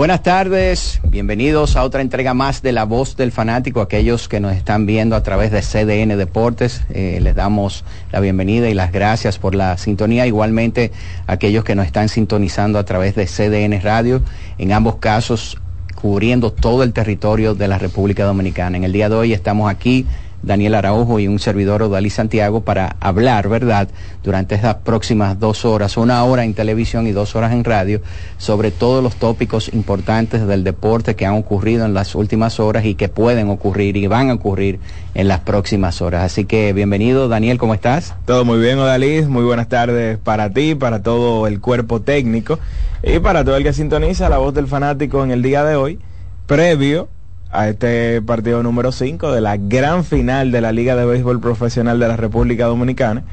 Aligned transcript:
Buenas 0.00 0.22
tardes, 0.22 0.98
bienvenidos 1.06 1.76
a 1.76 1.84
otra 1.84 2.00
entrega 2.00 2.32
más 2.32 2.62
de 2.62 2.72
La 2.72 2.84
Voz 2.84 3.16
del 3.16 3.32
Fanático, 3.32 3.82
aquellos 3.82 4.30
que 4.30 4.40
nos 4.40 4.56
están 4.56 4.86
viendo 4.86 5.14
a 5.14 5.22
través 5.22 5.50
de 5.50 5.60
CDN 5.60 6.16
Deportes, 6.16 6.84
eh, 6.88 7.18
les 7.20 7.34
damos 7.34 7.84
la 8.10 8.20
bienvenida 8.20 8.70
y 8.70 8.72
las 8.72 8.92
gracias 8.92 9.38
por 9.38 9.54
la 9.54 9.76
sintonía, 9.76 10.26
igualmente 10.26 10.90
aquellos 11.26 11.64
que 11.64 11.74
nos 11.74 11.84
están 11.84 12.08
sintonizando 12.08 12.78
a 12.78 12.84
través 12.86 13.14
de 13.14 13.26
CDN 13.26 13.78
Radio, 13.82 14.22
en 14.56 14.72
ambos 14.72 14.96
casos 14.96 15.58
cubriendo 15.94 16.50
todo 16.50 16.82
el 16.82 16.94
territorio 16.94 17.54
de 17.54 17.68
la 17.68 17.76
República 17.76 18.24
Dominicana. 18.24 18.78
En 18.78 18.84
el 18.84 18.92
día 18.92 19.10
de 19.10 19.16
hoy 19.16 19.34
estamos 19.34 19.70
aquí 19.70 20.06
Daniel 20.42 20.74
Araujo 20.74 21.20
y 21.20 21.28
un 21.28 21.38
servidor 21.38 21.82
Odalí 21.82 22.10
Santiago 22.10 22.62
para 22.62 22.96
hablar, 23.00 23.48
¿verdad?, 23.48 23.88
durante 24.22 24.54
estas 24.54 24.76
próximas 24.76 25.38
dos 25.38 25.64
horas, 25.64 25.96
una 25.96 26.22
hora 26.24 26.44
en 26.44 26.54
televisión 26.54 27.06
y 27.06 27.12
dos 27.12 27.36
horas 27.36 27.52
en 27.52 27.64
radio, 27.64 28.00
sobre 28.38 28.70
todos 28.70 29.02
los 29.02 29.16
tópicos 29.16 29.72
importantes 29.72 30.46
del 30.46 30.64
deporte 30.64 31.16
que 31.16 31.26
han 31.26 31.34
ocurrido 31.34 31.84
en 31.84 31.94
las 31.94 32.14
últimas 32.14 32.60
horas 32.60 32.84
y 32.84 32.94
que 32.94 33.08
pueden 33.08 33.48
ocurrir 33.48 33.96
y 33.96 34.06
van 34.06 34.30
a 34.30 34.34
ocurrir 34.34 34.80
en 35.14 35.28
las 35.28 35.40
próximas 35.40 36.02
horas. 36.02 36.24
Así 36.24 36.44
que 36.44 36.72
bienvenido, 36.72 37.28
Daniel, 37.28 37.58
¿cómo 37.58 37.74
estás? 37.74 38.14
Todo 38.26 38.44
muy 38.44 38.58
bien, 38.58 38.78
Odalí, 38.78 39.22
muy 39.22 39.44
buenas 39.44 39.68
tardes 39.68 40.18
para 40.18 40.50
ti, 40.50 40.74
para 40.74 41.02
todo 41.02 41.46
el 41.46 41.60
cuerpo 41.60 42.00
técnico 42.00 42.58
y 43.02 43.18
para 43.18 43.44
todo 43.44 43.56
el 43.56 43.62
que 43.62 43.72
sintoniza 43.72 44.28
la 44.28 44.38
voz 44.38 44.54
del 44.54 44.66
fanático 44.66 45.24
en 45.24 45.30
el 45.30 45.42
día 45.42 45.64
de 45.64 45.76
hoy, 45.76 45.98
previo 46.46 47.08
a 47.52 47.68
este 47.68 48.22
partido 48.22 48.62
número 48.62 48.92
5 48.92 49.32
de 49.32 49.40
la 49.40 49.56
gran 49.56 50.04
final 50.04 50.52
de 50.52 50.60
la 50.60 50.72
Liga 50.72 50.96
de 50.96 51.04
Béisbol 51.04 51.40
Profesional 51.40 51.98
de 51.98 52.08
la 52.08 52.16
República 52.16 52.66
Dominicana. 52.66 53.24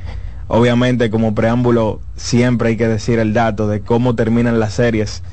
Obviamente 0.48 1.10
como 1.10 1.36
preámbulo 1.36 2.00
siempre 2.16 2.70
hay 2.70 2.78
que 2.78 2.88
decir 2.88 3.20
el 3.20 3.34
dato 3.34 3.68
de 3.68 3.82
cómo 3.82 4.16
terminan 4.16 4.60
las 4.60 4.73
series 4.73 5.23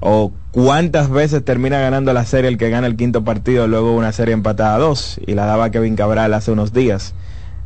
o 0.00 0.32
cuántas 0.50 1.08
veces 1.10 1.44
termina 1.44 1.78
ganando 1.80 2.12
la 2.12 2.26
serie 2.26 2.48
el 2.48 2.58
que 2.58 2.68
gana 2.68 2.86
el 2.86 2.96
quinto 2.96 3.24
partido, 3.24 3.66
luego 3.66 3.96
una 3.96 4.12
serie 4.12 4.34
empatada 4.34 4.74
a 4.74 4.78
dos, 4.78 5.18
y 5.26 5.34
la 5.34 5.46
daba 5.46 5.70
Kevin 5.70 5.96
Cabral 5.96 6.34
hace 6.34 6.52
unos 6.52 6.74
días. 6.74 7.14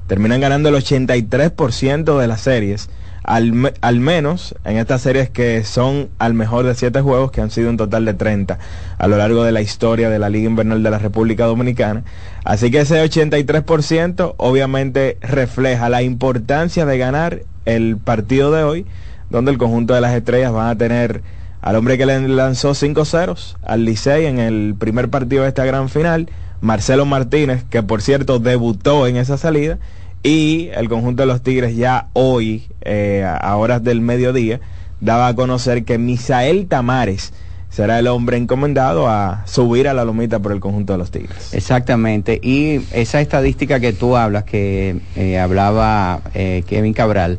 Terminan 0.06 0.40
ganando 0.40 0.68
el 0.68 0.76
83% 0.76 2.18
de 2.18 2.26
las 2.28 2.40
series 2.40 2.88
al, 3.28 4.00
menos 4.00 4.54
en 4.64 4.78
estas 4.78 5.02
series 5.02 5.28
que 5.28 5.62
son 5.62 6.08
al 6.18 6.32
mejor 6.32 6.64
de 6.64 6.74
siete 6.74 7.02
juegos, 7.02 7.30
que 7.30 7.42
han 7.42 7.50
sido 7.50 7.68
un 7.68 7.76
total 7.76 8.06
de 8.06 8.14
30 8.14 8.58
a 8.96 9.06
lo 9.06 9.18
largo 9.18 9.44
de 9.44 9.52
la 9.52 9.60
historia 9.60 10.08
de 10.08 10.18
la 10.18 10.30
Liga 10.30 10.48
Invernal 10.48 10.82
de 10.82 10.90
la 10.90 10.98
República 10.98 11.44
Dominicana. 11.44 12.04
Así 12.44 12.70
que 12.70 12.80
ese 12.80 13.04
83% 13.04 14.34
obviamente 14.38 15.18
refleja 15.20 15.90
la 15.90 16.02
importancia 16.02 16.86
de 16.86 16.96
ganar 16.96 17.40
el 17.66 17.98
partido 17.98 18.50
de 18.50 18.62
hoy, 18.62 18.86
donde 19.28 19.50
el 19.50 19.58
conjunto 19.58 19.92
de 19.92 20.00
las 20.00 20.14
estrellas 20.14 20.52
van 20.52 20.68
a 20.70 20.78
tener 20.78 21.20
al 21.60 21.76
hombre 21.76 21.98
que 21.98 22.06
le 22.06 22.26
lanzó 22.28 22.72
cinco 22.72 23.04
ceros 23.04 23.58
al 23.62 23.84
Licey 23.84 24.24
en 24.24 24.38
el 24.38 24.74
primer 24.78 25.10
partido 25.10 25.42
de 25.42 25.48
esta 25.48 25.66
gran 25.66 25.90
final, 25.90 26.30
Marcelo 26.62 27.04
Martínez, 27.04 27.62
que 27.68 27.82
por 27.82 28.00
cierto 28.00 28.38
debutó 28.38 29.06
en 29.06 29.18
esa 29.18 29.36
salida, 29.36 29.78
y 30.22 30.70
el 30.74 30.88
conjunto 30.88 31.22
de 31.22 31.26
los 31.26 31.42
Tigres 31.42 31.76
ya 31.76 32.08
hoy, 32.12 32.66
eh, 32.82 33.24
a 33.24 33.56
horas 33.56 33.82
del 33.82 34.00
mediodía, 34.00 34.60
daba 35.00 35.28
a 35.28 35.34
conocer 35.34 35.84
que 35.84 35.98
Misael 35.98 36.66
Tamares 36.66 37.32
será 37.70 37.98
el 37.98 38.06
hombre 38.06 38.36
encomendado 38.38 39.08
a 39.08 39.42
subir 39.46 39.88
a 39.88 39.94
la 39.94 40.04
lomita 40.04 40.38
por 40.40 40.52
el 40.52 40.60
conjunto 40.60 40.94
de 40.94 40.98
los 40.98 41.10
Tigres. 41.10 41.52
Exactamente, 41.54 42.40
y 42.42 42.80
esa 42.92 43.20
estadística 43.20 43.78
que 43.78 43.92
tú 43.92 44.16
hablas, 44.16 44.44
que 44.44 44.96
eh, 45.16 45.38
hablaba 45.38 46.22
eh, 46.34 46.64
Kevin 46.66 46.94
Cabral, 46.94 47.38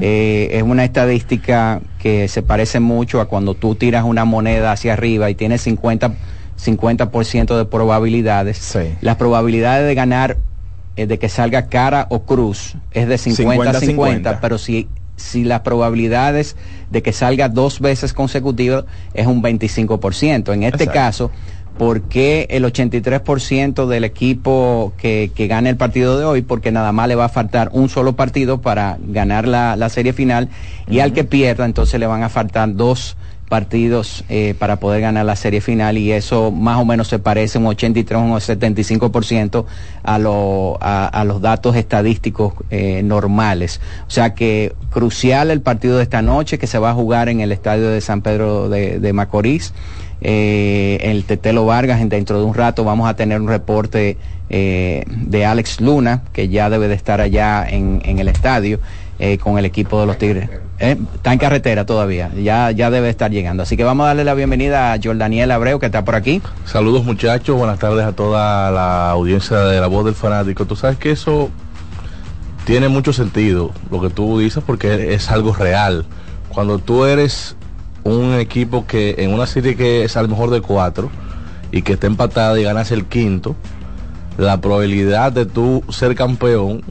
es 0.00 0.62
una 0.62 0.84
estadística 0.84 1.80
que 1.98 2.28
se 2.28 2.42
parece 2.42 2.80
mucho 2.80 3.20
a 3.20 3.26
cuando 3.26 3.54
tú 3.54 3.74
tiras 3.74 4.04
una 4.04 4.24
moneda 4.24 4.72
hacia 4.72 4.92
arriba 4.92 5.30
y 5.30 5.34
tienes 5.34 5.62
50, 5.62 6.12
50% 6.62 7.56
de 7.56 7.64
probabilidades. 7.64 8.76
Las 9.00 9.16
probabilidades 9.16 9.86
de 9.86 9.94
ganar 9.94 10.32
eh, 10.32 10.36
de 11.06 11.18
que 11.18 11.28
salga 11.28 11.66
cara 11.66 12.06
o 12.10 12.22
cruz 12.22 12.74
es 12.92 13.08
de 13.08 13.16
50-50, 13.16 14.38
pero 14.40 14.58
si, 14.58 14.88
si 15.16 15.44
las 15.44 15.60
probabilidades 15.60 16.56
de 16.90 17.02
que 17.02 17.12
salga 17.12 17.48
dos 17.48 17.80
veces 17.80 18.12
consecutivas 18.12 18.84
es 19.14 19.26
un 19.26 19.42
25%. 19.42 20.52
En 20.52 20.62
este 20.62 20.86
caso, 20.86 21.30
¿por 21.78 22.02
qué 22.02 22.46
el 22.50 22.64
83% 22.64 23.86
del 23.86 24.04
equipo 24.04 24.92
que, 24.98 25.30
que 25.34 25.46
gane 25.46 25.70
el 25.70 25.76
partido 25.76 26.18
de 26.18 26.24
hoy? 26.24 26.42
Porque 26.42 26.72
nada 26.72 26.92
más 26.92 27.08
le 27.08 27.14
va 27.14 27.26
a 27.26 27.28
faltar 27.28 27.70
un 27.72 27.88
solo 27.88 28.14
partido 28.14 28.60
para 28.60 28.98
ganar 29.00 29.46
la, 29.46 29.88
serie 29.88 30.12
final 30.12 30.48
y 30.88 30.98
al 30.98 31.12
que 31.12 31.24
pierda 31.24 31.64
entonces 31.64 31.98
le 31.98 32.06
van 32.06 32.22
a 32.22 32.28
faltar 32.28 32.74
dos 32.74 33.16
partidos 33.48 34.24
eh, 34.28 34.54
para 34.58 34.76
poder 34.76 35.00
ganar 35.00 35.24
la 35.24 35.34
serie 35.34 35.60
final 35.60 35.98
y 35.98 36.12
eso 36.12 36.50
más 36.50 36.78
o 36.78 36.84
menos 36.84 37.08
se 37.08 37.18
parece 37.18 37.58
un 37.58 37.66
83 37.66 38.18
o 38.18 38.22
un 38.22 38.32
75% 38.32 39.64
a, 40.02 40.18
lo, 40.18 40.78
a, 40.80 41.24
los 41.24 41.40
datos 41.40 41.74
estadísticos 41.74 42.52
eh, 42.70 43.02
normales. 43.02 43.80
O 44.06 44.10
sea 44.10 44.34
que 44.34 44.74
crucial 44.90 45.50
el 45.50 45.62
partido 45.62 45.96
de 45.96 46.02
esta 46.02 46.22
noche 46.22 46.58
que 46.58 46.66
se 46.66 46.78
va 46.78 46.90
a 46.90 46.94
jugar 46.94 47.28
en 47.28 47.40
el 47.40 47.52
estadio 47.52 47.88
de 47.88 48.00
San 48.00 48.22
Pedro 48.22 48.68
de, 48.68 49.12
Macorís. 49.12 49.72
Eh, 50.20 50.98
el 51.02 51.24
Tetelo 51.24 51.64
Vargas, 51.64 52.06
dentro 52.08 52.38
de 52.38 52.44
un 52.44 52.54
rato 52.54 52.84
vamos 52.84 53.08
a 53.08 53.14
tener 53.14 53.40
un 53.40 53.48
reporte 53.48 54.16
de 54.48 55.44
Alex 55.46 55.82
Luna, 55.82 56.22
que 56.32 56.48
ya 56.48 56.70
debe 56.70 56.88
de 56.88 56.94
estar 56.94 57.20
allá 57.20 57.66
en, 57.68 58.00
en 58.04 58.18
el 58.18 58.28
estadio 58.28 58.80
con 59.42 59.58
el 59.58 59.66
equipo 59.66 60.00
de 60.00 60.06
los 60.06 60.16
Tigres. 60.16 60.48
Eh, 60.80 60.96
está 61.14 61.32
en 61.32 61.40
carretera 61.40 61.86
todavía, 61.86 62.30
ya, 62.34 62.70
ya 62.70 62.90
debe 62.90 63.08
estar 63.08 63.32
llegando. 63.32 63.64
Así 63.64 63.76
que 63.76 63.82
vamos 63.82 64.04
a 64.04 64.08
darle 64.08 64.22
la 64.22 64.34
bienvenida 64.34 64.92
a 64.92 64.98
Jordaniel 65.02 65.50
Abreu, 65.50 65.80
que 65.80 65.86
está 65.86 66.04
por 66.04 66.14
aquí. 66.14 66.40
Saludos 66.66 67.04
muchachos, 67.04 67.56
buenas 67.56 67.80
tardes 67.80 68.04
a 68.04 68.12
toda 68.12 68.70
la 68.70 69.10
audiencia 69.10 69.58
de 69.58 69.80
La 69.80 69.88
Voz 69.88 70.04
del 70.04 70.14
Fanático. 70.14 70.66
Tú 70.66 70.76
sabes 70.76 70.96
que 70.96 71.10
eso 71.10 71.50
tiene 72.64 72.88
mucho 72.88 73.12
sentido, 73.12 73.72
lo 73.90 74.00
que 74.00 74.08
tú 74.08 74.38
dices, 74.38 74.62
porque 74.64 75.14
es 75.14 75.30
algo 75.32 75.52
real. 75.52 76.04
Cuando 76.48 76.78
tú 76.78 77.06
eres 77.06 77.56
un 78.04 78.34
equipo 78.34 78.86
que 78.86 79.16
en 79.18 79.34
una 79.34 79.46
serie 79.46 79.74
que 79.74 80.04
es 80.04 80.16
al 80.16 80.28
mejor 80.28 80.50
de 80.50 80.60
cuatro 80.60 81.10
y 81.72 81.82
que 81.82 81.94
está 81.94 82.06
empatada 82.06 82.58
y 82.60 82.62
ganas 82.62 82.92
el 82.92 83.06
quinto, 83.06 83.56
la 84.36 84.60
probabilidad 84.60 85.32
de 85.32 85.44
tú 85.44 85.82
ser 85.88 86.14
campeón 86.14 86.82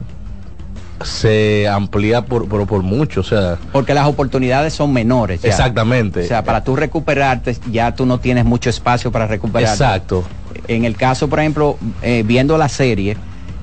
se 1.04 1.68
amplía 1.68 2.22
por, 2.22 2.48
por, 2.48 2.82
mucho, 2.82 3.20
o 3.20 3.24
sea... 3.24 3.58
Porque 3.72 3.94
las 3.94 4.06
oportunidades 4.06 4.72
son 4.72 4.92
menores. 4.92 5.44
Exactamente. 5.44 6.24
O 6.24 6.26
sea, 6.26 6.44
para 6.44 6.64
tú 6.64 6.76
recuperarte, 6.76 7.56
ya 7.70 7.94
tú 7.94 8.06
no 8.06 8.18
tienes 8.18 8.44
mucho 8.44 8.70
espacio 8.70 9.12
para 9.12 9.26
recuperarte. 9.26 9.84
Exacto. 9.84 10.24
En 10.66 10.84
el 10.84 10.96
caso, 10.96 11.28
por 11.28 11.40
ejemplo, 11.40 11.78
eh, 12.02 12.24
viendo 12.26 12.58
la 12.58 12.68
serie, 12.68 13.16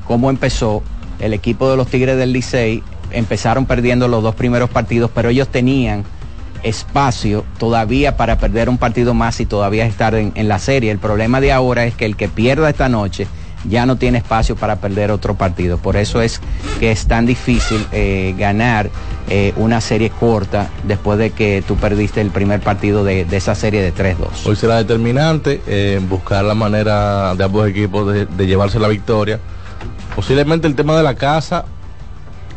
cómo 0.08 0.30
empezó, 0.30 0.84
el 1.20 1.34
equipo 1.34 1.70
de 1.70 1.78
los 1.78 1.88
Tigres 1.88 2.18
del 2.18 2.34
Licey 2.34 2.84
empezaron 3.12 3.66
perdiendo 3.66 4.08
los 4.08 4.24
dos 4.24 4.36
primeros 4.36 4.70
partidos, 4.70 5.12
pero 5.14 5.30
ellos 5.30 5.48
tenían 5.50 6.04
espacio 6.64 7.46
todavía 7.60 8.18
para 8.18 8.38
perder 8.40 8.70
un 8.70 8.78
partido 8.78 9.14
más 9.14 9.40
y 9.40 9.46
todavía 9.46 9.86
estar 9.86 10.16
en, 10.16 10.32
en 10.36 10.48
la 10.48 10.60
serie. 10.60 10.92
El 10.92 11.00
problema 11.00 11.40
de 11.40 11.52
ahora 11.52 11.86
es 11.86 11.96
que 11.96 12.06
el 12.06 12.16
que 12.16 12.28
pierda 12.28 12.70
esta 12.70 12.90
noche 12.90 13.28
ya 13.70 13.86
no 13.86 13.98
tiene 13.98 14.20
espacio 14.20 14.56
para 14.56 14.78
perder 14.78 15.12
otro 15.12 15.36
partido. 15.36 15.78
Por 15.78 15.98
eso 15.98 16.22
es 16.22 16.42
que 16.80 16.92
es 16.92 17.08
tan 17.08 17.26
difícil 17.26 17.86
eh, 17.92 18.36
ganar 18.38 18.90
eh, 19.28 19.54
una 19.58 19.82
serie 19.82 20.10
corta 20.10 20.70
después 20.84 21.18
de 21.18 21.32
que 21.32 21.64
tú 21.68 21.76
perdiste 21.76 22.22
el 22.22 22.30
primer 22.30 22.62
partido 22.62 23.04
de, 23.04 23.26
esa 23.32 23.56
serie 23.56 23.82
de 23.82 23.94
3-2. 23.94 24.46
Hoy 24.46 24.56
será 24.56 24.78
determinante 24.78 25.62
eh, 25.68 26.00
buscar 26.08 26.46
la 26.46 26.54
manera 26.54 27.36
de 27.36 27.44
ambos 27.44 27.68
equipos 27.68 28.14
de, 28.14 28.48
llevarse 28.48 28.80
la 28.80 28.88
victoria. 28.88 29.40
Posiblemente 30.16 30.68
el 30.68 30.76
tema 30.76 30.96
de 30.96 31.04
la 31.04 31.16
casa 31.16 31.66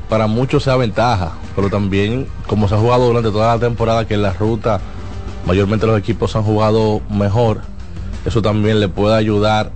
para 0.08 0.26
muchos 0.26 0.64
sea 0.64 0.76
ventaja, 0.76 1.32
pero 1.56 1.68
también 1.68 2.26
como 2.46 2.68
se 2.68 2.74
ha 2.74 2.78
jugado 2.78 3.06
durante 3.06 3.30
toda 3.30 3.54
la 3.54 3.60
temporada 3.60 4.06
que 4.06 4.14
en 4.14 4.22
la 4.22 4.32
ruta 4.32 4.80
mayormente 5.46 5.86
los 5.86 5.98
equipos 5.98 6.36
han 6.36 6.42
jugado 6.42 7.00
mejor, 7.10 7.62
eso 8.24 8.42
también 8.42 8.80
le 8.80 8.88
puede 8.88 9.16
ayudar 9.16 9.72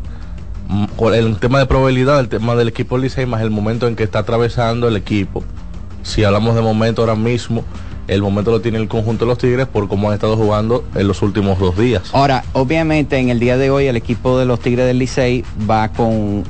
el 1.13 1.39
tema 1.39 1.59
de 1.59 1.67
probabilidad, 1.67 2.21
el 2.21 2.29
tema 2.29 2.55
del 2.55 2.69
equipo 2.69 2.99
Licey, 2.99 3.27
más 3.27 3.43
el 3.43 3.51
momento 3.51 3.87
en 3.89 3.97
que 3.97 4.05
está 4.05 4.21
atravesando 4.21 4.89
el 4.89 4.97
equipo. 4.97 5.43
Si 6.03 6.25
hablamos 6.25 6.55
de 6.55 6.63
momento 6.63 7.03
ahora 7.03 7.15
mismo, 7.15 7.65
el 8.09 8.23
momento 8.23 8.51
lo 8.51 8.61
tiene 8.61 8.79
el 8.79 8.89
conjunto 8.89 9.25
de 9.25 9.31
los 9.31 9.39
Tigres 9.39 9.67
por 9.67 9.89
cómo 9.89 10.09
han 10.09 10.15
estado 10.15 10.37
jugando 10.37 10.85
en 10.95 11.07
los 11.07 11.23
últimos 11.23 11.59
dos 11.59 11.77
días. 11.79 12.11
Ahora, 12.13 12.45
obviamente 12.53 13.19
en 13.19 13.29
el 13.29 13.39
día 13.39 13.57
de 13.57 13.71
hoy 13.71 13.87
el 13.87 13.97
equipo 13.97 14.39
de 14.39 14.45
los 14.45 14.61
Tigres 14.61 14.87
del 14.87 14.99
Licey 14.99 15.45
va 15.71 15.89
con 15.89 16.45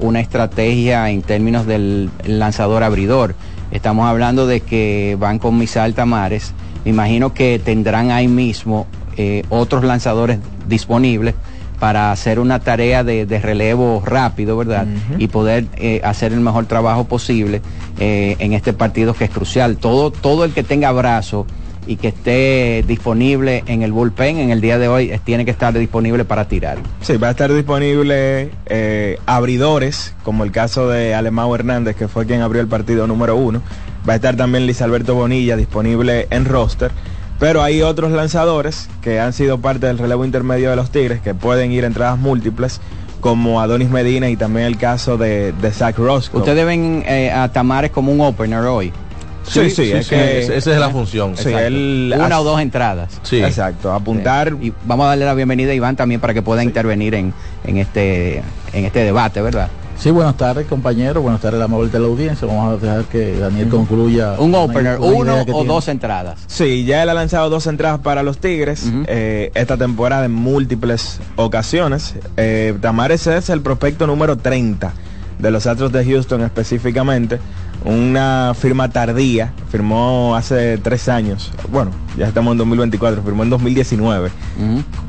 una 0.00 0.20
estrategia 0.20 1.10
en 1.10 1.22
términos 1.22 1.66
del 1.66 2.10
lanzador 2.24 2.82
abridor. 2.82 3.34
Estamos 3.70 4.06
hablando 4.06 4.46
de 4.46 4.60
que 4.60 5.16
van 5.18 5.38
con 5.38 5.58
Misal 5.58 5.94
Tamares. 5.94 6.52
Me 6.84 6.90
imagino 6.90 7.34
que 7.34 7.60
tendrán 7.62 8.10
ahí 8.10 8.28
mismo 8.28 8.86
eh, 9.16 9.44
otros 9.48 9.84
lanzadores 9.84 10.38
disponibles 10.68 11.34
para 11.78 12.12
hacer 12.12 12.40
una 12.40 12.58
tarea 12.58 13.04
de, 13.04 13.24
relevo 13.40 14.02
rápido, 14.04 14.56
¿verdad? 14.56 14.86
Y 15.18 15.28
poder 15.28 15.66
eh, 15.76 16.00
hacer 16.04 16.32
el 16.32 16.40
mejor 16.40 16.66
trabajo 16.66 17.04
posible 17.04 17.62
eh, 17.98 18.36
en 18.38 18.52
este 18.52 18.72
partido 18.72 19.14
que 19.14 19.24
es 19.24 19.30
crucial. 19.30 19.76
Todo, 19.76 20.10
todo 20.10 20.44
el 20.44 20.52
que 20.52 20.62
tenga 20.62 20.90
brazo 20.92 21.46
y 21.88 21.96
que 21.96 22.08
esté 22.08 22.84
disponible 22.86 23.64
en 23.66 23.82
el 23.82 23.92
bullpen 23.92 24.38
en 24.38 24.50
el 24.50 24.60
día 24.60 24.78
de 24.78 24.88
hoy 24.88 25.18
tiene 25.24 25.46
que 25.46 25.50
estar 25.50 25.76
disponible 25.76 26.24
para 26.24 26.46
tirar. 26.46 26.78
Sí, 27.00 27.16
va 27.16 27.28
a 27.28 27.30
estar 27.30 27.52
disponible 27.52 28.50
eh, 28.66 29.18
abridores, 29.24 30.14
como 30.22 30.44
el 30.44 30.52
caso 30.52 30.88
de 30.88 31.14
Alemão 31.14 31.54
Hernández, 31.54 31.96
que 31.96 32.06
fue 32.06 32.26
quien 32.26 32.42
abrió 32.42 32.60
el 32.60 32.68
partido 32.68 33.06
número 33.06 33.36
uno. 33.36 33.62
Va 34.06 34.12
a 34.12 34.16
estar 34.16 34.36
también 34.36 34.66
Luis 34.66 34.82
Alberto 34.82 35.14
Bonilla 35.14 35.56
disponible 35.56 36.28
en 36.30 36.44
roster. 36.44 36.90
Pero 37.38 37.62
hay 37.62 37.82
otros 37.82 38.10
lanzadores 38.10 38.88
que 39.00 39.20
han 39.20 39.32
sido 39.32 39.58
parte 39.58 39.86
del 39.86 39.98
relevo 39.98 40.24
intermedio 40.24 40.70
de 40.70 40.76
los 40.76 40.90
Tigres 40.90 41.20
que 41.20 41.34
pueden 41.34 41.70
ir 41.70 41.84
entradas 41.84 42.18
múltiples, 42.18 42.80
como 43.20 43.60
Adonis 43.60 43.90
Medina 43.90 44.28
y 44.28 44.36
también 44.36 44.66
el 44.66 44.76
caso 44.76 45.16
de, 45.16 45.52
Zach 45.72 45.96
Roscoe. 45.98 46.38
Ustedes 46.38 46.66
ven 46.66 47.04
eh, 47.06 47.30
a 47.30 47.48
Tamares 47.48 47.90
como 47.90 48.12
un 48.12 48.20
opener 48.20 48.60
hoy. 48.60 48.92
Sí, 49.44 49.70
sí, 49.70 49.90
es 49.92 50.08
que 50.08 50.40
esa 50.40 50.72
es 50.72 50.78
la 50.78 50.90
función. 50.90 51.34
Una 52.14 52.40
o 52.40 52.44
dos 52.44 52.60
entradas. 52.60 53.18
Sí. 53.22 53.42
Exacto, 53.42 53.92
apuntar. 53.92 54.54
Y 54.60 54.72
vamos 54.84 55.06
a 55.06 55.10
darle 55.10 55.24
la 55.24 55.34
bienvenida 55.34 55.72
a 55.72 55.74
Iván 55.74 55.96
también 55.96 56.20
para 56.20 56.34
que 56.34 56.42
pueda 56.42 56.62
intervenir 56.62 57.14
en, 57.14 57.32
en, 57.64 57.78
este, 57.78 58.42
en 58.72 58.84
este 58.84 59.00
debate, 59.00 59.40
¿verdad? 59.40 59.70
Sí, 59.98 60.12
buenas 60.12 60.36
tardes, 60.36 60.68
compañero. 60.68 61.22
Buenas 61.22 61.40
tardes, 61.40 61.58
la 61.58 61.64
amable 61.64 61.88
de 61.88 61.98
la 61.98 62.06
audiencia. 62.06 62.46
Vamos 62.46 62.72
a 62.72 62.76
dejar 62.76 63.04
que 63.06 63.36
Daniel 63.36 63.68
concluya. 63.68 64.36
Un 64.38 64.54
opener, 64.54 65.00
uno 65.00 65.44
o 65.52 65.64
dos 65.64 65.88
entradas. 65.88 66.38
Sí, 66.46 66.84
ya 66.84 67.02
él 67.02 67.08
ha 67.08 67.14
lanzado 67.14 67.50
dos 67.50 67.66
entradas 67.66 67.98
para 67.98 68.22
los 68.22 68.38
Tigres 68.38 68.88
eh, 69.08 69.50
esta 69.54 69.76
temporada 69.76 70.24
en 70.26 70.32
múltiples 70.32 71.18
ocasiones. 71.34 72.14
Eh, 72.36 72.78
Tamares 72.80 73.26
es 73.26 73.50
el 73.50 73.60
prospecto 73.60 74.06
número 74.06 74.38
30 74.38 74.92
de 75.40 75.50
los 75.50 75.66
Astros 75.66 75.90
de 75.90 76.04
Houston 76.04 76.42
específicamente 76.42 77.40
una 77.84 78.54
firma 78.58 78.90
tardía, 78.90 79.52
firmó 79.70 80.34
hace 80.36 80.78
tres 80.78 81.08
años, 81.08 81.52
bueno, 81.70 81.92
ya 82.16 82.26
estamos 82.26 82.52
en 82.52 82.58
2024, 82.58 83.22
firmó 83.22 83.44
en 83.44 83.50
2019 83.50 84.30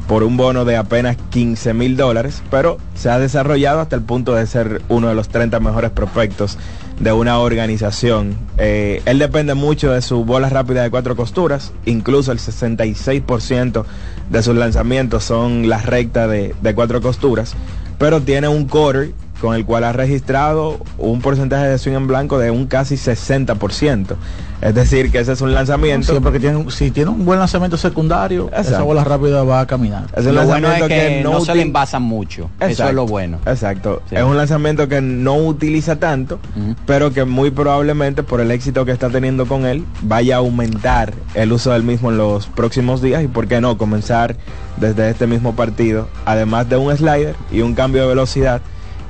por 0.07 0.23
un 0.23 0.37
bono 0.37 0.65
de 0.65 0.77
apenas 0.77 1.17
15 1.29 1.73
mil 1.73 1.97
dólares, 1.97 2.41
pero 2.49 2.77
se 2.95 3.09
ha 3.09 3.19
desarrollado 3.19 3.79
hasta 3.79 3.95
el 3.95 4.01
punto 4.01 4.35
de 4.35 4.45
ser 4.47 4.81
uno 4.89 5.07
de 5.07 5.15
los 5.15 5.29
30 5.29 5.59
mejores 5.59 5.91
prospectos 5.91 6.57
de 6.99 7.11
una 7.11 7.39
organización. 7.39 8.35
Eh, 8.57 9.01
él 9.05 9.19
depende 9.19 9.53
mucho 9.53 9.91
de 9.91 10.01
su 10.01 10.25
bola 10.25 10.49
rápida 10.49 10.83
de 10.83 10.89
cuatro 10.89 11.15
costuras, 11.15 11.73
incluso 11.85 12.31
el 12.31 12.39
66% 12.39 13.85
de 14.29 14.43
sus 14.43 14.55
lanzamientos 14.55 15.23
son 15.23 15.69
las 15.69 15.85
rectas 15.85 16.29
de, 16.29 16.55
de 16.61 16.75
cuatro 16.75 17.01
costuras, 17.01 17.53
pero 17.97 18.21
tiene 18.21 18.47
un 18.47 18.65
core 18.65 19.13
con 19.39 19.55
el 19.55 19.65
cual 19.65 19.83
ha 19.83 19.93
registrado 19.93 20.79
un 20.97 21.21
porcentaje 21.21 21.67
de 21.67 21.77
swing 21.77 21.95
en 21.95 22.07
blanco 22.07 22.37
de 22.37 22.51
un 22.51 22.67
casi 22.67 22.95
60%. 22.95 24.15
Es 24.61 24.75
decir, 24.75 25.09
que 25.09 25.19
ese 25.19 25.31
es 25.31 25.41
un 25.41 25.53
lanzamiento. 25.53 26.13
Sí, 26.13 26.19
porque 26.21 26.39
tiene, 26.39 26.69
si 26.69 26.91
tiene 26.91 27.11
un 27.11 27.23
buen 27.23 27.39
lanzamiento 27.39 27.77
secundario, 27.77 28.51
esa 28.53 28.81
bola 28.81 29.05
rápida 29.05 29.43
va 29.43 29.61
a 29.61 29.67
caminar. 29.67 30.07
Es 30.15 30.25
un 30.25 30.35
lanzamiento 30.35 30.87
que, 30.87 31.21
no, 31.23 31.39
se 31.39 31.55
le 31.55 31.61
envasa 31.61 31.99
mucho. 31.99 32.49
Eso 32.59 32.87
es 32.87 32.93
lo 32.93 33.05
bueno. 33.05 33.39
Exacto. 33.45 34.01
Es 34.11 34.23
un 34.23 34.35
lanzamiento 34.35 34.89
que 34.89 34.99
no 34.99 35.35
utiliza 35.35 35.97
tanto, 35.97 36.39
pero 36.85 37.13
que 37.13 37.23
muy 37.23 37.51
probablemente 37.51 38.23
por 38.23 38.41
el 38.41 38.51
éxito 38.51 38.83
que 38.83 38.91
está 38.91 39.09
teniendo 39.09 39.45
con 39.45 39.65
él, 39.65 39.85
vaya 40.01 40.35
a 40.35 40.39
aumentar 40.39 41.13
el 41.35 41.53
uso 41.53 41.71
del 41.71 41.83
mismo 41.83 42.11
en 42.11 42.17
los 42.17 42.47
próximos 42.47 43.01
días 43.01 43.23
y 43.23 43.27
por 43.27 43.47
qué 43.47 43.61
no 43.61 43.77
comenzar 43.77 44.35
desde 44.77 45.09
este 45.09 45.27
mismo 45.27 45.55
partido, 45.55 46.07
además 46.25 46.67
de 46.69 46.77
un 46.77 46.95
slider 46.95 47.35
y 47.51 47.61
un 47.61 47.75
cambio 47.75 48.01
de 48.01 48.07
velocidad 48.09 48.61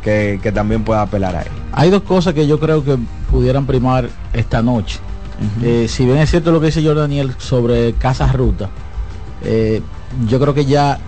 que, 0.03 0.51
también 0.53 0.83
pueda 0.83 1.01
apelar 1.01 1.35
a 1.35 1.41
él. 1.41 1.51
Hay 1.71 1.89
dos 1.89 2.03
cosas 2.03 2.33
que 2.33 2.47
yo 2.47 2.59
creo 2.59 2.83
que 2.83 2.97
pudieran 3.31 3.65
primar 3.65 4.09
esta 4.33 4.61
noche. 4.61 4.99
Eh, 5.63 5.87
si 5.87 6.05
bien 6.05 6.17
es 6.17 6.29
cierto 6.29 6.51
lo 6.51 6.59
que 6.59 6.67
dice 6.67 6.83
Jordan 6.83 7.09
Daniel 7.09 7.33
sobre 7.37 7.93
Casas 7.93 8.35
Ruta, 8.35 8.69
eh, 9.43 9.81
yo 10.27 10.39
creo 10.39 10.53
que 10.53 10.65
ya 10.65 10.99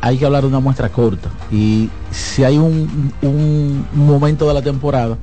hay 0.00 0.18
que 0.18 0.26
hablar 0.26 0.42
de 0.42 0.48
una 0.48 0.60
muestra 0.60 0.88
corta. 0.88 1.30
Y 1.50 1.88
si 2.10 2.44
hay 2.44 2.58
un, 2.58 3.12
un 3.22 3.86
momento 3.94 4.46
de 4.46 4.54
la 4.54 4.62
temporada 4.62 5.16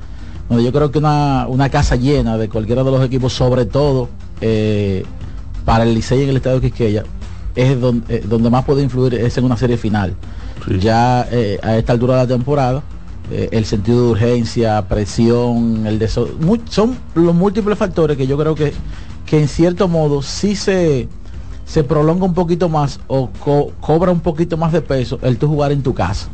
donde 0.48 0.64
yo 0.64 0.72
creo 0.72 0.90
que 0.90 0.98
una, 0.98 1.68
casa 1.70 1.96
llena 1.96 2.36
de 2.36 2.48
cualquiera 2.48 2.84
de 2.84 2.90
los 2.90 3.02
equipos, 3.04 3.32
sobre 3.32 3.64
todo 3.64 4.10
eh, 4.40 5.04
para 5.64 5.84
el 5.84 5.94
Licey 5.94 6.22
en 6.22 6.30
el 6.30 6.36
Estadio 6.36 6.60
Quisqueya, 6.60 7.04
es 7.54 7.80
donde, 7.80 8.20
donde 8.20 8.50
más 8.50 8.64
puede 8.64 8.82
influir 8.82 9.14
es 9.14 9.38
en 9.38 9.44
una 9.44 9.56
serie 9.56 9.76
final. 9.76 10.14
Ya 10.80 11.20
a 11.20 11.76
esta 11.76 11.92
altura 11.92 12.14
de 12.14 12.22
la 12.22 12.26
temporada, 12.26 12.82
eh, 13.30 13.48
el 13.52 13.64
sentido 13.64 14.04
de 14.04 14.10
urgencia, 14.10 14.86
presión, 14.86 15.86
el 15.86 16.06
son 16.08 16.98
los 17.14 17.34
múltiples 17.34 17.78
factores 17.78 18.16
que 18.16 18.26
yo 18.26 18.36
creo 18.36 18.54
que, 18.54 18.72
que 19.24 19.40
en 19.40 19.48
cierto 19.48 19.88
modo 19.88 20.20
sí 20.20 20.56
se, 20.56 21.08
se 21.64 21.84
prolonga 21.84 22.26
un 22.26 22.34
poquito 22.34 22.68
más 22.68 23.00
o 23.06 23.30
cobra 23.80 24.12
un 24.12 24.20
poquito 24.20 24.56
más 24.56 24.72
de 24.72 24.82
peso 24.82 25.18
el 25.22 25.38
tú 25.38 25.48
jugar 25.48 25.72
en 25.72 25.82
tu 25.82 25.94
casa. 25.94 26.28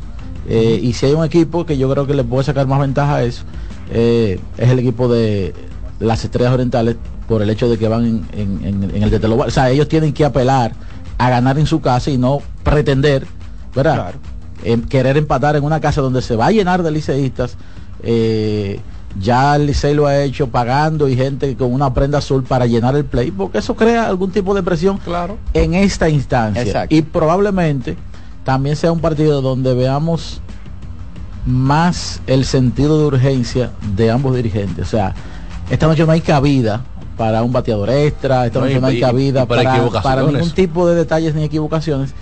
Eh, 0.48 0.80
y 0.82 0.92
si 0.94 1.06
hay 1.06 1.12
un 1.12 1.24
equipo 1.24 1.64
que 1.64 1.78
yo 1.78 1.88
creo 1.90 2.06
que 2.06 2.14
le 2.14 2.24
puede 2.24 2.44
sacar 2.44 2.66
más 2.66 2.80
ventaja 2.80 3.16
a 3.16 3.22
eso, 3.22 3.44
eh, 3.92 4.40
es 4.56 4.68
el 4.68 4.78
equipo 4.80 5.06
de 5.06 5.54
las 6.00 6.24
estrellas 6.24 6.52
orientales 6.52 6.96
por 7.28 7.42
el 7.42 7.50
hecho 7.50 7.68
de 7.68 7.78
que 7.78 7.86
van 7.86 8.26
en, 8.32 8.90
el 8.92 9.10
de 9.10 9.26
O 9.28 9.50
sea, 9.50 9.70
ellos 9.70 9.88
tienen 9.88 10.12
que 10.12 10.24
apelar 10.24 10.72
a 11.18 11.30
ganar 11.30 11.58
en 11.58 11.66
su 11.66 11.80
casa 11.80 12.10
y 12.10 12.18
no 12.18 12.40
pretender, 12.64 13.26
¿verdad? 13.74 14.14
Querer 14.88 15.16
empatar 15.16 15.56
en 15.56 15.64
una 15.64 15.80
casa 15.80 16.00
donde 16.00 16.22
se 16.22 16.36
va 16.36 16.46
a 16.46 16.50
llenar 16.50 16.82
de 16.82 16.90
liceístas. 16.90 17.56
Eh, 18.02 18.80
ya 19.18 19.56
el 19.56 19.66
Licey 19.66 19.94
lo 19.94 20.06
ha 20.06 20.22
hecho 20.22 20.48
pagando 20.48 21.08
y 21.08 21.16
gente 21.16 21.56
con 21.56 21.72
una 21.72 21.92
prenda 21.92 22.18
azul 22.18 22.44
para 22.44 22.66
llenar 22.66 22.94
el 22.94 23.04
play, 23.04 23.30
porque 23.30 23.58
eso 23.58 23.74
crea 23.74 24.06
algún 24.06 24.30
tipo 24.30 24.54
de 24.54 24.62
presión 24.62 24.98
claro. 24.98 25.36
en 25.52 25.74
esta 25.74 26.08
instancia. 26.08 26.86
Y 26.88 27.02
probablemente 27.02 27.96
también 28.44 28.76
sea 28.76 28.92
un 28.92 29.00
partido 29.00 29.42
donde 29.42 29.74
veamos 29.74 30.40
más 31.44 32.20
el 32.26 32.44
sentido 32.44 32.98
de 32.98 33.06
urgencia 33.06 33.72
de 33.96 34.10
ambos 34.10 34.36
dirigentes. 34.36 34.86
O 34.86 34.90
sea, 34.90 35.14
esta 35.70 35.86
noche 35.86 36.06
no 36.06 36.12
hay 36.12 36.20
cabida 36.20 36.84
para 37.16 37.42
un 37.42 37.52
bateador 37.52 37.90
extra, 37.90 38.46
esta 38.46 38.60
noche 38.60 38.80
no, 38.80 38.86
hay 38.86 39.00
cabida 39.00 39.44
para, 39.46 39.90
para 40.02 40.22
ningún 40.22 40.50
tipo 40.52 40.88
de 40.88 40.94
detalles 40.94 41.34
ni 41.34 41.44
equivocaciones. 41.44 42.14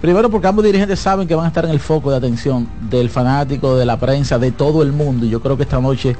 Primero 0.00 0.30
porque 0.30 0.46
ambos 0.46 0.64
dirigentes 0.64 0.98
saben 0.98 1.28
que 1.28 1.34
van 1.34 1.44
a 1.44 1.48
estar 1.48 1.64
en 1.64 1.70
el 1.70 1.80
foco 1.80 2.10
de 2.10 2.16
atención 2.16 2.66
del 2.88 3.10
fanático, 3.10 3.76
de 3.76 3.84
la 3.84 3.98
prensa, 3.98 4.38
de 4.38 4.50
todo 4.50 4.82
el 4.82 4.92
mundo. 4.92 5.26
Y 5.26 5.28
yo 5.30 5.40
creo 5.40 5.56
que 5.56 5.64
esta 5.64 5.80
noche 5.80 6.16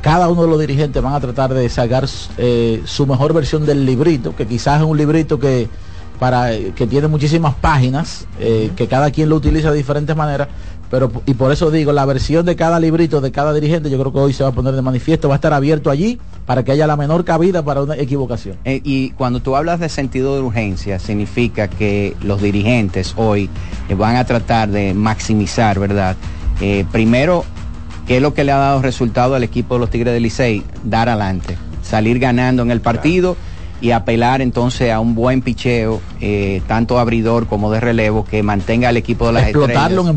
cada 0.00 0.28
uno 0.28 0.42
de 0.42 0.48
los 0.48 0.60
dirigentes 0.60 1.02
van 1.02 1.14
a 1.14 1.20
tratar 1.20 1.52
de 1.52 1.68
sacar 1.68 2.06
eh, 2.38 2.82
su 2.84 3.06
mejor 3.06 3.34
versión 3.34 3.66
del 3.66 3.84
librito, 3.84 4.34
que 4.34 4.46
quizás 4.46 4.80
es 4.80 4.86
un 4.86 4.96
librito 4.96 5.38
que 5.38 5.68
para 6.18 6.50
que 6.74 6.86
tiene 6.86 7.06
muchísimas 7.06 7.54
páginas, 7.54 8.26
eh, 8.40 8.72
que 8.74 8.88
cada 8.88 9.10
quien 9.10 9.28
lo 9.28 9.36
utiliza 9.36 9.70
de 9.70 9.76
diferentes 9.76 10.16
maneras, 10.16 10.48
pero 10.90 11.10
y 11.26 11.34
por 11.34 11.52
eso 11.52 11.70
digo, 11.70 11.92
la 11.92 12.04
versión 12.06 12.46
de 12.46 12.56
cada 12.56 12.80
librito 12.80 13.20
de 13.20 13.30
cada 13.30 13.52
dirigente, 13.52 13.90
yo 13.90 13.98
creo 13.98 14.12
que 14.12 14.18
hoy 14.18 14.32
se 14.32 14.42
va 14.42 14.50
a 14.50 14.52
poner 14.52 14.74
de 14.74 14.82
manifiesto, 14.82 15.28
va 15.28 15.34
a 15.34 15.36
estar 15.36 15.52
abierto 15.52 15.90
allí 15.90 16.18
para 16.46 16.64
que 16.64 16.72
haya 16.72 16.86
la 16.86 16.96
menor 16.96 17.24
cabida 17.24 17.62
para 17.62 17.82
una 17.82 17.96
equivocación. 17.96 18.56
Eh, 18.64 18.80
y 18.84 19.10
cuando 19.10 19.40
tú 19.40 19.56
hablas 19.56 19.80
de 19.80 19.88
sentido 19.88 20.34
de 20.34 20.42
urgencia, 20.42 20.98
significa 20.98 21.68
que 21.68 22.16
los 22.22 22.40
dirigentes 22.40 23.14
hoy 23.16 23.50
eh, 23.88 23.94
van 23.94 24.16
a 24.16 24.24
tratar 24.24 24.70
de 24.70 24.94
maximizar, 24.94 25.78
¿verdad? 25.78 26.16
Eh, 26.60 26.84
primero, 26.90 27.44
¿qué 28.06 28.16
es 28.16 28.22
lo 28.22 28.32
que 28.32 28.44
le 28.44 28.52
ha 28.52 28.58
dado 28.58 28.80
resultado 28.80 29.34
al 29.34 29.44
equipo 29.44 29.74
de 29.74 29.80
los 29.80 29.90
Tigres 29.90 30.14
del 30.14 30.22
Licey? 30.22 30.64
Dar 30.84 31.08
adelante, 31.08 31.58
salir 31.82 32.18
ganando 32.18 32.62
en 32.62 32.70
el 32.70 32.80
partido 32.80 33.36
y 33.80 33.92
apelar 33.92 34.42
entonces 34.42 34.90
a 34.92 35.00
un 35.00 35.14
buen 35.14 35.40
picheo, 35.40 36.00
eh, 36.20 36.62
tanto 36.66 36.98
abridor 36.98 37.46
como 37.46 37.70
de 37.70 37.80
relevo, 37.80 38.24
que 38.24 38.42
mantenga 38.42 38.88
al 38.88 38.96
equipo 38.96 39.26
de 39.28 39.34
las 39.34 39.42
Explotarlo 39.44 40.02
En, 40.02 40.08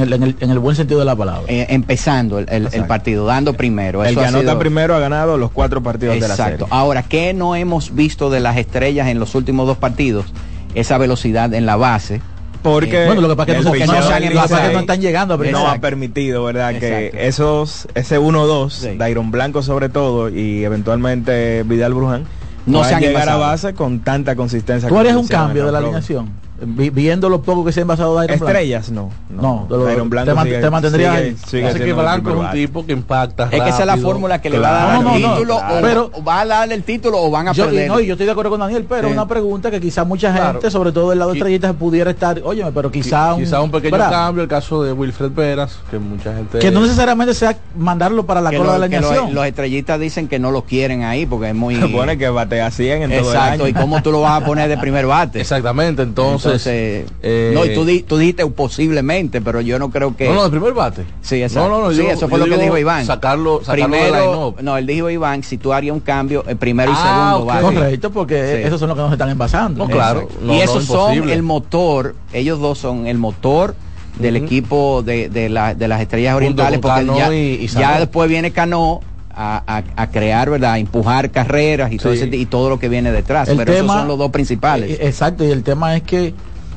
el, 0.00 0.12
en, 0.12 0.22
el, 0.22 0.36
en, 0.40 0.50
el, 0.50 0.58
buen 0.58 0.76
sentido 0.76 1.00
de 1.00 1.06
la 1.06 1.16
palabra. 1.16 1.44
Eh, 1.48 1.66
empezando 1.70 2.38
el, 2.38 2.84
partido, 2.86 3.24
dando 3.24 3.54
primero. 3.54 4.04
El 4.04 4.14
que 4.14 4.24
anota 4.24 4.58
primero 4.58 4.94
ha 4.94 4.98
ganado 4.98 5.38
los 5.38 5.50
cuatro 5.50 5.82
partidos 5.82 6.20
de 6.20 6.28
la 6.28 6.36
serie. 6.36 6.66
Ahora, 6.70 7.02
¿qué 7.02 7.32
no 7.32 7.56
hemos 7.56 7.94
visto 7.94 8.28
de 8.28 8.40
las 8.40 8.56
estrellas 8.56 9.08
en 9.08 9.18
los 9.18 9.34
últimos 9.34 9.66
dos 9.66 9.78
partidos? 9.78 10.26
Esa 10.74 10.98
velocidad 10.98 11.54
en 11.54 11.64
la 11.64 11.76
base. 11.76 12.20
Porque 12.62 13.06
bueno, 13.06 13.20
lo 13.20 13.28
que 13.28 13.36
pasa 13.36 13.52
es 13.52 13.58
que, 13.58 13.86
no, 13.86 14.80
están 14.80 15.00
llegando 15.00 15.38
no 15.38 15.68
ha 15.68 15.78
permitido 15.78 16.42
verdad 16.42 16.76
que 16.80 17.12
esos 17.14 17.86
ese 17.94 18.18
1-2 18.18 18.96
Dairon 18.96 19.30
Blanco 19.30 19.62
sobre 19.62 19.88
todo 19.88 20.28
y 20.28 20.64
eventualmente 20.64 21.62
Vidal 21.62 21.94
Bruján 21.94 22.24
no 22.66 22.84
se 22.84 22.94
han 22.94 23.00
llegar 23.00 23.28
a 23.28 23.36
base 23.36 23.74
con 23.74 24.00
tanta 24.00 24.36
consistencia. 24.36 24.88
¿Cuál 24.88 25.06
es 25.06 25.14
un 25.14 25.26
cambio 25.26 25.66
de 25.66 25.72
la 25.72 25.78
alineación? 25.78 26.45
Viendo 26.64 27.28
lo 27.28 27.42
poco 27.42 27.64
que 27.64 27.72
se 27.72 27.82
han 27.82 27.88
basado 27.88 28.18
de 28.18 28.32
Estrellas, 28.32 28.90
no. 28.90 29.10
No, 29.28 29.66
de 29.68 29.92
Iron 29.92 30.08
Blanco 30.08 30.42
te, 30.42 30.60
te 30.60 30.70
mantendría 30.70 31.12
ahí. 31.12 31.36
que 31.50 31.92
Blanco 31.92 32.30
es 32.30 32.36
un 32.36 32.50
tipo 32.50 32.86
que 32.86 32.92
impacta. 32.92 33.48
Es 33.50 33.62
que 33.62 33.68
esa 33.68 33.80
es 33.80 33.86
la 33.86 33.96
fórmula 33.96 34.40
que 34.40 34.50
le 34.50 34.58
va 34.58 34.96
a 34.96 35.02
dar 35.02 35.16
el 35.16 35.22
título. 35.22 35.56
o, 35.56 35.80
pero, 35.82 36.10
va 36.26 36.40
a 36.40 36.46
darle 36.46 36.74
el 36.74 36.82
título 36.82 37.22
o 37.22 37.30
van 37.30 37.48
a 37.48 37.52
yo, 37.52 37.66
perder. 37.66 37.88
No, 37.88 38.00
yo 38.00 38.14
estoy 38.14 38.26
de 38.26 38.32
acuerdo 38.32 38.50
con 38.50 38.60
Daniel, 38.60 38.86
pero 38.88 39.08
una 39.08 39.26
pregunta 39.26 39.70
que 39.70 39.80
quizá 39.80 40.04
mucha 40.04 40.32
gente, 40.32 40.70
sobre 40.70 40.92
todo 40.92 41.10
del 41.10 41.18
lado 41.18 41.32
de 41.32 41.38
Estrellitas, 41.38 41.74
pudiera 41.74 42.10
estar, 42.10 42.40
oye, 42.44 42.64
pero 42.74 42.90
quizá 42.90 43.34
un, 43.34 43.40
quizá 43.40 43.60
un 43.60 43.70
pequeño 43.70 43.98
cambio, 43.98 44.42
el 44.42 44.48
caso 44.48 44.82
de 44.82 44.92
Wilfred 44.92 45.32
Peras, 45.32 45.78
que 45.90 45.98
mucha 45.98 46.34
gente. 46.34 46.58
Que 46.58 46.70
no 46.70 46.80
necesariamente 46.80 47.34
sea 47.34 47.56
mandarlo 47.76 48.24
para 48.24 48.40
la 48.40 48.50
cola 48.50 48.72
de 48.74 48.78
la 48.78 48.84
alineación. 48.86 49.34
Los 49.34 49.46
estrellistas 49.46 50.00
dicen 50.00 50.28
que 50.28 50.38
no 50.38 50.50
lo 50.50 50.62
quieren 50.62 51.04
ahí 51.04 51.26
porque 51.26 51.50
es 51.50 51.54
muy. 51.54 51.76
Se 51.86 51.88
pone 51.88 52.16
que 52.18 52.28
batea 52.28 52.70
100 52.70 53.02
en 53.02 53.10
todo 53.10 53.32
Exacto, 53.32 53.68
y 53.68 53.72
cómo 53.72 54.02
tú 54.02 54.10
lo 54.10 54.20
vas 54.22 54.42
a 54.42 54.44
poner 54.44 54.68
de 54.68 54.78
primer 54.78 55.06
bate. 55.06 55.40
Exactamente, 55.46 56.02
entonces 56.02 56.45
eh, 56.66 57.52
no, 57.54 57.64
y 57.64 57.74
tú, 57.74 57.84
di, 57.84 58.02
tú, 58.02 58.18
dijiste 58.18 58.46
posiblemente, 58.46 59.40
pero 59.40 59.60
yo 59.60 59.78
no 59.78 59.90
creo 59.90 60.16
que. 60.16 60.28
No, 60.28 60.34
no, 60.34 60.44
el 60.44 60.50
primer 60.50 60.72
bate. 60.72 61.04
Sí, 61.22 61.42
exacto. 61.42 61.68
No, 61.68 61.80
no, 61.80 61.86
no, 61.86 61.92
sí, 61.92 62.06
eso 62.06 62.28
fue 62.28 62.38
lo 62.38 62.46
que 62.46 62.58
dijo 62.58 62.76
Iván. 62.78 63.04
Sacarlo, 63.04 63.60
sacarlo 63.62 63.84
primero, 63.84 64.54
No, 64.60 64.76
él 64.76 64.86
dijo 64.86 65.10
Iván, 65.10 65.42
si 65.42 65.58
tú 65.58 65.72
harías 65.72 65.94
un 65.94 66.00
cambio, 66.00 66.44
el 66.46 66.56
primero 66.56 66.90
y 66.90 66.94
ah, 66.96 67.34
segundo 67.36 67.52
okay. 67.52 67.74
Correcto, 67.74 68.10
porque 68.10 68.66
esos 68.66 68.80
son 68.80 68.88
los 68.88 68.96
que 68.96 69.02
nos 69.02 69.12
están 69.12 69.30
envasando. 69.30 69.84
No, 69.86 69.90
claro. 69.90 70.28
y 70.48 70.60
esos 70.60 70.84
son 70.84 71.28
el 71.28 71.42
motor, 71.42 72.14
ellos 72.32 72.60
dos 72.60 72.78
son 72.78 73.06
el 73.06 73.18
motor 73.18 73.74
del 74.18 74.36
equipo 74.36 75.02
de, 75.02 75.28
de, 75.28 75.48
la, 75.48 75.74
de, 75.74 75.88
las 75.88 76.00
estrellas 76.00 76.34
orientales, 76.34 76.78
porque 76.80 77.06
ya, 77.06 77.34
y, 77.34 77.66
ya 77.66 77.98
después 77.98 78.28
viene 78.28 78.50
Cano 78.50 79.00
a, 79.36 79.82
a, 79.96 80.06
crear, 80.10 80.48
¿verdad? 80.48 80.72
A 80.72 80.78
empujar 80.78 81.30
carreras 81.30 81.92
y, 81.92 81.98
todo 81.98 82.14
ese, 82.14 82.26
y 82.34 82.46
todo 82.46 82.70
lo 82.70 82.78
que 82.78 82.88
viene 82.88 83.12
detrás. 83.12 83.48
pero 83.54 83.70
esos 83.70 83.86
son 83.86 84.08
los 84.08 84.18
dos 84.18 84.30
principales. 84.30 84.90
Eh, 84.90 84.98
exacto, 85.02 85.44
y 85.44 85.50
el 85.50 85.62
tema 85.62 85.94
es 85.94 86.02
que 86.02 86.34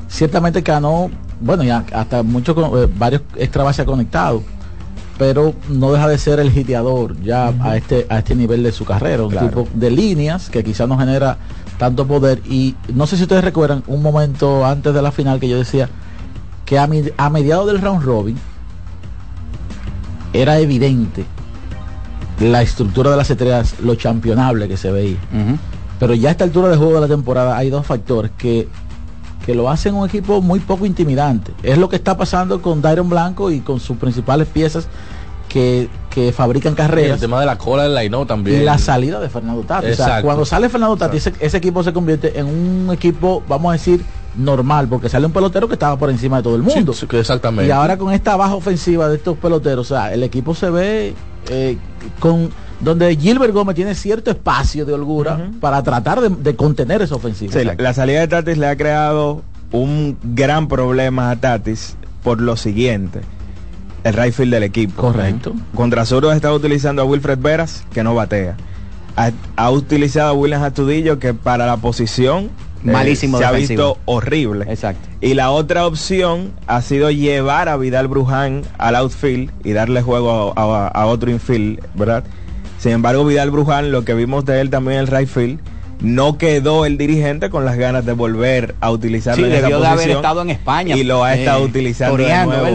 ciertamente 0.10 0.62
Cano, 0.62 1.10
bueno, 1.40 1.64
ya 1.64 1.86
hasta 1.94 2.22
muchos, 2.22 2.58
eh, 2.58 2.90
varios 2.98 3.22
extra 3.38 3.64
bases 3.64 3.86
conectados, 3.86 4.44
pero 5.18 5.54
no 5.70 5.94
deja 5.94 6.10
de 6.10 6.18
ser 6.18 6.40
el 6.40 6.56
hiteador 6.56 7.20
ya 7.22 7.54
a 7.62 7.78
este 7.78 8.06
a 8.10 8.20
este 8.20 8.36
nivel 8.36 8.62
de 8.62 8.74
su 8.74 8.84
carrera, 8.84 9.24
un 9.24 9.36
tipo 9.36 9.68
de 9.74 9.92
líneas 9.92 10.50
que 10.50 10.64
quizás 10.64 10.88
no 10.88 10.98
genera 10.98 11.38
tanto 11.78 12.06
poder 12.06 12.42
y 12.46 12.76
no 12.94 13.08
sé 13.08 13.16
si 13.16 13.24
ustedes 13.24 13.44
recuerdan 13.44 13.84
un 13.88 14.02
momento 14.02 14.66
antes 14.66 14.94
de 14.94 15.02
la 15.02 15.12
final 15.12 15.40
que 15.40 15.48
yo 15.48 15.58
decía 15.58 15.90
que 16.66 16.78
a, 16.78 16.90
a 17.18 17.30
mediados 17.30 17.68
del 17.68 17.82
round 17.82 18.04
robin 18.04 18.38
era 20.34 20.60
evidente 20.60 21.26
la 22.40 22.62
estructura 22.62 23.12
de 23.12 23.18
las 23.18 23.30
estrellas, 23.30 23.76
lo 23.82 23.96
championable 23.96 24.68
que 24.68 24.78
se 24.78 24.92
veía. 24.92 25.18
Pero 26.00 26.14
ya 26.14 26.30
a 26.30 26.32
esta 26.32 26.44
altura 26.46 26.70
de 26.70 26.78
juego 26.78 26.96
de 26.96 27.02
la 27.02 27.08
temporada 27.08 27.58
hay 27.58 27.70
dos 27.70 27.86
factores 27.86 28.32
que 28.38 28.68
que 29.46 29.56
lo 29.56 29.68
hacen 29.70 29.96
un 29.96 30.08
equipo 30.08 30.42
muy 30.42 30.60
poco 30.60 30.86
intimidante. 30.86 31.54
Es 31.64 31.78
lo 31.80 31.90
que 31.90 31.96
está 31.96 32.16
pasando 32.16 32.62
con 32.62 32.84
Dairon 32.84 33.10
Blanco 33.10 33.50
y 33.50 33.62
con 33.62 33.80
sus 33.80 33.98
principales 33.98 34.48
piezas 34.48 34.88
que, 35.48 35.90
fabrican 36.36 36.76
carreras. 36.76 37.14
el 37.14 37.20
tema 37.20 37.40
de 37.40 37.46
la 37.46 37.58
cola 37.58 37.84
del 37.84 37.96
Laino 37.96 38.26
también. 38.26 38.62
Y 38.62 38.64
la 38.64 38.78
salida 38.78 39.20
de 39.20 39.30
Fernando 39.30 39.64
Tati. 39.64 39.88
cuando 40.22 40.46
sale 40.46 40.70
Fernando 40.70 40.98
Tati, 40.98 41.18
ese, 41.18 41.58
equipo 41.58 41.82
se 41.82 41.94
convierte 41.94 42.38
en 42.38 42.46
un 42.46 42.94
equipo, 42.94 43.42
vamos 43.48 43.70
a 43.70 43.74
decir, 43.74 44.04
normal, 44.36 44.88
porque 44.88 45.10
sale 45.10 45.26
un 45.26 45.32
pelotero 45.32 45.68
que 45.68 45.74
estaba 45.74 45.98
por 45.98 46.10
encima 46.10 46.38
de 46.38 46.44
todo 46.44 46.56
el 46.56 46.64
mundo. 46.64 46.94
exactamente. 47.12 47.68
Y 47.68 47.72
ahora 47.72 47.98
con 47.98 48.14
esta 48.14 48.36
baja 48.36 48.56
ofensiva 48.56 49.10
de 49.10 49.18
estos 49.18 49.38
peloteros, 49.38 49.92
o 49.92 49.96
sea, 49.96 50.14
el 50.14 50.24
equipo 50.24 50.56
se 50.56 50.70
ve 50.70 51.14
eh, 51.50 51.78
con 52.20 52.50
donde 52.80 53.16
Gilbert 53.16 53.54
Gómez 53.54 53.76
tiene 53.76 53.94
cierto 53.94 54.32
espacio 54.32 54.86
de 54.86 54.94
holgura 54.94 55.52
para 55.60 55.84
tratar 55.84 56.22
de, 56.22 56.56
contener 56.56 57.02
esa 57.02 57.16
ofensiva. 57.16 57.54
la, 57.78 57.94
salida 57.94 58.22
de 58.22 58.28
Tatis 58.28 58.58
le 58.58 58.68
ha 58.68 58.78
creado 58.78 59.42
un 59.72 60.18
gran 60.24 60.68
problema 60.68 61.32
a 61.32 61.36
Tatis 61.36 61.98
por 62.24 62.42
lo 62.42 62.56
siguiente. 62.56 63.22
El 64.04 64.14
right 64.14 64.34
field 64.34 64.54
del 64.54 64.64
equipo. 64.64 65.02
Correcto. 65.02 65.54
Contra 65.76 66.04
ha 66.04 66.36
estado 66.36 66.56
utilizando 66.56 67.02
a 67.02 67.06
Wilfred 67.06 67.40
Veras, 67.40 67.84
que 67.92 68.04
no 68.04 68.16
batea. 68.16 68.56
Ha, 69.58 69.70
utilizado 69.72 70.30
a 70.30 70.34
William 70.34 70.64
Astudillo, 70.64 71.20
que 71.20 71.34
para 71.34 71.66
la 71.66 71.76
posición 71.76 72.50
eh, 72.86 72.92
malísimo 72.92 73.38
se 73.38 73.46
ha 73.46 73.52
visto 73.52 73.98
horrible. 74.06 74.66
Exacto. 74.70 75.08
Y 75.22 75.34
la 75.34 75.52
otra 75.52 75.86
opción 75.86 76.54
ha 76.68 76.82
sido 76.82 77.12
llevar 77.12 77.70
a 77.70 77.78
Vidal 77.78 78.08
Bruján 78.08 78.62
al 78.78 78.96
outfield 78.96 79.52
y 79.64 79.74
darle 79.74 80.02
juego 80.02 80.54
a 80.56 81.06
otro 81.06 81.30
infield, 81.30 81.80
¿verdad? 81.96 82.24
Sin 82.80 82.94
embargo, 82.94 83.26
Vidal 83.26 83.52
Bruján, 83.52 83.92
lo 83.92 84.06
que 84.06 84.14
vimos 84.14 84.46
de 84.46 84.62
él 84.62 84.70
también 84.70 85.00
en 85.00 85.02
el 85.02 85.08
right 85.08 85.28
field, 85.28 85.60
no 86.00 86.38
quedó 86.38 86.86
el 86.86 86.98
dirigente 86.98 87.50
con 87.50 87.66
las 87.66 87.78
ganas 87.78 88.06
de 88.06 88.14
volver 88.14 88.76
a 88.80 88.90
utilizarlo 88.90 89.46
sí, 89.46 89.52
en 89.52 89.62
debió 89.62 89.82
de 89.82 89.88
haber 89.88 90.10
estado 90.12 90.42
en 90.42 90.50
España 90.50 90.96
y 90.96 91.04
lo 91.04 91.26
ha 91.26 91.34
estado 91.36 91.64
eh, 91.64 91.66
utilizando 91.66 92.18
de 92.18 92.46
nuevo 92.46 92.68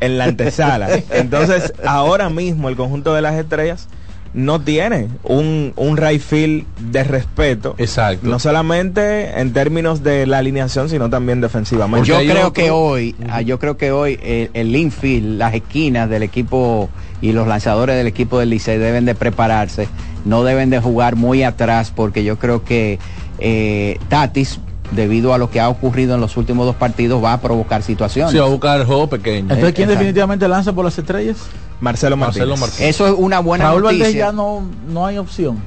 en 0.00 0.18
la 0.18 0.24
antesala. 0.24 0.88
Entonces, 1.10 1.72
ahora 1.84 2.30
mismo 2.30 2.68
el 2.68 2.76
conjunto 2.76 3.12
de 3.12 3.22
las 3.22 3.34
estrellas 3.34 3.88
no 4.32 4.60
tiene 4.60 5.08
un, 5.24 5.72
un 5.76 5.96
right 5.96 6.20
field 6.20 6.64
de 6.78 7.04
respeto. 7.04 7.74
Exacto. 7.78 8.28
No 8.28 8.38
solamente 8.38 9.40
en 9.40 9.52
términos 9.52 10.02
de 10.02 10.26
la 10.26 10.38
alineación, 10.38 10.88
sino 10.88 11.10
también 11.10 11.40
defensivamente. 11.40 12.08
Yo 12.08 12.18
creo, 12.18 12.52
que 12.52 12.70
hoy, 12.70 13.16
ah, 13.28 13.40
yo 13.42 13.58
creo 13.58 13.76
que 13.76 13.90
hoy 13.90 14.18
el, 14.22 14.50
el 14.54 14.76
infield, 14.76 15.38
las 15.38 15.54
esquinas 15.54 16.08
del 16.08 16.22
equipo 16.22 16.88
y 17.20 17.32
los 17.32 17.46
lanzadores 17.46 17.96
del 17.96 18.06
equipo 18.06 18.38
del 18.38 18.50
Licey 18.50 18.78
deben 18.78 19.04
de 19.04 19.14
prepararse, 19.14 19.88
no 20.24 20.44
deben 20.44 20.70
de 20.70 20.80
jugar 20.80 21.16
muy 21.16 21.42
atrás 21.42 21.92
porque 21.94 22.22
yo 22.24 22.38
creo 22.38 22.64
que 22.64 22.98
eh, 23.38 23.98
Tatis 24.08 24.60
debido 24.92 25.34
a 25.34 25.38
lo 25.38 25.50
que 25.50 25.60
ha 25.60 25.68
ocurrido 25.68 26.14
en 26.14 26.20
los 26.20 26.36
últimos 26.36 26.66
dos 26.66 26.76
partidos 26.76 27.22
va 27.22 27.32
a 27.32 27.40
provocar 27.40 27.82
situaciones. 27.82 28.32
Sí, 28.32 28.38
va 28.38 28.46
a 28.46 28.48
buscar 28.48 28.80
el 28.80 28.86
juego 28.86 29.08
pequeño. 29.08 29.52
Entonces, 29.52 29.72
¿quién 29.72 29.88
definitivamente 29.88 30.48
lanza 30.48 30.72
por 30.72 30.84
las 30.84 30.98
estrellas? 30.98 31.36
Marcelo 31.80 32.16
Martínez. 32.16 32.80
Eso 32.80 33.06
es 33.06 33.14
una 33.16 33.40
buena 33.40 33.64
Raúl 33.64 33.82
Valdés 33.82 34.14
ya 34.14 34.32
no, 34.32 34.62
no 34.88 35.06
hay 35.06 35.18
opción. 35.18 35.58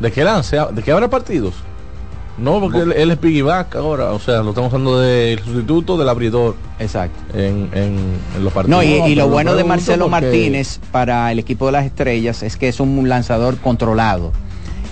¿De 0.00 0.12
qué 0.12 0.24
lance? 0.24 0.56
¿De 0.72 0.82
qué 0.82 0.92
habrá 0.92 1.08
partidos? 1.08 1.54
No, 2.38 2.60
porque 2.60 2.78
él, 2.78 3.10
es 3.10 3.16
piggyback 3.18 3.74
ahora, 3.74 4.12
o 4.12 4.20
sea, 4.20 4.42
lo 4.42 4.50
estamos 4.50 4.72
usando 4.72 5.00
del 5.00 5.40
sustituto 5.40 5.96
del 5.96 6.08
abridor. 6.08 6.54
Exacto. 6.78 7.18
En, 7.36 7.68
los 8.40 8.52
partidos. 8.52 8.84
No, 8.84 9.08
y, 9.08 9.14
lo 9.16 9.28
bueno 9.28 9.56
de 9.56 9.64
Marcelo 9.64 10.08
Martínez 10.08 10.78
para 10.92 11.32
el 11.32 11.40
equipo 11.40 11.66
de 11.66 11.72
las 11.72 11.84
estrellas 11.84 12.44
es 12.44 12.56
que 12.56 12.68
es 12.68 12.78
un 12.78 13.08
lanzador 13.08 13.58
controlado. 13.58 14.32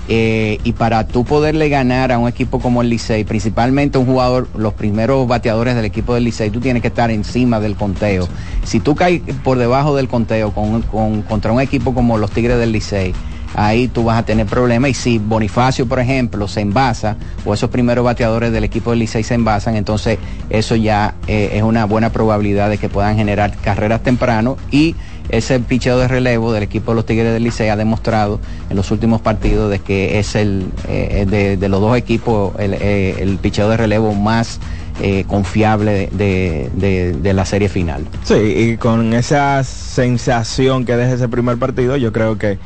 Eh, 0.09 0.59
y 0.63 0.73
para 0.73 1.07
tú 1.09 1.25
poderle 1.25 1.69
ganar 1.69 2.13
a 2.13 2.19
un 2.19 2.29
equipo 2.29 2.61
como 2.61 2.83
el 2.83 2.89
Licey, 2.89 3.25
principalmente 3.25 3.99
un 3.99 4.07
jugador, 4.07 4.49
los 4.57 4.75
primeros 4.75 5.27
bateadores 5.27 5.75
del 5.75 5.85
equipo 5.85 6.15
del 6.15 6.25
Licey, 6.25 6.51
tú 6.51 6.61
tienes 6.61 6.83
que 6.83 6.89
estar 6.89 7.11
encima 7.11 7.59
del 7.59 7.75
conteo. 7.75 8.29
Si 8.65 8.79
tú 8.79 8.95
caes 8.95 9.23
por 9.43 9.59
debajo 9.59 9.97
del 9.97 10.09
conteo 10.09 10.53
con, 10.53 10.83
contra 11.23 11.53
un 11.53 11.61
equipo 11.61 11.93
como 11.93 12.19
los 12.19 12.31
Tigres 12.31 12.59
del 12.59 12.71
Licey, 12.71 13.15
ahí 13.57 13.89
tú 13.89 14.05
vas 14.05 14.19
a 14.19 14.25
tener 14.25 14.47
problemas. 14.47 14.91
Y 14.91 14.95
si 14.95 15.19
Bonifacio, 15.19 15.87
por 15.87 15.99
ejemplo, 15.99 16.47
se 16.47 16.61
envasa, 16.61 17.17
o 17.45 17.55
esos 17.55 17.71
primeros 17.71 18.05
bateadores 18.05 18.53
del 18.53 18.63
equipo 18.63 18.91
del 18.91 19.01
Licey 19.01 19.25
se 19.25 19.35
envasan, 19.35 19.77
entonces 19.77 20.19
eso 20.51 20.77
ya 20.77 21.15
eh, 21.27 21.51
es 21.55 21.63
una 21.63 21.85
buena 21.87 22.11
probabilidad 22.11 22.71
de 22.71 22.79
que 22.79 22.89
puedan 22.89 23.17
generar 23.17 23.57
carreras 23.57 24.03
temprano 24.03 24.57
y 24.71 24.95
ese 25.29 25.61
picheo 25.61 25.99
de 25.99 26.09
relevo 26.09 26.53
del 26.53 26.63
equipo 26.63 26.93
de 26.93 26.97
los 26.97 27.07
Tigres 27.07 27.33
del 27.33 27.45
Licey 27.45 27.69
ha 27.69 27.77
demostrado 27.77 28.41
en 28.71 28.77
los 28.77 28.91
últimos 28.91 29.21
partidos 29.21 29.71
de 29.71 29.79
que 29.79 30.19
es 30.19 30.35
el 30.35 30.67
eh, 30.89 31.57
de, 31.59 31.69
los 31.69 31.81
dos 31.81 31.97
equipos 31.97 32.55
el, 32.59 32.75
eh, 32.81 33.39
picheo 33.41 33.69
de 33.69 33.77
relevo 33.77 34.15
más 34.15 34.61
confiable 35.27 36.09
de, 36.11 36.71
de, 37.23 37.33
la 37.35 37.45
serie 37.45 37.69
final. 37.69 38.07
Sí, 38.25 38.35
y 38.35 38.77
con 38.79 39.13
esa 39.13 39.63
sensación 39.63 40.87
que 40.87 40.97
deja 40.97 41.13
ese 41.13 41.29
primer 41.29 41.59
partido, 41.59 41.99
yo 41.99 42.15
creo 42.15 42.39
que 42.39 42.59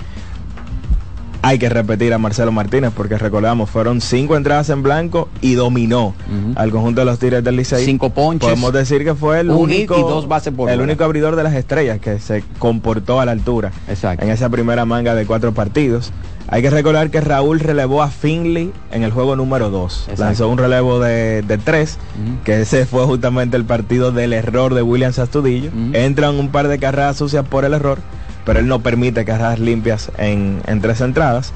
hay 1.42 1.58
que 1.58 1.68
repetir 1.68 2.12
a 2.12 2.18
Marcelo 2.18 2.52
Martínez 2.52 2.92
porque 2.94 3.16
recordamos, 3.16 3.70
fueron 3.70 4.00
cinco 4.00 4.36
entradas 4.36 4.68
en 4.70 4.82
blanco 4.82 5.28
y 5.40 5.54
dominó 5.54 6.14
al 6.56 6.70
conjunto 6.70 7.00
de 7.00 7.04
los 7.06 7.18
Tigres 7.18 7.42
del 7.42 7.56
Licey. 7.56 7.84
Cinco 7.84 8.10
ponches. 8.10 8.48
Podemos 8.48 8.72
decir 8.72 9.04
que 9.04 9.14
fue 9.14 9.40
el 9.40 9.50
único 9.50 9.98
y 9.98 10.02
dos 10.02 10.28
bases 10.28 10.52
por 10.52 10.70
el 10.70 10.80
único 10.80 11.04
abridor 11.04 11.36
de 11.36 11.42
las 11.42 11.54
estrellas 11.54 11.98
que 12.00 12.18
se 12.18 12.44
comportó 12.58 13.20
a 13.20 13.24
la 13.24 13.32
altura 13.32 13.72
Exacto. 13.88 14.24
en 14.24 14.30
esa 14.30 14.48
primera 14.48 14.84
manga 14.84 15.14
de 15.14 15.26
cuatro 15.26 15.52
partidos. 15.52 16.12
Hay 16.52 16.62
que 16.62 16.70
recordar 16.70 17.10
que 17.10 17.20
Raúl 17.20 17.60
relevó 17.60 18.02
a 18.02 18.08
Finley 18.08 18.72
en 18.90 19.04
el 19.04 19.12
juego 19.12 19.36
número 19.36 19.70
2. 19.70 20.08
Lanzó 20.18 20.48
un 20.48 20.58
relevo 20.58 20.98
de, 20.98 21.60
tres, 21.64 21.96
que 22.44 22.62
ese 22.62 22.86
fue 22.86 23.04
justamente 23.04 23.56
el 23.56 23.64
partido 23.64 24.10
del 24.10 24.32
error 24.32 24.74
de 24.74 24.82
William 24.82 25.12
Sastudillo. 25.12 25.70
Entran 25.92 26.34
un 26.34 26.48
par 26.48 26.66
de 26.66 26.80
carreras 26.80 27.18
sucias 27.18 27.46
por 27.46 27.64
el 27.64 27.72
error 27.74 27.98
pero 28.44 28.60
él 28.60 28.66
no 28.66 28.80
permite 28.80 29.24
carreras 29.24 29.58
limpias 29.58 30.10
en, 30.18 30.62
tres 30.80 31.00
entradas. 31.00 31.52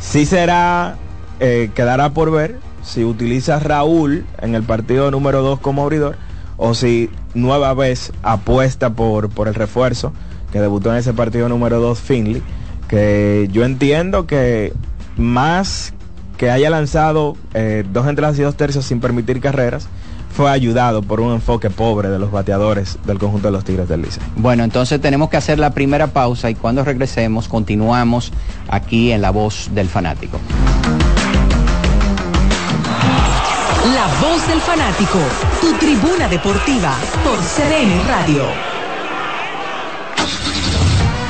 Sí 0.00 0.26
será, 0.26 0.96
eh, 1.40 1.70
quedará 1.74 2.10
por 2.10 2.30
ver 2.30 2.58
si 2.82 3.04
utiliza 3.04 3.58
Raúl 3.58 4.24
en 4.40 4.54
el 4.54 4.62
partido 4.62 5.10
número 5.10 5.42
2 5.42 5.60
como 5.60 5.82
abridor 5.82 6.16
o 6.56 6.74
si 6.74 7.10
nueva 7.34 7.74
vez 7.74 8.12
apuesta 8.22 8.90
por, 8.90 9.28
por 9.28 9.48
el 9.48 9.54
refuerzo 9.54 10.12
que 10.52 10.60
debutó 10.60 10.90
en 10.90 10.98
ese 10.98 11.12
partido 11.12 11.48
número 11.48 11.80
2 11.80 12.00
Finley, 12.00 12.42
que 12.88 13.48
yo 13.52 13.64
entiendo 13.64 14.26
que 14.26 14.72
más 15.16 15.92
que 16.36 16.50
haya 16.50 16.70
lanzado 16.70 17.36
eh, 17.54 17.84
dos 17.92 18.06
entradas 18.06 18.38
y 18.38 18.42
dos 18.42 18.56
tercios 18.56 18.84
sin 18.84 19.00
permitir 19.00 19.40
carreras 19.40 19.88
fue 20.36 20.50
ayudado 20.50 21.00
por 21.00 21.20
un 21.20 21.32
enfoque 21.32 21.70
pobre 21.70 22.10
de 22.10 22.18
los 22.18 22.30
bateadores 22.30 22.98
del 23.06 23.18
conjunto 23.18 23.48
de 23.48 23.52
los 23.52 23.64
Tigres 23.64 23.88
del 23.88 24.02
Licey. 24.02 24.22
Bueno, 24.36 24.64
entonces 24.64 25.00
tenemos 25.00 25.30
que 25.30 25.38
hacer 25.38 25.58
la 25.58 25.70
primera 25.70 26.08
pausa 26.08 26.50
y 26.50 26.54
cuando 26.54 26.84
regresemos 26.84 27.48
continuamos 27.48 28.32
aquí 28.68 29.12
en 29.12 29.22
La 29.22 29.30
Voz 29.30 29.70
del 29.72 29.88
Fanático. 29.88 30.38
La 33.94 34.28
Voz 34.28 34.46
del 34.46 34.60
Fanático, 34.60 35.18
tu 35.62 35.72
tribuna 35.78 36.28
deportiva 36.28 36.94
por 37.24 37.38
CDN 37.38 38.06
Radio. 38.06 38.75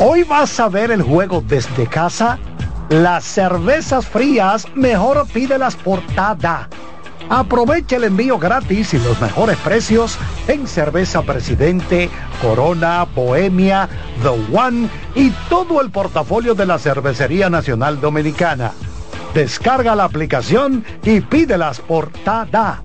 Hoy 0.00 0.22
vas 0.22 0.60
a 0.60 0.68
ver 0.68 0.92
el 0.92 1.02
juego 1.02 1.42
desde 1.44 1.88
casa. 1.88 2.38
Las 2.88 3.24
cervezas 3.24 4.06
frías, 4.06 4.64
mejor 4.76 5.26
pídelas 5.26 5.74
por 5.74 6.00
Tada. 6.14 6.68
Aprovecha 7.28 7.96
el 7.96 8.04
envío 8.04 8.38
gratis 8.38 8.94
y 8.94 8.98
los 9.00 9.20
mejores 9.20 9.56
precios 9.56 10.16
en 10.46 10.68
cerveza 10.68 11.22
Presidente, 11.22 12.10
Corona, 12.40 13.08
Bohemia, 13.12 13.88
The 14.22 14.56
One 14.56 14.88
y 15.16 15.30
todo 15.48 15.80
el 15.80 15.90
portafolio 15.90 16.54
de 16.54 16.66
la 16.66 16.78
Cervecería 16.78 17.50
Nacional 17.50 18.00
Dominicana. 18.00 18.70
Descarga 19.34 19.96
la 19.96 20.04
aplicación 20.04 20.84
y 21.02 21.20
pídelas 21.22 21.80
por 21.80 22.10
Tada. 22.24 22.84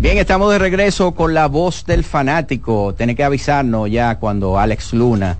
Bien, 0.00 0.16
estamos 0.16 0.52
de 0.52 0.60
regreso 0.60 1.10
con 1.10 1.34
La 1.34 1.48
Voz 1.48 1.84
del 1.84 2.04
Fanático. 2.04 2.94
Tiene 2.96 3.16
que 3.16 3.24
avisarnos 3.24 3.90
ya 3.90 4.14
cuando 4.20 4.56
Alex 4.56 4.92
Luna 4.92 5.38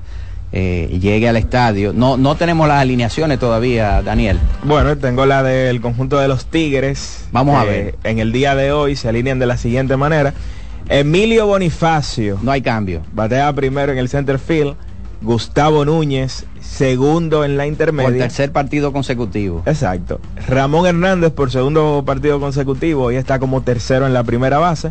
eh, 0.50 0.98
llegue 1.00 1.28
al 1.28 1.36
estadio. 1.36 1.92
No, 1.92 2.16
no 2.16 2.34
tenemos 2.34 2.66
las 2.66 2.80
alineaciones 2.80 3.38
todavía, 3.38 4.02
Daniel. 4.02 4.36
Bueno, 4.64 4.98
tengo 4.98 5.26
la 5.26 5.44
del 5.44 5.80
conjunto 5.80 6.18
de 6.18 6.26
los 6.26 6.46
Tigres. 6.46 7.28
Vamos 7.30 7.56
a 7.56 7.62
ver. 7.62 7.94
En 8.02 8.18
el 8.18 8.32
día 8.32 8.56
de 8.56 8.72
hoy 8.72 8.96
se 8.96 9.08
alinean 9.08 9.38
de 9.38 9.46
la 9.46 9.56
siguiente 9.56 9.96
manera. 9.96 10.34
Emilio 10.88 11.46
Bonifacio. 11.46 12.40
No 12.42 12.50
hay 12.50 12.60
cambio. 12.60 13.02
Batea 13.12 13.52
primero 13.52 13.92
en 13.92 13.98
el 13.98 14.08
center 14.08 14.40
field. 14.40 14.74
Gustavo 15.20 15.84
Núñez, 15.84 16.46
segundo 16.60 17.44
en 17.44 17.56
la 17.56 17.66
intermedia. 17.66 18.10
Por 18.10 18.18
tercer 18.18 18.52
partido 18.52 18.92
consecutivo. 18.92 19.62
Exacto. 19.66 20.20
Ramón 20.46 20.86
Hernández 20.86 21.32
por 21.32 21.50
segundo 21.50 22.02
partido 22.06 22.38
consecutivo 22.40 23.10
y 23.10 23.16
está 23.16 23.38
como 23.38 23.62
tercero 23.62 24.06
en 24.06 24.14
la 24.14 24.22
primera 24.24 24.58
base. 24.58 24.90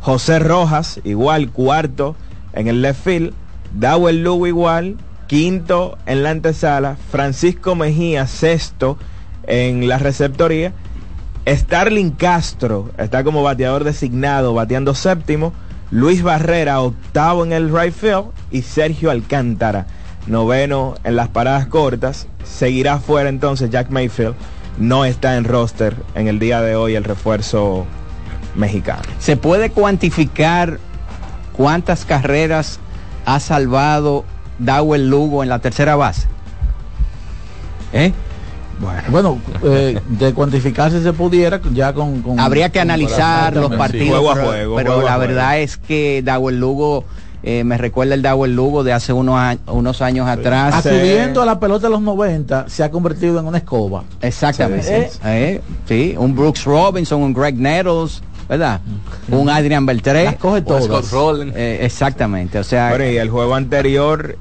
José 0.00 0.38
Rojas, 0.38 1.00
igual 1.04 1.50
cuarto 1.50 2.16
en 2.52 2.68
el 2.68 2.82
left 2.82 3.04
field. 3.04 3.34
Dawel 3.74 4.22
Lugo 4.22 4.46
igual, 4.46 4.96
quinto 5.26 5.96
en 6.06 6.22
la 6.22 6.30
antesala. 6.30 6.96
Francisco 7.10 7.74
Mejía, 7.74 8.26
sexto 8.26 8.98
en 9.46 9.88
la 9.88 9.98
receptoría. 9.98 10.72
Starling 11.48 12.10
Castro 12.10 12.90
está 12.98 13.24
como 13.24 13.42
bateador 13.42 13.84
designado, 13.84 14.54
bateando 14.54 14.94
séptimo. 14.94 15.52
Luis 15.92 16.22
Barrera, 16.22 16.80
octavo 16.80 17.44
en 17.44 17.52
el 17.52 17.70
right 17.70 17.94
field. 17.94 18.24
Y 18.50 18.62
Sergio 18.62 19.10
Alcántara, 19.10 19.86
noveno 20.26 20.94
en 21.04 21.16
las 21.16 21.28
paradas 21.28 21.66
cortas. 21.66 22.26
Seguirá 22.44 22.98
fuera 22.98 23.28
entonces 23.28 23.68
Jack 23.70 23.90
Mayfield. 23.90 24.34
No 24.78 25.04
está 25.04 25.36
en 25.36 25.44
roster 25.44 25.94
en 26.14 26.28
el 26.28 26.38
día 26.38 26.62
de 26.62 26.76
hoy 26.76 26.94
el 26.94 27.04
refuerzo 27.04 27.84
mexicano. 28.56 29.02
¿Se 29.18 29.36
puede 29.36 29.70
cuantificar 29.70 30.78
cuántas 31.52 32.06
carreras 32.06 32.80
ha 33.26 33.38
salvado 33.38 34.24
Dawel 34.58 35.10
Lugo 35.10 35.42
en 35.42 35.50
la 35.50 35.58
tercera 35.58 35.94
base? 35.94 36.26
¿Eh? 37.92 38.14
Bueno, 38.80 39.02
bueno 39.10 39.38
eh, 39.64 40.00
de 40.08 40.34
cuantificarse 40.34 41.02
se 41.02 41.12
pudiera 41.12 41.60
ya 41.72 41.92
con... 41.92 42.22
con 42.22 42.40
Habría 42.40 42.70
que 42.70 42.80
analizar 42.80 43.54
los 43.56 43.74
partidos, 43.74 44.18
juego 44.18 44.30
a 44.30 44.44
juego, 44.44 44.76
pero, 44.76 45.02
la 45.02 45.18
verdad 45.18 45.60
es 45.60 45.76
que 45.76 46.22
Dawel 46.24 46.58
Lugo... 46.58 47.04
Eh, 47.44 47.64
me 47.64 47.76
recuerda 47.76 48.14
el 48.14 48.22
Dawel 48.22 48.54
Lugo 48.54 48.84
de 48.84 48.92
hace 48.92 49.12
unos, 49.12 49.56
unos 49.66 50.00
años 50.00 50.28
atrás. 50.28 50.86
Acudiendo 50.86 51.42
a 51.42 51.44
la 51.44 51.58
pelota 51.58 51.88
de 51.88 51.90
los 51.90 52.00
90, 52.00 52.68
se 52.68 52.84
ha 52.84 52.90
convertido 52.92 53.40
en 53.40 53.46
una 53.46 53.58
escoba. 53.58 54.04
Exactamente. 54.20 55.10
Eh, 55.24 55.60
sí, 55.88 56.14
un 56.16 56.36
Brooks 56.36 56.64
Robinson, 56.64 57.20
un 57.20 57.34
Greg 57.34 57.56
Nettles, 57.56 58.22
¿verdad? 58.48 58.80
Un 59.28 59.50
Adrian 59.50 59.84
Beltré. 59.84 60.36
coge 60.38 60.62
todas. 60.62 61.12
Eh, 61.56 61.80
exactamente. 61.82 62.60
O 62.60 62.64
sea, 62.64 62.96
y 63.04 63.16
el 63.16 63.28
juego 63.28 63.56
anterior 63.56 64.36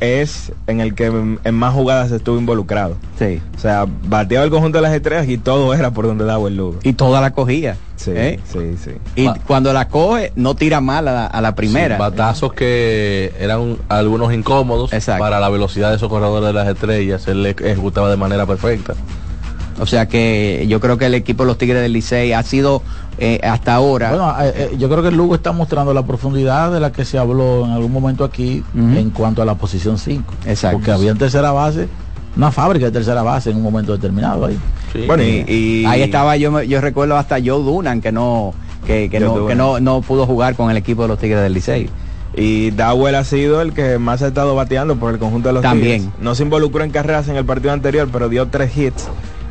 es 0.00 0.52
en 0.66 0.80
el 0.80 0.94
que 0.94 1.06
en 1.06 1.54
más 1.54 1.74
jugadas 1.74 2.10
estuvo 2.10 2.38
involucrado. 2.38 2.96
Sí. 3.18 3.40
O 3.56 3.58
sea, 3.58 3.86
bateaba 4.04 4.44
el 4.44 4.50
conjunto 4.50 4.78
de 4.78 4.82
las 4.82 4.94
estrellas 4.94 5.28
y 5.28 5.38
todo 5.38 5.74
era 5.74 5.90
por 5.90 6.06
donde 6.06 6.24
daba 6.24 6.48
el 6.48 6.56
Lugo. 6.56 6.78
Y 6.82 6.94
toda 6.94 7.20
la 7.20 7.32
cogía. 7.32 7.76
Sí, 7.96 8.12
¿eh? 8.14 8.40
sí, 8.50 8.76
sí. 8.82 8.92
Y 9.14 9.28
cuando 9.46 9.74
la 9.74 9.88
coge, 9.88 10.32
no 10.34 10.54
tira 10.54 10.80
mal 10.80 11.06
a 11.06 11.40
la, 11.40 11.54
primera. 11.54 11.98
batazos 11.98 12.54
que 12.54 13.32
eran 13.38 13.76
algunos 13.90 14.32
incómodos 14.32 14.90
para 15.18 15.38
la 15.38 15.50
velocidad 15.50 15.90
de 15.90 15.96
esos 15.96 16.08
corredores 16.08 16.46
de 16.46 16.52
las 16.54 16.68
estrellas. 16.68 17.28
Él 17.28 17.42
le 17.42 17.50
ejecutaba 17.50 18.10
de 18.10 18.16
manera 18.16 18.46
perfecta. 18.46 18.94
O 19.80 19.86
sea 19.86 20.06
que 20.06 20.66
yo 20.68 20.78
creo 20.78 20.98
que 20.98 21.06
el 21.06 21.14
equipo 21.14 21.42
de 21.42 21.48
los 21.48 21.58
Tigres 21.58 21.80
del 21.80 21.92
Licey 21.92 22.32
ha 22.32 22.42
sido 22.42 22.82
eh, 23.18 23.40
hasta 23.42 23.74
ahora. 23.74 24.10
Bueno, 24.10 24.34
eh, 24.40 24.52
eh, 24.54 24.76
yo 24.78 24.88
creo 24.90 25.02
que 25.02 25.08
el 25.08 25.16
Lugo 25.16 25.34
está 25.34 25.52
mostrando 25.52 25.94
la 25.94 26.04
profundidad 26.04 26.70
de 26.70 26.80
la 26.80 26.92
que 26.92 27.04
se 27.04 27.16
habló 27.18 27.64
en 27.64 27.72
algún 27.72 27.90
momento 27.90 28.22
aquí 28.22 28.62
en 28.74 29.10
cuanto 29.10 29.40
a 29.40 29.44
la 29.44 29.54
posición 29.54 29.98
5. 29.98 30.34
Exacto. 30.46 30.76
Porque 30.76 30.90
había 30.90 31.10
en 31.10 31.18
tercera 31.18 31.50
base, 31.52 31.88
una 32.36 32.52
fábrica 32.52 32.86
de 32.86 32.92
tercera 32.92 33.22
base 33.22 33.50
en 33.50 33.56
un 33.56 33.62
momento 33.62 33.92
determinado 33.92 34.46
ahí. 34.46 34.58
Bueno, 35.06 35.22
y, 35.22 35.84
ahí 35.86 36.02
estaba 36.02 36.36
yo, 36.36 36.62
yo 36.62 36.80
recuerdo 36.80 37.16
hasta 37.16 37.36
Joe 37.36 37.62
Dunan 37.62 38.00
que 38.00 38.12
no 38.12 38.52
que, 38.86 39.08
no, 39.20 39.46
que 39.46 39.54
no, 39.54 39.80
no 39.80 40.02
pudo 40.02 40.26
jugar 40.26 40.56
con 40.56 40.70
el 40.70 40.76
equipo 40.76 41.02
de 41.02 41.08
los 41.08 41.18
Tigres 41.18 41.42
del 41.42 41.54
Licey. 41.54 41.88
Y 42.34 42.70
Dawel 42.70 43.14
ha 43.14 43.24
sido 43.24 43.60
el 43.60 43.72
que 43.72 43.98
más 43.98 44.22
ha 44.22 44.28
estado 44.28 44.54
bateando 44.54 44.96
por 44.96 45.12
el 45.12 45.18
conjunto 45.18 45.48
de 45.48 45.54
los 45.54 45.62
También. 45.62 46.02
Tigres. 46.02 46.20
No 46.20 46.34
se 46.34 46.42
involucró 46.44 46.84
en 46.84 46.90
carreras 46.90 47.28
en 47.28 47.36
el 47.36 47.44
partido 47.44 47.72
anterior, 47.72 48.08
pero 48.12 48.28
dio 48.28 48.46
tres 48.48 48.76
hits 48.76 49.08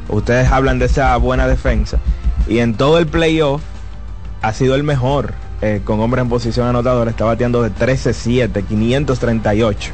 Ustedes 0.09 0.49
hablan 0.49 0.79
de 0.79 0.85
esa 0.85 1.15
buena 1.17 1.47
defensa. 1.47 1.99
Y 2.47 2.59
en 2.59 2.73
todo 2.73 2.97
el 2.97 3.07
playoff 3.07 3.61
ha 4.41 4.53
sido 4.53 4.75
el 4.75 4.83
mejor 4.83 5.33
eh, 5.61 5.81
con 5.83 5.99
hombres 5.99 6.23
en 6.23 6.29
posición 6.29 6.67
anotadora. 6.67 7.11
Está 7.11 7.25
bateando 7.25 7.61
de 7.61 7.71
13-7, 7.71 8.65
538 8.65 9.91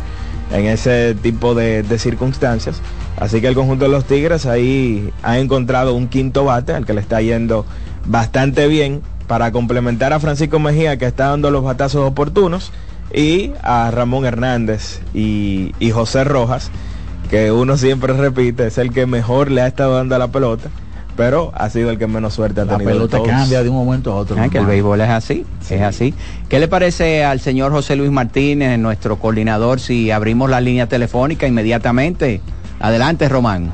en 0.52 0.66
ese 0.66 1.16
tipo 1.16 1.56
de, 1.56 1.84
circunstancias. 1.98 2.82
Así 3.18 3.42
que 3.42 3.48
el 3.48 3.56
conjunto 3.56 3.86
de 3.86 3.92
los 3.92 4.06
Tigres 4.06 4.46
ahí 4.46 5.12
ha 5.24 5.40
encontrado 5.40 5.94
un 5.94 6.08
quinto 6.08 6.46
bate 6.46 6.74
al 6.74 6.86
que 6.86 6.94
le 6.94 7.02
está 7.02 7.22
yendo 7.22 7.66
bastante 8.06 8.68
bien 8.68 9.02
para 9.28 9.52
complementar 9.52 10.14
a 10.14 10.20
Francisco 10.20 10.60
Mejía 10.60 10.98
que 10.98 11.06
está 11.06 11.30
dando 11.30 11.50
los 11.50 11.64
batazos 11.64 12.08
oportunos 12.08 12.72
y 13.14 13.52
a 13.64 13.90
Ramón 13.92 14.26
Hernández 14.26 15.02
y, 15.14 15.74
y 15.80 15.92
José 15.92 16.24
Rojas 16.24 16.70
que 17.36 17.52
uno 17.52 17.76
siempre 17.76 18.14
repite, 18.14 18.68
es 18.68 18.78
el 18.78 18.94
que 18.94 19.06
mejor 19.06 19.52
le 19.52 19.62
ha 19.62 19.68
estado 19.68 19.96
dando 19.96 20.16
a 20.16 20.20
la 20.20 20.30
pelota, 20.30 20.70
pero 21.18 21.52
ha 21.54 21.70
sido 21.70 21.90
el 21.90 21.98
que 21.98 22.08
menos 22.08 22.34
suerte 22.34 22.62
ha 22.62 22.64
tenido. 22.64 22.90
La 22.90 22.96
pelota 22.96 23.22
cambia 23.24 23.62
de 23.62 23.68
un 23.68 23.76
momento 23.76 24.14
a 24.14 24.16
otro. 24.16 24.38
Ah, 24.40 24.48
que 24.48 24.58
el 24.58 24.66
béisbol 24.66 25.02
es 25.02 25.10
así, 25.10 25.46
es 25.70 25.82
así. 25.82 26.14
¿Qué 26.48 26.62
le 26.62 26.70
parece 26.70 27.26
al 27.26 27.42
señor 27.42 27.74
José 27.74 27.98
Luis 27.98 28.10
Martínez, 28.10 28.80
nuestro 28.80 29.18
coordinador, 29.18 29.82
si 29.82 30.12
abrimos 30.12 30.50
la 30.50 30.62
línea 30.62 30.88
telefónica 30.88 31.46
inmediatamente? 31.46 32.40
Adelante, 32.80 33.28
Román. 33.28 33.74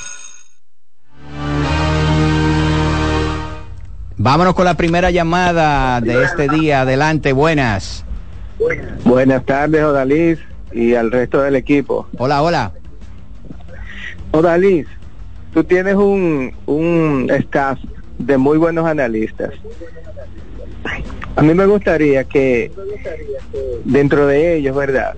Vámonos 4.16 4.54
con 4.54 4.64
la 4.64 4.72
primera 4.72 5.10
llamada 5.10 6.00
de 6.00 6.24
este 6.24 6.48
día. 6.48 6.80
Adelante, 6.80 7.34
buenas. 7.34 8.06
Buenas 9.04 9.44
tardes, 9.44 9.84
Odalís, 9.84 10.38
y 10.72 10.94
al 10.94 11.12
resto 11.12 11.42
del 11.42 11.56
equipo. 11.56 12.08
Hola, 12.16 12.40
hola. 12.40 12.72
Odalis, 14.34 14.88
tú 15.52 15.62
tienes 15.62 15.94
un, 15.94 16.52
un 16.66 17.30
staff 17.30 17.78
de 18.18 18.36
muy 18.36 18.58
buenos 18.58 18.84
analistas. 18.84 19.52
A 21.36 21.42
mí 21.42 21.54
me 21.54 21.66
gustaría 21.66 22.24
que 22.24 22.72
dentro 23.84 24.26
de 24.26 24.56
ellos, 24.56 24.74
¿verdad? 24.74 25.14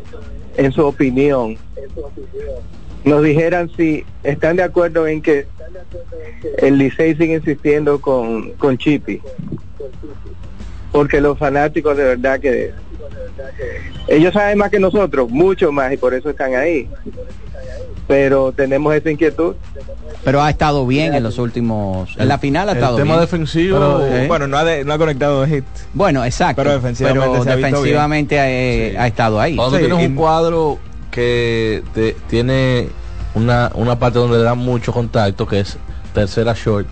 En 0.58 0.70
su 0.70 0.84
opinión, 0.84 1.56
nos 3.04 3.22
dijeran 3.22 3.70
si 3.74 4.04
están 4.22 4.56
de 4.56 4.64
acuerdo 4.64 5.06
en 5.06 5.22
que 5.22 5.46
el 6.58 6.76
Licey 6.76 7.16
sigue 7.16 7.36
insistiendo 7.36 7.98
con, 8.02 8.50
con 8.52 8.76
Chipi. 8.76 9.22
Porque 10.92 11.22
los 11.22 11.38
fanáticos 11.38 11.96
de 11.96 12.04
verdad 12.04 12.38
que 12.38 12.72
ellos 14.08 14.34
saben 14.34 14.58
más 14.58 14.70
que 14.70 14.78
nosotros, 14.78 15.30
mucho 15.30 15.72
más, 15.72 15.90
y 15.90 15.96
por 15.96 16.12
eso 16.12 16.28
están 16.28 16.54
ahí 16.54 16.86
pero 18.06 18.52
tenemos 18.52 18.94
esa 18.94 19.10
inquietud. 19.10 19.54
Pero 20.24 20.42
ha 20.42 20.50
estado 20.50 20.86
bien 20.86 21.14
en 21.14 21.22
los 21.22 21.38
últimos. 21.38 22.10
En 22.16 22.28
la 22.28 22.38
final 22.38 22.68
ha 22.68 22.72
estado 22.72 22.96
bien. 22.96 23.08
tema 23.08 23.20
defensivo. 23.20 24.00
Eh, 24.02 24.26
bueno, 24.26 24.46
no 24.46 24.58
ha, 24.58 24.64
no 24.84 24.92
ha 24.92 24.98
conectado 24.98 25.42
de 25.42 25.56
hit. 25.56 25.64
Bueno, 25.92 26.24
exacto. 26.24 26.62
Pero 26.62 26.74
defensivamente, 26.74 28.38
ha, 28.98 29.06
estado 29.06 29.40
ahí. 29.40 29.56
Cuando 29.56 29.78
tienes 29.78 30.08
un 30.08 30.14
cuadro 30.14 30.78
que 31.10 31.82
tiene 32.28 32.88
una, 33.34 33.70
una 33.74 33.98
parte 33.98 34.18
donde 34.18 34.38
le 34.38 34.44
dan 34.44 34.58
mucho 34.58 34.92
contacto, 34.92 35.46
que 35.46 35.60
es 35.60 35.78
tercera 36.12 36.54
short, 36.54 36.86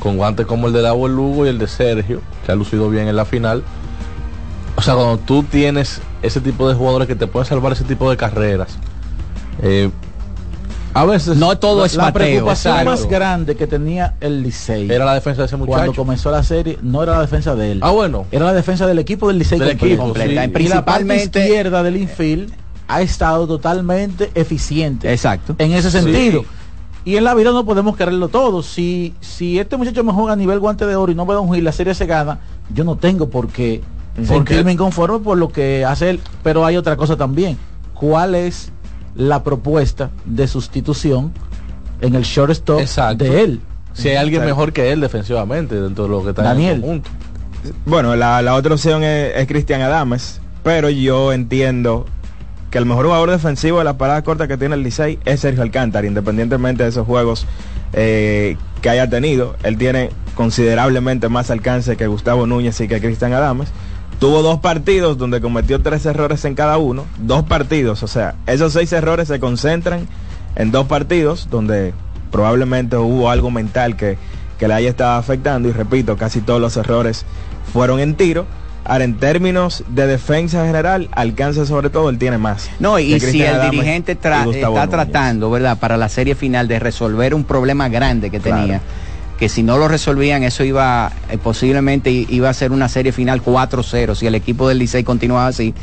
con 0.00 0.16
guantes 0.16 0.46
como 0.46 0.66
el 0.66 0.72
de 0.72 0.82
Davo 0.82 1.08
Lugo 1.08 1.46
y 1.46 1.48
el 1.48 1.58
de 1.58 1.66
Sergio, 1.66 2.20
que 2.44 2.52
ha 2.52 2.54
lucido 2.54 2.90
bien 2.90 3.08
en 3.08 3.16
la 3.16 3.24
final. 3.24 3.62
O 4.76 4.82
sea, 4.82 4.94
cuando 4.94 5.18
tú 5.18 5.42
tienes 5.42 6.00
ese 6.22 6.40
tipo 6.40 6.68
de 6.68 6.74
jugadores 6.74 7.08
que 7.08 7.14
te 7.14 7.26
pueden 7.26 7.48
salvar 7.48 7.72
ese 7.72 7.84
tipo 7.84 8.10
de 8.10 8.16
carreras, 8.16 8.78
eh, 9.62 9.90
a 10.96 11.04
veces 11.04 11.36
no 11.36 11.58
todo 11.58 11.84
es 11.84 11.94
la 11.94 12.10
preocupación 12.10 12.84
más 12.86 13.06
grande 13.06 13.54
que 13.54 13.66
tenía 13.66 14.14
el 14.20 14.42
Licey 14.42 14.90
era 14.90 15.04
la 15.04 15.12
defensa 15.12 15.42
de 15.42 15.46
ese 15.46 15.56
muchacho. 15.56 15.76
cuando 15.76 15.94
comenzó 15.94 16.30
la 16.30 16.42
serie 16.42 16.78
no 16.80 17.02
era 17.02 17.16
la 17.16 17.20
defensa 17.20 17.54
de 17.54 17.72
él. 17.72 17.80
Ah 17.82 17.90
bueno. 17.90 18.24
Era 18.30 18.46
la 18.46 18.54
defensa 18.54 18.86
del 18.86 18.98
equipo 18.98 19.28
del 19.28 19.38
Licey 19.38 19.58
completa. 19.98 20.44
y 20.58 20.68
la 20.68 20.84
parte 20.86 21.16
izquierda 21.16 21.82
del 21.82 21.98
infield 21.98 22.50
ha 22.88 23.02
estado 23.02 23.46
totalmente 23.46 24.30
eficiente 24.34 25.12
exacto. 25.12 25.54
en 25.58 25.72
ese 25.72 25.90
sentido. 25.90 26.44
Y 27.04 27.16
en 27.16 27.24
la 27.24 27.34
vida 27.34 27.52
no 27.52 27.66
podemos 27.66 27.94
quererlo 27.96 28.28
todo. 28.28 28.62
Si 28.62 29.14
si 29.20 29.58
este 29.58 29.76
muchacho 29.76 30.02
me 30.02 30.12
juega 30.14 30.32
a 30.32 30.36
nivel 30.36 30.60
guante 30.60 30.86
de 30.86 30.96
oro 30.96 31.12
y 31.12 31.14
no 31.14 31.26
me 31.26 31.34
da 31.34 31.40
un 31.40 31.54
y 31.54 31.60
la 31.60 31.72
serie 31.72 31.94
se 31.94 32.06
gana 32.06 32.38
yo 32.72 32.84
no 32.84 32.96
tengo 32.96 33.28
por 33.28 33.48
qué 33.48 33.82
sentirme 34.24 34.72
inconforme 34.72 35.18
por 35.18 35.36
lo 35.36 35.50
que 35.50 35.84
hace 35.84 36.08
él. 36.08 36.20
Pero 36.42 36.64
hay 36.64 36.78
otra 36.78 36.96
cosa 36.96 37.16
también. 37.16 37.58
Cuál 37.92 38.34
es 38.34 38.72
la 39.16 39.42
propuesta 39.42 40.10
de 40.24 40.46
sustitución 40.46 41.32
en 42.00 42.14
el 42.14 42.22
shortstop 42.22 42.80
de 43.16 43.42
él. 43.42 43.60
Si 43.94 44.08
hay 44.08 44.16
alguien 44.16 44.44
mejor 44.44 44.72
que 44.72 44.92
él 44.92 45.00
defensivamente 45.00 45.80
dentro 45.80 46.04
de 46.04 46.10
lo 46.10 46.22
que 46.22 46.30
está 46.30 46.42
Daniel, 46.42 46.84
en 46.84 46.90
el 46.90 47.02
bueno, 47.84 48.14
la, 48.16 48.42
la 48.42 48.54
otra 48.54 48.74
opción 48.74 49.02
es, 49.02 49.34
es 49.36 49.46
Cristian 49.46 49.82
Adames, 49.82 50.40
pero 50.62 50.90
yo 50.90 51.32
entiendo 51.32 52.06
que 52.70 52.78
el 52.78 52.86
mejor 52.86 53.06
jugador 53.06 53.30
defensivo 53.30 53.78
de 53.78 53.84
la 53.84 53.96
parada 53.96 54.22
corta 54.22 54.48
que 54.48 54.56
tiene 54.56 54.74
el 54.74 54.82
Licey 54.82 55.18
es 55.24 55.40
Sergio 55.40 55.62
Alcántara, 55.62 56.06
independientemente 56.06 56.82
de 56.82 56.88
esos 56.90 57.06
juegos 57.06 57.46
eh, 57.92 58.56
que 58.82 58.90
haya 58.90 59.08
tenido. 59.08 59.56
Él 59.62 59.78
tiene 59.78 60.10
considerablemente 60.34 61.28
más 61.28 61.50
alcance 61.50 61.96
que 61.96 62.06
Gustavo 62.06 62.46
Núñez 62.46 62.80
y 62.80 62.88
que 62.88 63.00
Cristian 63.00 63.32
Adames. 63.32 63.68
Tuvo 64.18 64.42
dos 64.42 64.60
partidos 64.60 65.18
donde 65.18 65.40
cometió 65.40 65.80
tres 65.82 66.06
errores 66.06 66.44
en 66.46 66.54
cada 66.54 66.78
uno. 66.78 67.04
Dos 67.18 67.44
partidos, 67.44 68.02
o 68.02 68.08
sea, 68.08 68.34
esos 68.46 68.72
seis 68.72 68.92
errores 68.92 69.28
se 69.28 69.38
concentran 69.40 70.06
en 70.56 70.70
dos 70.72 70.86
partidos 70.86 71.48
donde 71.50 71.92
probablemente 72.32 72.96
hubo 72.96 73.28
algo 73.30 73.50
mental 73.50 73.96
que, 73.96 74.16
que 74.58 74.68
le 74.68 74.74
haya 74.74 74.88
estado 74.88 75.18
afectando. 75.18 75.68
Y 75.68 75.72
repito, 75.72 76.16
casi 76.16 76.40
todos 76.40 76.60
los 76.60 76.76
errores 76.78 77.26
fueron 77.72 78.00
en 78.00 78.14
tiro. 78.14 78.46
Ahora, 78.88 79.02
en 79.04 79.16
términos 79.16 79.82
de 79.88 80.06
defensa 80.06 80.64
general, 80.64 81.08
alcance 81.12 81.66
sobre 81.66 81.90
todo, 81.90 82.08
él 82.08 82.18
tiene 82.18 82.38
más. 82.38 82.70
No, 82.78 82.98
y 83.00 83.18
si 83.18 83.42
el 83.42 83.60
dirigente 83.70 84.12
tra- 84.16 84.48
está 84.54 84.68
Núñez. 84.68 84.88
tratando, 84.90 85.50
¿verdad?, 85.50 85.76
para 85.78 85.96
la 85.96 86.08
serie 86.08 86.36
final 86.36 86.68
de 86.68 86.78
resolver 86.78 87.34
un 87.34 87.42
problema 87.42 87.88
grande 87.88 88.30
que 88.30 88.38
Claro. 88.38 88.60
tenía, 88.62 88.80
que 89.38 89.48
si 89.48 89.62
no 89.62 89.76
lo 89.78 89.88
resolvían, 89.88 90.42
eso 90.42 90.64
iba, 90.64 91.12
eh, 91.30 91.38
posiblemente 91.38 92.10
iba 92.10 92.48
a 92.48 92.54
ser 92.54 92.72
una 92.72 92.88
serie 92.88 93.12
final 93.12 93.42
4-0, 93.42 94.14
si 94.14 94.26
el 94.26 94.34
equipo 94.34 94.68
del 94.68 94.78
Licey 94.78 95.04
continuaba 95.04 95.48
así. 95.48 95.74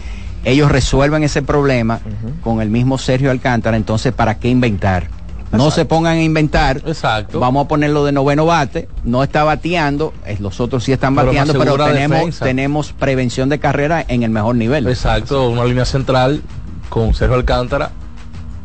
Ellos 0.44 0.72
resuelven 0.72 1.24
ese 1.24 1.42
problema 1.42 2.00
con 2.42 2.62
el 2.62 2.70
mismo 2.70 2.98
Sergio 2.98 3.32
Alcántara, 3.32 3.78
entonces, 3.78 4.12
¿para 4.12 4.39
qué 4.39 4.50
inventar? 4.50 5.08
No 5.52 5.70
se 5.70 5.86
pongan 5.86 6.18
a 6.18 6.24
inventar. 6.24 6.82
Exacto. 6.86 7.39
Vamos 7.39 7.66
a 7.66 7.68
ponerlo 7.68 8.04
de 8.06 8.12
noveno 8.12 8.46
bate. 8.48 8.89
No 9.04 9.22
está 9.22 9.44
bateando. 9.44 10.12
Los 10.39 10.60
otros 10.60 10.84
sí 10.84 10.92
están 10.92 11.13
Pero 11.13 11.28
bateando, 11.28 11.54
pero 11.54 11.78
tenemos, 11.78 12.18
defensa. 12.18 12.46
tenemos 12.46 12.94
prevención 12.94 13.50
de 13.50 13.60
carrera 13.60 14.04
en 14.08 14.24
el 14.24 14.32
mejor 14.32 14.56
nivel. 14.56 14.88
Exacto, 14.88 15.50
una 15.50 15.63
línea 15.63 15.86
central 15.86 16.42
con 16.89 17.13
Sergio 17.13 17.36
Alcántara 17.36 17.92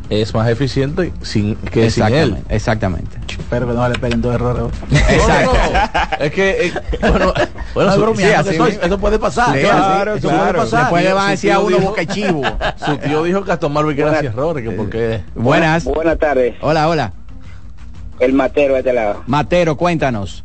es 0.09 0.33
más 0.33 0.49
eficiente 0.49 1.11
sin, 1.21 1.55
que 1.55 1.89
sin 1.91 2.05
él. 2.05 2.35
Exactamente, 2.49 2.55
exactamente. 2.55 3.17
Espero 3.29 3.67
que 3.67 3.73
no 3.73 3.89
le 3.89 3.97
peguen 3.99 4.21
dos 4.21 4.35
errores. 4.35 4.63
Exacto. 4.91 5.51
Es 6.19 6.31
que, 6.31 6.67
eh, 6.67 6.73
bueno, 7.01 7.33
bueno, 7.73 7.97
No, 7.97 8.15
sí, 8.15 8.23
eso, 8.83 8.97
puede 8.99 9.19
pasar. 9.19 9.53
Sí, 9.55 9.61
claro, 9.61 10.13
sí, 10.13 10.19
eso 10.19 10.29
claro. 10.29 10.43
puede 10.45 10.57
pasar. 10.65 10.79
Después 10.81 11.03
le 11.03 11.13
van 11.13 11.27
a 11.27 11.31
decir 11.31 11.51
a 11.51 11.59
uno 11.59 11.79
boca 11.79 12.05
chivo. 12.05 12.41
Su 12.85 12.97
tío 12.97 13.23
dijo 13.23 13.43
que 13.43 13.51
a 13.51 13.57
tomar 13.59 13.85
que 13.85 14.01
era 14.01 14.11
Buenas- 14.11 14.23
errores, 14.25 14.63
que 14.63 14.71
porque 14.71 15.21
Buenas. 15.35 15.83
Buenas 15.85 16.17
tardes, 16.17 16.55
Hola, 16.61 16.87
hola. 16.89 17.13
el 18.19 18.33
matero 18.33 18.73
de 18.73 18.79
este 18.79 18.93
lado. 18.93 19.23
Matero, 19.27 19.77
cuéntanos. 19.77 20.43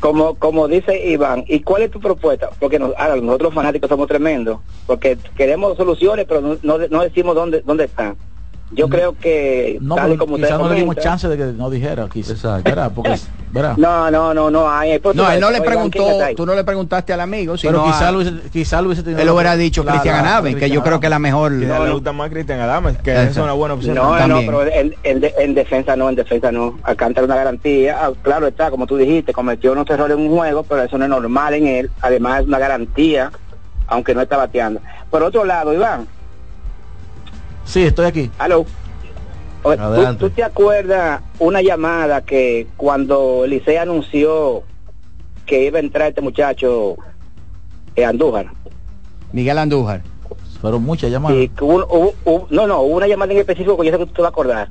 Como 0.00 0.34
como 0.34 0.66
dice 0.66 1.06
Iván, 1.10 1.44
¿y 1.46 1.60
cuál 1.60 1.82
es 1.82 1.90
tu 1.92 2.00
propuesta? 2.00 2.50
Porque 2.58 2.78
nos, 2.80 2.92
ahora, 2.98 3.16
nosotros 3.16 3.54
fanáticos 3.54 3.88
somos 3.88 4.08
tremendos, 4.08 4.58
porque 4.86 5.16
queremos 5.36 5.76
soluciones, 5.76 6.26
pero 6.28 6.40
no, 6.40 6.56
no, 6.62 6.78
no 6.90 7.02
decimos 7.02 7.36
dónde 7.36 7.62
dónde 7.64 7.84
están. 7.84 8.16
Yo 8.74 8.88
creo 8.88 9.14
que, 9.18 9.78
No, 9.80 9.96
tal 9.96 10.12
y 10.14 10.16
como 10.16 10.36
quizás 10.36 10.58
no 10.58 10.68
le 10.68 10.76
dimos 10.76 10.96
chance 10.96 11.28
de 11.28 11.36
que 11.36 11.44
no 11.52 11.68
dijera. 11.68 12.08
Quizás, 12.08 12.32
Exacto. 12.36 12.62
¿verdad? 12.70 12.90
Porque, 12.94 13.16
¿verdad? 13.50 13.76
No, 13.76 14.10
no, 14.10 14.32
no, 14.32 14.50
no 14.50 14.70
hay. 14.70 14.98
No, 15.14 15.30
él 15.30 15.40
no 15.40 15.50
le 15.50 15.60
oigan, 15.60 15.90
¿quién 15.90 16.04
preguntó, 16.04 16.34
tú 16.36 16.46
no 16.46 16.54
le 16.54 16.64
preguntaste 16.64 17.12
al 17.12 17.20
amigo, 17.20 17.56
sino 17.58 17.72
pero 17.72 17.84
quizás 17.84 18.12
lo 18.12 18.50
quizá 18.50 18.80
lo 18.80 18.88
hubiese 18.88 19.02
tenido. 19.02 19.20
él 19.20 19.28
hubiera 19.28 19.56
dicho 19.56 19.84
Cristian 19.84 20.24
Adames, 20.24 20.56
que 20.56 20.70
yo 20.70 20.82
creo 20.82 21.00
que 21.00 21.06
es 21.06 21.10
la 21.10 21.18
mejor. 21.18 21.52
No, 21.52 21.84
le 21.84 21.92
gusta 21.92 22.12
más 22.12 22.30
Cristian 22.30 22.60
Adames, 22.60 22.96
que 22.98 23.12
es 23.24 23.36
una 23.36 23.52
buena 23.52 23.74
opción. 23.74 23.94
No, 23.94 24.12
no, 24.12 24.18
También. 24.18 24.46
pero 24.46 24.62
en, 24.66 24.94
en 25.02 25.20
de- 25.20 25.34
en 25.38 25.54
defensa 25.54 25.94
no, 25.96 26.08
en 26.08 26.14
defensa 26.16 26.50
no. 26.50 26.78
Alcántara 26.84 27.26
una 27.26 27.36
garantía. 27.36 27.98
Ah, 28.00 28.12
Claro 28.22 28.46
está, 28.46 28.70
como 28.70 28.86
tú 28.86 28.96
dijiste, 28.96 29.32
cometió 29.32 29.72
unos 29.72 29.88
errores 29.90 30.16
en 30.16 30.22
un 30.26 30.36
juego, 30.36 30.62
pero 30.62 30.82
eso 30.82 30.96
no 30.96 31.04
es 31.04 31.10
normal 31.10 31.54
en 31.54 31.66
él. 31.66 31.90
Además 32.00 32.40
es 32.40 32.46
una 32.46 32.58
garantía, 32.58 33.30
aunque 33.86 34.14
no 34.14 34.22
está 34.22 34.36
bateando. 34.38 34.80
Por 35.10 35.22
otro 35.22 35.44
lado, 35.44 35.74
Iván, 35.74 36.06
Sí, 37.64 37.82
estoy 37.84 38.06
aquí. 38.06 38.30
aló. 38.38 38.64
¿tú-. 39.62 40.16
¿tú, 40.18 40.30
te 40.30 40.42
acuerdas 40.42 41.20
una 41.38 41.62
llamada 41.62 42.22
que 42.22 42.66
cuando 42.76 43.44
Licey 43.46 43.76
anunció 43.76 44.64
que 45.46 45.66
iba 45.66 45.78
a 45.78 45.82
entrar 45.82 46.08
este 46.08 46.20
muchacho 46.20 46.96
eh, 47.96 48.04
Andújar? 48.04 48.46
Miguel 49.32 49.58
Andújar. 49.58 50.02
Fueron 50.60 50.82
muchas 50.82 51.10
llamadas. 51.10 51.38
Sí, 51.38 51.48
que 51.48 51.64
hubo- 51.64 51.86
hubo- 51.88 52.14
hubo- 52.24 52.46
no, 52.50 52.66
no, 52.66 52.82
hubo 52.82 52.96
una 52.96 53.06
llamada 53.08 53.32
en 53.32 53.38
específico 53.38 53.76
que 53.78 53.86
yo 53.86 53.92
sé 53.92 53.98
que 53.98 54.06
tú 54.06 54.12
te 54.12 54.22
vas 54.22 54.28
a 54.28 54.32
acordar, 54.32 54.68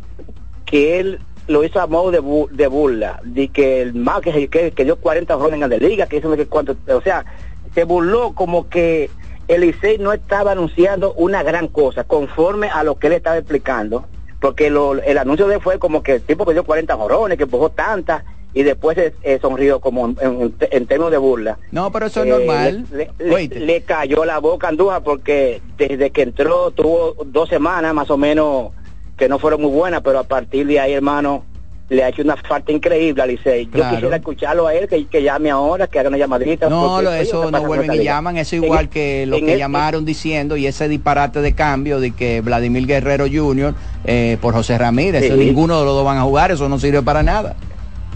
que 0.66 1.00
él 1.00 1.20
lo 1.48 1.64
hizo 1.66 1.82
a 1.82 1.88
modo 1.88 2.12
de, 2.12 2.22
bu- 2.22 2.50
de 2.50 2.68
burla, 2.68 3.20
de 3.26 3.50
que 3.50 3.82
el 3.82 3.94
más 3.94 4.22
que, 4.22 4.48
que, 4.48 4.72
que 4.72 4.86
dio 4.86 4.96
40 4.98 5.36
roles 5.36 5.56
en 5.62 5.70
la 5.70 5.78
liga, 5.78 6.06
que 6.08 6.18
hizo 6.18 6.30
no 6.30 6.36
sé 6.38 6.46
cuánto, 6.48 6.76
o 6.88 7.02
sea, 7.02 7.26
se 7.74 7.84
burló 7.84 8.32
como 8.34 8.70
que 8.70 9.10
el 9.48 9.62
Licey 9.62 9.98
no 9.98 10.14
estaba 10.14 10.52
anunciando 10.54 11.14
una 11.14 11.44
gran 11.44 11.68
cosa, 11.68 12.04
conforme 12.04 12.70
a 12.70 12.84
lo 12.84 12.96
que 12.96 13.08
él 13.08 13.14
estaba 13.14 13.38
explicando, 13.38 14.06
porque 14.40 14.70
lo- 14.70 14.96
el 15.02 15.18
anuncio 15.18 15.48
de 15.48 15.56
él 15.56 15.62
fue 15.62 15.78
como 15.80 16.02
que 16.04 16.14
el 16.16 16.22
tipo 16.22 16.46
que 16.46 16.54
dio 16.54 16.64
40 16.64 16.96
jorones, 16.96 17.38
que 17.38 17.44
empujó 17.44 17.70
tantas, 17.70 18.24
y 18.54 18.64
después 18.64 18.98
eh, 18.98 19.14
eh, 19.24 19.40
sonrió 19.42 19.80
como 19.80 20.08
en, 20.08 20.18
en- 20.22 20.56
en 20.60 20.86
términos 20.88 21.12
de 21.12 21.18
burla. 21.18 21.58
No, 21.72 21.90
pero 21.92 22.08
eso 22.08 22.22
es 22.22 22.28
Eh, 22.28 22.30
normal. 22.30 22.86
Le, 22.92 23.10
le- 23.20 23.48
le 23.48 23.82
cayó 23.84 24.26
la 24.26 24.40
boca 24.40 24.68
a 24.68 24.70
Andújar 24.72 25.04
porque 25.04 25.62
desde 25.78 26.12
que 26.12 26.24
entró 26.24 26.72
tuvo 26.72 27.16
dos 27.26 27.48
semanas 27.48 27.94
más 27.94 28.10
o 28.10 28.18
menos 28.18 28.72
que 29.18 29.30
no 29.30 29.40
fueron 29.40 29.62
muy 29.62 29.72
buenas, 29.72 30.02
pero 30.02 30.20
a 30.20 30.24
partir 30.24 30.66
de 30.68 30.80
ahí, 30.80 30.94
hermano, 30.94 31.46
le 31.92 32.06
ha 32.06 32.08
hecho 32.10 32.22
una 32.22 32.38
falta 32.38 32.72
increíble 32.72 33.22
a 33.22 33.26
Licey. 33.26 33.66
Yo 33.66 33.72
Claro. 33.72 33.96
quisiera 33.96 34.16
escucharlo 34.16 34.66
a 34.66 34.74
él, 34.74 34.88
que, 34.88 35.06
que 35.08 35.22
llame 35.22 35.52
ahora, 35.52 35.88
que 35.88 36.00
haga 36.00 36.08
una 36.08 36.18
llamadita. 36.18 36.70
No, 36.70 36.88
porque, 36.88 37.04
lo- 37.04 37.10
oye, 37.10 37.18
¿qué 37.18 37.24
eso 37.24 37.52
no 37.52 37.64
vuelven 37.66 37.94
y 37.94 38.04
llaman, 38.06 38.38
eso 38.38 38.56
igual 38.56 38.84
el- 38.86 38.90
que 38.90 39.26
lo 39.28 39.38
que 39.40 39.54
el- 39.54 39.60
llamaron 39.60 40.06
diciendo 40.06 40.56
y 40.56 40.68
ese 40.68 40.88
disparate 40.88 41.42
de 41.42 41.54
cambio 41.54 42.00
de 42.00 42.12
que 42.12 42.40
Vladimir 42.40 42.88
Guerrero 42.88 43.26
Jr. 43.32 43.76
eh, 44.06 44.38
por 44.42 44.54
José 44.54 44.78
Ramírez, 44.78 45.22
Sí. 45.22 45.28
eso 45.28 45.36
ninguno 45.36 45.78
de 45.80 45.86
los 45.86 45.94
dos 45.94 46.06
van 46.06 46.18
a 46.18 46.22
jugar, 46.22 46.52
eso 46.52 46.70
no 46.70 46.80
sirve 46.80 47.02
para 47.02 47.24
nada. 47.24 47.56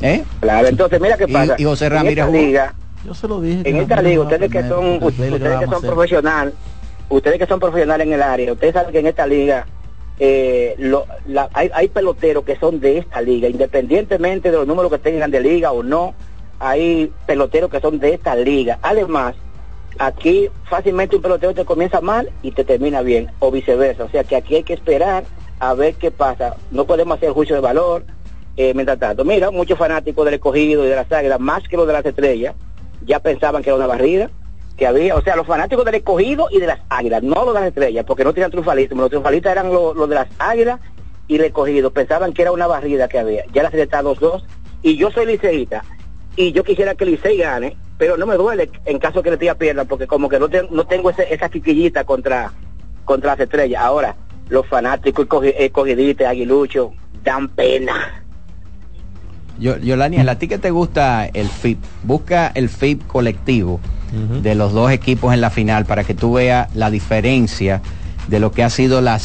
¿Eh? 0.02 0.24
Claro, 0.40 0.68
entonces 0.70 1.00
mira 1.02 1.18
qué 1.18 1.28
pasa. 1.28 1.56
y 1.58 1.64
José 1.66 1.86
En 1.88 1.92
Ramírez 1.92 2.30
liga, 2.32 2.74
Yo 3.06 3.14
se 3.14 3.28
lo 3.28 3.42
dije. 3.42 3.70
en 3.70 3.76
esta 3.76 4.02
liga, 4.02 4.22
ustedes 4.22 4.50
que 4.52 4.64
son, 4.70 5.04
ustedes 5.04 5.60
que 5.60 5.66
son 5.68 5.82
profesional, 5.82 6.54
ustedes 7.10 7.38
que 7.40 7.46
son 7.46 7.60
profesionales 7.60 8.08
en 8.08 8.14
el 8.14 8.22
área, 8.22 8.54
ustedes 8.54 8.74
saben 8.74 8.92
que 8.94 9.00
en 9.00 9.08
esta 9.08 9.28
liga 9.28 9.66
eh, 10.19 10.75
lo- 10.78 11.06
la- 11.28 11.49
hay, 11.54 11.69
hay 11.73 11.88
peloteros 11.89 12.43
que 12.45 12.56
son 12.58 12.80
de 12.80 12.97
esta 12.99 13.21
liga, 13.21 13.49
independientemente 13.49 14.51
de 14.51 14.58
los 14.58 14.67
números 14.67 14.91
que 14.91 14.97
tengan 14.99 15.32
de 15.32 15.41
liga 15.41 15.71
o 15.71 15.84
no, 15.84 16.13
hay 16.60 17.12
peloteros 17.25 17.69
que 17.69 17.80
son 17.82 17.99
de 17.99 18.13
esta 18.13 18.36
liga. 18.36 18.80
Además, 18.82 19.36
aquí 19.99 20.49
fácilmente 20.69 21.15
un 21.15 21.21
pelotero 21.21 21.54
te 21.54 21.65
comienza 21.65 22.01
mal 22.01 22.30
y 22.41 22.51
te 22.51 22.63
termina 22.63 23.01
bien, 23.01 23.30
o 23.39 23.51
viceversa. 23.51 24.04
O 24.06 24.10
sea 24.10 24.23
que 24.23 24.36
aquí 24.36 24.56
hay 24.56 24.63
que 24.63 24.73
esperar 24.73 25.25
a 25.60 25.73
ver 25.73 25.95
qué 25.95 26.12
pasa. 26.12 26.56
No 26.71 26.86
podemos 26.86 27.17
hacer 27.17 27.32
juicio 27.32 27.56
de 27.56 27.62
valor. 27.62 28.06
Eh, 28.58 28.73
mientras 28.73 28.97
tanto, 28.99 29.25
mira, 29.25 29.51
muchos 29.51 29.78
fanáticos 29.78 30.23
del 30.23 30.36
escogido 30.36 30.86
y 30.86 30.88
de 30.88 30.95
las 30.95 31.12
águilas, 31.12 31.41
más 31.41 31.67
que 31.67 31.75
los 31.75 31.86
de 31.86 31.91
las 31.91 32.06
estrellas, 32.06 32.56
ya 33.06 33.19
pensaban 33.19 33.62
que 33.62 33.69
era 33.69 33.75
una 33.75 33.86
barrida, 33.86 34.30
que 34.78 34.86
había, 34.88 35.16
o 35.16 35.22
sea, 35.22 35.36
los 35.36 35.48
fanáticos 35.48 35.86
del 35.86 35.96
escogido 35.96 36.48
y 36.52 36.60
de 36.60 36.68
las 36.68 36.80
águilas, 36.90 37.24
no 37.24 37.46
los 37.46 37.54
de 37.54 37.60
las 37.62 37.68
estrellas, 37.70 38.06
porque 38.06 38.24
no 38.24 38.34
tenían 38.34 38.52
triunfalismo, 38.52 39.02
los 39.02 39.10
triunfalistas 39.10 39.52
eran 39.54 39.72
los, 39.72 39.96
los 39.96 40.10
de 40.10 40.16
las 40.16 40.28
águilas 40.38 40.80
y 41.28 41.36
el 41.36 41.46
escogido, 41.46 41.92
pensaban 41.92 42.34
que 42.34 42.42
era 42.42 42.52
una 42.52 42.68
barrida 42.68 43.08
que 43.08 43.20
había, 43.20 43.46
ya 43.54 43.64
la 43.64 43.70
serie 43.70 43.86
está 43.86 44.02
2-2, 44.04 44.44
y 44.84 44.98
yo 44.98 45.12
soy 45.12 45.26
liceísta, 45.28 45.84
y 46.36 46.52
yo 46.52 46.64
quisiera 46.64 46.94
que 46.96 47.06
Licey 47.06 47.38
gane, 47.38 47.78
pero 47.98 48.18
no 48.18 48.26
me 48.26 48.36
duele 48.36 48.70
en 48.84 49.00
caso 49.00 49.24
que 49.24 49.36
tía 49.38 49.56
pierda, 49.56 49.86
porque 49.86 50.06
como 50.08 50.28
que 50.28 50.38
no, 50.40 50.50
te- 50.50 50.68
no 50.70 50.86
tengo 50.86 51.10
ese, 51.10 51.34
esa 51.34 51.48
quiquillita 51.48 52.04
contra, 52.04 52.52
contra 53.06 53.32
las 53.32 53.40
estrellas. 53.40 53.82
Ahora, 53.82 54.18
los 54.50 54.68
fanáticos 54.68 55.26
escogi- 55.26 55.54
escogidistas, 55.58 56.28
aguiluchos, 56.28 56.90
dan 57.24 57.48
pena. 57.48 58.22
Yo, 59.58 59.78
Yolaniel, 59.78 60.28
a 60.28 60.38
ti 60.38 60.50
que 60.50 60.58
te 60.58 60.72
gusta 60.72 61.26
el 61.34 61.48
FIP, 61.48 61.80
busca 62.04 62.52
el 62.54 62.68
FIP 62.68 63.08
colectivo 63.08 63.80
de 64.41 64.56
los 64.56 64.73
dos 64.73 64.91
equipos 64.91 65.34
en 65.34 65.41
la 65.41 65.49
final 65.49 65.86
para 65.86 66.04
que 66.04 66.13
tú 66.13 66.34
veas 66.34 66.73
la 66.75 66.89
diferencia 66.89 67.82
de 68.28 68.39
lo 68.39 68.51
que 68.51 68.63
ha 68.63 68.69
sido 68.69 69.01
la, 69.01 69.19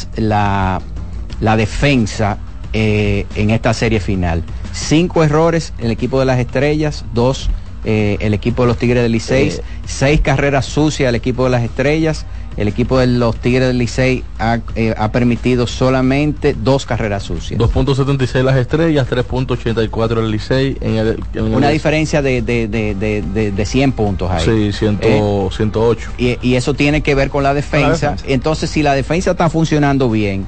la 1.41 1.57
defensa 1.57 2.37
eh, 2.73 3.25
en 3.35 3.49
esta 3.49 3.73
serie 3.73 3.99
final. 3.99 4.43
Cinco 4.71 5.25
errores 5.25 5.73
el 5.79 5.91
equipo 5.91 6.19
de 6.19 6.25
las 6.25 6.39
estrellas, 6.39 7.03
dos 7.13 7.49
eh, 7.83 8.17
el 8.19 8.33
equipo 8.33 8.63
de 8.63 8.67
los 8.67 8.77
Tigres 8.77 9.03
del 9.03 9.11
Licey, 9.11 9.49
Eh. 9.49 9.61
seis 9.85 10.21
carreras 10.21 10.65
sucias 10.65 11.09
el 11.09 11.15
equipo 11.15 11.43
de 11.45 11.49
las 11.51 11.63
estrellas. 11.63 12.25
El 12.57 12.67
equipo 12.67 12.99
de 12.99 13.07
los 13.07 13.37
Tigres 13.37 13.69
del 13.69 13.77
Licey 13.77 14.25
ha, 14.37 14.59
eh, 14.75 14.93
ha 14.97 15.09
permitido 15.13 15.67
solamente 15.67 16.53
dos 16.53 16.85
carreras 16.85 17.23
sucias. 17.23 17.57
2.76 17.57 18.43
las 18.43 18.57
estrellas, 18.57 19.07
3.84 19.09 20.19
el 20.19 20.31
Licey. 20.31 20.77
En 20.81 20.95
el, 20.97 21.07
en 21.33 21.45
el- 21.45 21.55
Una 21.55 21.69
diferencia 21.69 22.21
de, 22.21 22.41
de, 22.41 22.67
de, 22.67 22.93
de, 22.93 23.21
de- 23.21 23.51
de 23.53 23.65
100 23.65 23.93
puntos 23.93 24.29
ahí. 24.29 24.43
Sí, 24.43 24.73
100, 24.77 24.99
Eh, 25.01 25.47
108. 25.49 26.11
y, 26.17 26.37
y 26.41 26.55
eso 26.55 26.73
tiene 26.73 27.01
que 27.01 27.15
ver 27.15 27.29
con 27.29 27.41
la 27.43 27.53
defensa. 27.53 28.11
defensa. 28.11 28.25
Entonces, 28.27 28.69
si 28.69 28.83
la 28.83 28.95
defensa 28.95 29.31
está 29.31 29.49
funcionando 29.49 30.09
bien, 30.09 30.45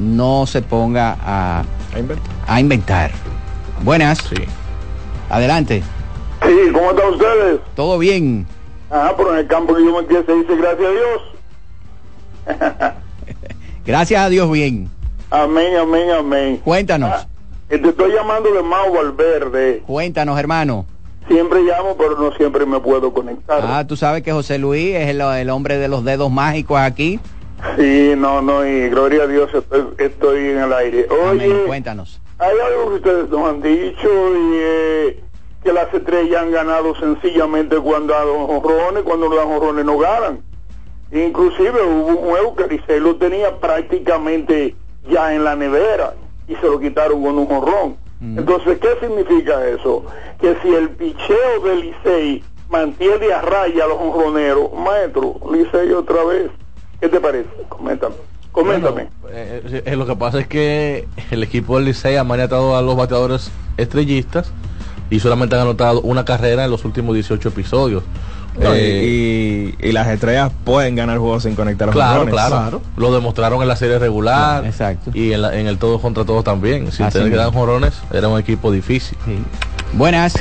no 0.00 0.46
se 0.48 0.60
ponga 0.60 1.16
a, 1.24 1.62
a 2.48 2.60
inventar. 2.60 3.12
Buenas. 3.84 4.18
Sí. 4.28 4.42
Adelante. 5.30 5.82
Sí, 6.46 6.72
¿cómo 6.72 6.90
están 6.90 7.12
ustedes? 7.12 7.60
Todo 7.74 7.98
bien. 7.98 8.46
Ah, 8.90 9.14
pero 9.16 9.32
en 9.32 9.38
el 9.40 9.46
campo 9.46 9.74
que 9.74 9.84
yo 9.84 10.02
me 10.02 10.06
se 10.06 10.34
dice 10.34 10.56
gracias 10.56 10.88
a 10.88 10.92
Dios. 10.92 11.22
gracias 13.86 14.22
a 14.22 14.28
Dios 14.28 14.50
bien. 14.50 14.90
Amén, 15.30 15.76
amén, 15.76 16.10
amén. 16.10 16.60
Cuéntanos. 16.64 17.10
Ah, 17.12 17.26
te 17.68 17.76
estoy 17.76 18.12
llamando 18.12 18.52
de 18.52 18.62
Mau 18.62 18.92
Valverde. 18.92 19.82
Cuéntanos, 19.86 20.38
hermano. 20.38 20.86
Siempre 21.28 21.62
llamo, 21.62 21.96
pero 21.96 22.18
no 22.18 22.32
siempre 22.36 22.66
me 22.66 22.78
puedo 22.80 23.12
conectar. 23.12 23.60
Ah, 23.62 23.86
tú 23.86 23.96
sabes 23.96 24.22
que 24.22 24.30
José 24.30 24.58
Luis 24.58 24.94
es 24.94 25.08
el, 25.08 25.22
el 25.22 25.50
hombre 25.50 25.78
de 25.78 25.88
los 25.88 26.04
dedos 26.04 26.30
mágicos 26.30 26.78
aquí. 26.78 27.18
Sí, 27.78 28.12
no, 28.16 28.42
no, 28.42 28.66
y 28.66 28.90
gloria 28.90 29.22
a 29.22 29.26
Dios 29.26 29.50
estoy, 29.98 30.50
en 30.50 30.58
el 30.58 30.72
aire. 30.72 31.08
Oye, 31.08 31.46
Amén. 31.46 31.62
cuéntanos. 31.66 32.20
Hay 32.38 32.54
algo 32.58 32.90
que 32.90 32.94
ustedes 32.96 33.30
nos 33.30 33.48
han 33.48 33.62
dicho 33.62 34.08
y 34.36 34.50
eh, 34.54 35.24
que 35.64 35.72
las 35.72 35.92
estrellas 35.92 36.42
han 36.42 36.52
ganado 36.52 36.94
sencillamente 36.96 37.76
cuando 37.78 38.12
dan 38.12 38.26
jonrones, 38.26 39.02
cuando 39.02 39.28
no 39.28 39.36
dan 39.36 39.48
jonrones 39.48 39.84
no 39.84 39.98
ganan. 39.98 40.42
Inclusive 41.10 41.82
hubo 41.82 42.06
un 42.06 42.16
juego 42.16 42.54
que 42.54 42.66
Licey 42.66 43.00
lo 43.00 43.16
tenía 43.16 43.58
prácticamente 43.58 44.76
ya 45.08 45.34
en 45.34 45.44
la 45.44 45.56
nevera 45.56 46.14
y 46.46 46.54
se 46.56 46.66
lo 46.66 46.78
quitaron 46.78 47.22
con 47.22 47.38
un 47.38 47.46
jonrón. 47.46 47.96
Entonces, 48.20 48.78
¿qué 48.78 48.88
significa 49.00 49.66
eso? 49.68 50.02
Que 50.40 50.56
si 50.62 50.74
el 50.74 50.88
picheo 50.90 51.60
de 51.62 51.76
Licey 51.76 52.44
mantiene 52.70 53.32
a 53.32 53.42
raya 53.42 53.84
a 53.84 53.88
los 53.88 53.98
jonroneros, 53.98 54.72
maestro, 54.72 55.36
Licey 55.52 55.92
otra 55.92 56.24
vez. 56.24 56.50
¿Qué 57.00 57.08
te 57.08 57.20
parece? 57.20 57.50
Coméntame. 57.68 58.14
Coméntame. 58.50 59.08
Eh, 59.30 59.82
eh, 59.84 59.96
lo 59.96 60.06
que 60.06 60.16
pasa 60.16 60.40
es 60.40 60.46
que 60.46 61.06
el 61.30 61.42
equipo 61.42 61.76
del 61.76 61.86
Licey 61.86 62.16
ha 62.16 62.24
maniatado 62.24 62.76
a 62.76 62.82
los 62.82 62.96
bateadores 62.96 63.50
estrellistas 63.76 64.52
y 65.10 65.20
solamente 65.20 65.54
han 65.54 65.62
anotado 65.62 66.00
una 66.02 66.24
carrera 66.24 66.64
en 66.64 66.70
los 66.70 66.84
últimos 66.84 67.14
18 67.14 67.48
episodios. 67.48 68.02
Eh, 68.60 69.74
y, 69.80 69.92
las 69.92 70.06
estrellas 70.08 70.52
pueden 70.64 70.94
ganar 70.94 71.18
juegos 71.18 71.42
sin 71.42 71.56
conectar 71.56 71.88
los 71.88 71.94
claro, 71.94 72.26
claro, 72.26 72.82
Lo 72.96 73.12
demostraron 73.12 73.60
en 73.62 73.68
la 73.68 73.76
serie 73.76 73.98
regular. 73.98 74.64
exacto. 74.64 75.10
Y 75.12 75.32
en, 75.32 75.44
el 75.44 75.78
todo 75.78 76.00
contra 76.00 76.24
todos 76.24 76.44
también. 76.44 76.90
Si 76.92 77.02
ustedes 77.02 77.30
quedan 77.30 77.50
jorones, 77.52 78.00
era 78.12 78.28
un 78.28 78.38
equipo 78.38 78.70
difícil. 78.70 79.18
Buenas. 79.92 80.34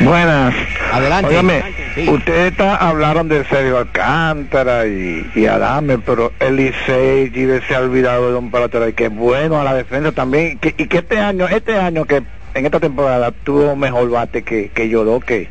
Buenas. 0.00 0.54
Adelante. 0.92 1.64
ustedes 2.08 2.54
hablaron 2.60 3.28
de 3.28 3.44
Sergio 3.46 3.78
Alcántara 3.78 4.86
y, 4.86 5.30
y 5.34 5.46
Adame, 5.46 5.98
pero 5.98 6.32
el 6.38 6.56
Licey 6.56 7.32
se 7.66 7.74
ha 7.74 7.80
olvidado 7.80 8.30
de 8.30 8.36
un 8.36 8.52
y 8.88 8.92
que 8.92 9.06
es 9.06 9.14
bueno 9.14 9.60
a 9.60 9.64
la 9.64 9.74
defensa 9.74 10.12
también. 10.12 10.58
y 10.62 10.86
que 10.86 10.98
este 10.98 11.18
año, 11.18 11.48
este 11.48 11.76
año 11.76 12.04
que 12.04 12.22
en 12.54 12.66
esta 12.66 12.80
temporada 12.80 13.30
tuvo 13.30 13.76
mejor 13.76 14.10
bate 14.10 14.42
que, 14.42 14.68
que 14.70 14.88
Yodo, 14.88 15.20
que, 15.20 15.48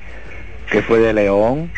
que 0.70 0.82
fue 0.82 1.00
de 1.00 1.14
León. 1.14 1.72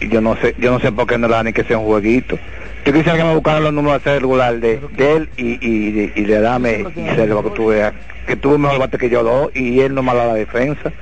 Y 0.00 0.08
yo 0.08 0.20
no 0.20 0.36
sé, 0.36 0.54
yo 0.58 0.70
no 0.70 0.80
sé 0.80 0.92
por 0.92 1.06
qué 1.06 1.18
no 1.18 1.26
le 1.26 1.34
dan 1.34 1.46
ni 1.46 1.52
que 1.52 1.64
sea 1.64 1.78
un 1.78 1.86
jueguito. 1.86 2.38
Yo 2.84 2.92
quisiera 2.92 3.18
que 3.18 3.24
me 3.24 3.34
buscaran 3.34 3.64
los 3.64 3.72
números 3.72 4.02
de 4.04 4.18
regular 4.18 4.60
de, 4.60 4.80
de 4.96 5.12
él 5.16 5.28
y, 5.36 5.52
y, 5.54 6.12
y, 6.14 6.24
de 6.24 6.36
Adame 6.36 6.86
y 6.94 7.04
Sergio, 7.16 7.42
que 7.42 7.50
tuve, 7.50 7.92
que 8.26 8.36
tuvo 8.36 8.58
mejor 8.58 8.78
bate 8.78 8.96
que 8.96 9.10
Yodo 9.10 9.50
y 9.54 9.80
él 9.80 9.94
no 9.94 10.02
mal 10.02 10.18
a 10.20 10.26
la 10.26 10.34
defensa 10.34 10.92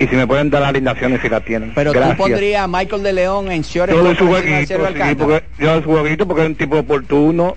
y 0.00 0.06
si 0.06 0.16
me 0.16 0.26
pueden 0.26 0.50
dar 0.50 0.60
las 0.60 0.70
alineaciones 0.70 1.20
si 1.20 1.28
la 1.28 1.40
tienen. 1.40 1.72
Pero 1.74 1.92
tú 1.92 2.16
pondrías 2.16 2.62
a 2.62 2.68
Michael 2.68 3.02
de 3.02 3.12
León 3.12 3.50
en 3.50 3.62
short. 3.62 3.90
Yo 3.90 4.14
su 4.14 4.26
jueguito, 4.26 4.74
sí, 4.74 5.14
porque, 5.16 5.42
yo 5.58 5.82
su 5.82 5.90
jueguito 5.90 6.26
porque 6.26 6.42
es 6.42 6.48
un 6.48 6.54
tipo 6.54 6.78
oportuno. 6.78 7.56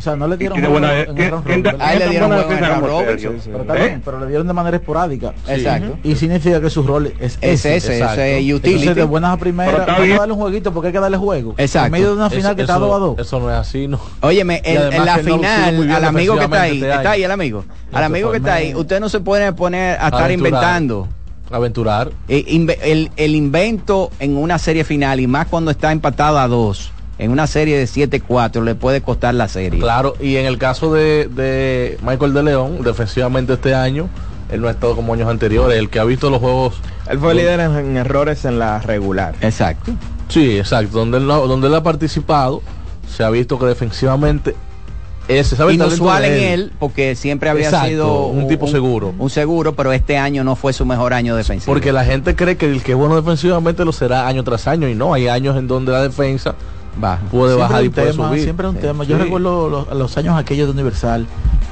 O 0.00 0.02
sea, 0.02 0.16
no 0.16 0.26
le 0.26 0.38
dieron 0.38 0.58
buena, 0.62 0.94
le 0.94 1.12
dieron 1.12 1.42
pero, 4.02 4.18
le 4.18 4.28
dieron 4.28 4.46
de 4.46 4.52
manera 4.54 4.78
esporádica. 4.78 5.34
Exacto. 5.46 5.98
Y 6.02 6.16
significa 6.16 6.58
que 6.58 6.70
su 6.70 6.82
rol 6.82 7.12
es, 7.20 7.36
ese. 7.42 7.76
ese, 7.76 8.02
ese 8.02 8.54
utility. 8.54 8.94
de 8.94 9.04
buenas 9.04 9.34
a 9.34 9.36
primeras, 9.36 9.86
hay 9.86 10.08
que 10.08 10.16
darle 10.16 10.32
un 10.32 10.40
jueguito 10.40 10.72
porque 10.72 10.86
hay 10.86 10.94
que 10.94 11.00
darle 11.00 11.18
juego. 11.18 11.54
Exacto. 11.58 11.84
En 11.88 11.92
medio 11.92 12.06
de 12.12 12.14
una 12.14 12.30
final 12.30 12.56
que 12.56 12.62
está 12.62 12.78
2 12.78 12.94
a 12.94 12.98
2. 12.98 13.18
Eso 13.18 13.40
no 13.40 13.50
es 13.50 13.56
así, 13.56 13.88
¿no? 13.88 14.00
Óyeme, 14.22 14.62
en 14.64 15.04
la 15.04 15.18
final, 15.18 15.92
al 15.92 16.04
amigo 16.06 16.34
que 16.38 16.44
está 16.44 16.62
ahí, 16.62 16.82
está 16.82 17.10
ahí 17.10 17.22
el 17.22 17.30
amigo. 17.30 17.66
Al 17.92 18.04
amigo 18.04 18.30
que 18.30 18.38
está 18.38 18.54
ahí, 18.54 18.74
usted 18.74 19.00
no 19.00 19.10
se 19.10 19.20
puede 19.20 19.52
poner 19.52 19.98
a 20.00 20.06
estar 20.06 20.30
inventando 20.30 21.08
aventurar. 21.50 22.12
Eh, 22.28 22.44
el, 22.82 23.10
el, 23.16 23.34
invento 23.34 24.10
en 24.18 24.36
una 24.36 24.58
serie 24.58 24.84
final 24.84 25.20
y 25.20 25.26
más 25.26 25.48
cuando 25.48 25.70
está 25.70 25.92
empatado 25.92 26.38
a 26.38 26.48
dos, 26.48 26.92
en 27.20 27.30
una 27.30 27.46
serie 27.46 27.76
de 27.76 27.84
7-4 27.84 28.64
le 28.64 28.74
puede 28.74 29.02
costar 29.02 29.34
la 29.34 29.46
serie. 29.46 29.78
Claro, 29.78 30.16
y 30.20 30.36
en 30.36 30.46
el 30.46 30.56
caso 30.56 30.92
de, 30.92 31.28
de 31.28 31.98
Michael 32.02 32.32
de 32.32 32.42
León, 32.42 32.82
defensivamente 32.82 33.52
este 33.52 33.74
año, 33.74 34.08
él 34.50 34.62
no 34.62 34.68
ha 34.68 34.70
estado 34.70 34.96
como 34.96 35.12
años 35.12 35.28
anteriores, 35.28 35.78
el 35.78 35.90
que 35.90 35.98
ha 36.00 36.04
visto 36.04 36.30
los 36.30 36.40
juegos... 36.40 36.80
Él 37.10 37.18
fue 37.18 37.34
líder 37.34 37.60
en, 37.60 37.98
errores 37.98 38.46
en 38.46 38.58
la 38.58 38.80
regular. 38.80 39.34
Exacto. 39.42 39.92
Sí, 40.28 40.56
exacto, 40.56 40.96
donde 40.96 41.18
él, 41.18 41.26
donde 41.26 41.66
él 41.66 41.74
ha 41.74 41.82
participado, 41.82 42.62
se 43.06 43.22
ha 43.22 43.28
visto 43.28 43.58
que 43.58 43.66
defensivamente 43.66 44.56
ese, 45.28 45.56
¿sabe 45.56 45.74
inusual 45.74 46.24
en 46.24 46.42
él 46.42 46.72
porque 46.78 47.14
siempre 47.16 47.50
había 47.50 47.70
sido 47.84 48.26
un, 48.26 48.48
tipo 48.48 48.66
seguro 48.66 49.14
un 49.16 49.30
seguro 49.30 49.76
pero 49.76 49.92
este 49.92 50.18
año 50.18 50.42
no 50.42 50.56
fue 50.56 50.72
su 50.72 50.84
mejor 50.84 51.14
año 51.14 51.36
defensivo 51.36 51.72
porque 51.72 51.92
la 51.92 52.04
gente 52.04 52.34
cree 52.34 52.56
que 52.56 52.66
el 52.66 52.82
que 52.82 52.92
es 52.92 52.98
bueno 52.98 53.14
defensivamente 53.14 53.84
lo 53.84 53.92
será 53.92 54.26
año 54.26 54.42
tras 54.42 54.66
año 54.66 54.88
y 54.88 54.96
no 54.96 55.14
hay 55.14 55.28
años 55.28 55.56
en 55.56 55.68
donde 55.68 55.92
la 55.92 56.02
defensa 56.02 56.56
va 57.02 57.18
puede 57.30 57.54
bajar 57.56 57.84
y 57.84 57.88
puede 57.88 58.12
subir 58.12 58.42
siempre 58.42 58.68
un 58.68 58.76
tema 58.76 59.04
yo 59.04 59.18
recuerdo 59.18 59.86
los, 59.92 60.16
años 60.16 60.36
aquellos 60.36 60.68
de 60.68 60.72
Universal 60.72 61.26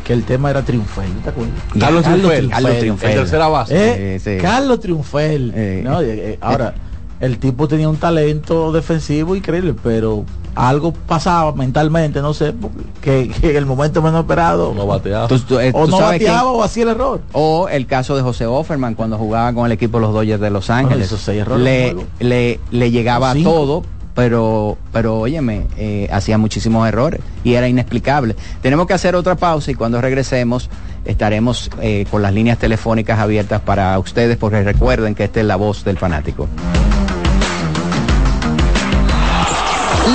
que 0.05 0.13
el 0.13 0.25
tema 0.25 0.51
era 0.51 0.63
Triunfel 0.63 1.11
¿te 1.23 1.31
acuerdas? 1.31 1.55
Carlos, 1.79 2.05
Triunfel, 2.05 2.51
Carlos 2.51 2.79
Triunfel, 2.79 3.15
tercera 3.15 3.49
base 3.49 4.17
eh, 4.17 4.39
Carlos 4.41 4.81
Triunfel 4.81 5.53
eh. 5.55 5.83
¿no? 5.85 6.01
Eh, 6.01 6.39
ahora 6.41 6.75
el 7.21 7.39
tipo 7.39 7.69
tenía 7.69 7.89
un 7.89 7.97
talento 7.97 8.73
defensivo 8.73 9.37
increíble 9.37 9.75
pero 9.83 10.25
algo 10.59 10.93
pasaba 10.93 11.53
mentalmente, 11.53 12.21
no 12.21 12.35
sé, 12.35 12.53
que, 13.01 13.31
en 13.43 13.57
el 13.57 13.65
momento 13.65 14.03
menos 14.03 14.21
esperado 14.21 14.75
no 14.75 14.87
bateaba. 14.87 15.29
Eh, 15.63 15.71
o 15.73 15.87
no 15.87 16.01
bateaba 16.01 16.51
o 16.51 16.63
hacía 16.65 16.83
el 16.83 16.89
error. 16.91 17.21
O 17.33 17.69
el 17.69 17.87
caso 17.87 18.17
de 18.17 18.23
José 18.23 18.47
Offerman 18.47 18.95
cuando 18.95 19.17
jugaba 19.17 19.53
con 19.53 19.67
el 19.67 19.73
equipo 19.73 19.99
de 19.99 20.03
los 20.03 20.13
Dodgers 20.13 20.41
de 20.41 20.51
Los 20.51 20.69
Ángeles. 20.69 21.29
le, 21.59 21.97
le, 22.19 22.61
le, 22.71 22.91
llegaba 22.91 23.35
todo, 23.35 23.85
pero, 24.19 24.77
pero 24.93 25.21
óyeme, 25.21 25.69
eh, 25.77 26.09
hacía 26.11 26.39
muchísimos 26.39 26.89
errores 26.89 27.21
y 27.45 27.55
era 27.55 27.69
inexplicable. 27.69 28.35
Tenemos 28.61 28.89
que 28.89 28.95
hacer 28.95 29.15
otra 29.15 29.37
pausa 29.37 29.71
y 29.71 29.77
cuando 29.77 30.01
regresemos 30.01 30.71
estaremos 31.05 31.71
eh, 31.81 32.05
con 32.11 32.21
las 32.21 32.35
líneas 32.35 32.59
telefónicas 32.59 33.21
abiertas 33.21 33.61
para 33.61 33.97
ustedes 33.97 34.37
porque 34.37 34.65
recuerden 34.65 35.15
que 35.15 35.23
esta 35.23 35.39
es 35.39 35.47
la 35.47 35.55
voz 35.55 35.85
del 35.85 35.99
fanático. 35.99 36.49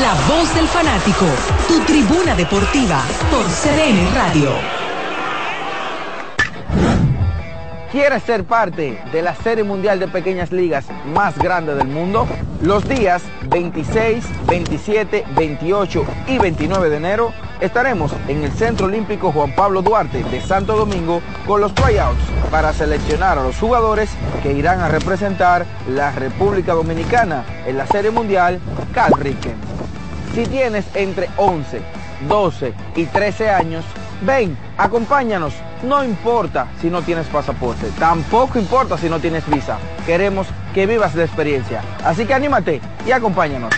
La 0.01 0.13
voz 0.27 0.53
del 0.53 0.67
fanático, 0.67 1.25
tu 1.69 1.79
tribuna 1.85 2.35
deportiva 2.35 3.01
por 3.31 3.45
CDN 3.45 4.13
Radio. 4.13 4.83
¿Quieres 7.93 8.23
ser 8.23 8.43
parte 8.43 8.99
de 9.12 9.21
la 9.21 9.36
Serie 9.36 9.63
Mundial 9.63 9.99
de 9.99 10.08
Pequeñas 10.08 10.51
Ligas 10.51 10.86
más 11.13 11.38
grande 11.38 11.75
del 11.75 11.88
mundo? 11.88 12.25
Los 12.60 12.89
días 12.89 13.21
26, 13.43 14.25
27, 14.47 15.23
28 15.36 16.03
y 16.25 16.39
29 16.39 16.89
de 16.89 16.97
enero 16.97 17.32
estaremos 17.62 18.12
en 18.27 18.43
el 18.43 18.51
Centro 18.51 18.88
Olímpico 18.88 19.32
Juan 19.32 19.53
Pablo 19.53 19.84
Duarte 19.84 20.23
de 20.23 20.41
Santo 20.41 20.75
Domingo 20.75 21.21
con 21.45 21.62
los 21.62 21.75
tryouts 21.75 22.17
para 22.49 22.73
seleccionar 22.73 23.38
a 23.38 23.43
los 23.43 23.60
jugadores 23.60 24.10
que 24.41 24.53
irán 24.53 24.79
a 24.79 24.88
representar 24.88 25.63
la 25.88 26.12
República 26.13 26.73
Dominicana 26.73 27.45
en 27.67 27.77
la 27.77 27.86
Serie 27.86 28.10
Mundial 28.10 28.60
Cal 28.91 29.13
si 30.34 30.47
tienes 30.47 30.86
entre 30.95 31.29
11, 31.38 31.79
12 32.27 32.73
y 32.95 33.06
13 33.06 33.51
años, 33.51 33.86
ven, 34.25 34.57
acompáñanos. 34.77 35.53
No 35.83 36.03
importa 36.03 36.67
si 36.81 36.89
no 36.89 37.01
tienes 37.01 37.27
pasaporte, 37.27 37.88
tampoco 37.99 38.57
importa 38.57 38.97
si 38.97 39.09
no 39.09 39.19
tienes 39.19 39.47
visa. 39.49 39.77
Queremos 40.05 40.47
que 40.73 40.86
vivas 40.88 41.15
la 41.15 41.23
experiencia. 41.23 41.81
Así 42.03 42.25
que 42.25 42.33
anímate 42.33 42.81
y 43.05 43.12
acompáñanos. 43.12 43.73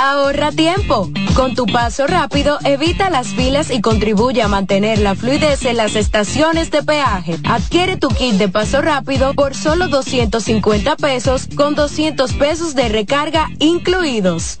Ahorra 0.00 0.52
tiempo. 0.52 1.10
Con 1.34 1.54
tu 1.54 1.66
paso 1.66 2.06
rápido, 2.06 2.58
evita 2.64 3.10
las 3.10 3.28
filas 3.28 3.70
y 3.70 3.80
contribuye 3.80 4.42
a 4.42 4.48
mantener 4.48 4.98
la 4.98 5.14
fluidez 5.14 5.64
en 5.64 5.76
las 5.76 5.96
estaciones 5.96 6.70
de 6.70 6.82
peaje. 6.82 7.36
Adquiere 7.44 7.96
tu 7.96 8.08
kit 8.08 8.34
de 8.34 8.48
paso 8.48 8.80
rápido 8.80 9.34
por 9.34 9.54
solo 9.54 9.88
250 9.88 10.96
pesos 10.96 11.48
con 11.56 11.74
200 11.74 12.32
pesos 12.34 12.74
de 12.74 12.88
recarga 12.88 13.48
incluidos. 13.58 14.60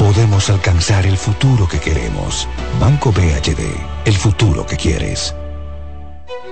podemos 0.00 0.48
alcanzar 0.48 1.04
el 1.04 1.18
futuro 1.18 1.68
que 1.68 1.78
queremos. 1.78 2.48
Banco 2.80 3.12
BHD, 3.12 3.60
el 4.06 4.16
futuro 4.16 4.64
que 4.64 4.78
quieres. 4.78 5.34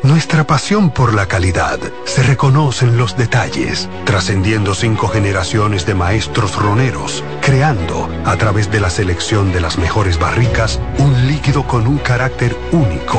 Nuestra 0.03 0.47
pasión 0.47 0.91
por 0.91 1.15
la 1.15 1.27
calidad 1.27 1.79
se 2.05 2.23
reconoce 2.23 2.85
en 2.85 2.99
los 2.99 3.17
detalles, 3.17 3.89
trascendiendo 4.05 4.75
cinco 4.75 5.09
generaciones 5.09 5.87
de 5.87 5.95
maestros 5.95 6.57
roneros, 6.57 7.25
creando, 7.41 8.11
a 8.27 8.37
través 8.37 8.71
de 8.71 8.81
la 8.81 8.91
selección 8.91 9.51
de 9.51 9.63
las 9.63 9.79
mejores 9.79 10.19
barricas, 10.19 10.79
un 10.99 11.27
líquido 11.27 11.67
con 11.67 11.87
un 11.87 11.97
carácter 11.97 12.55
único, 12.71 13.19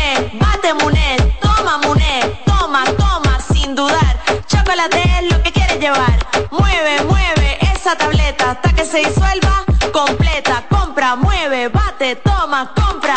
Chocolate 4.71 5.03
es 5.19 5.31
lo 5.33 5.43
que 5.43 5.51
quieres 5.51 5.79
llevar. 5.81 6.17
Mueve, 6.49 7.03
mueve 7.03 7.57
esa 7.75 7.93
tableta 7.97 8.51
hasta 8.51 8.71
que 8.71 8.85
se 8.85 8.99
disuelva 8.99 9.65
completa. 9.91 10.63
Compra, 10.69 11.17
mueve, 11.17 11.67
bate, 11.67 12.15
toma, 12.15 12.71
compra, 12.73 13.15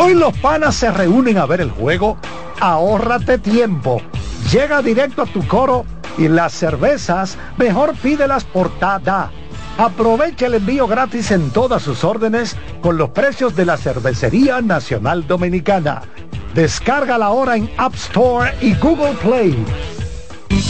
Hoy 0.00 0.14
los 0.14 0.36
panas 0.38 0.74
se 0.74 0.90
reúnen 0.90 1.38
a 1.38 1.46
ver 1.46 1.60
el 1.60 1.70
juego. 1.70 2.16
Ahórrate 2.60 3.38
tiempo. 3.38 4.02
Llega 4.50 4.82
directo 4.82 5.22
a 5.22 5.26
tu 5.26 5.46
coro 5.46 5.84
y 6.18 6.28
las 6.28 6.52
cervezas 6.52 7.38
mejor 7.56 7.94
pídelas 7.94 8.44
por 8.44 8.70
Tada. 8.78 9.30
Aprovecha 9.76 10.46
el 10.46 10.54
envío 10.54 10.86
gratis 10.86 11.32
en 11.32 11.50
todas 11.50 11.82
sus 11.82 12.04
órdenes 12.04 12.56
con 12.80 12.96
los 12.96 13.10
precios 13.10 13.56
de 13.56 13.64
la 13.64 13.76
Cervecería 13.76 14.60
Nacional 14.60 15.26
Dominicana. 15.26 16.02
Descárgala 16.54 17.26
ahora 17.26 17.56
en 17.56 17.68
App 17.76 17.94
Store 17.94 18.54
y 18.60 18.74
Google 18.74 19.14
Play. 19.14 19.64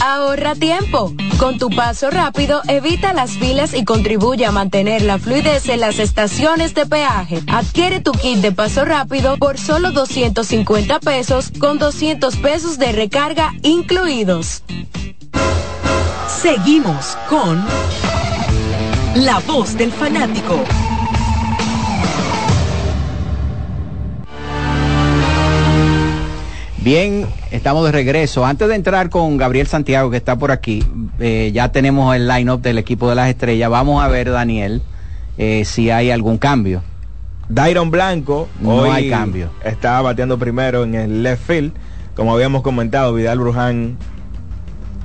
Ahorra 0.03 0.55
tiempo. 0.55 1.13
Con 1.37 1.59
tu 1.59 1.69
paso 1.69 2.09
rápido, 2.09 2.61
evita 2.67 3.13
las 3.13 3.31
filas 3.31 3.75
y 3.75 3.85
contribuye 3.85 4.45
a 4.45 4.51
mantener 4.51 5.03
la 5.03 5.19
fluidez 5.19 5.69
en 5.69 5.81
las 5.81 5.99
estaciones 5.99 6.73
de 6.73 6.87
peaje. 6.87 7.41
Adquiere 7.47 7.99
tu 7.99 8.11
kit 8.11 8.39
de 8.39 8.51
paso 8.51 8.85
rápido 8.85 9.37
por 9.37 9.59
solo 9.59 9.91
250 9.91 10.99
pesos 10.99 11.51
con 11.59 11.77
200 11.77 12.37
pesos 12.37 12.79
de 12.79 12.91
recarga 12.91 13.53
incluidos. 13.61 14.63
Seguimos 16.27 17.17
con 17.29 17.63
La 19.15 19.39
Voz 19.39 19.77
del 19.77 19.93
Fanático. 19.93 20.61
Bien, 26.79 27.25
estamos 27.49 27.85
de 27.85 27.93
regreso. 27.93 28.45
Antes 28.45 28.67
de 28.67 28.75
entrar 28.75 29.09
con 29.09 29.37
Gabriel 29.37 29.67
Santiago, 29.67 30.11
que 30.11 30.17
está 30.17 30.35
por 30.35 30.51
aquí, 30.51 30.83
eh, 31.19 31.51
ya 31.53 31.71
tenemos 31.71 32.13
el 32.13 32.27
line-up 32.27 32.61
del 32.61 32.77
equipo 32.77 33.07
de 33.07 33.15
las 33.15 33.29
estrellas. 33.29 33.69
Vamos 33.69 34.03
a 34.03 34.09
ver, 34.09 34.29
Daniel, 34.29 34.81
eh, 35.37 35.63
si 35.63 35.89
hay 35.91 36.11
algún 36.11 36.37
cambio. 36.37 36.83
Dairon 37.47 37.91
Blanco, 37.91 38.49
No 38.59 38.75
hoy 38.75 38.89
hay 38.89 39.09
cambio. 39.09 39.49
Está 39.63 40.01
bateando 40.01 40.37
primero 40.37 40.83
en 40.83 40.93
el 40.93 41.23
left 41.23 41.47
field. 41.47 41.71
Como 42.15 42.33
habíamos 42.33 42.63
comentado, 42.63 43.13
Vidal 43.13 43.39
Bruján, 43.39 43.97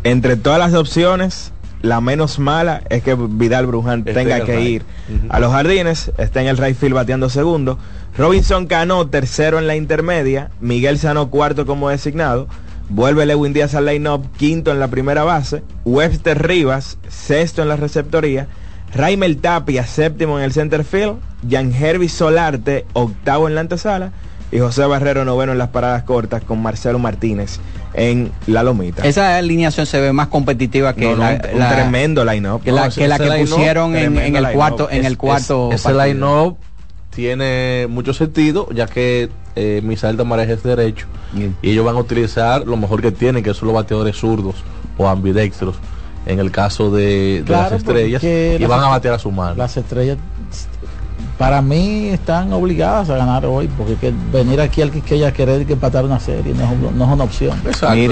entre 0.02 0.36
todas 0.36 0.58
las 0.58 0.74
opciones, 0.74 1.52
la 1.82 2.00
menos 2.00 2.38
mala 2.38 2.82
es 2.90 3.02
que 3.02 3.14
Vidal 3.14 3.66
Bruján 3.66 4.04
tenga 4.04 4.44
que 4.44 4.56
right. 4.56 4.68
ir 4.68 4.84
a 5.28 5.40
los 5.40 5.52
jardines. 5.52 6.12
Está 6.18 6.42
en 6.42 6.48
el 6.48 6.56
right 6.56 6.76
field 6.76 6.94
bateando 6.94 7.28
segundo. 7.28 7.78
Robinson 8.16 8.66
Cano, 8.66 9.08
tercero 9.08 9.58
en 9.58 9.66
la 9.66 9.76
intermedia. 9.76 10.50
Miguel 10.60 10.98
Sano, 10.98 11.30
cuarto 11.30 11.66
como 11.66 11.88
designado. 11.88 12.48
Vuelve 12.88 13.24
Lewin 13.24 13.52
Díaz 13.52 13.74
al 13.74 13.86
line-up, 13.86 14.26
quinto 14.36 14.72
en 14.72 14.80
la 14.80 14.88
primera 14.88 15.22
base. 15.22 15.62
Webster 15.84 16.46
Rivas, 16.46 16.98
sexto 17.08 17.62
en 17.62 17.68
la 17.68 17.76
receptoría. 17.76 18.48
Raimel 18.92 19.38
Tapia, 19.38 19.86
séptimo 19.86 20.38
en 20.38 20.44
el 20.44 20.52
center 20.52 20.84
field. 20.84 21.18
Jan 21.48 21.72
Hervey 21.72 22.08
Solarte, 22.08 22.84
octavo 22.92 23.48
en 23.48 23.54
la 23.54 23.60
antesala. 23.60 24.12
Y 24.52 24.58
José 24.58 24.84
Barrero, 24.84 25.24
noveno 25.24 25.52
en 25.52 25.58
las 25.58 25.68
paradas 25.68 26.02
cortas, 26.02 26.42
con 26.42 26.60
Marcelo 26.60 26.98
Martínez 26.98 27.60
en 27.94 28.32
la 28.46 28.62
lomita. 28.62 29.06
Esa 29.06 29.36
alineación 29.36 29.86
se 29.86 30.00
ve 30.00 30.12
más 30.12 30.26
competitiva 30.28 30.94
que 30.94 31.02
No, 31.06 31.16
no, 31.16 31.22
la, 31.22 31.30
un- 31.44 31.54
un 31.54 31.58
la- 31.60 31.74
tremendo 31.74 32.24
line-up. 32.24 32.62
que 32.62 32.72
la, 32.72 32.88
No, 32.88 32.92
que, 32.94 33.06
la 33.08 33.14
ese 33.16 33.24
que 33.24 33.38
pusieron 33.44 33.96
en, 33.96 34.16
el 34.36 34.52
cuarto 34.52 34.88
en 34.90 35.04
el 35.04 35.16
cuarto 35.16 35.70
es- 35.72 35.84
ese 35.84 35.94
line-up 35.94 36.56
tiene 37.10 37.86
mucho 37.88 38.12
sentido, 38.12 38.68
ya 38.72 38.86
que 38.86 39.28
eh, 39.56 39.80
Misael 39.84 40.16
Tamares 40.16 40.48
es 40.48 40.62
derecho 40.62 41.06
y 41.62 41.70
ellos 41.70 41.84
van 41.84 41.96
a 41.96 41.98
utilizar 42.00 42.66
lo 42.66 42.76
mejor 42.76 43.02
que 43.02 43.10
tienen, 43.12 43.42
que 43.42 43.52
son 43.54 43.68
los 43.68 43.74
bateadores 43.74 44.16
zurdos 44.16 44.56
o 44.96 45.08
ambidextros, 45.08 45.76
en 46.26 46.38
el 46.38 46.50
caso 46.52 46.90
de, 46.90 47.38
de 47.38 47.42
Claro, 47.44 47.62
las 47.70 47.72
estrellas, 47.72 48.22
y 48.22 48.58
las 48.58 48.68
van 48.68 48.80
a 48.84 48.88
batear 48.88 49.14
a 49.14 49.18
su 49.18 49.30
mano. 49.32 49.54
Las 49.56 49.76
estrellas, 49.76 50.18
para 51.40 51.62
mí, 51.62 52.08
están 52.08 52.52
obligadas 52.52 53.08
a 53.08 53.16
ganar 53.16 53.46
hoy, 53.46 53.66
porque 53.78 53.94
que 53.96 54.12
venir 54.30 54.60
aquí 54.60 54.82
al 54.82 54.90
que 54.90 55.14
ella 55.14 55.32
querer 55.32 55.64
que 55.64 55.72
empatar 55.72 56.04
una 56.04 56.20
serie 56.20 56.52
no 56.52 56.64
es, 56.64 56.70
un- 56.70 56.98
no 56.98 57.04
es 57.06 57.10
una 57.12 57.24
opción. 57.24 57.58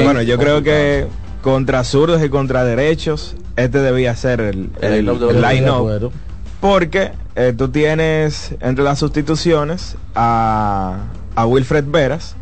bueno, 0.03 0.22
yo 0.22 0.39
creo 0.39 0.62
que 0.62 1.07
contra 1.43 1.85
zurdos 1.85 2.24
y 2.24 2.31
contra 2.31 2.64
derechos, 2.64 3.37
este 3.57 3.81
debía 3.81 4.16
ser 4.16 4.41
el, 4.41 4.70
El 4.81 4.93
el- 4.95 5.43
line-up 5.43 5.91
el. 5.91 6.11
Porque 6.59 7.12
eh, 7.37 7.53
tú 7.55 7.68
tienes 7.68 8.55
entre 8.61 8.83
las 8.83 8.99
sustituciones 8.99 9.97
a, 10.14 10.97
a 11.37 11.45
Wilfred 11.45 11.85
Veras, 11.87 12.35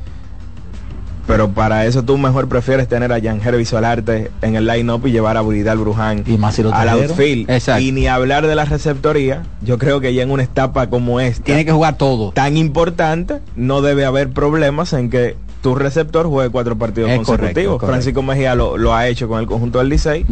pero 1.26 1.50
para 1.50 1.86
eso 1.86 2.02
tú 2.02 2.18
mejor 2.18 2.48
prefieres 2.48 2.88
tener 2.88 3.12
a 3.12 3.20
Jan 3.20 3.40
Solarte 3.64 4.30
en 4.42 4.54
el 4.56 4.66
line-up 4.66 5.06
y 5.06 5.12
llevar 5.12 5.36
a 5.36 5.40
Buridal 5.40 5.78
Bruján 5.78 6.22
y 6.26 6.38
más 6.38 6.54
si 6.54 6.62
lo 6.62 6.72
al 6.74 6.88
outfield. 6.88 7.50
Exacto. 7.50 7.82
Y 7.82 7.92
ni 7.92 8.06
hablar 8.06 8.46
de 8.46 8.54
la 8.54 8.64
receptoría, 8.64 9.42
yo 9.62 9.78
creo 9.78 10.00
que 10.00 10.14
ya 10.14 10.22
en 10.22 10.30
una 10.30 10.42
etapa 10.44 10.88
como 10.88 11.20
esta, 11.20 11.42
Tiene 11.44 11.64
que 11.64 11.72
jugar 11.72 11.96
todo. 11.98 12.32
tan 12.32 12.56
importante, 12.56 13.40
no 13.56 13.82
debe 13.82 14.04
haber 14.04 14.30
problemas 14.30 14.92
en 14.92 15.10
que 15.10 15.36
tu 15.62 15.74
receptor 15.74 16.26
juegue 16.26 16.50
cuatro 16.50 16.78
partidos 16.78 17.10
Es 17.10 17.16
consecutivos. 17.16 17.46
correcto, 17.46 17.70
correcto. 17.78 17.86
Francisco 17.86 18.22
Mejía 18.22 18.54
lo, 18.54 18.76
lo 18.76 18.94
ha 18.94 19.08
hecho 19.08 19.26
con 19.26 19.40
el 19.40 19.46
conjunto 19.46 19.78
del 19.80 19.88
Licey. 19.88 20.24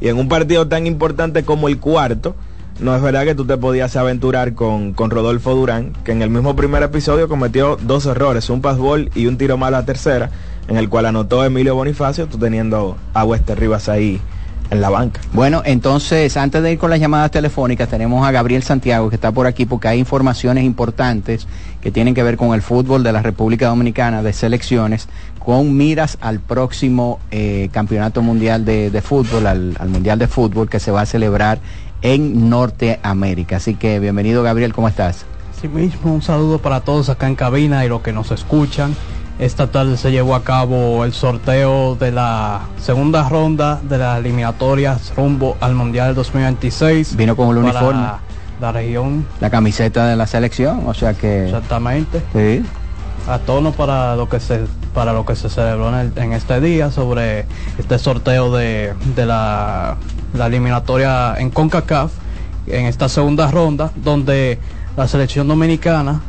Y 0.00 0.08
en 0.08 0.18
un 0.18 0.28
partido 0.28 0.66
tan 0.66 0.86
importante 0.88 1.44
como 1.44 1.68
el 1.68 1.78
cuarto, 1.78 2.34
no 2.80 2.96
es 2.96 3.02
verdad 3.02 3.24
que 3.24 3.34
tú 3.34 3.44
te 3.44 3.56
podías 3.56 3.96
aventurar 3.96 4.54
con, 4.54 4.92
con 4.92 5.10
Rodolfo 5.10 5.54
Durán, 5.54 5.92
que 6.04 6.12
en 6.12 6.22
el 6.22 6.30
mismo 6.30 6.56
primer 6.56 6.82
episodio 6.82 7.28
cometió 7.28 7.76
dos 7.76 8.06
errores, 8.06 8.48
un 8.50 8.60
passball 8.60 9.10
y 9.14 9.26
un 9.26 9.36
tiro 9.36 9.56
mal 9.58 9.74
a 9.74 9.84
tercera, 9.84 10.30
en 10.68 10.76
el 10.76 10.88
cual 10.88 11.06
anotó 11.06 11.44
Emilio 11.44 11.74
Bonifacio, 11.74 12.26
tú 12.26 12.38
teniendo 12.38 12.96
a 13.12 13.24
Wester 13.24 13.58
Rivas 13.58 13.88
ahí 13.88 14.20
en 14.70 14.80
la 14.80 14.88
banca. 14.88 15.20
Bueno, 15.32 15.62
entonces, 15.64 16.36
antes 16.36 16.62
de 16.62 16.72
ir 16.72 16.78
con 16.78 16.90
las 16.90 17.00
llamadas 17.00 17.30
telefónicas, 17.30 17.88
tenemos 17.88 18.26
a 18.26 18.30
Gabriel 18.30 18.62
Santiago 18.62 19.10
que 19.10 19.16
está 19.16 19.32
por 19.32 19.46
aquí 19.46 19.66
porque 19.66 19.88
hay 19.88 19.98
informaciones 19.98 20.64
importantes 20.64 21.46
que 21.80 21.90
tienen 21.90 22.14
que 22.14 22.22
ver 22.22 22.36
con 22.36 22.54
el 22.54 22.62
fútbol 22.62 23.02
de 23.02 23.12
la 23.12 23.20
República 23.20 23.66
Dominicana 23.66 24.22
de 24.22 24.32
selecciones, 24.32 25.08
con 25.38 25.76
miras 25.76 26.18
al 26.20 26.38
próximo 26.38 27.18
eh, 27.30 27.68
Campeonato 27.72 28.22
Mundial 28.22 28.64
de, 28.64 28.90
de 28.90 29.02
Fútbol, 29.02 29.46
al, 29.46 29.76
al 29.78 29.88
Mundial 29.88 30.18
de 30.18 30.28
Fútbol 30.28 30.68
que 30.68 30.78
se 30.78 30.90
va 30.90 31.00
a 31.00 31.06
celebrar 31.06 31.58
en 32.02 32.48
Norteamérica. 32.50 33.56
Así 33.56 33.74
que 33.74 33.98
bienvenido 34.00 34.42
Gabriel, 34.42 34.72
¿cómo 34.72 34.88
estás? 34.88 35.24
Sí 35.60 35.68
mismo, 35.68 36.12
un 36.14 36.22
saludo 36.22 36.58
para 36.58 36.80
todos 36.80 37.08
acá 37.10 37.26
en 37.28 37.36
cabina 37.36 37.84
y 37.84 37.88
los 37.88 38.00
que 38.00 38.12
nos 38.12 38.30
escuchan. 38.30 38.94
Esta 39.38 39.68
tarde 39.70 39.96
se 39.96 40.10
llevó 40.10 40.34
a 40.34 40.42
cabo 40.44 41.04
el 41.04 41.12
sorteo 41.14 41.96
de 41.96 42.12
la 42.12 42.60
segunda 42.78 43.26
ronda 43.28 43.80
de 43.82 43.96
las 43.98 44.18
eliminatorias 44.18 45.12
rumbo 45.16 45.56
al 45.60 45.74
Mundial 45.74 46.14
2026. 46.14 47.16
Vino 47.16 47.36
con 47.36 47.50
el 47.50 47.58
uniforme. 47.58 48.02
La 48.60 48.72
región, 48.72 49.24
La 49.40 49.48
camiseta 49.48 50.06
de 50.06 50.16
la 50.16 50.26
selección, 50.26 50.82
o 50.86 50.92
sea 50.92 51.14
que... 51.14 51.46
exactamente. 51.46 52.20
Sí. 52.34 52.62
A 53.26 53.38
tono 53.38 53.72
para 53.72 54.16
lo 54.16 54.28
que 54.28 54.38
se 54.40 54.60
para 54.92 55.12
lo 55.14 55.24
que 55.24 55.34
se 55.36 55.48
celebró 55.48 55.88
en, 55.88 55.94
el- 55.94 56.12
en 56.16 56.32
este 56.34 56.60
día 56.60 56.90
sobre 56.90 57.46
este 57.78 57.98
sorteo 57.98 58.54
de, 58.54 58.92
de 59.16 59.24
la, 59.24 59.96
la 60.34 60.46
eliminatoria 60.46 61.34
en 61.38 61.50
CONCACAF 61.50 62.12
en 62.66 62.86
esta 62.86 63.08
segunda 63.08 63.50
ronda 63.50 63.90
donde 63.96 64.58
la 64.96 65.08
selección 65.08 65.48
dominicana 65.48 66.20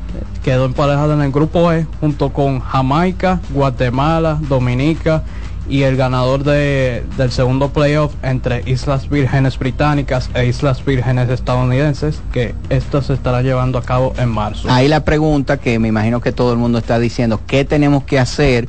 quedó 0.43 0.65
emparejada 0.65 1.13
en 1.13 1.21
el 1.21 1.31
grupo 1.31 1.71
E 1.71 1.85
junto 1.99 2.31
con 2.31 2.59
Jamaica, 2.61 3.39
Guatemala, 3.51 4.37
Dominica 4.47 5.23
y 5.69 5.83
el 5.83 5.95
ganador 5.95 6.43
de- 6.43 7.03
del 7.17 7.31
segundo 7.31 7.69
playoff 7.69 8.13
entre 8.23 8.63
Islas 8.65 9.07
Vírgenes 9.09 9.57
Británicas 9.59 10.29
e 10.33 10.45
Islas 10.47 10.83
Vírgenes 10.83 11.29
estadounidenses 11.29 12.19
que 12.31 12.55
esto 12.69 13.01
se 13.01 13.13
estará 13.13 13.41
llevando 13.41 13.77
a 13.77 13.83
cabo 13.83 14.13
en 14.17 14.29
marzo. 14.29 14.67
Ahí 14.69 14.87
la 14.87 15.05
pregunta 15.05 15.57
que 15.57 15.77
me 15.79 15.87
imagino 15.89 16.19
que 16.21 16.31
todo 16.31 16.51
el 16.51 16.57
mundo 16.57 16.79
está 16.79 16.97
diciendo, 16.97 17.39
¿qué 17.45 17.63
tenemos 17.65 18.03
que 18.03 18.19
hacer 18.19 18.67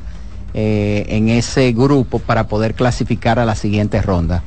eh, 0.54 1.06
en 1.08 1.28
ese 1.30 1.72
grupo 1.72 2.18
para 2.18 2.46
poder 2.46 2.74
clasificar 2.74 3.38
a 3.38 3.44
la 3.46 3.54
siguiente 3.54 4.02
ronda? 4.02 4.42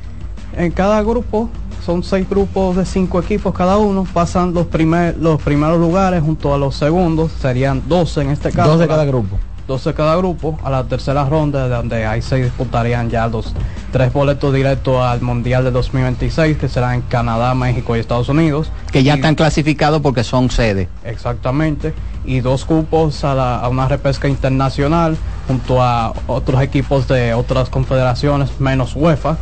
En 0.56 0.70
cada 0.72 1.02
grupo 1.02 1.50
son 1.84 2.02
seis 2.02 2.28
grupos 2.28 2.76
de 2.76 2.84
cinco 2.86 3.20
equipos 3.20 3.54
cada 3.54 3.76
uno. 3.76 4.06
Pasan 4.12 4.54
los, 4.54 4.66
primer, 4.66 5.16
los 5.18 5.40
primeros 5.42 5.78
lugares 5.78 6.22
junto 6.22 6.54
a 6.54 6.58
los 6.58 6.74
segundos. 6.74 7.30
Serían 7.40 7.82
12 7.88 8.22
en 8.22 8.30
este 8.30 8.50
caso. 8.50 8.70
Dos 8.70 8.80
de 8.80 8.86
La- 8.86 8.92
cada 8.94 9.04
grupo. 9.04 9.36
12 9.68 9.94
cada 9.94 10.16
grupo. 10.16 10.58
A 10.64 10.70
la 10.70 10.84
tercera 10.84 11.24
ronda 11.24 11.68
donde 11.68 12.06
ahí 12.06 12.22
se 12.22 12.36
disputarían 12.36 13.10
ya 13.10 13.26
los 13.26 13.52
tres 13.92 14.12
boletos 14.12 14.54
directos 14.54 15.00
al 15.02 15.20
Mundial 15.20 15.64
de 15.64 15.70
2026 15.72 16.56
que 16.56 16.68
serán 16.68 16.94
en 16.94 17.00
Canadá, 17.02 17.54
México 17.54 17.96
y 17.96 18.00
Estados 18.00 18.28
Unidos. 18.28 18.70
Que 18.92 19.02
ya 19.02 19.12
Y- 19.14 19.16
están 19.16 19.34
clasificados 19.34 20.00
porque 20.00 20.24
son 20.24 20.50
sede. 20.50 20.88
Exactamente. 21.04 21.92
Y 22.24 22.40
dos 22.40 22.64
cupos 22.64 23.22
a, 23.24 23.34
la- 23.34 23.58
a 23.58 23.68
una 23.68 23.86
repesca 23.88 24.26
internacional 24.28 25.16
junto 25.46 25.82
a 25.82 26.12
otros 26.28 26.62
equipos 26.62 27.06
de 27.08 27.34
otras 27.34 27.68
confederaciones 27.68 28.58
menos 28.60 28.96
UEFA 28.96 29.36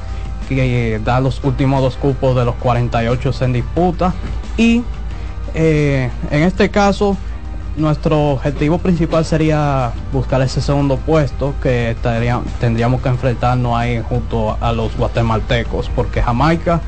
que 0.48 0.94
eh, 0.94 1.00
da 1.04 1.20
los 1.20 1.42
últimos 1.44 1.80
dos 1.82 1.96
cupos 1.96 2.36
de 2.36 2.44
los 2.44 2.54
48 2.56 3.32
en 3.40 3.52
disputa. 3.52 4.12
Y 4.56 4.82
eh, 5.54 6.10
en 6.30 6.42
este 6.42 6.68
caso 6.70 7.16
nuestro 7.76 8.30
objetivo 8.32 8.78
principal 8.78 9.24
sería 9.24 9.90
buscar 10.12 10.40
ese 10.42 10.60
segundo 10.60 10.96
puesto 10.96 11.54
que 11.60 11.90
estaría- 11.90 12.40
tendríamos 12.60 13.00
que 13.02 13.08
enfrentarnos 13.08 13.76
ahí 13.76 14.00
junto 14.08 14.56
a 14.60 14.72
los 14.72 14.96
guatemaltecos 14.96 15.90
porque 15.94 16.22
Jamaica 16.22 16.80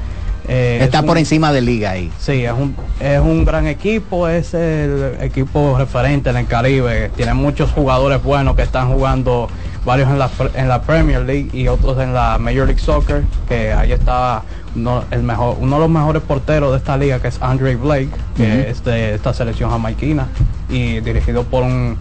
eh, 0.48 0.78
Está 0.80 0.98
es 0.98 1.04
por 1.04 1.12
un- 1.16 1.18
encima 1.18 1.52
de 1.52 1.60
liga 1.60 1.90
ahí. 1.90 2.08
Sí, 2.20 2.44
es 2.44 2.52
un, 2.52 2.76
es 3.00 3.18
un 3.18 3.44
gran 3.44 3.66
equipo, 3.66 4.28
es 4.28 4.54
el 4.54 5.16
equipo 5.20 5.74
referente 5.76 6.30
en 6.30 6.36
el 6.36 6.46
Caribe. 6.46 7.10
Tiene 7.16 7.34
muchos 7.34 7.72
jugadores 7.72 8.22
buenos 8.22 8.54
que 8.54 8.62
están 8.62 8.92
jugando, 8.92 9.48
varios 9.86 10.10
en 10.10 10.18
la, 10.18 10.28
en 10.54 10.68
la 10.68 10.82
Premier 10.82 11.22
League 11.24 11.48
y 11.54 11.68
otros 11.68 11.98
en 11.98 12.12
la 12.12 12.36
Major 12.38 12.66
League 12.66 12.80
Soccer, 12.80 13.22
que 13.48 13.72
ahí 13.72 13.92
está 13.92 14.42
uno, 14.74 15.04
el 15.10 15.22
mejor, 15.22 15.56
uno 15.60 15.76
de 15.76 15.80
los 15.80 15.88
mejores 15.90 16.20
porteros 16.22 16.72
de 16.72 16.78
esta 16.78 16.96
liga, 16.98 17.20
que 17.20 17.28
es 17.28 17.38
Andre 17.40 17.76
Blake, 17.76 18.10
que 18.36 18.68
es 18.68 18.84
de 18.84 19.14
esta 19.14 19.32
selección 19.32 19.70
jamaiquina 19.70 20.26
y 20.68 21.00
dirigido 21.00 21.44
por 21.44 21.62
un, 21.62 21.96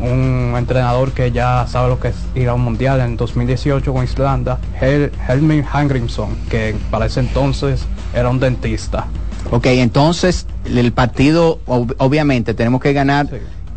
un 0.00 0.54
entrenador 0.58 1.12
que 1.12 1.30
ya 1.32 1.64
sabe 1.68 1.88
lo 1.88 2.00
que 2.00 2.08
es 2.08 2.16
ir 2.34 2.48
a 2.48 2.54
un 2.54 2.62
mundial 2.62 3.00
en 3.00 3.16
2018 3.16 3.92
con 3.94 4.04
Islanda, 4.04 4.58
Hel 4.80 5.12
Helmin 5.28 5.62
Hangrimson, 5.62 6.36
que 6.50 6.74
para 6.90 7.06
ese 7.06 7.20
entonces 7.20 7.86
era 8.14 8.28
un 8.28 8.40
dentista. 8.40 9.06
Ok, 9.52 9.66
entonces 9.66 10.46
el 10.66 10.92
partido, 10.92 11.60
ob- 11.66 11.94
obviamente, 11.98 12.52
tenemos 12.52 12.80
que 12.82 12.92
ganar, 12.92 13.28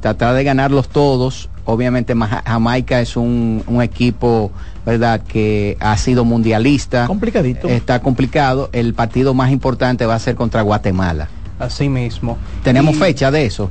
tratar 0.02 0.34
de 0.34 0.44
ganarlos 0.44 0.90
todos. 0.90 1.48
Obviamente 1.66 2.16
Ma- 2.16 2.42
Jamaica 2.46 3.02
es 3.02 3.16
un, 3.16 3.64
un 3.68 3.82
equipo, 3.82 4.52
¿verdad?, 4.86 5.22
que 5.22 5.78
ha 5.80 5.96
sido 5.98 6.26
mundialista. 6.26 7.08
Complicadito. 7.08 7.68
Está 7.68 8.02
complicado. 8.02 8.70
El 8.74 8.94
partido 8.94 9.34
más 9.34 9.52
importante 9.52 10.06
va 10.06 10.16
a 10.16 10.20
ser 10.20 10.36
contra 10.36 10.62
Guatemala. 10.62 11.28
Así 11.60 11.90
mismo. 11.90 12.38
¿Tenemos 12.64 12.96
Y 12.96 13.00
fecha 13.00 13.30
de 13.32 13.46
eso? 13.46 13.70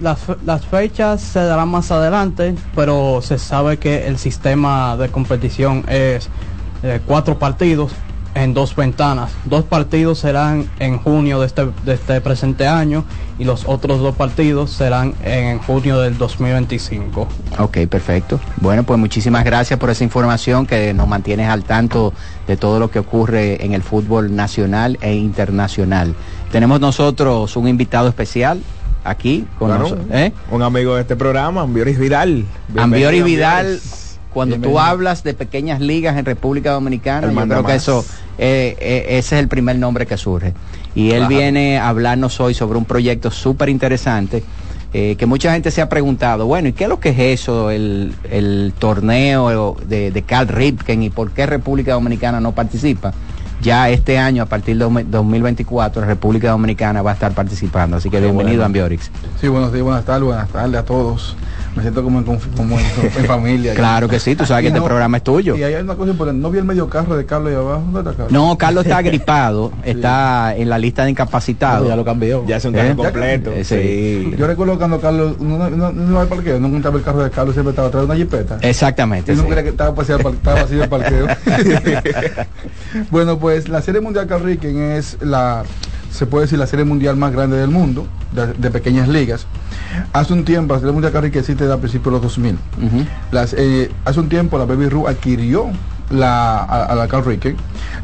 Las, 0.00 0.20
las 0.46 0.64
fechas 0.64 1.20
se 1.20 1.40
darán 1.40 1.68
más 1.68 1.90
adelante, 1.90 2.54
pero 2.74 3.20
se 3.22 3.38
sabe 3.38 3.76
que 3.78 4.06
el 4.06 4.18
sistema 4.18 4.96
de 4.96 5.08
competición 5.08 5.84
es 5.88 6.28
eh, 6.82 7.00
cuatro 7.06 7.38
partidos 7.38 7.92
en 8.34 8.54
dos 8.54 8.76
ventanas. 8.76 9.32
Dos 9.44 9.64
partidos 9.64 10.18
serán 10.18 10.68
en 10.78 10.98
junio 10.98 11.40
de 11.40 11.46
este, 11.46 11.66
de 11.84 11.94
este 11.94 12.20
presente 12.20 12.66
año 12.66 13.04
y 13.38 13.44
los 13.44 13.64
otros 13.66 14.00
dos 14.00 14.14
partidos 14.14 14.70
serán 14.70 15.14
en 15.24 15.58
junio 15.58 16.00
del 16.00 16.16
2025. 16.18 17.26
Ok, 17.58 17.78
perfecto. 17.88 18.38
Bueno, 18.56 18.82
pues 18.84 18.98
muchísimas 18.98 19.44
gracias 19.44 19.78
por 19.78 19.90
esa 19.90 20.04
información 20.04 20.66
que 20.66 20.94
nos 20.94 21.08
mantienes 21.08 21.48
al 21.48 21.64
tanto 21.64 22.12
de 22.46 22.56
todo 22.56 22.78
lo 22.78 22.90
que 22.90 22.98
ocurre 22.98 23.64
en 23.64 23.72
el 23.72 23.82
fútbol 23.82 24.34
nacional 24.34 24.98
e 25.00 25.14
internacional. 25.14 26.14
Tenemos 26.52 26.80
nosotros 26.80 27.56
un 27.56 27.68
invitado 27.68 28.08
especial 28.08 28.60
aquí 29.04 29.46
con 29.58 29.68
Claro, 29.68 29.82
nosotros. 29.84 30.06
¿eh? 30.10 30.32
Un 30.50 30.62
amigo 30.62 30.94
de 30.94 31.02
este 31.02 31.16
programa, 31.16 31.62
Ambioris 31.62 31.98
Vidal. 31.98 32.44
Ambiori 32.76 33.22
Bienvenido, 33.22 33.24
Vidal, 33.24 33.66
Ambioris. 33.66 33.99
Cuando 34.32 34.56
tú 34.58 34.78
hablas 34.78 35.22
de 35.24 35.34
pequeñas 35.34 35.80
ligas 35.80 36.16
en 36.16 36.24
República 36.24 36.70
Dominicana, 36.72 37.32
yo 37.32 37.48
creo 37.48 37.64
que 37.64 37.74
eso, 37.74 38.04
eh, 38.38 38.76
eh, 38.80 39.04
ese 39.18 39.36
es 39.36 39.40
el 39.42 39.48
primer 39.48 39.76
nombre 39.76 40.06
que 40.06 40.16
surge. 40.16 40.54
Y 40.94 41.10
él 41.12 41.26
viene 41.26 41.78
a 41.78 41.88
hablarnos 41.88 42.40
hoy 42.40 42.54
sobre 42.54 42.78
un 42.78 42.84
proyecto 42.84 43.30
súper 43.30 43.68
interesante. 43.68 44.42
eh, 44.92 45.14
que 45.16 45.24
mucha 45.26 45.52
gente 45.52 45.70
se 45.70 45.80
ha 45.82 45.88
preguntado, 45.88 46.46
bueno, 46.46 46.66
¿y 46.68 46.72
qué 46.72 46.84
es 46.84 46.90
lo 46.90 46.98
que 46.98 47.10
es 47.10 47.40
eso, 47.40 47.70
el, 47.70 48.12
el 48.28 48.72
torneo 48.76 49.76
de, 49.86 50.10
de 50.10 50.22
Carl 50.22 50.48
Ripken 50.48 51.04
y 51.04 51.10
por 51.10 51.30
qué 51.30 51.46
República 51.46 51.92
Dominicana 51.92 52.40
no 52.40 52.50
participa? 52.52 53.12
Ya 53.62 53.88
este 53.90 54.18
año, 54.18 54.42
a 54.42 54.46
partir 54.46 54.76
de 54.78 55.04
2024, 55.04 56.04
República 56.04 56.50
Dominicana 56.50 57.02
va 57.02 57.10
a 57.10 57.14
estar 57.14 57.32
participando. 57.32 57.98
Así 57.98 58.08
que 58.10 58.18
bienvenido, 58.18 58.56
bueno. 58.56 58.64
Ambiorix. 58.64 59.10
Sí, 59.40 59.46
buenos 59.48 59.72
días, 59.72 59.84
buenas 59.84 60.04
tardes, 60.04 60.24
buenas 60.24 60.48
tardes 60.48 60.80
a 60.80 60.84
todos. 60.84 61.36
Me 61.76 61.82
siento 61.82 62.02
como 62.02 62.18
en, 62.18 62.24
como 62.24 62.78
en, 62.78 62.86
en 63.16 63.24
familia. 63.26 63.74
Claro 63.80 64.08
que 64.08 64.18
sí, 64.18 64.34
tú 64.34 64.44
sabes 64.44 64.62
que 64.62 64.68
este 64.68 64.80
programa 64.80 65.18
es 65.18 65.22
tuyo. 65.22 65.56
Y 65.56 65.62
hay 65.62 65.74
una 65.74 65.94
cosa 65.94 66.10
importante, 66.10 66.40
no 66.40 66.50
vi 66.50 66.58
el 66.58 66.64
medio 66.64 66.88
carro 66.88 67.16
de 67.16 67.24
Carlos 67.24 67.50
ahí 67.50 67.56
abajo. 67.56 67.82
¿Dónde 67.92 68.10
está 68.10 68.12
Carlos? 68.12 68.32
No, 68.32 68.58
Carlos 68.58 68.84
está 68.84 69.00
gripado, 69.02 69.72
está 69.84 70.54
en 70.56 70.68
la 70.68 70.78
lista 70.78 71.04
de 71.04 71.10
incapacitados. 71.10 71.88
Ya 71.88 71.96
lo 71.96 72.04
cambió. 72.04 72.44
Ya 72.46 72.56
es 72.56 72.64
un 72.64 72.74
¿Eh? 72.74 72.78
carro 72.78 72.96
completo. 72.96 73.52
Eh, 73.52 73.64
sí. 73.64 74.34
Yo 74.36 74.46
recuerdo 74.46 74.78
cuando 74.78 75.00
Carlos, 75.00 75.40
no, 75.40 75.70
no, 75.70 75.92
no, 75.92 76.20
al 76.20 76.28
parqueo, 76.28 76.58
no 76.58 76.68
encontraba 76.68 76.98
el 76.98 77.04
carro 77.04 77.22
de 77.22 77.30
Carlos, 77.30 77.54
siempre 77.54 77.70
estaba 77.70 77.88
atrás 77.88 78.02
de 78.02 78.06
una 78.06 78.16
jipeta. 78.16 78.58
Exactamente. 78.62 79.34
No 79.34 79.42
sí. 79.42 79.48
creía 79.48 79.62
que 79.62 79.70
estaba 79.70 79.90
vacío 79.90 80.18
estaba 80.18 80.62
vacío 80.62 80.82
el 80.82 80.88
parqueo. 80.88 81.26
bueno, 83.10 83.38
pues 83.38 83.68
la 83.68 83.80
Serie 83.80 84.00
Mundial 84.00 84.26
Carriquen 84.26 84.92
es 84.92 85.18
la 85.20 85.64
se 86.10 86.26
puede 86.26 86.44
decir, 86.46 86.58
la 86.58 86.66
serie 86.66 86.84
mundial 86.84 87.16
más 87.16 87.32
grande 87.32 87.56
del 87.56 87.70
mundo, 87.70 88.06
de, 88.32 88.52
de 88.54 88.70
pequeñas 88.70 89.08
ligas. 89.08 89.46
Hace 90.12 90.32
un 90.32 90.44
tiempo, 90.44 90.74
la 90.74 90.80
serie 90.80 90.92
mundial 90.92 91.12
Carrique 91.12 91.38
existe 91.38 91.64
desde 91.64 91.74
a 91.74 91.78
principios 91.78 92.06
de 92.06 92.10
los 92.12 92.22
2000. 92.22 92.58
Las, 93.32 93.54
eh, 93.56 93.90
hace 94.04 94.20
un 94.20 94.28
tiempo 94.28 94.58
la 94.58 94.64
Baby 94.64 94.88
Ruth 94.88 95.08
adquirió 95.08 95.66
la, 96.10 96.58
a, 96.58 96.84
a 96.84 96.94
la 96.94 97.06
Carrique. 97.08 97.54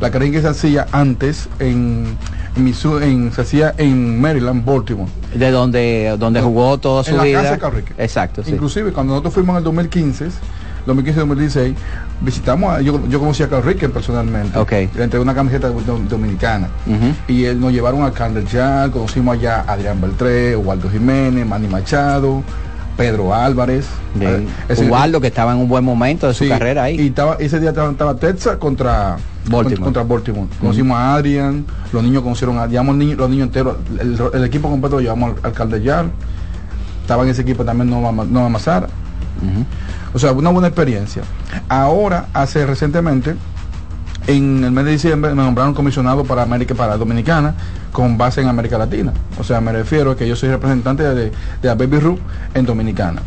La 0.00 0.10
Carrique 0.10 0.40
se 0.40 0.48
hacía 0.48 0.86
antes 0.92 1.48
en, 1.58 2.16
Missouri- 2.56 3.04
en- 3.04 3.32
se 3.32 3.40
hacía 3.42 3.74
en 3.78 4.20
Maryland, 4.20 4.64
Baltimore. 4.64 5.10
De 5.34 5.50
donde, 5.50 6.14
donde 6.18 6.40
jugó 6.40 6.78
toda 6.78 7.02
su 7.04 7.10
en 7.10 7.16
la 7.18 7.22
vida. 7.24 7.42
casa 7.58 7.70
de. 7.70 7.84
Exacto, 7.98 8.42
sí. 8.44 8.52
Inclusive 8.52 8.92
cuando 8.92 9.12
nosotros 9.14 9.34
fuimos 9.34 9.54
en 9.54 9.58
el 9.58 9.64
2015, 9.64 10.28
2015-2016, 10.86 11.74
visitamos, 12.20 12.74
a- 12.74 12.80
yo, 12.80 13.00
yo 13.08 13.18
conocí 13.18 13.42
a 13.42 13.48
Carl 13.48 13.62
Ricken 13.64 13.90
personalmente. 13.92 14.58
Ok. 14.58 14.70
Le 14.72 14.84
entregué 15.04 15.18
una 15.20 15.34
camiseta 15.34 15.68
do- 15.68 16.00
dominicana. 16.08 16.68
Y 17.28 17.44
él 17.44 17.60
nos 17.60 17.72
llevaron 17.72 18.02
al 18.02 18.12
Candler 18.12 18.44
Jazz, 18.46 18.90
conocimos 18.90 19.36
allá 19.36 19.64
a 19.66 19.72
Adrián 19.72 20.00
Beltré, 20.00 20.56
Waldo 20.56 20.88
Jiménez, 20.90 21.46
Manny 21.46 21.68
Machado, 21.68 22.42
Pedro 22.96 23.34
Álvarez. 23.34 23.86
Eh, 24.20 24.46
Ubaldo, 24.88 25.20
que 25.20 25.26
estaba 25.26 25.52
en 25.52 25.58
un 25.58 25.68
buen 25.68 25.84
momento 25.84 26.28
de 26.28 26.34
su 26.34 26.44
Sí, 26.44 26.50
carrera 26.50 26.84
ahí. 26.84 26.98
Y 27.00 27.06
estaba, 27.08 27.34
ese 27.38 27.60
día 27.60 27.70
estaba, 27.70 27.90
estaba 27.90 28.16
Texas 28.16 28.56
contra 28.56 29.16
Baltimore. 29.50 29.82
Contra 29.84 30.02
Baltimore. 30.02 30.48
Conocimos 30.60 30.96
a 30.96 31.14
Adrian, 31.16 31.66
los 31.92 32.02
niños 32.02 32.22
conocieron 32.22 32.58
a, 32.58 32.66
niños, 32.66 33.18
los 33.18 33.28
niños 33.28 33.48
enteros, 33.48 33.76
el, 34.00 34.18
el 34.32 34.44
equipo 34.44 34.70
completo 34.70 34.96
lo 34.96 35.02
llevamos 35.02 35.32
al, 35.32 35.36
al 35.46 35.52
Caldellar. 35.52 36.06
Estaba 37.02 37.22
en 37.24 37.28
ese 37.28 37.42
equipo 37.42 37.64
también 37.64 37.90
no 37.90 38.10
no 38.24 38.48
Mazara. 38.50 38.88
O 40.14 40.18
sea, 40.18 40.32
una 40.32 40.50
buena 40.50 40.68
experiencia. 40.68 41.22
Ahora, 41.68 42.26
hace 42.32 42.64
recientemente, 42.66 43.36
en 44.26 44.64
el 44.64 44.72
mes 44.72 44.84
de 44.84 44.92
diciembre 44.92 45.34
me 45.34 45.42
nombraron 45.42 45.74
comisionado 45.74 46.24
para 46.24 46.42
América, 46.42 46.74
para 46.74 46.96
Dominicana, 46.96 47.54
con 47.92 48.18
base 48.18 48.40
en 48.40 48.48
América 48.48 48.76
Latina. 48.76 49.12
O 49.38 49.44
sea, 49.44 49.60
me 49.60 49.72
refiero 49.72 50.10
a 50.12 50.16
que 50.16 50.26
yo 50.26 50.36
soy 50.36 50.48
representante 50.48 51.02
de, 51.02 51.14
de 51.14 51.32
la 51.62 51.74
Baby 51.74 51.98
Ruth 51.98 52.18
en 52.54 52.66
Dominicana. 52.66 53.22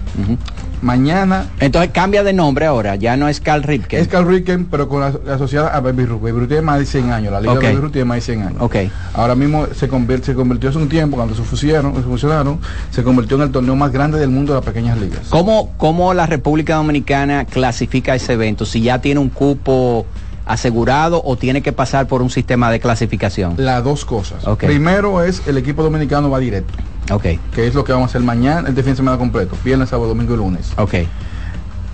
Mañana 0.82 1.48
Entonces 1.60 1.92
cambia 1.94 2.24
de 2.24 2.34
nombre 2.34 2.66
ahora, 2.66 2.96
ya 2.96 3.18
no 3.18 3.28
es 3.28 3.40
Carl 3.40 3.64
Ripken. 3.64 4.00
es 4.00 4.08
Carl 4.08 4.28
Ricken, 4.28 4.66
pero 4.66 4.88
con 4.88 5.02
la, 5.02 5.34
asociada 5.34 5.76
a 5.76 5.80
Baby 5.82 6.06
Ruth. 6.06 6.22
Baby 6.22 6.40
Ruth 6.40 6.48
tiene 6.48 6.62
más 6.62 6.80
de 6.80 6.86
100 6.86 7.12
años. 7.12 7.32
La 7.34 7.42
Liga 7.42 7.54
Ok. 7.54 7.62
de 7.62 7.68
Baby 7.68 7.82
Ruth 7.82 7.92
tiene 7.92 8.06
más 8.06 8.16
de 8.18 8.22
100 8.22 8.42
años. 8.44 8.58
Ok. 8.60 8.76
Ahora 9.14 9.36
mismo 9.36 9.68
se, 9.76 9.88
convierte, 9.88 10.28
se 10.28 10.34
convirtió 10.36 10.70
hace 10.70 10.78
un 10.78 10.90
tiempo, 10.90 11.18
cuando 11.18 11.36
se 11.36 11.44
fusionaron, 11.44 11.96
se 11.96 12.02
fusionaron, 12.02 12.60
se 12.92 13.04
convirtió 13.04 13.38
en 13.38 13.44
el 13.44 13.52
torneo 13.52 13.76
más 13.76 13.92
grande 13.92 14.20
del 14.20 14.30
mundo 14.30 14.54
de 14.54 14.60
las 14.60 14.66
pequeñas 14.66 14.98
ligas. 15.00 15.22
¿Cómo, 15.30 15.74
¿Cómo 15.78 16.14
la 16.14 16.26
República 16.26 16.76
Dominicana 16.76 17.46
clasifica 17.46 18.16
ese 18.16 18.34
evento? 18.34 18.66
Si 18.66 18.82
ya 18.82 19.00
tiene 19.02 19.20
un 19.20 19.30
cupo 19.30 20.06
asegurado 20.50 21.22
o 21.24 21.36
tiene 21.38 21.62
que 21.62 21.72
pasar 21.72 22.08
por 22.08 22.22
un 22.24 22.30
sistema 22.30 22.72
de 22.72 22.80
clasificación. 22.80 23.54
Las 23.58 23.84
dos 23.84 24.04
cosas. 24.04 24.43
Primero 24.58 25.24
es 25.24 25.43
el 25.47 25.58
equipo 25.58 25.84
dominicano 25.84 26.30
va 26.30 26.39
directo, 26.39 26.74
Ok, 27.12 27.26
que 27.54 27.68
es 27.68 27.76
lo 27.76 27.84
que 27.84 27.93
vamos 27.93 28.08
a 28.08 28.10
hacer 28.10 28.22
mañana, 28.22 28.68
este 28.68 28.82
fin 28.84 28.93
de 28.93 28.97
semana 28.97 29.18
completo, 29.18 29.56
viernes, 29.64 29.89
sábado, 29.89 30.10
domingo 30.10 30.34
y 30.34 30.38
lunes. 30.38 30.72
ok. 30.78 30.93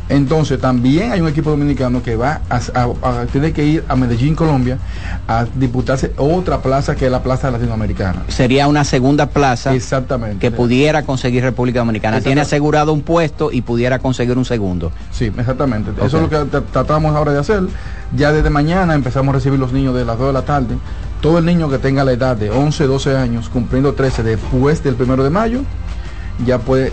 Entonces 0.08 0.60
también 0.62 1.12
hay 1.12 1.22
un 1.22 1.28
equipo 1.28 1.50
dominicano 1.50 2.04
que 2.04 2.16
va 2.16 2.42
a, 2.50 2.58
a- 2.76 3.22
a- 3.22 3.26
tiene 3.26 3.52
que 3.54 3.66
ir 3.66 3.84
a 3.88 3.96
Medellín, 3.96 4.36
Colombia, 4.36 4.78
a 5.28 5.46
disputarse 5.56 6.14
otra 6.18 6.60
plaza 6.62 6.96
que 6.96 7.06
es 7.08 7.12
la 7.12 7.24
plaza 7.24 7.50
latinoamericana. 7.50 8.24
Sería 8.28 8.68
una 8.68 8.84
segunda 8.84 9.26
plaza 9.28 9.74
Exactamente. 9.74 10.38
que 10.40 10.52
pudiera 10.52 11.04
conseguir 11.04 11.44
República 11.44 11.80
Dominicana. 11.80 12.22
Tiene 12.22 12.42
asegurado 12.42 12.94
un 12.94 13.02
puesto 13.02 13.52
y 13.52 13.62
pudiera 13.62 13.98
conseguir 14.00 14.38
un 14.38 14.46
segundo. 14.46 14.92
Sí, 15.12 15.32
exactamente. 15.38 15.92
Eso 16.04 16.18
es 16.18 16.24
lo 16.24 16.30
que 16.30 16.38
tra- 16.38 16.64
tratamos 16.72 17.16
ahora 17.16 17.32
de 17.34 17.40
hacer. 17.40 17.64
Ya 18.16 18.32
desde 18.32 18.50
mañana 18.52 18.94
empezamos 18.94 19.34
a 19.34 19.38
recibir 19.38 19.60
los 19.60 19.74
niños 19.74 19.96
de 19.96 20.06
las 20.06 20.18
2 20.20 20.28
de 20.28 20.34
la 20.34 20.44
tarde. 20.44 20.76
Todo 21.22 21.40
el 21.40 21.46
niño 21.46 21.68
que 21.70 21.80
tenga 21.80 22.04
la 22.04 22.12
edad 22.12 22.36
de 22.38 22.52
11, 22.52 22.86
12 22.86 23.18
años, 23.18 23.50
cumpliendo 23.50 23.94
13 23.94 24.22
después 24.22 24.84
del 24.84 24.94
primero 24.94 25.24
de 25.24 25.32
mayo, 25.32 25.62
ya 26.46 26.60
puede 26.60 26.92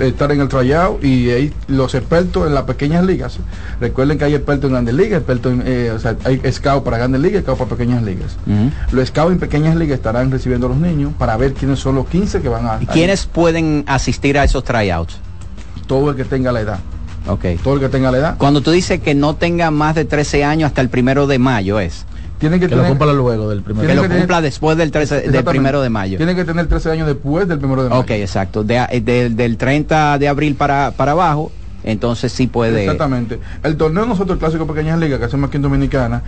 estar 0.00 0.32
en 0.32 0.40
el 0.40 0.48
tryout 0.48 1.04
y 1.04 1.30
ahí 1.30 1.52
los 1.68 1.94
expertos 1.94 2.46
en 2.46 2.54
las 2.54 2.64
pequeñas 2.64 3.04
ligas. 3.04 3.38
Recuerden 3.80 4.18
que 4.18 4.24
hay 4.24 4.34
expertos 4.34 4.68
en 4.68 4.72
grandes 4.72 4.94
ligas, 4.94 5.18
expertos 5.18 5.52
en, 5.52 5.62
eh, 5.66 5.90
o 5.90 5.98
sea, 5.98 6.16
hay 6.24 6.40
scout 6.50 6.82
para 6.82 6.98
grandes 6.98 7.20
ligas 7.20 7.42
scout 7.42 7.58
para 7.58 7.70
pequeñas 7.70 8.02
ligas. 8.02 8.36
Los 8.92 9.08
scouts 9.08 9.32
en 9.32 9.38
pequeñas 9.38 9.76
ligas 9.76 9.96
estarán 9.96 10.30
recibiendo 10.30 10.66
a 10.66 10.70
los 10.70 10.78
niños 10.78 11.12
para 11.18 11.36
ver 11.36 11.52
quiénes 11.52 11.78
son 11.78 11.96
los 11.96 12.06
15 12.06 12.40
que 12.40 12.48
van 12.48 12.66
a... 12.66 12.78
¿Y 12.80 12.86
quiénes 12.86 13.26
pueden 13.26 13.84
asistir 13.86 14.38
a 14.38 14.44
esos 14.44 14.64
tryouts? 14.64 15.18
Todo 15.86 16.10
el 16.10 16.16
que 16.16 16.24
tenga 16.24 16.52
la 16.52 16.60
edad. 16.60 16.78
Ok. 17.26 17.44
Todo 17.62 17.74
el 17.74 17.80
que 17.80 17.88
tenga 17.88 18.10
la 18.10 18.18
edad. 18.18 18.34
Cuando 18.38 18.60
tú 18.60 18.70
dices 18.70 19.00
que 19.00 19.14
no 19.14 19.34
tenga 19.34 19.70
más 19.70 19.94
de 19.94 20.04
13 20.04 20.44
años 20.44 20.68
hasta 20.68 20.80
el 20.80 20.88
primero 20.88 21.26
de 21.26 21.38
mayo 21.38 21.78
es. 21.80 22.06
Tienen 22.40 22.58
que, 22.58 22.66
Que 22.68 22.74
lo 22.74 22.84
cumpla 22.88 23.12
luego 23.12 23.48
del 23.50 23.62
primer 23.62 23.86
Que 23.86 23.94
lo 23.94 24.02
que 24.02 24.08
tener- 24.08 24.22
cumpla 24.22 24.40
después 24.40 24.76
del, 24.76 24.90
13, 24.90 25.30
del 25.30 25.44
primero 25.44 25.80
de 25.82 25.90
mayo. 25.90 26.16
Tiene 26.16 26.34
que 26.34 26.44
tener 26.44 26.66
13 26.66 26.90
años 26.90 27.06
después 27.06 27.46
del 27.46 27.58
primero 27.58 27.84
de 27.84 27.90
mayo. 27.90 28.00
Ok, 28.00 28.10
exacto. 28.12 28.64
De- 28.64 29.00
de- 29.04 29.28
del 29.30 29.56
30 29.58 30.18
de 30.18 30.26
abril 30.26 30.54
para, 30.56 30.90
para 30.92 31.12
abajo, 31.12 31.52
entonces 31.84 32.32
sí 32.32 32.46
puede. 32.46 32.80
Exactamente. 32.84 33.38
El 33.62 33.76
torneo 33.76 34.06
nosotros, 34.06 34.36
el 34.36 34.38
clásico 34.40 34.66
Pequeñas 34.66 34.98
Ligas, 34.98 35.18
que 35.18 35.26
hacemos 35.26 35.48
aquí 35.48 35.56
en 35.58 35.62
Dominicana, 35.62 36.22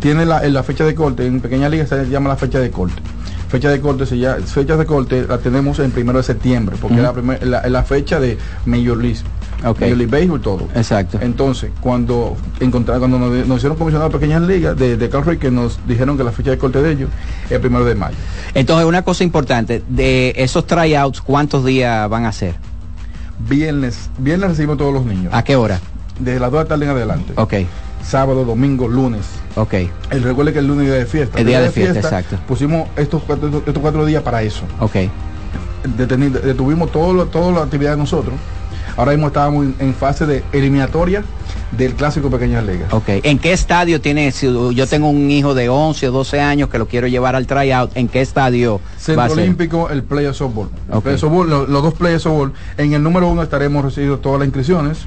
tiene 0.00 0.26
la, 0.26 0.44
en 0.44 0.52
la 0.52 0.62
fecha 0.62 0.84
de 0.84 0.94
corte, 0.94 1.26
en 1.26 1.40
Pequeñas 1.40 1.70
Ligas 1.70 1.88
se 1.88 2.08
llama 2.08 2.28
la 2.28 2.36
fecha 2.36 2.58
de 2.58 2.70
corte. 2.70 3.00
Fecha 3.48 3.68
de 3.68 3.80
corte, 3.80 4.06
se 4.06 4.16
llama, 4.18 4.44
fechas 4.46 4.78
de 4.78 4.86
corte 4.86 5.26
la 5.28 5.38
tenemos 5.38 5.78
en 5.80 5.90
primero 5.90 6.18
de 6.18 6.24
septiembre, 6.24 6.76
porque 6.80 6.96
es 6.98 7.02
la, 7.02 7.12
primer- 7.12 7.44
la, 7.46 7.68
la 7.68 7.82
fecha 7.82 8.20
de 8.20 8.38
Major 8.66 8.96
League. 8.96 9.18
Ok. 9.64 9.80
Major 9.80 9.96
League 9.96 10.10
Baseball, 10.10 10.40
todo. 10.40 10.68
Exacto. 10.74 11.18
Entonces, 11.20 11.70
cuando 11.80 12.36
encontraron, 12.60 13.00
cuando 13.10 13.18
nos, 13.18 13.46
nos 13.46 13.56
hicieron 13.58 13.76
comisionados 13.76 14.12
pequeñas 14.12 14.42
ligas 14.42 14.76
de, 14.76 14.96
de 14.96 15.08
Carl 15.10 15.24
Rick, 15.26 15.40
que 15.40 15.50
nos 15.50 15.78
dijeron 15.86 16.16
que 16.16 16.24
la 16.24 16.32
fecha 16.32 16.50
de 16.50 16.58
corte 16.58 16.80
de 16.82 16.92
ellos 16.92 17.10
es 17.46 17.52
el 17.52 17.60
primero 17.60 17.84
de 17.84 17.94
mayo. 17.94 18.16
Entonces, 18.54 18.86
una 18.86 19.02
cosa 19.02 19.22
importante, 19.24 19.82
de 19.88 20.32
esos 20.36 20.66
tryouts, 20.66 21.20
¿cuántos 21.20 21.64
días 21.64 22.08
van 22.08 22.24
a 22.24 22.32
ser? 22.32 22.54
Viernes, 23.48 24.10
viernes 24.18 24.50
recibimos 24.50 24.76
todos 24.78 24.92
los 24.92 25.04
niños. 25.04 25.32
¿A 25.34 25.42
qué 25.42 25.56
hora? 25.56 25.80
Desde 26.18 26.38
las 26.40 26.50
2 26.50 26.58
de 26.58 26.64
la 26.64 26.68
tarde 26.68 26.84
en 26.84 26.90
adelante. 26.90 27.32
Ok, 27.36 27.54
Sábado, 28.02 28.44
domingo, 28.46 28.88
lunes. 28.88 29.26
ok. 29.56 29.74
El 30.10 30.22
recuerde 30.22 30.52
que 30.54 30.58
el 30.60 30.66
lunes 30.66 30.86
es 30.86 30.90
día 30.90 30.98
de 31.00 31.06
fiesta. 31.06 31.38
El 31.38 31.46
día 31.46 31.60
de 31.60 31.70
fiesta, 31.70 31.98
exacto. 32.00 32.36
Pusimos 32.48 32.88
estos 32.96 33.22
cuatro, 33.22 33.48
estos, 33.58 33.78
cuatro 33.78 34.04
días 34.06 34.22
para 34.22 34.42
eso. 34.42 34.62
Ok. 34.80 34.96
Deteni- 35.98 36.30
detuvimos 36.30 36.90
todo 36.92 37.26
toda 37.26 37.52
la 37.52 37.62
actividad 37.64 37.92
de 37.92 37.96
nosotros. 37.98 38.34
Ahora 39.00 39.12
mismo 39.12 39.28
estábamos 39.28 39.66
en, 39.78 39.94
fase 39.94 40.26
de 40.26 40.44
eliminatoria 40.52 41.24
del 41.72 41.94
clásico 41.94 42.28
Pequeñas 42.28 42.62
Ligas. 42.66 42.92
Ok. 42.92 43.08
¿En 43.22 43.38
qué 43.38 43.54
estadio 43.54 43.98
tiene? 44.02 44.30
Si 44.30 44.46
yo 44.74 44.86
tengo 44.86 45.08
un 45.08 45.30
hijo 45.30 45.54
de 45.54 45.70
11 45.70 46.08
o 46.08 46.12
12 46.12 46.38
años 46.38 46.68
que 46.68 46.76
lo 46.78 46.86
quiero 46.86 47.06
llevar 47.06 47.34
al 47.34 47.46
tryout, 47.46 47.96
¿en 47.96 48.08
qué 48.08 48.20
estadio 48.20 48.78
va 48.78 49.00
Centro 49.00 49.22
a 49.22 49.28
ser? 49.30 49.38
Olímpico, 49.38 49.88
el 49.88 50.02
Play 50.02 50.26
of 50.26 50.36
Softball. 50.36 50.68
El 50.90 50.98
Ok. 50.98 51.02
Play 51.04 51.14
of 51.14 51.20
Softball, 51.22 51.48
lo- 51.48 51.66
los 51.66 51.82
dos 51.82 51.94
Play 51.94 52.14
of 52.16 52.22
Softball. 52.22 52.52
En 52.76 52.92
el 52.92 53.02
número 53.02 53.26
uno 53.26 53.42
estaremos 53.42 53.82
recibiendo 53.82 54.18
todas 54.18 54.40
las 54.40 54.46
inscripciones 54.48 54.98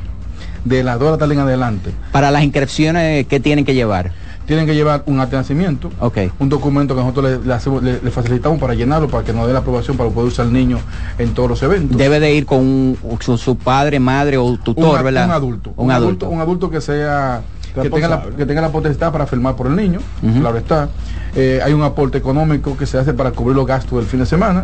de 0.66 0.84
las 0.84 0.98
2 0.98 1.06
de 1.10 1.12
la 1.12 1.18
tarde 1.20 1.34
en 1.36 1.40
adelante. 1.42 1.92
Para 2.12 2.32
las 2.32 2.42
inscripciones, 2.44 3.28
¿qué 3.28 3.40
tienen 3.40 3.64
que 3.64 3.76
llevar? 3.76 4.12
Tienen 4.46 4.66
que 4.66 4.76
llevar 4.76 5.04
un 5.06 5.20
acta 5.22 5.38
de 5.38 5.42
nacimiento, 5.44 5.90
Ok. 6.02 6.18
un 6.40 6.50
documento 6.50 6.94
que 6.96 7.02
nosotros 7.02 7.26
le, 7.32 7.48
le 7.48 7.54
hacemos- 7.54 7.82
le- 7.82 8.02
le 8.02 8.12
facilitamos 8.12 8.60
para 8.60 8.74
llenarlo, 8.74 9.08
para 9.08 9.24
que 9.24 9.32
nos 9.32 9.48
dé 9.48 9.54
la 9.54 9.60
aprobación 9.60 9.96
para 9.96 10.10
poder 10.10 10.28
usar 10.28 10.46
el 10.48 10.54
niño 10.54 10.80
en 11.18 11.34
todos 11.34 11.50
los 11.50 11.64
eventos. 11.64 11.98
Debe 11.98 12.20
de 12.20 12.34
ir 12.34 12.46
con 12.46 12.60
un- 12.60 12.98
su, 13.22 13.38
su 13.38 13.56
padre, 13.58 14.00
madre 14.02 14.38
o 14.38 14.58
tutor, 14.58 14.98
un, 15.00 15.04
¿verdad? 15.04 15.26
un 15.26 15.32
adulto. 15.32 15.74
Un, 15.78 15.92
adulto. 15.92 16.30
Un 16.30 16.42
adulto 16.42 16.70
que 16.70 16.82
sea 16.82 17.42
que 17.74 17.90
tenga, 17.90 18.08
la, 18.08 18.22
que 18.38 18.46
tenga 18.46 18.62
la 18.62 18.70
potestad 18.70 19.12
para 19.12 19.26
firmar 19.26 19.56
por 19.56 19.66
el 19.68 19.76
niño, 19.76 20.00
Ujú. 20.22 20.42
claro 20.42 20.58
está. 20.58 20.90
Eh, 21.36 21.60
hay 21.64 21.74
un 21.74 21.82
aporte 21.82 22.18
económico 22.18 22.78
que 22.78 22.86
se 22.86 22.98
hace 23.00 23.14
para 23.14 23.32
cubrir 23.32 23.56
los 23.56 23.66
gastos 23.66 23.98
del 23.98 24.06
fin 24.06 24.20
de 24.20 24.26
semana. 24.26 24.62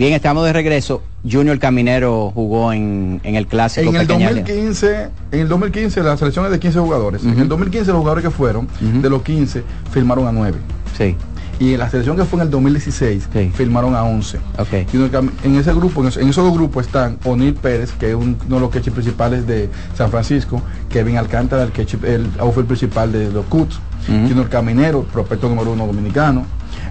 Bien, 0.00 0.14
estamos 0.14 0.46
de 0.46 0.54
regreso. 0.54 1.02
Junior 1.30 1.58
Caminero 1.58 2.30
jugó 2.34 2.72
en, 2.72 3.20
en 3.22 3.34
el 3.34 3.46
clásico. 3.46 3.90
En 3.90 3.96
el 3.96 4.06
2015, 4.06 5.08
en 5.30 5.40
el 5.40 5.46
2015 5.46 6.02
la 6.02 6.16
selección 6.16 6.46
es 6.46 6.52
de 6.52 6.58
15 6.58 6.78
jugadores. 6.80 7.22
En 7.22 7.38
el 7.38 7.48
2015 7.48 7.90
los 7.90 7.98
jugadores 7.98 8.24
que 8.24 8.30
fueron, 8.30 8.66
de 8.80 9.10
los 9.10 9.22
15, 9.22 9.62
firmaron 9.90 10.26
a 10.26 10.32
9. 10.32 10.56
Sí. 10.96 11.16
Y 11.58 11.74
en 11.74 11.80
la 11.80 11.90
selección 11.90 12.16
que 12.16 12.24
fue 12.24 12.38
en 12.38 12.46
el 12.46 12.50
2016, 12.50 13.28
firmaron 13.52 13.94
a 13.94 14.04
11. 14.04 14.38
Okay. 14.56 14.86
Y 14.90 15.46
en 15.46 15.56
ese 15.56 15.74
grupo, 15.74 16.00
en 16.00 16.28
esos 16.30 16.44
dos 16.46 16.54
grupos 16.54 16.86
están 16.86 17.18
O'Neill 17.24 17.52
Pérez, 17.52 17.92
que 17.92 18.08
es 18.08 18.14
uno 18.14 18.36
de 18.48 18.58
los 18.58 18.70
catchers 18.70 18.94
principales 18.94 19.46
de 19.46 19.68
San 19.94 20.10
Francisco, 20.10 20.62
Kevin 20.88 21.18
Alcántara, 21.18 21.62
el, 21.62 21.72
catcher, 21.72 22.02
el 22.06 22.26
outfield 22.38 22.68
principal 22.68 23.12
de 23.12 23.30
los 23.30 23.44
Cuts, 23.44 23.78
Junior 24.06 24.48
Caminero, 24.48 25.02
prospecto 25.02 25.50
número 25.50 25.72
uno 25.72 25.86
dominicano, 25.86 26.46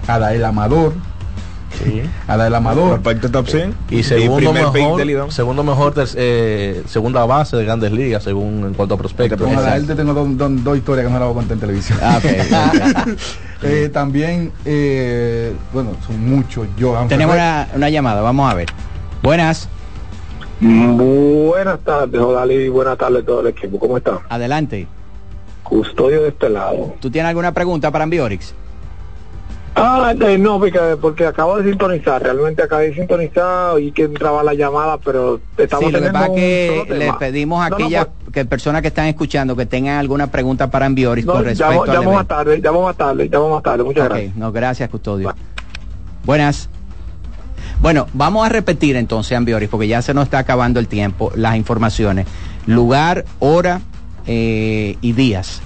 Adael 0.06 0.44
Amador, 0.44 0.92
Sí. 1.78 2.02
A 2.26 2.36
la 2.36 2.44
del 2.44 2.54
Amador. 2.54 3.00
Perfecto 3.00 3.30
top 3.30 3.48
100. 3.48 3.74
Y 3.90 4.02
segundo 4.02 4.52
mejor, 4.52 5.32
segundo 5.32 5.62
mejor 5.62 5.94
eh, 6.16 6.82
segunda 6.86 7.24
base 7.24 7.56
de 7.56 7.64
grandes 7.64 7.92
ligas, 7.92 8.24
según 8.24 8.64
en 8.64 8.74
cuanto 8.74 8.94
a 8.94 8.98
prospectos. 8.98 9.40
Él 9.74 9.86
te 9.86 9.94
tengo 9.94 10.12
dos, 10.14 10.76
historias 10.76 11.06
que 11.06 11.12
no 11.12 11.18
la 11.18 11.26
voy 11.26 11.32
a 11.32 11.34
contar 11.36 11.54
en 11.54 11.60
televisión. 11.60 11.98
Ah, 12.02 12.18
okay, 12.18 12.40
okay. 12.40 13.16
eh, 13.62 13.88
también, 13.88 14.52
eh, 14.64 15.54
bueno, 15.72 15.92
son 16.06 16.28
muchos. 16.28 16.66
Yo, 16.76 16.94
Tenemos 17.08 17.34
una, 17.34 17.68
una, 17.74 17.88
llamada, 17.88 18.20
vamos 18.20 18.50
a 18.50 18.54
ver. 18.54 18.68
Buenas. 19.22 19.68
Buenas 20.60 21.80
tardes, 21.80 22.20
Odalí. 22.20 22.68
Buenas 22.68 22.98
tardes 22.98 23.22
a 23.22 23.26
todo 23.26 23.40
el 23.40 23.46
equipo. 23.48 23.78
¿Cómo 23.78 23.96
está? 23.96 24.20
Adelante. 24.28 24.86
Custodio 25.62 26.22
de 26.22 26.28
este 26.28 26.50
lado. 26.50 26.94
¿Tú 27.00 27.10
tienes 27.10 27.28
alguna 27.28 27.52
pregunta 27.52 27.90
para 27.90 28.04
Ambiorix? 28.04 28.54
Ah, 29.74 30.12
eh, 30.20 30.36
no, 30.36 30.58
porque, 30.58 30.80
porque 31.00 31.26
acabo 31.26 31.58
de 31.58 31.70
sintonizar, 31.70 32.22
realmente 32.22 32.62
acabé 32.62 32.88
de 32.88 32.94
sintonizar 32.94 33.78
y 33.80 33.92
que 33.92 34.02
entraba 34.02 34.42
la 34.42 34.52
llamada, 34.52 34.98
pero 34.98 35.40
estamos 35.56 35.86
sí, 35.86 35.92
lo 35.92 36.00
que 36.02 36.10
pasa 36.10 36.34
que 36.34 36.86
le 36.88 37.12
pedimos 37.14 37.64
a 37.64 37.70
no, 37.70 37.76
aquellas 37.76 38.06
no, 38.06 38.12
pues, 38.24 38.32
que 38.32 38.44
personas 38.44 38.82
que 38.82 38.88
están 38.88 39.06
escuchando 39.06 39.54
que 39.54 39.66
tengan 39.66 39.98
alguna 39.98 40.26
pregunta 40.26 40.70
para 40.70 40.86
Ambioris 40.86 41.24
no, 41.24 41.34
con 41.34 41.44
respecto 41.44 41.82
al 41.82 41.88
llamo 41.88 42.12
más 42.12 42.26
tarde, 42.26 42.58
llamo 42.58 42.82
más 42.82 42.96
tarde, 42.96 43.28
llamo 43.30 43.50
más 43.50 43.62
tarde, 43.62 43.84
muchas 43.84 44.06
okay, 44.06 44.16
gracias. 44.16 44.36
No, 44.36 44.52
gracias, 44.52 44.90
Custodio. 44.90 45.28
Bye. 45.28 45.42
Buenas. 46.24 46.68
Bueno, 47.80 48.08
vamos 48.12 48.44
a 48.44 48.48
repetir 48.50 48.96
entonces, 48.96 49.36
Ambioris, 49.36 49.68
porque 49.68 49.88
ya 49.88 50.02
se 50.02 50.12
nos 50.12 50.24
está 50.24 50.38
acabando 50.38 50.80
el 50.80 50.88
tiempo, 50.88 51.32
las 51.34 51.56
informaciones. 51.56 52.26
Lugar, 52.66 53.24
hora 53.38 53.80
eh, 54.26 54.96
y 55.00 55.12
días. 55.12 55.62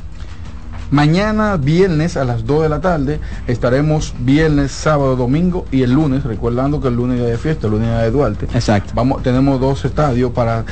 Mañana, 0.95 1.57
viernes 1.57 2.17
a 2.17 2.25
las 2.25 2.47
2 2.47 2.63
de 2.63 2.69
la 2.69 2.81
tarde, 2.81 3.19
estaremos 3.49 4.15
viernes, 4.21 4.71
sábado, 4.71 5.17
domingo 5.17 5.67
y 5.73 5.83
el 5.83 5.93
lunes, 5.93 6.23
recordando 6.23 6.81
que 6.81 6.87
el 6.87 6.95
lunes 6.95 7.19
día 7.19 7.27
de 7.27 7.37
fiesta, 7.37 7.67
el 7.67 7.73
lunes 7.73 7.89
día 7.89 7.99
de 7.99 8.13
Duarte. 8.13 8.47
Exacto. 8.55 8.93
Vamos, 8.95 9.21
tenemos 9.25 9.61
dos 9.61 9.85
estadios 9.85 10.31
para 10.31 10.65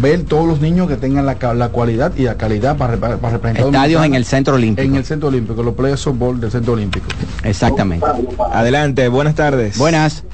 ver 0.00 0.22
todos 0.22 0.48
los 0.48 0.62
niños 0.62 0.88
que 0.88 0.96
tengan 0.96 1.26
la, 1.26 1.36
la 1.52 1.68
cualidad 1.68 2.14
y 2.16 2.22
la 2.22 2.38
calidad 2.38 2.78
para, 2.78 2.96
para, 2.96 3.18
para 3.18 3.34
representar. 3.34 3.66
Estadios 3.66 4.02
en 4.06 4.14
el 4.14 4.24
Centro 4.24 4.54
Olímpico. 4.54 4.88
En 4.88 4.96
el 4.96 5.04
Centro 5.04 5.28
Olímpico, 5.28 5.62
los 5.62 5.74
players 5.74 6.00
softball 6.00 6.40
del 6.40 6.50
Centro 6.50 6.72
Olímpico. 6.72 7.08
Exactamente. 7.44 8.06
Adelante, 8.54 9.06
buenas 9.08 9.34
tardes. 9.34 9.76
Buenas. 9.76 10.24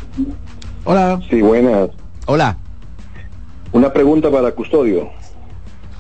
Hola. 0.84 1.18
Sí, 1.28 1.42
buenas. 1.42 1.90
Hola. 2.26 2.56
Una 3.72 3.92
pregunta 3.92 4.30
para 4.30 4.52
Custodio. 4.52 5.08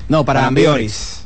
No, 0.08 0.24
para, 0.24 0.38
para 0.38 0.46
Ambioris. 0.46 1.17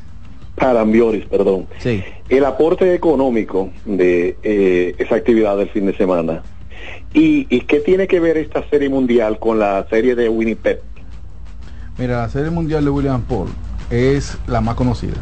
Para 0.62 0.82
Ambioris, 0.82 1.24
perdón. 1.26 1.66
Sí. 1.80 2.04
El 2.28 2.44
aporte 2.44 2.94
económico 2.94 3.70
de 3.84 4.36
eh, 4.44 4.94
esa 4.96 5.16
actividad 5.16 5.56
del 5.56 5.68
fin 5.70 5.86
de 5.86 5.96
semana. 5.96 6.44
¿Y, 7.12 7.48
¿Y 7.50 7.62
qué 7.62 7.80
tiene 7.80 8.06
que 8.06 8.20
ver 8.20 8.36
esta 8.36 8.62
serie 8.70 8.88
mundial 8.88 9.40
con 9.40 9.58
la 9.58 9.84
serie 9.90 10.14
de 10.14 10.28
Winnipeg? 10.28 10.80
Mira, 11.98 12.18
la 12.18 12.28
serie 12.28 12.50
mundial 12.50 12.84
de 12.84 12.90
William 12.90 13.22
Paul 13.22 13.48
es 13.90 14.38
la 14.46 14.60
más 14.60 14.76
conocida. 14.76 15.16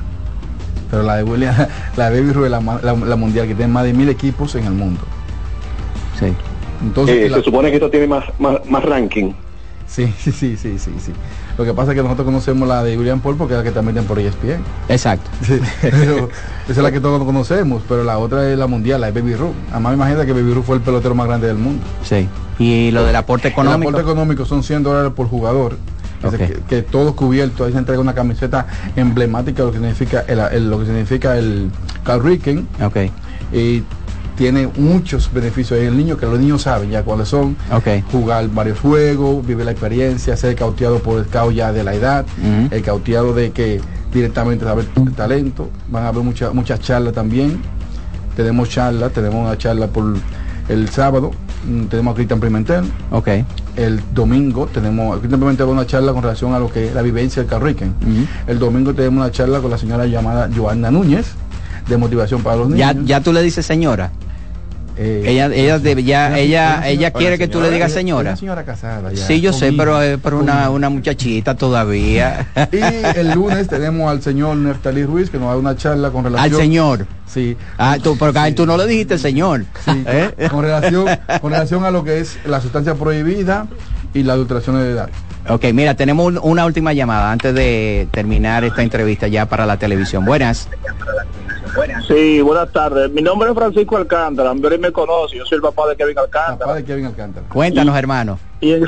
Pero 0.90 1.04
la 1.04 1.16
de 1.16 1.22
William, 1.22 1.54
la 1.96 2.10
de 2.10 2.20
Baby 2.20 2.44
es 2.44 2.50
la, 2.50 2.60
la, 2.60 2.92
la, 2.92 3.16
mundial 3.16 3.48
que 3.48 3.54
tiene 3.54 3.72
más 3.72 3.84
de 3.84 3.94
mil 3.94 4.10
equipos 4.10 4.54
en 4.56 4.66
el 4.66 4.72
mundo. 4.72 5.00
Sí. 6.18 6.34
Entonces, 6.82 7.16
eh, 7.16 7.30
la... 7.30 7.38
se 7.38 7.44
supone 7.44 7.70
que 7.70 7.76
esto 7.76 7.88
tiene 7.88 8.08
más, 8.08 8.24
más, 8.38 8.58
más 8.66 8.84
ranking. 8.84 9.32
Sí, 9.86 10.06
sí, 10.18 10.32
sí, 10.32 10.58
sí, 10.58 10.78
sí, 10.78 10.90
sí. 10.98 11.12
Lo 11.60 11.66
que 11.66 11.74
pasa 11.74 11.90
es 11.92 11.96
que 11.96 12.02
nosotros 12.02 12.24
conocemos 12.24 12.66
la 12.66 12.82
de 12.82 12.96
William 12.96 13.20
Paul 13.20 13.36
porque 13.36 13.52
es 13.52 13.58
la 13.58 13.64
que 13.64 13.70
transmiten 13.70 14.06
por 14.06 14.18
ESPN. 14.18 14.62
Exacto. 14.88 15.28
Sí, 15.42 15.60
pero 15.82 16.30
esa 16.64 16.72
es 16.72 16.78
la 16.78 16.90
que 16.90 17.00
todos 17.00 17.22
conocemos, 17.22 17.82
pero 17.86 18.02
la 18.02 18.16
otra 18.16 18.50
es 18.50 18.56
la 18.56 18.66
mundial, 18.66 19.02
la 19.02 19.10
de 19.10 19.20
Baby 19.20 19.34
Ruth. 19.34 19.52
Además, 19.70 19.92
imagina 19.92 20.24
que 20.24 20.32
Baby 20.32 20.54
Ruth 20.54 20.64
fue 20.64 20.76
el 20.76 20.82
pelotero 20.82 21.14
más 21.14 21.26
grande 21.26 21.48
del 21.48 21.58
mundo. 21.58 21.82
Sí. 22.02 22.26
Y 22.58 22.90
lo 22.92 23.04
del 23.04 23.14
aporte 23.14 23.48
económico. 23.48 23.90
El 23.90 23.94
aporte 23.94 24.10
económico 24.10 24.46
son 24.46 24.62
100 24.62 24.84
dólares 24.84 25.12
por 25.14 25.28
jugador. 25.28 25.76
Okay. 26.22 26.38
Que, 26.38 26.54
que, 26.66 26.82
todo 26.82 27.14
cubierto, 27.14 27.66
ahí 27.66 27.72
se 27.72 27.78
entrega 27.78 28.00
una 28.00 28.14
camiseta 28.14 28.66
emblemática, 28.96 29.62
lo 29.62 29.70
que 29.70 29.78
significa 29.80 30.24
el, 30.28 30.38
el 30.38 30.70
lo 30.70 30.78
que 30.78 30.86
significa 30.86 31.36
el 31.36 31.70
Carl 32.04 32.24
Ricken. 32.24 32.66
Okay. 32.82 33.10
Y 33.52 33.82
tiene 34.36 34.68
muchos 34.76 35.32
beneficios 35.32 35.78
el 35.80 35.96
niño 35.96 36.16
que 36.16 36.26
los 36.26 36.38
niños 36.38 36.62
saben 36.62 36.90
ya 36.90 37.02
cuáles 37.02 37.28
son 37.28 37.56
okay. 37.72 38.02
jugar 38.10 38.48
varios 38.48 38.78
juegos 38.80 39.46
vivir 39.46 39.64
la 39.64 39.72
experiencia 39.72 40.36
ser 40.36 40.54
cauteado 40.56 40.98
por 41.00 41.18
el 41.18 41.26
cao 41.26 41.50
ya 41.50 41.72
de 41.72 41.84
la 41.84 41.94
edad 41.94 42.24
uh 42.38 42.46
-huh. 42.46 42.72
el 42.72 42.82
cauteado 42.82 43.34
de 43.34 43.50
que 43.52 43.80
directamente 44.12 44.64
saber 44.64 44.86
el 44.96 45.12
talento 45.12 45.70
van 45.88 46.04
a 46.04 46.08
haber 46.08 46.22
muchas 46.22 46.54
muchas 46.54 46.80
charlas 46.80 47.12
también 47.14 47.60
tenemos 48.36 48.68
charlas 48.68 49.12
tenemos 49.12 49.46
una 49.46 49.56
charla 49.58 49.86
por 49.88 50.14
el 50.68 50.88
sábado 50.88 51.32
tenemos 51.90 52.12
a 52.12 52.14
Cristian 52.14 52.40
Pimentel 52.40 52.84
okay. 53.10 53.44
el 53.76 54.00
domingo 54.14 54.66
tenemos 54.66 55.18
Cristian 55.18 55.40
Pimentel 55.40 55.66
una 55.66 55.86
charla 55.86 56.12
con 56.12 56.22
relación 56.22 56.54
a 56.54 56.58
lo 56.58 56.70
que 56.72 56.88
es 56.88 56.94
la 56.94 57.02
vivencia 57.02 57.42
del 57.42 57.50
Carriquen 57.50 57.88
uh 57.88 58.04
-huh. 58.04 58.26
el 58.46 58.58
domingo 58.58 58.94
tenemos 58.94 59.20
una 59.22 59.30
charla 59.30 59.60
con 59.60 59.70
la 59.70 59.78
señora 59.78 60.06
llamada 60.06 60.48
Joana 60.54 60.90
Núñez 60.90 61.34
de 61.90 61.96
motivación 61.98 62.42
para 62.42 62.56
los 62.56 62.68
niños 62.70 62.94
ya, 62.94 63.02
ya 63.04 63.20
tú 63.20 63.32
le 63.32 63.42
dices 63.42 63.66
señora 63.66 64.10
eh, 65.02 65.22
ella 65.24 65.46
ella 65.46 65.78
debe, 65.78 66.04
ya 66.04 66.26
una, 66.28 66.38
ella 66.38 66.74
una 66.76 66.88
ella 66.88 67.10
quiere 67.10 67.38
que 67.38 67.48
tú 67.48 67.62
le 67.62 67.70
digas 67.70 67.90
señora. 67.90 68.36
señora 68.36 68.64
casada 68.64 69.10
ya, 69.10 69.26
sí, 69.26 69.40
yo 69.40 69.52
sé, 69.54 69.72
pero 69.72 70.02
es 70.02 70.18
por 70.18 70.34
una, 70.34 70.68
una 70.68 70.90
muchachita 70.90 71.56
todavía. 71.56 72.48
y 72.70 73.18
el 73.18 73.30
lunes 73.30 73.66
tenemos 73.66 74.10
al 74.10 74.20
señor 74.20 74.58
Neftalí 74.58 75.04
Ruiz 75.04 75.30
que 75.30 75.38
nos 75.38 75.48
da 75.48 75.56
una 75.56 75.74
charla 75.74 76.10
con 76.10 76.24
relación 76.24 76.52
al 76.52 76.60
señor. 76.60 77.06
Sí. 77.26 77.56
Ah, 77.78 77.96
tú, 78.02 78.18
porque 78.18 78.40
sí. 78.48 78.52
tú 78.52 78.66
no 78.66 78.76
le 78.76 78.86
dijiste 78.86 79.16
señor. 79.16 79.64
Sí, 79.86 80.04
¿Eh? 80.06 80.48
con 80.50 80.62
relación 80.62 81.06
con 81.40 81.52
relación 81.52 81.84
a 81.84 81.90
lo 81.90 82.04
que 82.04 82.18
es 82.18 82.38
la 82.44 82.60
sustancia 82.60 82.94
prohibida 82.94 83.68
y 84.12 84.22
la 84.22 84.34
adulteración 84.34 84.76
de 84.76 84.90
edad. 84.90 85.08
Ok, 85.50 85.64
mira, 85.74 85.94
tenemos 85.94 86.32
una 86.42 86.64
última 86.64 86.92
llamada 86.92 87.32
antes 87.32 87.52
de 87.52 88.06
terminar 88.12 88.62
esta 88.62 88.82
entrevista 88.82 89.26
ya 89.26 89.46
para 89.46 89.66
la 89.66 89.78
televisión. 89.78 90.24
Buenas. 90.24 90.68
Sí, 92.06 92.40
buenas 92.40 92.72
tardes. 92.72 93.10
Mi 93.10 93.20
nombre 93.20 93.48
es 93.48 93.54
Francisco 93.56 93.96
Alcántara. 93.96 94.50
Amberi 94.50 94.78
me 94.78 94.92
conoce. 94.92 95.36
Yo 95.36 95.44
soy 95.44 95.56
el 95.56 95.62
papá 95.62 95.88
de 95.88 95.96
Kevin 95.96 96.18
Alcántara. 96.18 96.58
Papá 96.58 96.74
de 96.76 96.84
Kevin 96.84 97.06
Alcántara. 97.06 97.48
Cuéntanos, 97.48 97.94
y, 97.94 97.98
hermano. 97.98 98.38
Y, 98.60 98.72
en, 98.72 98.86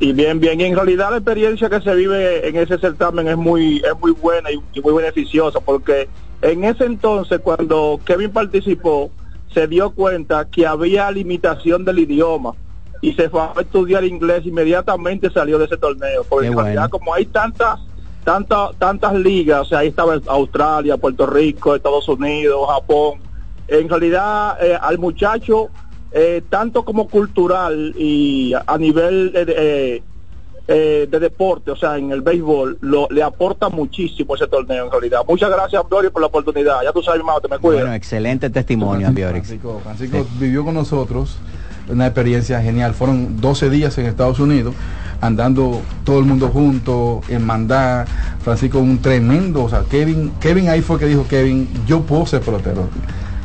y, 0.00 0.12
bien, 0.12 0.40
bien. 0.40 0.60
Y 0.60 0.64
en 0.64 0.74
realidad 0.74 1.10
la 1.10 1.18
experiencia 1.18 1.70
que 1.70 1.80
se 1.80 1.94
vive 1.94 2.48
en 2.48 2.56
ese 2.56 2.76
certamen 2.78 3.28
es 3.28 3.36
muy, 3.36 3.76
es 3.78 4.00
muy 4.00 4.10
buena 4.12 4.50
y, 4.50 4.60
y 4.72 4.80
muy 4.80 4.94
beneficiosa 4.94 5.60
porque 5.60 6.08
en 6.42 6.64
ese 6.64 6.86
entonces 6.86 7.38
cuando 7.40 8.00
Kevin 8.04 8.32
participó 8.32 9.12
se 9.52 9.68
dio 9.68 9.90
cuenta 9.90 10.44
que 10.46 10.66
había 10.66 11.08
limitación 11.12 11.84
del 11.84 12.00
idioma 12.00 12.54
y 13.04 13.12
se 13.12 13.28
fue 13.28 13.42
a 13.42 13.52
estudiar 13.60 14.02
inglés 14.02 14.46
inmediatamente 14.46 15.30
salió 15.30 15.58
de 15.58 15.66
ese 15.66 15.76
torneo 15.76 16.24
porque 16.26 16.46
en 16.46 16.56
realidad 16.56 16.88
bueno. 16.88 16.98
como 16.98 17.12
hay 17.12 17.26
tantas 17.26 17.78
tanta, 18.24 18.70
tantas 18.78 19.14
ligas, 19.14 19.60
o 19.60 19.64
sea, 19.66 19.80
ahí 19.80 19.88
estaba 19.88 20.18
Australia, 20.26 20.96
Puerto 20.96 21.26
Rico, 21.26 21.74
Estados 21.74 22.08
Unidos, 22.08 22.66
Japón. 22.66 23.20
En 23.68 23.86
realidad, 23.86 24.56
eh, 24.64 24.78
al 24.80 24.98
muchacho, 24.98 25.68
eh, 26.10 26.42
tanto 26.48 26.86
como 26.86 27.06
cultural 27.08 27.94
y 27.98 28.54
a, 28.54 28.78
nivel 28.78 29.30
de, 29.32 30.02
eh, 30.66 31.06
de 31.10 31.20
deporte, 31.20 31.70
o 31.70 31.76
sea, 31.76 31.98
en 31.98 32.12
el 32.12 32.22
béisbol, 32.22 32.78
lo, 32.80 33.06
le 33.10 33.22
aporta 33.22 33.68
muchísimo 33.68 34.34
ese 34.34 34.46
torneo 34.46 34.86
en 34.86 34.90
realidad. 34.90 35.20
Muchas 35.28 35.50
gracias, 35.50 35.82
Ambiorix, 35.82 36.10
por 36.10 36.22
la 36.22 36.28
oportunidad. 36.28 36.82
Ya 36.82 36.92
tú 36.92 37.02
sabes, 37.02 37.22
mi 37.22 37.28
te 37.42 37.48
me 37.48 37.58
cuidas. 37.58 37.82
Bueno, 37.82 37.94
excelente 37.94 38.48
testimonio. 38.48 39.12
Francisco, 39.12 39.80
Francisco 39.84 40.26
vivió 40.38 40.64
con 40.64 40.72
nosotros 40.72 41.36
una 41.88 42.06
experiencia 42.06 42.60
genial. 42.62 42.94
Fueron 42.94 43.40
12 43.40 43.70
días 43.70 43.96
en 43.98 44.06
Estados 44.06 44.38
Unidos, 44.40 44.74
andando 45.20 45.80
todo 46.04 46.18
el 46.18 46.24
mundo 46.24 46.48
junto, 46.48 47.20
en 47.28 47.44
mandar. 47.44 48.06
Francisco, 48.42 48.78
un 48.78 48.98
tremendo, 48.98 49.64
o 49.64 49.70
sea, 49.70 49.82
Kevin, 49.90 50.32
Kevin 50.40 50.68
ahí 50.68 50.82
fue 50.82 50.98
que 50.98 51.06
dijo, 51.06 51.26
Kevin, 51.28 51.68
yo 51.86 52.02
puedo 52.02 52.26
ser 52.26 52.40
pelotero. 52.42 52.88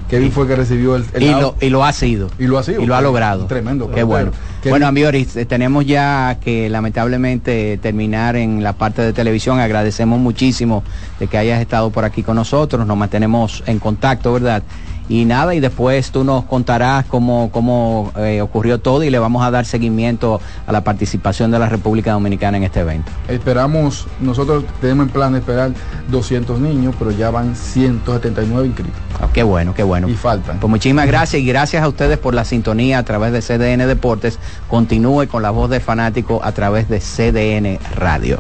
Kevin 0.10 0.32
fue 0.32 0.48
que 0.48 0.56
recibió 0.56 0.96
el, 0.96 1.06
el 1.14 1.22
y, 1.22 1.30
lo, 1.30 1.56
y 1.62 1.70
lo 1.70 1.86
ha 1.86 1.94
sido. 1.94 2.32
Y 2.40 2.48
lo 2.48 2.58
ha 2.58 2.64
sido. 2.64 2.82
Y 2.82 2.88
lo 2.88 2.96
ha 2.96 3.02
logrado. 3.02 3.46
Tremendo. 3.46 3.92
Qué 3.92 4.02
bueno. 4.02 4.32
Kevin- 4.64 4.72
Bueno, 4.92 5.12
eh, 5.14 5.46
tenemos 5.46 5.86
ya 5.86 6.40
que 6.42 6.68
lamentablemente 6.68 7.78
terminar 7.78 8.36
en 8.36 8.64
la 8.64 8.74
parte 8.74 9.04
de 9.04 9.14
televisión. 9.14 9.60
Agradecemos 9.60 10.20
muchísimo 10.20 10.84
de 11.20 11.28
que 11.28 11.38
hayas 11.38 11.62
estado 11.62 11.92
por 11.92 12.06
aquí 12.06 12.24
con 12.24 12.36
nosotros. 12.38 12.88
Nos 12.88 12.98
mantenemos 12.98 13.64
en 13.68 13.78
contacto, 13.78 14.34
¿verdad? 14.34 14.64
Y 15.10 15.26
nada, 15.26 15.56
y 15.56 15.60
después 15.60 16.12
tú 16.12 16.24
nos 16.24 16.46
contarás 16.46 17.06
cómo, 17.06 17.50
cómo 17.52 18.12
eh, 18.16 18.42
ocurrió 18.42 18.80
todo 18.80 19.04
y 19.04 19.10
le 19.10 19.18
vamos 19.18 19.44
a 19.44 19.50
dar 19.50 19.66
seguimiento 19.66 20.40
a 20.68 20.72
la 20.72 20.84
participación 20.84 21.50
de 21.50 21.58
la 21.58 21.68
República 21.68 22.12
Dominicana 22.12 22.58
en 22.58 22.64
este 22.64 22.82
evento. 22.82 23.12
Esperamos, 23.28 24.06
nosotros 24.20 24.64
tenemos 24.80 25.08
en 25.08 25.12
plan 25.12 25.34
de 25.34 25.40
esperar 25.40 25.72
200 26.10 26.60
niños, 26.60 26.96
pero 27.00 27.10
ya 27.10 27.32
van 27.32 27.56
179 27.56 28.68
inscritos. 28.68 29.00
Ah, 29.20 29.28
qué 29.34 29.42
bueno, 29.42 29.74
qué 29.74 29.84
bueno. 29.84 30.08
Y 30.08 30.14
faltan. 30.14 30.60
Pues 30.60 30.70
muchísimas 30.70 31.08
gracias 31.08 31.42
y 31.42 31.46
gracias 31.46 31.84
a 31.84 31.88
ustedes 31.88 32.20
por 32.20 32.36
la 32.36 32.46
sintonía 32.46 33.00
a 33.00 33.04
través 33.04 33.34
de 33.34 33.42
CDN 33.42 33.88
Deportes. 33.88 34.38
Continúe 34.70 35.28
con 35.28 35.42
la 35.42 35.50
voz 35.50 35.70
del 35.70 35.82
fanático 35.82 36.40
a 36.44 36.52
través 36.52 36.88
de 36.88 37.00
CDN 37.00 37.80
Radio. 37.96 38.40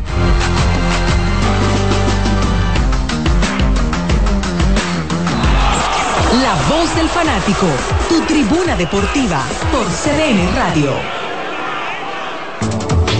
Voz 6.89 6.95
del 6.95 7.09
fanático, 7.09 7.67
tu 8.07 8.21
tribuna 8.21 8.75
deportiva 8.75 9.43
por 9.71 9.85
CDN 9.85 10.55
Radio. 10.55 10.91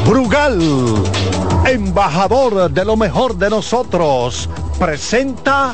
Brugal, 0.06 0.60
embajador 1.66 2.72
de 2.72 2.86
lo 2.86 2.96
mejor 2.96 3.38
de 3.38 3.50
nosotros, 3.50 4.50
presenta 4.78 5.74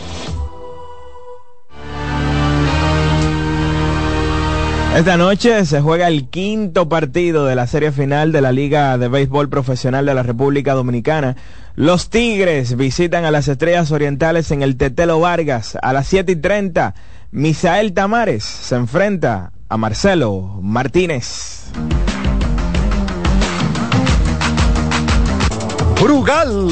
Esta 4.95 5.17
noche 5.17 5.65
se 5.65 5.81
juega 5.81 6.07
el 6.07 6.29
quinto 6.29 6.87
partido 6.87 7.45
de 7.45 7.55
la 7.55 7.67
serie 7.67 7.91
final 7.91 8.31
de 8.31 8.39
la 8.39 8.53
Liga 8.53 8.97
de 8.97 9.09
Béisbol 9.09 9.49
Profesional 9.49 10.05
de 10.05 10.13
la 10.13 10.23
República 10.23 10.73
Dominicana. 10.73 11.35
Los 11.75 12.09
Tigres 12.09 12.77
visitan 12.77 13.25
a 13.25 13.31
las 13.31 13.49
Estrellas 13.49 13.91
Orientales 13.91 14.51
en 14.51 14.61
el 14.61 14.77
Tetelo 14.77 15.19
Vargas 15.19 15.77
a 15.81 15.91
las 15.91 16.07
7 16.07 16.31
y 16.31 16.35
30. 16.37 16.95
Misael 17.35 17.93
Tamares 17.93 18.45
se 18.45 18.75
enfrenta 18.75 19.51
a 19.67 19.75
Marcelo 19.75 20.57
Martínez. 20.61 21.65
Brugal, 26.01 26.69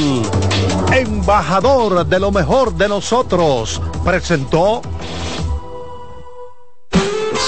embajador 0.93 2.05
de 2.05 2.17
lo 2.17 2.31
mejor 2.31 2.75
de 2.75 2.87
nosotros, 2.87 3.81
presentó 4.05 4.81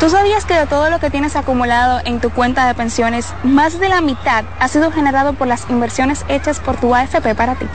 ¿Tú 0.00 0.10
sabías 0.10 0.44
que 0.44 0.54
de 0.54 0.66
todo 0.66 0.90
lo 0.90 0.98
que 0.98 1.08
tienes 1.08 1.36
acumulado 1.36 2.00
en 2.04 2.20
tu 2.20 2.30
cuenta 2.30 2.66
de 2.66 2.74
pensiones, 2.74 3.32
más 3.42 3.78
de 3.78 3.88
la 3.88 4.00
mitad 4.00 4.44
ha 4.58 4.68
sido 4.68 4.90
generado 4.90 5.34
por 5.34 5.46
las 5.46 5.68
inversiones 5.70 6.24
hechas 6.28 6.60
por 6.60 6.76
tu 6.76 6.94
AFP 6.94 7.34
para 7.34 7.54
ti? 7.54 7.66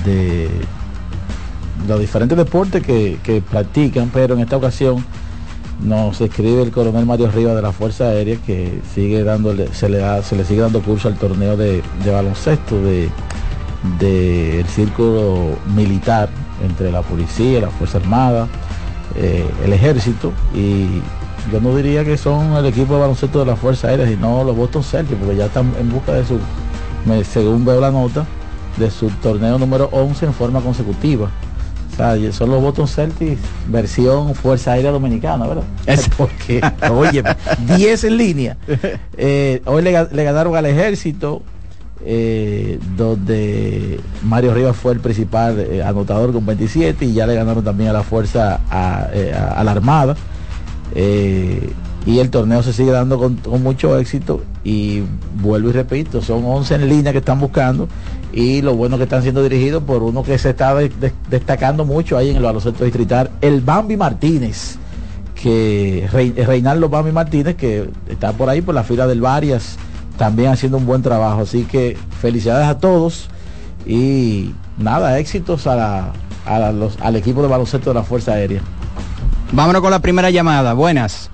de 0.03 0.49
los 1.87 2.01
diferentes 2.01 2.37
deportes 2.37 2.83
que, 2.83 3.17
que 3.23 3.41
practican, 3.41 4.09
pero 4.13 4.33
en 4.33 4.41
esta 4.41 4.57
ocasión 4.57 5.05
nos 5.81 6.21
escribe 6.21 6.61
el 6.61 6.71
coronel 6.71 7.05
Mario 7.05 7.31
Rivas 7.31 7.55
de 7.55 7.61
la 7.61 7.71
Fuerza 7.71 8.05
Aérea 8.05 8.37
que 8.45 8.81
sigue 8.93 9.23
dándole, 9.23 9.73
se 9.73 9.89
le 9.89 9.97
da, 9.99 10.21
se 10.21 10.35
le 10.35 10.45
sigue 10.45 10.61
dando 10.61 10.81
curso 10.81 11.07
al 11.07 11.15
torneo 11.15 11.57
de, 11.57 11.81
de 12.03 12.11
baloncesto 12.11 12.81
de 12.81 13.09
del 13.99 14.65
círculo 14.67 15.57
militar 15.75 16.29
entre 16.63 16.91
la 16.91 17.01
policía, 17.01 17.61
la 17.61 17.69
Fuerza 17.69 17.97
Armada, 17.97 18.47
eh, 19.15 19.45
el 19.65 19.73
ejército 19.73 20.31
y 20.53 21.01
yo 21.51 21.59
no 21.59 21.75
diría 21.75 22.05
que 22.05 22.17
son 22.17 22.53
el 22.53 22.65
equipo 22.67 22.93
de 22.93 23.01
baloncesto 23.01 23.39
de 23.39 23.45
la 23.45 23.55
Fuerza 23.55 23.87
Aérea, 23.87 24.07
sino 24.07 24.43
los 24.43 24.55
Boston 24.55 24.83
Celtics, 24.83 25.17
porque 25.19 25.35
ya 25.35 25.45
están 25.45 25.73
en 25.79 25.89
busca 25.91 26.13
de 26.13 26.23
su, 26.23 26.39
según 27.23 27.65
veo 27.65 27.81
la 27.81 27.89
nota, 27.89 28.25
de 28.77 28.91
su 28.91 29.09
torneo 29.09 29.57
número 29.57 29.89
11 29.91 30.27
en 30.27 30.33
forma 30.33 30.61
consecutiva. 30.61 31.29
Sea, 32.01 32.31
son 32.33 32.49
los 32.49 32.61
Boston 32.61 32.87
Celtics 32.87 33.39
versión 33.67 34.33
Fuerza 34.35 34.71
Aérea 34.73 34.91
Dominicana, 34.91 35.45
¿verdad? 35.47 35.63
Es- 35.85 36.09
porque, 36.17 36.61
oye, 36.91 37.23
10 37.77 38.03
en 38.05 38.17
línea. 38.17 38.57
Eh, 39.17 39.61
hoy 39.65 39.81
le, 39.83 39.93
ga- 39.93 40.09
le 40.11 40.23
ganaron 40.23 40.55
al 40.55 40.65
ejército, 40.65 41.41
eh, 42.03 42.79
donde 42.97 43.99
Mario 44.23 44.53
Rivas 44.55 44.75
fue 44.75 44.93
el 44.93 44.99
principal 44.99 45.59
eh, 45.59 45.83
anotador 45.83 46.33
con 46.33 46.43
27 46.45 47.05
y 47.05 47.13
ya 47.13 47.27
le 47.27 47.35
ganaron 47.35 47.63
también 47.63 47.91
a 47.91 47.93
la 47.93 48.01
fuerza, 48.03 48.59
a, 48.69 49.01
a- 49.03 49.53
a 49.59 49.63
la 49.63 49.71
Armada. 49.71 50.15
Y 52.05 52.17
el 52.19 52.29
torneo 52.31 52.63
se 52.63 52.73
sigue 52.73 52.91
dando 52.91 53.19
con, 53.19 53.39
mucho 53.61 53.97
éxito 53.99 54.41
y 54.63 55.03
vuelvo 55.41 55.69
y 55.69 55.71
repito, 55.73 56.21
son 56.21 56.43
11 56.45 56.75
en 56.75 56.89
línea 56.89 57.11
que 57.11 57.19
están 57.19 57.39
buscando 57.39 57.87
y 58.33 58.61
lo 58.63 58.75
bueno 58.75 58.97
que 58.97 59.03
están 59.03 59.21
siendo 59.21 59.43
dirigidos 59.43 59.83
por 59.83 60.01
uno 60.01 60.23
que 60.23 60.37
se 60.39 60.49
está 60.49 60.73
de- 60.73 60.89
de- 60.89 61.13
destacando 61.29 61.85
mucho 61.85 62.17
ahí 62.17 62.29
en 62.31 62.37
el 62.37 62.41
baloncesto 62.43 62.83
distrital, 62.85 63.29
el 63.41 63.61
Bambi 63.61 63.97
Martínez, 63.97 64.77
que 65.35 66.07
Rey- 66.11 66.31
Reinaldo 66.33 66.89
Bambi 66.89 67.11
Martínez, 67.11 67.55
que 67.55 67.89
está 68.09 68.31
por 68.33 68.49
ahí 68.49 68.61
por 68.61 68.73
la 68.73 68.83
fila 68.83 69.05
del 69.05 69.21
Varias, 69.21 69.77
también 70.17 70.49
haciendo 70.51 70.77
un 70.77 70.85
buen 70.87 71.01
trabajo. 71.03 71.41
Así 71.41 71.63
que 71.65 71.97
felicidades 72.19 72.67
a 72.67 72.79
todos 72.79 73.27
y 73.85 74.53
nada, 74.77 75.19
éxitos 75.19 75.67
al 75.67 77.15
equipo 77.15 77.41
de 77.43 77.47
baloncesto 77.47 77.91
de 77.91 77.93
la 77.95 78.03
Fuerza 78.03 78.33
Aérea. 78.33 78.61
Vámonos 79.51 79.81
con 79.81 79.91
la 79.91 79.99
primera 79.99 80.29
llamada. 80.31 80.73
Buenas. 80.73 81.29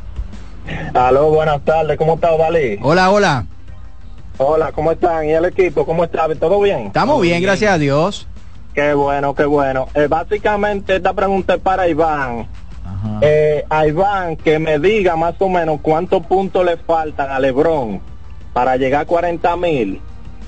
Aló, 0.93 1.29
buenas 1.29 1.63
tardes, 1.63 1.97
¿cómo 1.97 2.15
está, 2.15 2.35
Dalí? 2.37 2.79
Hola, 2.81 3.11
hola. 3.11 3.45
Hola, 4.39 4.71
¿cómo 4.71 4.91
están? 4.91 5.25
¿Y 5.25 5.31
el 5.31 5.45
equipo? 5.45 5.85
¿Cómo 5.85 6.03
está? 6.03 6.27
¿Todo 6.35 6.61
bien? 6.61 6.87
Estamos 6.87 7.21
bien, 7.21 7.41
gracias 7.41 7.71
a 7.71 7.77
Dios. 7.77 8.27
Qué 8.73 8.93
bueno, 8.93 9.33
qué 9.33 9.45
bueno. 9.45 9.87
Eh, 9.95 10.07
básicamente 10.07 10.97
esta 10.97 11.13
pregunta 11.13 11.55
es 11.55 11.61
para 11.61 11.87
Iván. 11.87 12.47
Eh, 13.21 13.65
a 13.69 13.87
Iván 13.87 14.35
que 14.35 14.59
me 14.59 14.77
diga 14.79 15.15
más 15.15 15.35
o 15.39 15.49
menos 15.49 15.79
cuántos 15.81 16.25
puntos 16.25 16.63
le 16.65 16.77
faltan 16.77 17.31
a 17.31 17.39
Lebron 17.39 18.01
para 18.53 18.75
llegar 18.75 19.01
a 19.01 19.05
40 19.05 19.55
mil 19.57 20.01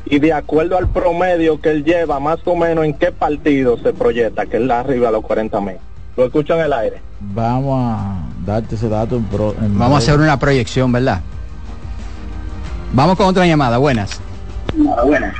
y 0.05 0.19
de 0.19 0.33
acuerdo 0.33 0.77
al 0.77 0.87
promedio 0.87 1.59
que 1.59 1.69
él 1.69 1.83
lleva, 1.83 2.19
más 2.19 2.39
o 2.45 2.55
menos 2.55 2.85
en 2.85 2.93
qué 2.93 3.11
partido 3.11 3.77
se 3.77 3.93
proyecta 3.93 4.45
que 4.45 4.57
él 4.57 4.69
arriba 4.69 5.09
a 5.09 5.11
los 5.11 5.23
40 5.23 5.61
mil. 5.61 5.77
Lo 6.15 6.25
escucho 6.25 6.53
en 6.55 6.61
el 6.61 6.73
aire. 6.73 7.01
Vamos 7.19 7.79
a 7.83 8.28
darte 8.49 8.75
ese 8.75 8.89
dato 8.89 9.15
en, 9.15 9.23
pro- 9.25 9.55
en 9.61 9.77
Vamos 9.77 9.95
a 9.95 9.97
hacer 9.99 10.19
una 10.19 10.37
proyección, 10.39 10.91
¿verdad? 10.91 11.21
Vamos 12.93 13.15
con 13.17 13.27
otra 13.27 13.45
llamada. 13.45 13.77
Buenas. 13.77 14.19
Buenas. 15.05 15.35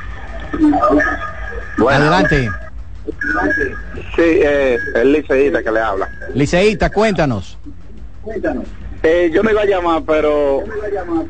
Adelante. 1.90 2.50
Sí, 4.16 4.22
eh, 4.22 4.78
el 4.96 5.12
liceísta 5.14 5.64
que 5.64 5.72
le 5.72 5.80
habla. 5.80 6.10
Liceísta, 6.36 6.90
cuéntanos. 6.92 7.58
Eh, 9.02 9.32
yo 9.34 9.42
no 9.42 9.50
iba 9.50 9.62
a 9.62 9.66
llamar, 9.66 10.04
pero... 10.06 10.64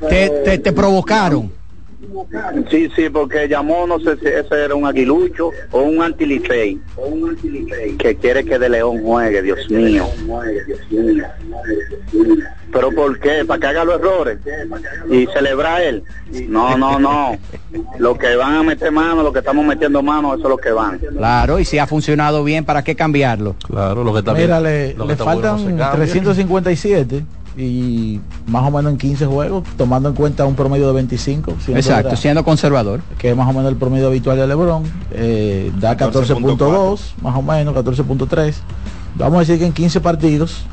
Te, 0.10 0.30
te, 0.44 0.58
te 0.58 0.72
provocaron. 0.74 1.52
Sí, 2.70 2.90
sí, 2.96 3.10
porque 3.10 3.48
llamó, 3.48 3.86
no 3.86 4.00
sé 4.00 4.18
si 4.18 4.28
ese 4.28 4.64
era 4.66 4.74
un 4.74 4.86
aguilucho 4.86 5.52
o 5.72 5.82
un 5.82 6.02
antilicey. 6.02 6.80
Que 7.98 8.16
quiere 8.16 8.46
que 8.46 8.58
De 8.58 8.70
León 8.70 9.04
juegue, 9.04 9.42
Dios 9.42 9.70
mío. 9.70 10.08
¿Pero 12.72 12.92
por 12.92 13.20
qué? 13.20 13.44
¿Para 13.46 13.60
que 13.60 13.68
haga 13.68 13.84
los 13.84 13.96
errores? 14.00 14.40
¿Y 15.10 15.26
celebrar 15.28 15.82
él? 15.82 16.04
No, 16.48 16.78
no, 16.78 17.00
no. 17.00 17.38
Lo 17.98 18.18
que 18.18 18.36
van 18.36 18.56
a 18.56 18.64
meter 18.64 18.92
mano, 18.92 19.24
lo 19.24 19.34
que 19.34 19.40
estamos 19.40 19.66
metiendo 19.66 20.02
mano, 20.02 20.34
eso 20.36 20.44
es 20.44 20.50
lo 20.50 20.58
que 20.58 20.72
van. 20.72 21.00
Claro, 21.00 21.60
y 21.60 21.66
si 21.66 21.80
ha 21.80 21.88
funcionado 21.88 22.44
bien, 22.44 22.66
¿para 22.66 22.84
qué 22.84 22.96
cambiarlo? 22.96 23.56
Claro, 23.68 24.04
lo 24.04 24.14
que 24.14 24.20
está 24.20 24.34
Mira, 24.34 24.60
bien, 24.60 24.72
le, 24.72 24.94
lo 24.94 25.04
que 25.04 25.08
le 25.08 25.14
está 25.14 25.24
bueno 25.26 25.42
faltan 25.42 25.52
no 25.54 25.58
se 25.58 25.78
cambia. 25.78 25.92
357 25.92 27.24
y 27.60 28.22
más 28.48 28.64
o 28.64 28.72
menos 28.72 28.92
en 28.92 28.98
15 28.98 29.26
juegos, 29.26 29.64
tomando 29.78 30.10
en 30.10 30.16
cuenta 30.16 30.46
un 30.46 30.56
promedio 30.56 30.88
de 30.88 30.94
25. 30.94 31.56
siendo 31.64 31.80
Exacto, 31.80 32.16
siendo 32.16 32.44
conservador. 32.44 33.02
que 33.18 33.32
es 33.32 33.36
más 33.36 33.48
o 33.48 33.54
menos 33.54 33.72
el 33.72 33.78
promedio 33.78 34.08
habitual 34.08 34.38
de 34.38 34.48
LeBron, 34.48 34.84
eh, 35.12 35.72
da 35.80 35.98
14.2, 35.98 37.00
más 37.22 37.36
o 37.36 37.42
menos 37.42 37.76
14.3. 37.76 38.54
Vamos 39.16 39.38
a 39.38 39.40
decir 39.40 39.60
que 39.60 39.66
en 39.66 39.74
15 39.74 40.00
partidos 40.00 40.64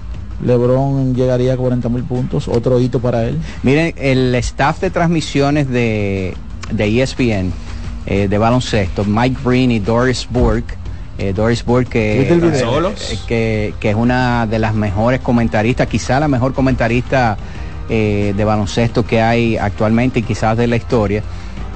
LeBron 0.45 1.15
llegaría 1.15 1.55
a 1.55 1.57
40 1.57 1.89
mil 1.89 2.05
puntos, 2.05 2.47
otro 2.49 2.79
hito 2.79 3.01
para 3.01 3.25
él. 3.25 3.39
Miren, 3.63 3.95
el 3.97 4.35
staff 4.37 4.81
de 4.81 4.91
transmisiones 4.91 5.69
de, 5.69 6.35
de 6.71 7.03
ESPN, 7.03 7.53
eh, 8.07 8.29
de 8.29 8.39
baloncesto, 8.39 9.05
Mike 9.05 9.39
Breen 9.43 9.73
y 9.73 9.81
Doris 9.81 10.29
Burke, 10.31 10.75
eh, 11.19 11.33
Doris 11.33 11.65
Burke 11.65 12.21
eh, 12.21 12.59
¿Solos? 12.59 13.25
que, 13.27 13.75
que 13.81 13.91
es 13.91 13.97
una 13.97 14.47
de 14.47 14.59
las 14.59 14.75
mejores 14.75 15.21
comentaristas, 15.21 15.87
quizá 15.87 16.21
la 16.21 16.29
mejor 16.29 16.53
comentarista 16.53 17.37
eh, 17.89 18.35
de 18.37 18.45
baloncesto 18.45 19.05
que 19.07 19.21
hay 19.23 19.57
actualmente 19.57 20.19
y 20.19 20.23
quizás 20.23 20.57
de 20.57 20.67
la 20.67 20.77
historia. 20.77 21.23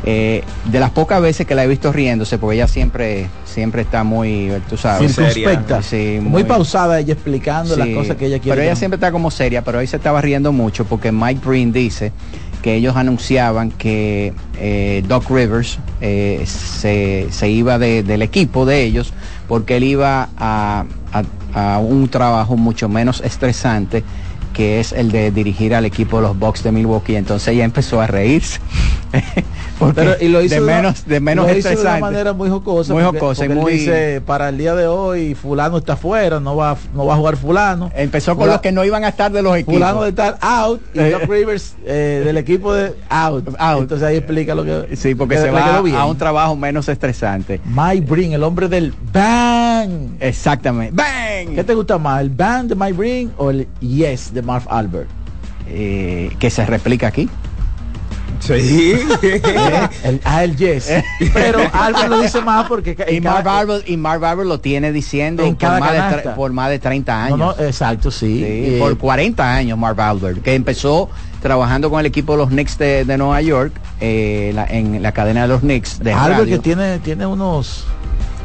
Eh, 0.03 0.43
de 0.64 0.80
las 0.80 0.91
pocas 0.91 1.20
veces 1.20 1.47
que 1.47 1.55
la 1.55 1.62
he 1.62 1.66
visto 1.66 1.93
riéndose, 1.93 2.38
porque 2.38 2.57
ella 2.57 2.66
siempre, 2.66 3.28
siempre 3.45 3.82
está 3.82 4.03
muy, 4.03 4.51
tú 4.68 4.78
sabes, 4.78 5.14
Circunspecta, 5.14 5.82
Sí, 5.82 6.18
muy, 6.22 6.45
pausada 6.45 7.01
ella 7.01 7.12
explicando 7.12 7.76
las 7.76 7.88
cosas 7.88 8.16
que 8.16 8.26
ella 8.26 8.38
quiere. 8.38 8.57
Pero 8.57 8.62
ella 8.62 8.76
siempre 8.76 8.97
está 8.97 9.12
como 9.12 9.30
seria, 9.30 9.62
pero 9.62 9.78
hoy 9.78 9.86
se 9.86 9.97
estaba 9.97 10.20
riendo 10.20 10.53
mucho 10.53 10.86
porque 10.86 11.12
Mike 11.12 11.43
Green 11.47 11.70
dice 11.70 12.12
que 12.62 12.74
ellos 12.74 12.96
anunciaban 12.96 13.70
que 13.70 14.32
eh, 14.58 15.02
Doc 15.08 15.30
Rivers 15.30 15.78
eh, 16.00 16.42
se, 16.46 17.28
se 17.30 17.48
iba 17.48 17.78
de- 17.78 18.02
del 18.02 18.22
equipo 18.22 18.66
de 18.66 18.82
ellos 18.82 19.12
porque 19.48 19.76
él 19.78 19.84
iba 19.84 20.28
a- 20.36 20.84
a 21.52 21.78
un 21.80 22.08
trabajo 22.08 22.56
mucho 22.56 22.88
menos 22.88 23.20
estresante 23.22 24.04
que 24.53 24.80
es 24.80 24.92
el 24.92 25.11
de 25.11 25.30
dirigir 25.30 25.74
al 25.74 25.84
equipo 25.84 26.16
de 26.16 26.22
los 26.24 26.38
Bucks 26.38 26.62
de 26.62 26.72
Milwaukee. 26.72 27.16
Entonces 27.16 27.48
ella 27.48 27.64
empezó 27.64 28.01
a 28.01 28.07
reírse. 28.07 28.61
Pero, 29.94 30.12
y 30.20 30.28
lo 30.28 30.42
hizo 30.42 30.57
de 30.57 30.61
menos, 30.61 31.07
de 31.07 31.20
menos 31.20 31.46
lo 31.51 31.57
hizo 31.57 31.70
de 31.70 31.76
una 31.76 31.96
manera 31.98 32.32
muy 32.34 32.51
jocosa. 32.51 32.92
Muy 32.92 33.03
porque- 33.03 33.18
jocosa 33.18 33.44
y 33.46 33.48
porque 33.48 33.59
él 33.59 33.62
muy- 33.64 33.72
dice, 33.72 34.20
para 34.26 34.51
el 34.51 34.59
día 34.59 34.74
de 34.74 34.86
hoy, 34.86 35.34
fulano 35.34 35.78
está 35.78 35.94
afuera, 35.94 36.38
no 36.38 36.55
va, 36.55 36.76
no 36.94 37.07
va 37.07 37.14
a 37.14 37.16
jugar 37.16 37.36
fulano. 37.38 37.90
Empezó 37.96 38.32
con 38.36 38.44
Fula- 38.44 38.53
los 38.53 38.61
que 38.61 38.72
no 38.72 38.84
iban 38.84 39.05
a 39.05 39.09
estar 39.09 39.32
de 39.32 39.40
los 39.40 39.55
equipos. 39.57 39.74
Fulano 39.74 40.03
de 40.03 40.11
estar 40.11 40.36
out 40.42 40.82
y 40.92 40.98
Eh. 41.01 41.11
Doc 41.12 41.22
Rivers 41.30 41.74
eh, 41.86 42.22
del 42.24 42.36
equipo 42.36 42.74
de 42.74 42.94
out. 43.09 43.48
Entonces 43.78 44.03
ahí 44.07 44.16
explica 44.16 44.55
lo 44.55 44.64
que. 44.64 44.96
Sí, 44.96 45.14
porque 45.14 45.36
que 45.36 45.40
se 45.40 45.51
va 45.51 45.78
a 45.78 46.05
un 46.07 46.18
trabajo 46.18 46.55
menos 46.57 46.86
estresante. 46.90 47.59
Mike 47.64 48.07
Brin, 48.07 48.32
el 48.34 48.42
hombre 48.42 48.68
del 48.68 48.92
bang. 49.12 50.11
Exactamente. 50.20 50.92
¡Bang! 50.94 51.55
¿Qué 51.55 51.64
te 51.64 51.74
gusta 51.74 51.96
más, 51.96 52.20
el 52.20 52.28
bang 52.28 52.66
de 52.66 52.74
Mike 52.74 52.92
Brin 52.92 53.32
o 53.38 53.48
el 53.51 53.66
yes 53.80 54.32
de 54.34 54.39
Marv 54.43 54.64
Albert? 54.68 55.09
Eh, 55.68 56.30
que 56.38 56.51
se 56.51 56.64
replica 56.66 57.07
aquí. 57.09 57.28
Sí. 58.41 58.95
el, 60.03 60.20
ah, 60.24 60.45
el 60.45 60.57
yes. 60.57 60.91
Pero 61.34 61.61
Albert 61.72 62.09
lo 62.09 62.20
dice 62.22 62.41
más 62.41 62.66
porque 62.68 62.97
Y 63.11 63.20
Marv, 63.20 63.45
Barber, 63.45 63.82
y 63.86 63.97
Marv 63.99 64.20
Barber 64.20 64.47
lo 64.47 64.59
tiene 64.61 64.93
diciendo 64.93 65.45
En 65.45 65.57
por 65.57 65.78
más, 65.78 65.93
de 66.24 66.30
por 66.30 66.53
más 66.53 66.70
de 66.70 66.78
30 66.78 67.12
No, 67.12 67.34
años. 67.34 67.38
no, 67.59 67.64
exacto, 67.64 68.11
sí. 68.11 68.38
Sí, 68.38 68.45
Eh, 68.47 68.76
por 68.80 68.97
40 68.97 69.55
años 69.57 69.76
Marv 69.78 70.01
Albert, 70.01 70.43
que 70.43 70.55
empezó 70.55 71.11
trabajando 71.43 71.91
con 71.91 72.01
el 72.01 72.07
equipo 72.07 72.32
de 72.32 72.38
los 72.38 72.49
Knicks 72.49 72.78
de, 72.78 73.05
de 73.05 73.18
Nueva 73.18 73.43
York, 73.43 73.72
eh, 74.01 74.53
la- 74.55 74.66
en 74.66 75.03
la 75.03 75.12
cadena 75.12 75.43
de 75.43 75.49
los 75.49 75.61
Knicks 75.61 75.99
de 75.99 76.12
Albert 76.14 76.41
radio. 76.41 76.57
que 76.57 76.62
tiene, 76.62 76.99
tiene 77.01 77.26
unos 77.26 77.84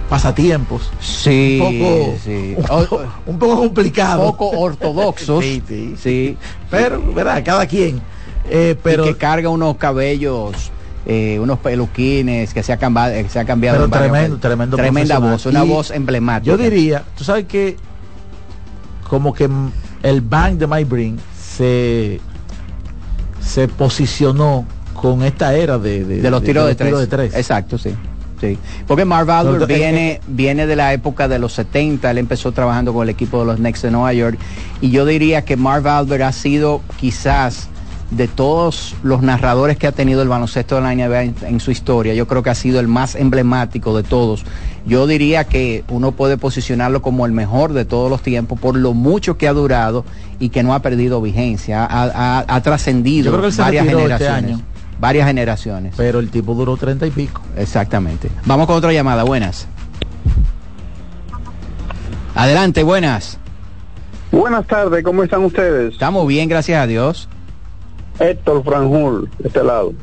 pasatiempos. 0.10 0.92
Sí, 1.00 1.60
un 1.62 1.80
poco, 1.80 2.18
sí. 2.24 2.56
un, 2.58 2.64
poco- 2.66 3.06
un 3.26 3.40
poco 3.40 3.56
complicado. 3.58 4.26
poco 4.36 4.50
ortodoxos. 4.60 5.44
Sí, 5.46 5.62
sí. 5.68 5.96
sí. 6.02 6.38
Pero, 6.70 7.02
¿verdad? 7.14 7.44
Cada 7.44 7.66
quien. 7.66 8.02
Eh, 8.50 8.76
pero, 8.84 9.06
Y 9.06 9.08
que 9.10 9.18
carga 9.18 9.50
unos 9.50 9.78
cabellos, 9.78 10.72
eh, 11.06 11.40
unos 11.42 11.58
peluquines, 11.60 12.54
que 12.54 12.62
se 12.64 12.72
ha 12.74 12.78
cambiado, 12.78 13.14
que 13.14 13.30
se 13.30 13.40
ha 13.40 13.46
cambiado. 13.46 13.78
pero 13.90 13.90
tremendo, 14.04 14.38
tremendo. 14.38 14.78
Tremenda 14.78 15.18
voz, 15.20 15.46
una 15.48 15.66
Y 15.66 15.70
voz 15.70 15.92
emblemática. 15.92 16.52
Yo 16.52 16.58
diría, 16.58 17.04
tú 17.18 17.24
sabes 17.24 17.46
que 17.46 17.78
como 19.10 19.34
que 19.34 19.50
el 20.04 20.22
bang 20.22 20.58
de 20.58 20.68
Mike 20.68 20.86
Brin 20.86 21.20
se 21.40 22.20
se 23.42 23.68
posicionó 23.68 24.66
con 24.94 25.24
esta 25.24 25.54
era 25.56 25.78
de, 25.78 26.04
de, 26.04 26.22
de 26.22 26.32
los 26.32 26.44
tiros 26.44 26.68
de, 26.68 27.08
tres. 27.08 27.36
Exacto, 27.36 27.78
sí. 27.78 27.96
Sí. 28.42 28.58
Porque 28.88 29.06
Marv 29.06 29.30
Albert 29.32 29.70
eh, 29.70 29.76
viene, 29.76 30.22
viene 30.28 30.68
de 30.68 30.76
la 30.76 30.94
época 30.94 31.28
de 31.28 31.40
los 31.40 31.54
70, 31.54 32.12
él 32.12 32.18
empezó 32.18 32.52
trabajando 32.52 32.94
con 32.94 33.04
el 33.04 33.10
equipo 33.10 33.40
de 33.40 33.46
los 33.46 33.56
Knicks 33.58 33.82
de 33.82 33.92
Nueva 33.92 34.12
York 34.14 34.38
y 34.82 34.90
yo 34.92 35.06
diría 35.06 35.44
que 35.44 35.56
Marv 35.56 35.88
Albert 35.88 36.24
ha 36.24 36.32
sido 36.32 36.82
quizás 37.00 37.70
de 38.12 38.28
todos 38.28 38.94
los 39.02 39.24
narradores 39.24 39.78
que 39.78 39.88
ha 39.88 39.92
tenido 39.92 40.22
el 40.22 40.28
baloncesto 40.28 40.76
de 40.76 40.82
la 40.82 40.94
NBA 40.94 41.24
en, 41.24 41.36
en 41.48 41.60
su 41.60 41.72
historia, 41.72 42.14
yo 42.14 42.28
creo 42.28 42.44
que 42.44 42.52
ha 42.52 42.56
sido 42.56 42.80
el 42.80 42.88
más 42.88 43.16
emblemático 43.16 43.98
de 43.98 44.04
todos. 44.04 44.44
Yo 44.86 45.08
diría 45.08 45.46
que 45.46 45.84
uno 45.90 46.12
puede 46.12 46.38
posicionarlo 46.38 47.02
como 47.02 47.26
el 47.26 47.32
mejor 47.32 47.74
de 47.74 47.84
todos 47.84 48.10
los 48.12 48.22
tiempos 48.22 48.60
por 48.60 48.78
lo 48.78 48.94
mucho 48.94 49.38
que 49.40 49.48
ha 49.48 49.54
durado 49.54 50.06
y 50.40 50.50
que 50.50 50.62
no 50.62 50.76
ha 50.76 50.80
perdido 50.84 51.20
vigencia, 51.20 51.84
ha, 51.84 52.04
ha- 52.04 52.46
ha 52.48 52.62
trascendido 52.62 53.32
varias 53.58 53.86
este 53.86 53.96
generaciones. 53.98 54.44
año. 54.56 54.62
Varias 55.00 55.28
generaciones. 55.28 55.94
Pero 55.98 56.20
el 56.20 56.30
tipo 56.30 56.54
duró 56.54 56.78
treinta 56.78 57.06
y 57.06 57.12
pico. 57.12 57.42
Exactamente. 57.58 58.30
Vamos 58.46 58.68
con 58.68 58.76
otra 58.78 58.94
llamada. 58.94 59.24
Buenas. 59.24 59.68
Adelante, 62.36 62.84
buenas. 62.84 63.38
Buenas 64.32 64.68
tardes, 64.68 65.04
¿cómo 65.04 65.24
están 65.24 65.44
ustedes? 65.46 65.94
Estamos 65.94 66.28
bien, 66.28 66.50
gracias 66.50 66.82
a 66.82 66.88
Dios. 66.88 67.30
Héctor 68.20 68.64
Franjul, 68.64 69.30
de 69.40 69.48
este 69.48 69.64
lado. 69.64 69.94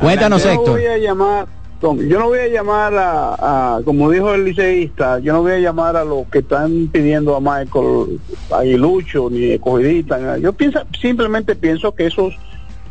Cuéntanos, 0.00 0.42
yo 0.42 0.50
Héctor. 0.50 0.66
No 0.66 0.72
voy 0.72 0.86
a 0.86 0.98
llamar, 0.98 1.46
yo 1.80 2.18
no 2.18 2.26
voy 2.26 2.38
a 2.40 2.48
llamar 2.48 2.94
a, 2.94 3.76
a- 3.76 3.80
como 3.84 4.10
dijo 4.10 4.34
el 4.34 4.44
liceísta, 4.44 5.20
yo 5.20 5.32
no 5.32 5.42
voy 5.42 5.52
a 5.52 5.58
llamar 5.60 5.96
a 5.96 6.04
los 6.04 6.26
que 6.26 6.38
están 6.40 6.88
pidiendo 6.90 7.36
a 7.36 7.40
Michael 7.40 8.18
Aguilucho 8.50 9.28
ni 9.30 9.56
Cogidita. 9.60 10.38
Yo 10.38 10.52
pienso, 10.52 10.80
simplemente 11.00 11.54
pienso 11.54 11.94
que 11.94 12.06
esos 12.06 12.34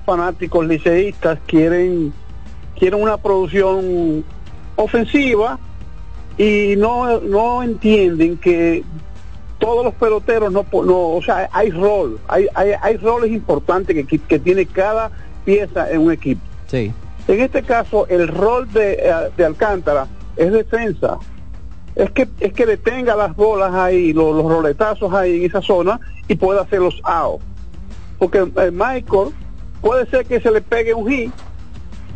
fanáticos 0.05 0.65
liceístas 0.65 1.39
quieren, 1.45 2.13
quieren 2.77 3.01
una 3.01 3.17
producción 3.17 4.23
ofensiva 4.75 5.59
y 6.37 6.75
no, 6.77 7.19
no 7.21 7.63
entienden 7.63 8.37
que 8.37 8.83
todos 9.59 9.85
los 9.85 9.93
peloteros 9.93 10.51
no, 10.51 10.65
no 10.71 11.09
o 11.09 11.21
sea, 11.21 11.49
hay 11.51 11.69
rol, 11.69 12.19
hay, 12.27 12.47
hay, 12.55 12.71
hay 12.81 12.97
roles 12.97 13.31
importantes 13.31 13.95
que, 14.07 14.17
que 14.17 14.39
tiene 14.39 14.65
cada 14.65 15.11
pieza 15.45 15.89
en 15.91 16.01
un 16.01 16.11
equipo. 16.11 16.41
Sí. 16.67 16.91
En 17.27 17.39
este 17.39 17.61
caso, 17.63 18.07
el 18.07 18.27
rol 18.27 18.71
de, 18.73 18.93
eh, 18.93 19.13
de 19.37 19.45
Alcántara 19.45 20.07
es 20.35 20.51
defensa. 20.51 21.19
Es 21.95 22.09
que 22.11 22.27
es 22.39 22.53
que 22.53 22.65
detenga 22.65 23.15
las 23.15 23.35
bolas 23.35 23.73
ahí, 23.73 24.13
los, 24.13 24.35
los 24.35 24.45
roletazos 24.45 25.13
ahí 25.13 25.41
en 25.41 25.45
esa 25.45 25.61
zona 25.61 25.99
y 26.27 26.35
pueda 26.35 26.61
hacer 26.61 26.79
los 26.79 26.99
outs. 27.03 27.43
Porque 28.17 28.39
eh, 28.39 28.71
Michael 28.71 29.33
puede 29.81 30.05
ser 30.07 30.25
que 30.25 30.39
se 30.39 30.51
le 30.51 30.61
pegue 30.61 30.93
un 30.93 31.09
hit, 31.09 31.31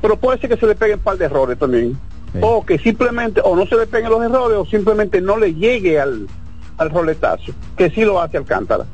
pero 0.01 0.15
puede 0.17 0.39
ser 0.39 0.49
que 0.49 0.57
se 0.57 0.67
le 0.67 0.75
peguen 0.75 0.97
un 0.99 1.03
par 1.03 1.17
de 1.17 1.25
errores 1.25 1.57
también. 1.57 1.97
O 2.41 2.65
que 2.65 2.77
simplemente, 2.77 3.41
o 3.43 3.55
no 3.55 3.65
se 3.65 3.75
le 3.77 3.87
peguen 3.87 4.09
los 4.09 4.21
errores, 4.23 4.57
o 4.57 4.65
simplemente 4.65 5.21
no 5.21 5.37
le 5.37 5.53
llegue 5.53 5.99
al, 5.99 6.27
al 6.77 6.89
roletazo, 6.89 7.53
que 7.77 7.89
sí 7.89 8.03
lo 8.03 8.19
hace 8.21 8.37
Alcántara. 8.37 8.85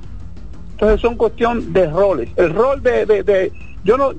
Entonces 0.74 1.02
son 1.02 1.16
cuestión 1.16 1.74
de 1.74 1.88
roles. 1.90 2.30
El 2.36 2.54
rol 2.54 2.82
de, 2.84 3.06
de, 3.06 3.24
de- 3.24 3.52
yo 3.84 3.98
no, 3.98 4.12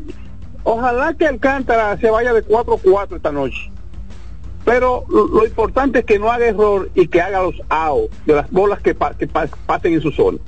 ojalá 0.64 1.14
que 1.14 1.26
Alcántara 1.26 1.96
se 1.98 2.10
vaya 2.10 2.32
de 2.32 2.44
4-4 2.44 3.16
esta 3.16 3.30
noche. 3.32 3.70
Pero 4.64 5.04
lo, 5.08 5.26
lo 5.26 5.44
importante 5.46 6.00
es 6.00 6.04
que 6.04 6.18
no 6.20 6.30
haga 6.30 6.46
error 6.46 6.88
y 6.94 7.08
que 7.08 7.20
haga 7.20 7.42
los 7.42 7.54
outs 7.68 8.14
de 8.26 8.34
las 8.34 8.50
bolas 8.50 8.80
que, 8.80 8.94
pa- 8.94 9.14
que 9.14 9.26
pa- 9.26 9.48
pasen 9.66 9.94
en 9.94 10.00
su 10.00 10.10
zona. 10.12 10.38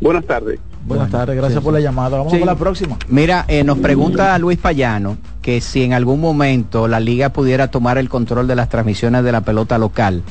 Buenas 0.00 0.24
tardes. 0.24 0.58
Buenas 0.88 1.10
tardes, 1.10 1.36
gracias 1.36 1.62
por 1.62 1.72
la 1.74 1.80
llamada. 1.80 2.18
Vamos 2.18 2.32
Sí. 2.32 2.38
con 2.38 2.46
la 2.46 2.54
próxima. 2.56 2.96
Mira, 3.08 3.44
eh, 3.48 3.62
nos 3.62 3.78
pregunta 3.78 4.36
Luis 4.38 4.58
Payano 4.58 5.18
que 5.42 5.60
si 5.60 5.82
en 5.84 5.92
algún 5.92 6.20
momento 6.20 6.88
la 6.88 6.98
liga 7.00 7.28
pudiera 7.28 7.68
tomar 7.68 7.98
el 7.98 8.08
control 8.08 8.46
de 8.48 8.56
las 8.56 8.68
transmisiones 8.68 9.22
de 9.24 9.32
la 9.32 9.42
pelota 9.42 9.78
local, 9.78 10.22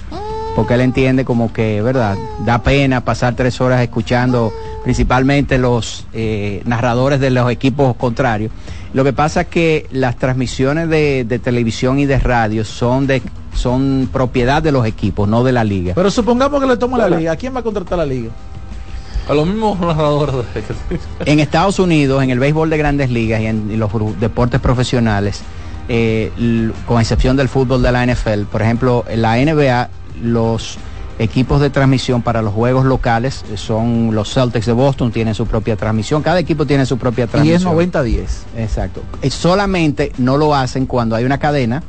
porque 0.55 0.73
él 0.73 0.81
entiende 0.81 1.23
como 1.25 1.53
que, 1.53 1.81
¿verdad? 1.81 2.17
Da 2.45 2.61
pena 2.63 3.05
pasar 3.05 3.35
tres 3.35 3.61
horas 3.61 3.81
escuchando 3.81 4.51
principalmente 4.83 5.57
los 5.57 6.05
eh, 6.13 6.61
narradores 6.65 7.19
de 7.19 7.29
los 7.29 7.49
equipos 7.51 7.95
contrarios. 7.95 8.51
Lo 8.93 9.03
que 9.03 9.13
pasa 9.13 9.41
es 9.41 9.47
que 9.47 9.85
las 9.91 10.15
transmisiones 10.17 10.89
de, 10.89 11.25
de 11.27 11.39
televisión 11.39 11.99
y 11.99 12.05
de 12.05 12.17
radio 12.19 12.65
son 12.65 13.05
de 13.07 13.21
son 13.53 14.07
propiedad 14.13 14.61
de 14.61 14.71
los 14.71 14.85
equipos, 14.85 15.27
no 15.27 15.43
de 15.43 15.51
la 15.51 15.63
liga. 15.63 15.93
Pero 15.95 16.11
supongamos 16.11 16.61
que 16.61 16.67
le 16.67 16.77
toma 16.77 16.97
la 16.99 17.09
liga. 17.09 17.31
¿A 17.31 17.35
quién 17.35 17.55
va 17.55 17.61
a 17.61 17.63
contratar 17.63 17.97
la 17.97 18.05
liga? 18.05 18.29
A 19.29 19.33
los 19.33 19.45
mismos 19.45 19.79
narradores. 19.79 20.35
En 21.25 21.39
Estados 21.39 21.79
Unidos, 21.79 22.23
en 22.23 22.29
el 22.29 22.39
béisbol 22.39 22.69
de 22.69 22.77
grandes 22.77 23.09
ligas 23.09 23.41
y 23.41 23.47
en, 23.47 23.69
y 23.71 23.75
los 23.75 23.91
deportes 24.19 24.61
profesionales, 24.61 25.41
eh, 25.89 26.31
con 26.85 27.01
excepción 27.01 27.35
del 27.37 27.49
fútbol 27.49 27.81
de 27.81 27.91
la 27.91 28.05
NFL, 28.05 28.43
por 28.51 28.61
ejemplo, 28.61 29.05
en 29.07 29.21
la 29.21 29.37
NBA, 29.37 29.89
los 30.21 30.77
equipos 31.19 31.59
de 31.61 31.69
transmisión 31.69 32.21
para 32.21 32.41
los 32.41 32.53
juegos 32.53 32.85
locales 32.85 33.43
son 33.55 34.13
los 34.13 34.33
Celtics 34.33 34.65
de 34.65 34.73
Boston, 34.73 35.11
tienen 35.11 35.33
su 35.33 35.47
propia 35.47 35.75
transmisión, 35.75 36.21
cada 36.21 36.39
equipo 36.39 36.65
tiene 36.65 36.85
su 36.85 36.97
propia 36.97 37.23
Y 37.23 37.51
es 37.51 37.63
transmisión. 37.63 37.75
90-10. 37.75 38.25
Exacto. 38.57 39.01
Eh, 39.21 39.29
solamente 39.29 40.11
no 40.17 40.37
lo 40.37 40.53
hacen 40.53 40.85
cuando 40.85 41.15
hay 41.15 41.25
una 41.25 41.37
cadena, 41.39 41.83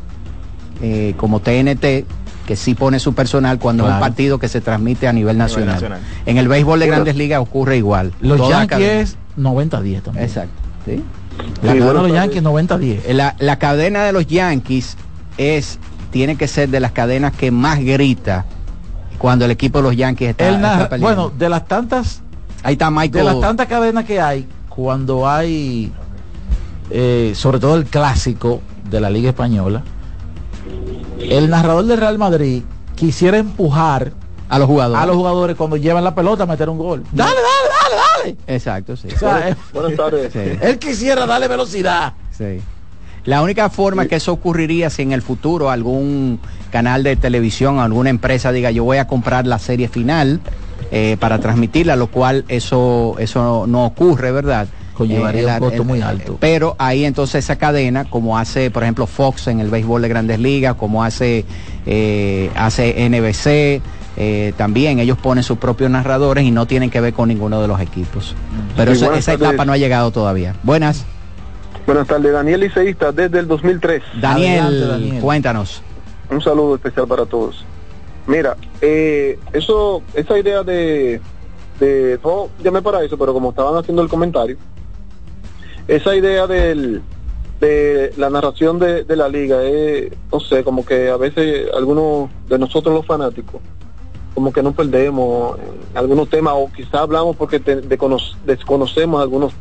eh, 0.81 1.15
como 1.17 1.41
TNT, 1.41 2.07
que 2.49 2.57
sí 2.57 2.75
pone 2.75 2.99
su 2.99 3.13
personal 3.15 3.59
cuando 3.59 3.87
es 3.87 3.93
un 3.93 4.01
partido 4.01 4.39
que 4.39 4.49
se 4.49 4.63
transmite 4.63 5.07
a 5.07 5.13
nivel 5.13 5.37
nacional. 5.37 5.75
nacional. 5.75 6.01
En 6.25 6.39
el 6.39 6.49
béisbol 6.49 6.81
de 6.81 6.87
grandes 6.87 7.15
ligas 7.15 7.43
ocurre 7.43 7.77
igual. 7.77 8.15
Los 8.23 8.41
Yankees 8.49 8.69
cadena. 8.71 9.01
es 9.03 9.17
90-10 9.39 10.01
también. 10.03 10.25
Exacto. 10.25 10.55
¿sí? 10.87 11.05
La 11.37 11.45
Sí, 11.45 11.79
cadena 11.79 11.85
bueno, 11.85 12.03
de 12.05 12.09
los 12.09 12.17
Yankees 12.17 12.43
90-10. 12.43 13.13
La, 13.13 13.37
la 13.39 13.59
cadena 13.59 14.03
de 14.05 14.13
los 14.13 14.27
Yankees 14.27 14.97
es 15.37 15.79
tiene 16.11 16.37
que 16.37 16.49
ser 16.49 16.71
de 16.71 16.81
las 16.81 16.93
cadenas 16.93 17.35
que 17.37 17.51
más 17.51 17.81
grita 17.81 18.47
cuando 19.19 19.45
el 19.45 19.51
equipo 19.51 19.81
de 19.81 19.83
los 19.83 19.95
Yankees 19.95 20.31
está, 20.31 20.49
está 20.49 20.89
peleando. 20.89 21.01
bueno, 21.27 21.33
de 21.39 21.49
las 21.51 21.67
tantas 21.69 22.23
ahí 22.63 22.73
está 22.73 22.91
Michael. 22.91 23.27
de 23.27 23.31
las 23.31 23.41
tantas 23.43 23.67
cadenas 23.67 24.07
que 24.07 24.23
hay, 24.23 24.47
cuando 24.71 25.29
hay, 25.29 25.93
eh, 26.91 27.33
sobre 27.35 27.59
todo 27.59 27.77
el 27.77 27.85
clásico 27.85 28.63
de 28.91 29.03
la 29.03 29.11
Liga 29.11 29.29
Española, 29.29 29.83
el 31.19 31.51
narrador 31.51 31.85
del 31.85 31.99
Real 31.99 32.19
Madrid 32.19 32.63
quisiera 32.95 33.39
empujar 33.39 34.13
a 34.49 34.59
los 34.59 34.67
jugadores 34.67 35.03
a 35.03 35.07
los 35.07 35.17
jugadores 35.17 35.57
cuando 35.57 35.77
llevan 35.77 36.05
la 36.05 36.15
pelota 36.15 36.45
a 36.45 36.47
meter 36.47 36.69
un 36.69 36.79
gol. 36.79 37.05
Dale, 37.13 37.33
dale, 37.35 37.75
dale, 37.83 38.35
dale. 38.37 38.55
Exacto, 38.55 38.97
sí. 38.97 39.09
O 39.15 39.19
sea, 39.19 39.57
Buenas 39.73 39.97
tardes. 39.97 40.33
Sí. 40.33 40.59
él 40.61 40.79
quisiera 40.79 41.27
darle 41.27 41.49
velocidad. 41.49 42.15
Sí. 42.37 42.61
La 43.25 43.43
única 43.43 43.69
forma 43.69 44.07
que 44.07 44.17
eso 44.17 44.33
ocurriría 44.33 44.89
si 44.89 45.03
en 45.03 45.13
el 45.13 45.21
futuro 45.21 45.71
algún 45.71 46.41
canal 46.71 47.03
de 47.03 47.17
televisión, 47.17 47.79
alguna 47.79 48.09
empresa 48.11 48.53
diga 48.53 48.71
yo 48.71 48.85
voy 48.85 48.99
a 48.99 49.07
comprar 49.07 49.47
la 49.47 49.59
serie 49.59 49.89
final 49.89 50.41
eh, 50.91 51.19
para 51.21 51.39
transmitirla, 51.39 51.97
lo 51.97 52.07
cual 52.07 52.47
eso, 52.49 53.17
eso 53.19 53.67
no 53.67 53.85
ocurre, 53.85 54.33
¿verdad? 54.33 54.69
Conllevaría 54.99 55.43
Eh, 55.43 55.47
un 55.47 55.53
el- 55.53 55.59
costo 55.61 55.83
el- 55.83 55.89
muy 55.89 56.03
alto. 56.03 56.37
Pero 56.41 56.75
ahí 56.79 57.05
entonces 57.05 57.45
esa 57.45 57.57
cadena, 57.57 58.05
como 58.05 58.37
hace, 58.37 58.71
por 58.73 58.83
ejemplo, 58.83 59.07
Fox 59.07 59.47
en 59.47 59.61
el 59.61 59.71
béisbol 59.71 60.03
de 60.03 60.09
grandes 60.09 60.41
ligas, 60.41 60.75
como 60.75 61.05
hace, 61.05 61.45
eh, 61.87 62.51
hace 62.57 63.05
NBC, 63.05 63.81
eh, 64.17 64.53
también 64.57 64.99
ellos 64.99 65.17
ponen 65.17 65.45
sus 65.45 65.57
propios 65.59 65.89
narradores 65.91 66.45
y 66.45 66.51
no 66.51 66.67
tienen 66.67 66.91
que 66.91 67.01
ver 67.01 67.13
con 67.15 67.29
ninguno 67.29 67.63
de 67.63 67.69
los 67.69 67.81
equipos. 67.81 68.35
Pero 68.77 68.91
Sí, 68.91 68.97
esa, 68.99 69.07
buenas 69.07 69.25
esa 69.25 69.33
tardes. 69.33 69.49
etapa 69.51 69.65
no 69.65 69.73
ha 69.73 69.77
llegado 69.77 70.11
todavía. 70.11 70.55
Buenas, 70.65 71.07
Buenas 71.87 72.07
tardes, 72.07 72.31
Daniel 72.35 72.61
Liceísta, 72.61 73.13
desde 73.13 73.39
el 73.39 73.47
2003. 73.49 74.03
Daniel, 74.21 75.19
cuéntanos. 75.23 75.81
Un 76.31 76.43
saludo 76.43 76.75
especial 76.75 77.07
para 77.09 77.25
todos. 77.25 77.65
Mira, 78.27 78.59
eh, 78.83 79.39
eso, 79.55 80.03
esa 80.13 80.39
idea 80.39 80.63
de, 80.63 81.19
de, 81.81 82.19
no 82.23 82.49
llamé 82.63 82.83
para 82.83 83.03
eso, 83.03 83.17
pero 83.17 83.33
como 83.33 83.51
estaban 83.51 83.75
haciendo 83.77 84.03
el 84.03 84.09
comentario, 84.11 84.59
esa 85.89 86.15
idea 86.15 86.47
del, 86.47 87.03
de 87.61 88.13
la 88.17 88.31
narración 88.31 88.79
de, 88.79 89.05
de 89.05 89.17
la 89.17 89.29
liga, 89.29 89.63
es, 89.65 90.13
no 90.33 90.39
sé, 90.41 90.63
como 90.63 90.85
que 90.85 91.09
a 91.11 91.17
veces 91.17 91.67
algunos 91.75 92.31
de 92.49 92.59
nosotros 92.59 92.95
los 92.95 93.07
fanáticos, 93.07 93.61
como 94.35 94.53
que 94.53 94.63
no 94.63 94.73
perdemos 94.73 95.59
en 95.59 95.99
algunos 95.99 96.29
temas 96.29 96.55
o 96.57 96.71
quizá 96.75 97.01
hablamos 97.01 97.35
porque 97.37 97.59
te- 97.59 97.81
de 97.81 97.99
cono- 97.99 98.19
desconocemos 98.47 99.21
algunos 99.21 99.53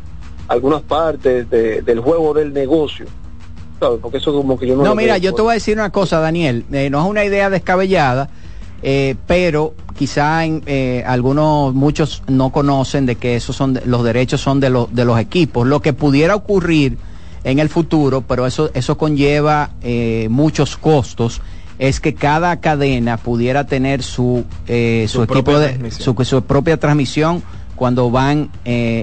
algunas 0.49 0.82
partes 0.82 1.49
de- 1.49 1.82
del 1.82 1.99
juego 1.99 2.34
del 2.34 2.54
negocio. 2.54 3.06
¿sabes? 3.80 3.99
Porque 4.02 4.18
eso 4.18 4.34
como 4.34 4.58
que 4.58 4.66
yo 4.66 4.76
no 4.76 4.84
No, 4.84 4.95
mira, 4.95 5.18
yo 5.20 5.34
te 5.36 5.41
voy 5.44 5.52
a 5.52 5.54
decir 5.56 5.78
una 5.78 5.91
cosa, 5.91 6.20
Daniel. 6.20 6.66
eh, 6.72 6.90
no 6.90 6.99
es 7.04 7.06
una 7.10 7.24
idea 7.26 7.49
descabellada, 7.49 8.30
eh, 8.84 9.16
pero 9.26 9.74
quizá 9.98 10.45
en, 10.45 10.64
eh, 10.68 11.04
algunos, 11.06 11.74
muchos 11.74 12.24
no 12.28 12.52
conocen 12.52 13.06
de 13.06 13.16
que 13.16 13.36
esos 13.36 13.56
son 13.56 13.80
los 13.86 14.04
derechos 14.04 14.41
son 14.41 14.60
de, 14.60 14.70
los 14.70 14.94
de 14.94 15.06
los 15.06 15.20
equipos. 15.20 15.68
Lo 15.68 15.82
que 15.82 15.94
pudiera 15.94 16.36
ocurrir 16.36 16.98
en 17.44 17.60
el 17.60 17.70
futuro, 17.70 18.22
pero 18.22 18.45
eso, 18.45 18.70
eso 18.74 18.98
conlleva 18.98 19.72
eh, 19.82 20.28
muchos 20.30 20.78
costos, 20.78 21.41
es 21.80 21.99
que 21.99 22.14
cada 22.14 22.60
cadena 22.60 23.18
pudiera 23.18 23.66
tener 23.66 24.04
su, 24.04 24.45
eh, 24.68 25.06
su, 25.08 25.18
Su 25.18 25.24
equipo 25.24 25.60
de 25.60 25.91
su, 25.91 26.16
su 26.24 26.41
propia 26.44 26.78
transmisión 26.78 27.44
cuando 27.76 28.10
van 28.10 28.49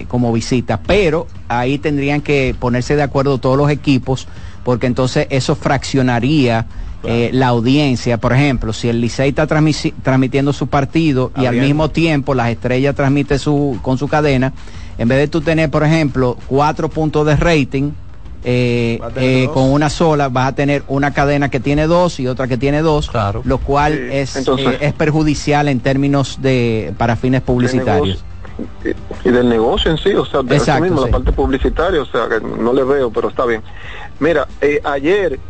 como 0.08 0.32
visita, 0.32 0.80
pero 0.84 1.28
ahí 1.46 1.78
tendrían 1.78 2.20
que 2.20 2.56
ponerse 2.58 2.96
de 2.96 3.04
acuerdo 3.04 3.38
todos 3.38 3.56
los 3.56 3.70
equipos, 3.70 4.26
porque 4.64 4.88
entonces 4.88 5.28
eso 5.30 5.54
fraccionaría 5.54 6.66
eh, 7.06 7.30
la 7.32 7.48
audiencia. 7.48 8.18
Por 8.18 8.32
ejemplo, 8.32 8.72
si 8.72 8.88
el 8.88 9.00
Licey 9.00 9.30
está 9.30 9.46
transmitiendo 9.46 10.52
su 10.52 10.66
partido 10.66 11.30
y 11.36 11.46
al 11.46 11.56
mismo 11.56 11.90
tiempo 11.90 12.34
las 12.34 12.50
estrellas 12.50 12.94
transmite 12.94 13.38
su, 13.38 13.78
con 13.82 13.98
su 13.98 14.08
cadena, 14.08 14.52
en 14.98 15.08
vez 15.08 15.18
de 15.18 15.28
tú 15.28 15.40
tener, 15.40 15.70
por 15.70 15.82
ejemplo, 15.84 16.36
cuatro 16.46 16.88
puntos 16.88 17.26
de 17.26 17.36
rating, 17.36 17.90
eh, 18.46 19.00
eh, 19.16 19.48
con 19.54 19.70
una 19.72 19.88
sola 19.88 20.28
vas 20.28 20.48
a 20.48 20.54
tener 20.54 20.82
una 20.88 21.14
cadena 21.14 21.48
que 21.48 21.60
tiene 21.60 21.86
dos 21.86 22.20
y 22.20 22.26
otra 22.28 22.46
que 22.46 22.58
tiene 22.58 22.82
dos, 22.82 23.10
lo 23.44 23.58
cual 23.58 23.94
es, 23.94 24.36
entonces- 24.36 24.74
eh, 24.74 24.78
es 24.82 24.92
perjudicial 24.92 25.66
en 25.68 25.80
términos 25.80 26.38
de 26.42 26.92
para 26.98 27.16
fines 27.16 27.40
publicitarios. 27.40 28.22
y 29.24 29.30
del 29.30 29.48
negocio 29.48 29.90
en 29.90 29.96
sí, 29.98 30.12
o 30.14 30.24
sea, 30.26 30.42
de 30.42 30.56
Exacto, 30.56 30.84
mismo, 30.84 30.98
sí. 31.00 31.06
la 31.06 31.10
parte 31.10 31.32
publicitaria, 31.32 32.02
o 32.02 32.06
sea, 32.06 32.28
que 32.28 32.46
no 32.46 32.72
le 32.72 32.84
veo, 32.84 33.10
pero 33.10 33.28
está 33.30 33.46
bien. 33.46 33.62
Mira, 34.20 34.46
eh, 34.60 34.80
ayer 34.84 35.40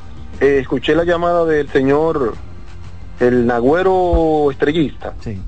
eh, 0.40 0.58
escuché 0.60 0.94
la 0.94 1.04
llamada 1.04 1.44
del 1.44 1.68
señor, 1.70 2.34
el 3.20 3.46
Nagüero 3.46 4.50
Estrellista. 4.50 5.14
Sí. 5.22 5.38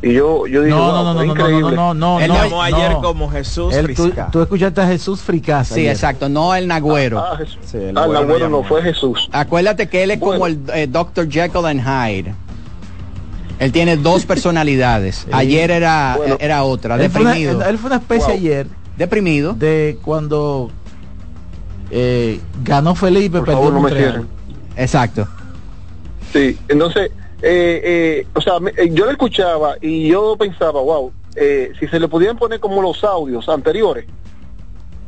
Y 0.00 0.12
yo, 0.12 0.46
yo 0.46 0.62
dije, 0.62 0.76
No, 0.76 0.82
wow, 0.84 0.92
no, 0.92 1.02
no, 1.02 1.14
no, 1.14 1.24
no, 1.24 1.32
increíble. 1.32 1.74
no, 1.76 1.92
no, 1.92 1.94
no, 1.94 2.20
Él 2.20 2.28
no, 2.28 2.34
llamó 2.44 2.62
ayer 2.62 2.92
no. 2.92 3.02
como 3.02 3.28
Jesús 3.28 3.74
Él, 3.74 3.96
tú, 3.96 4.12
tú 4.30 4.42
escuchaste 4.42 4.80
a 4.80 4.86
Jesús 4.86 5.20
Fricasa. 5.20 5.74
Sí, 5.74 5.80
ayer. 5.80 5.92
exacto, 5.92 6.28
no 6.28 6.54
el 6.54 6.68
Nagüero. 6.68 7.18
Ah, 7.18 7.36
Jesús. 7.36 7.58
Sí, 7.64 7.78
el 7.78 7.98
Ah, 7.98 8.04
el 8.04 8.12
Nagüero 8.12 8.48
no 8.48 8.62
fue 8.62 8.80
Jesús. 8.82 9.28
Acuérdate 9.32 9.88
que 9.88 10.04
él 10.04 10.12
es 10.12 10.20
como 10.20 10.46
el 10.46 10.60
eh, 10.72 10.86
Dr. 10.88 11.28
Jekyll 11.28 11.66
and 11.66 11.80
Hyde. 11.80 12.32
Él 13.58 13.72
tiene 13.72 13.96
dos 13.96 14.24
personalidades. 14.26 15.26
Ayer 15.32 15.72
era, 15.72 16.14
Bueno. 16.16 16.36
era 16.38 16.62
otra, 16.62 16.94
Él 16.94 17.10
fue, 17.10 17.22
una, 17.22 17.30
deprimido. 17.32 17.64
él 17.68 17.78
fue 17.78 17.88
una 17.88 17.96
especie 17.96 18.26
Wow. 18.28 18.36
ayer 18.36 18.66
Deprimido. 18.96 19.52
de 19.54 19.98
cuando 20.04 20.70
eh, 21.90 22.40
ganó 22.62 22.94
Felipe, 22.94 23.38
Por 23.38 23.46
favor, 23.52 23.72
no 23.72 23.80
me 23.80 23.90
cierren. 23.90 24.28
Exacto. 24.76 25.26
Sí, 26.32 26.58
entonces, 26.68 27.10
eh, 27.42 27.80
eh, 27.84 28.26
o 28.34 28.40
sea, 28.40 28.60
me- 28.60 28.70
eh, 28.76 28.90
yo 28.92 29.06
le 29.06 29.12
escuchaba 29.12 29.76
y 29.80 30.08
yo 30.08 30.36
pensaba, 30.36 30.80
wow, 30.80 31.12
eh, 31.36 31.72
si 31.80 31.86
se 31.88 31.98
le 31.98 32.08
pudieran 32.08 32.36
poner 32.36 32.60
como 32.60 32.82
los 32.82 33.02
audios 33.04 33.48
anteriores, 33.48 34.04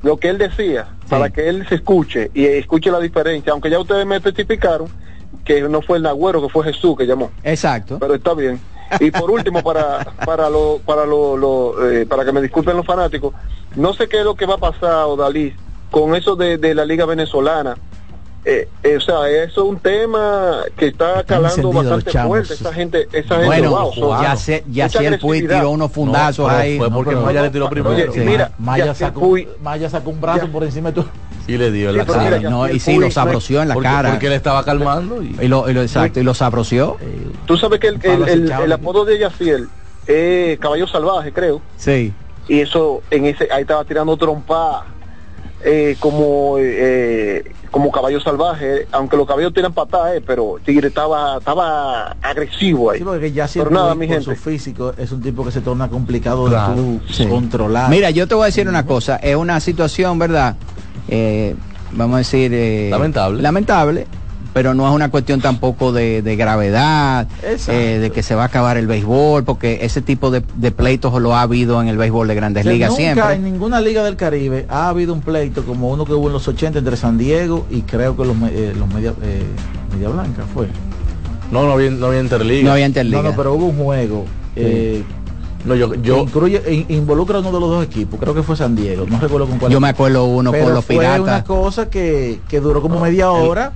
lo 0.02 0.16
que 0.16 0.28
él 0.30 0.38
decía, 0.38 0.88
para 1.08 1.28
que 1.28 1.48
él 1.48 1.66
se 1.68 1.74
escuche 1.76 2.30
y 2.32 2.46
escuche 2.46 2.90
la 2.90 3.00
diferencia, 3.00 3.52
aunque 3.52 3.68
ya 3.68 3.78
ustedes 3.78 4.06
me 4.06 4.16
especificaron 4.16 4.88
que 5.44 5.60
no 5.62 5.82
fue 5.82 5.98
el 5.98 6.04
Nagüero, 6.04 6.40
que 6.40 6.48
fue 6.48 6.64
Jesús 6.64 6.96
que 6.96 7.06
llamó, 7.06 7.30
Exacto. 7.44 7.98
pero 8.00 8.14
está 8.14 8.32
bien. 8.34 8.58
Y 8.98 9.10
por 9.10 9.30
último, 9.30 9.62
para 9.62 10.04
para 10.24 10.48
lo, 10.50 10.80
para 10.84 11.04
lo, 11.04 11.36
lo, 11.36 11.90
eh, 11.90 12.06
para 12.06 12.24
que 12.24 12.32
me 12.32 12.40
disculpen 12.40 12.76
los 12.76 12.86
fanáticos, 12.86 13.34
no 13.76 13.92
sé 13.94 14.08
qué 14.08 14.18
es 14.20 14.24
lo 14.24 14.34
que 14.34 14.46
va 14.46 14.54
a 14.54 14.58
pasar, 14.58 15.04
Odalí, 15.04 15.54
con 15.90 16.14
eso 16.14 16.36
de, 16.36 16.58
de 16.58 16.74
la 16.74 16.84
liga 16.84 17.04
venezolana. 17.06 17.76
Eh, 18.42 18.68
eh, 18.82 18.96
o 18.96 19.00
sea, 19.02 19.28
eso 19.28 19.64
es 19.64 19.68
un 19.68 19.78
tema 19.80 20.60
que 20.74 20.86
está 20.86 21.22
calando 21.24 21.72
bastante 21.72 22.10
fuerte. 22.10 22.54
Esa 22.54 22.72
gente, 22.72 23.06
esa 23.12 23.34
gente, 23.34 23.46
Bueno, 23.46 23.70
wow, 23.70 23.92
son- 23.92 24.22
ya 24.22 24.34
sé, 24.36 24.64
ya 24.70 24.88
sé 24.88 25.06
el 25.06 25.18
Puy 25.18 25.40
tiró 25.42 25.68
unos 25.70 25.92
fundazos 25.92 26.48
pero 26.48 26.58
ahí. 26.58 26.78
fue 26.78 26.90
porque 26.90 27.10
pero- 27.10 27.20
Maya 27.22 27.42
le 27.42 27.50
tiró 27.50 27.66
Oye, 27.66 27.72
primero. 27.82 28.12
sí. 28.14 28.20
mira, 28.20 28.50
Maya, 28.58 28.86
ya 28.86 28.94
sacó, 28.94 29.20
Puy- 29.20 29.46
Maya 29.62 29.90
sacó 29.90 30.08
un 30.08 30.20
brazo 30.22 30.46
ya- 30.46 30.52
por 30.52 30.64
encima 30.64 30.90
de 30.90 31.02
tu... 31.02 31.08
Y 31.48 31.58
le 31.58 31.70
dio 31.70 31.92
la 31.92 32.04
Sí, 32.04 32.10
cara. 32.12 32.38
mira, 32.38 32.48
No, 32.50 32.66
y 32.68 32.78
sí, 32.80 32.96
lo 32.96 33.10
sabroció 33.10 33.60
en 33.60 33.68
la 33.68 33.74
porque, 33.74 33.88
cara. 33.90 34.10
porque 34.12 34.26
él 34.28 34.32
estaba 34.32 34.64
calmando 34.64 35.22
y, 35.22 35.36
Y 35.42 35.48
lo, 35.48 35.68
y 35.68 35.74
lo- 35.74 35.82
exacto, 35.82 36.18
y 36.20 36.22
lo 36.22 36.32
sabroció. 36.32 36.96
Tú 37.44 37.58
sabes 37.58 37.78
que 37.78 37.88
el, 37.88 37.98
el, 38.02 38.26
el- 38.28 38.50
el 38.52 38.72
apodo 38.72 39.04
de 39.04 39.18
Yaciel 39.18 39.68
es 40.06 40.58
Caballo 40.60 40.86
Salvaje, 40.86 41.30
creo. 41.32 41.60
Sí. 41.76 42.12
y 42.48 42.60
eso 42.60 43.02
en 43.10 43.26
ese 43.26 43.48
ahí 43.52 43.62
estaba 43.62 43.84
tirando 43.84 44.16
trompa 44.16 44.86
eh, 45.64 45.96
como 46.00 46.56
eh, 46.58 47.52
como 47.70 47.90
caballo 47.92 48.20
salvaje 48.20 48.86
aunque 48.92 49.16
los 49.16 49.26
caballos 49.26 49.52
tiran 49.52 49.72
patadas 49.72 50.16
eh, 50.16 50.22
pero 50.26 50.56
Tigre 50.64 50.88
estaba 50.88 51.38
estaba 51.38 52.16
agresivo 52.22 52.90
ahí 52.90 52.98
Sí, 52.98 53.04
porque 53.04 53.30
ya 53.32 53.44
pero 53.44 53.52
siempre 53.52 53.74
nada 53.74 53.94
mi 53.94 54.08
gente 54.08 54.24
su 54.24 54.34
físico 54.36 54.94
es 54.96 55.12
un 55.12 55.20
tipo 55.22 55.44
que 55.44 55.50
se 55.50 55.60
torna 55.60 55.88
complicado 55.88 56.46
Claro, 56.46 56.74
de 56.74 56.82
tú 56.82 57.00
sí. 57.12 57.26
controlar. 57.26 57.90
Mira, 57.90 58.10
yo 58.10 58.26
te 58.26 58.34
voy 58.34 58.44
a 58.44 58.46
decir 58.46 58.68
una 58.68 58.86
cosa. 58.86 59.16
Es 59.16 59.36
una 59.36 59.60
situación, 59.60 60.18
¿verdad? 60.18 60.56
Eh, 61.08 61.54
vamos 61.92 62.14
a 62.14 62.18
decir... 62.18 62.50
eh, 62.54 62.88
Lamentable. 62.90 63.42
Lamentable, 63.42 64.06
pero 64.52 64.74
no 64.74 64.88
es 64.88 64.94
una 64.94 65.10
cuestión 65.10 65.40
tampoco 65.40 65.92
de, 65.92 66.22
de 66.22 66.36
gravedad, 66.36 67.28
eh, 67.68 67.98
de 68.00 68.10
que 68.10 68.22
se 68.22 68.34
va 68.34 68.42
a 68.42 68.46
acabar 68.46 68.76
el 68.76 68.86
béisbol, 68.86 69.44
porque 69.44 69.78
ese 69.82 70.02
tipo 70.02 70.30
de, 70.30 70.42
de 70.56 70.70
pleitos 70.72 71.12
lo 71.20 71.34
ha 71.34 71.42
habido 71.42 71.80
en 71.80 71.88
el 71.88 71.96
béisbol 71.96 72.28
de 72.28 72.34
grandes 72.34 72.62
O 72.62 72.64
sea, 72.64 72.72
ligas 72.72 72.90
nunca 72.90 73.02
siempre. 73.02 73.34
en 73.34 73.44
ninguna 73.44 73.80
liga 73.80 74.02
del 74.02 74.16
Caribe 74.16 74.66
ha 74.68 74.88
habido 74.88 75.12
un 75.14 75.20
pleito 75.20 75.64
como 75.64 75.90
uno 75.90 76.04
que 76.04 76.12
hubo 76.14 76.26
en 76.28 76.32
los 76.32 76.48
80 76.48 76.78
entre 76.80 76.96
San 76.96 77.16
Diego 77.18 77.66
y 77.70 77.82
creo 77.82 78.16
que 78.16 78.24
los, 78.24 78.36
eh, 78.50 78.74
los 78.78 78.92
media, 78.92 79.12
eh, 79.22 79.42
media 79.94 80.08
Blanca 80.08 80.44
fue. 80.52 80.66
no, 81.50 81.64
no 81.66 81.72
había, 81.72 81.90
no 81.90 82.06
había 82.06 82.20
interliga. 82.20 82.64
No 82.64 82.72
había 82.72 82.86
interliga. 82.86 83.22
No, 83.22 83.30
no, 83.30 83.36
pero 83.36 83.54
hubo 83.54 83.66
un 83.66 83.76
juego. 83.76 84.24
eh, 84.56 85.02
No, 85.64 85.74
yo, 85.74 85.90
que 85.90 86.00
yo, 86.00 86.18
incluye, 86.18 86.62
in- 86.72 86.86
involucra 86.96 87.36
a 87.36 87.40
uno 87.40 87.52
de 87.52 87.60
los 87.60 87.68
dos 87.70 87.84
equipos, 87.84 88.18
creo 88.18 88.34
que 88.34 88.42
fue 88.42 88.56
San 88.56 88.74
Diego, 88.74 89.04
no 89.08 89.20
recuerdo 89.20 89.46
con 89.46 89.58
cuál. 89.58 89.70
Yo 89.70 89.78
me 89.80 89.88
acuerdo 89.90 90.24
uno 90.24 90.50
pero 90.52 90.64
con 90.64 90.74
los 90.74 90.84
fue 90.84 90.96
una 90.96 91.14
piratas 91.16 91.44
cosa 91.44 91.90
que, 91.90 92.40
que 92.48 92.60
duró 92.60 92.80
como 92.80 92.98
media 93.00 93.30
hora 93.30 93.72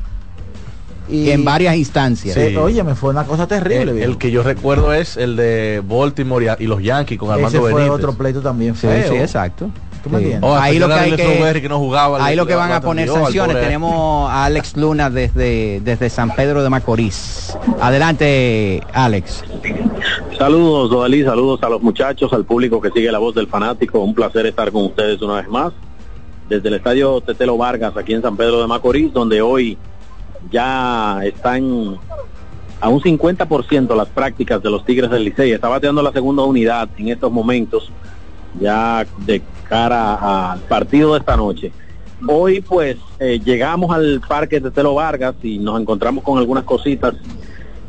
y 1.08 1.30
en 1.30 1.44
varias 1.44 1.76
instancias. 1.76 2.36
eh, 2.36 2.50
Sí. 2.50 2.56
oye, 2.56 2.82
me 2.82 2.94
fue 2.94 3.10
una 3.10 3.24
cosa 3.24 3.46
terrible. 3.46 4.02
el, 4.02 4.16
que 4.18 4.30
yo 4.30 4.42
recuerdo 4.42 4.92
es 4.92 5.16
el 5.16 5.36
de 5.36 5.82
Baltimore 5.86 6.56
y, 6.58 6.66
los 6.66 6.82
Yankees 6.82 7.18
con 7.18 7.28
Ese 7.28 7.34
Armando 7.34 7.60
fue 7.60 7.72
Benítez. 7.74 7.90
otro 7.90 8.12
pleito 8.14 8.40
también 8.40 8.74
Sí, 8.74 8.86
feo. 8.86 9.12
sí, 9.12 9.16
exacto. 9.16 9.70
¿Tú 10.02 10.10
me 10.10 10.18
Sí. 10.18 10.24
entiendes? 10.24 10.50
Oh, 10.50 10.54
ahí 10.54 10.78
lo 10.78 10.86
que 10.86 10.92
hay 10.92 10.98
especialmente 11.10 11.22
que, 11.22 11.32
Strawberry 11.34 11.62
que 11.62 11.68
no 11.70 11.78
jugaba, 11.78 12.24
ahí 12.24 12.36
lo 12.36 12.46
que 12.46 12.54
van 12.54 12.72
a 12.72 12.80
poner 12.82 13.08
sanciones. 13.08 13.58
Tenemos 13.58 14.30
a 14.30 14.44
Alex 14.44 14.76
Luna 14.76 15.08
desde, 15.08 15.80
desde 15.82 16.10
San 16.10 16.34
Pedro 16.34 16.62
de 16.62 16.68
Macorís. 16.68 17.56
Adelante, 17.80 18.82
Alex. 18.92 19.42
Saludos, 20.38 20.90
Odalí, 20.92 21.22
saludos 21.24 21.62
a 21.62 21.68
los 21.68 21.80
muchachos, 21.82 22.32
al 22.32 22.44
público 22.44 22.80
que 22.80 22.90
sigue 22.90 23.10
la 23.10 23.18
voz 23.18 23.34
del 23.34 23.46
fanático. 23.46 24.00
Un 24.00 24.14
placer 24.14 24.46
estar 24.46 24.70
con 24.72 24.84
ustedes 24.84 25.22
una 25.22 25.36
vez 25.36 25.48
más. 25.48 25.72
Desde 26.48 26.68
el 26.68 26.74
estadio 26.74 27.20
Tetelo 27.22 27.56
Vargas, 27.56 27.96
aquí 27.96 28.12
en 28.12 28.20
San 28.20 28.36
Pedro 28.36 28.60
de 28.60 28.66
Macorís, 28.66 29.12
donde 29.12 29.40
hoy 29.40 29.78
ya 30.50 31.20
están 31.24 31.98
a 32.80 32.88
un 32.88 33.00
50% 33.00 33.96
las 33.96 34.08
prácticas 34.08 34.62
de 34.62 34.70
los 34.70 34.84
Tigres 34.84 35.10
del 35.10 35.24
Licey. 35.24 35.52
Está 35.52 35.68
bateando 35.68 36.02
la 36.02 36.12
segunda 36.12 36.42
unidad 36.42 36.88
en 36.98 37.08
estos 37.08 37.32
momentos, 37.32 37.90
ya 38.60 39.06
de 39.18 39.42
cara 39.68 40.52
al 40.52 40.60
partido 40.60 41.14
de 41.14 41.20
esta 41.20 41.36
noche. 41.36 41.72
Hoy 42.26 42.60
pues 42.60 42.96
eh, 43.18 43.40
llegamos 43.44 43.94
al 43.94 44.20
parque 44.26 44.60
Tetelo 44.60 44.94
Vargas 44.94 45.34
y 45.42 45.58
nos 45.58 45.80
encontramos 45.80 46.24
con 46.24 46.38
algunas 46.38 46.64
cositas 46.64 47.14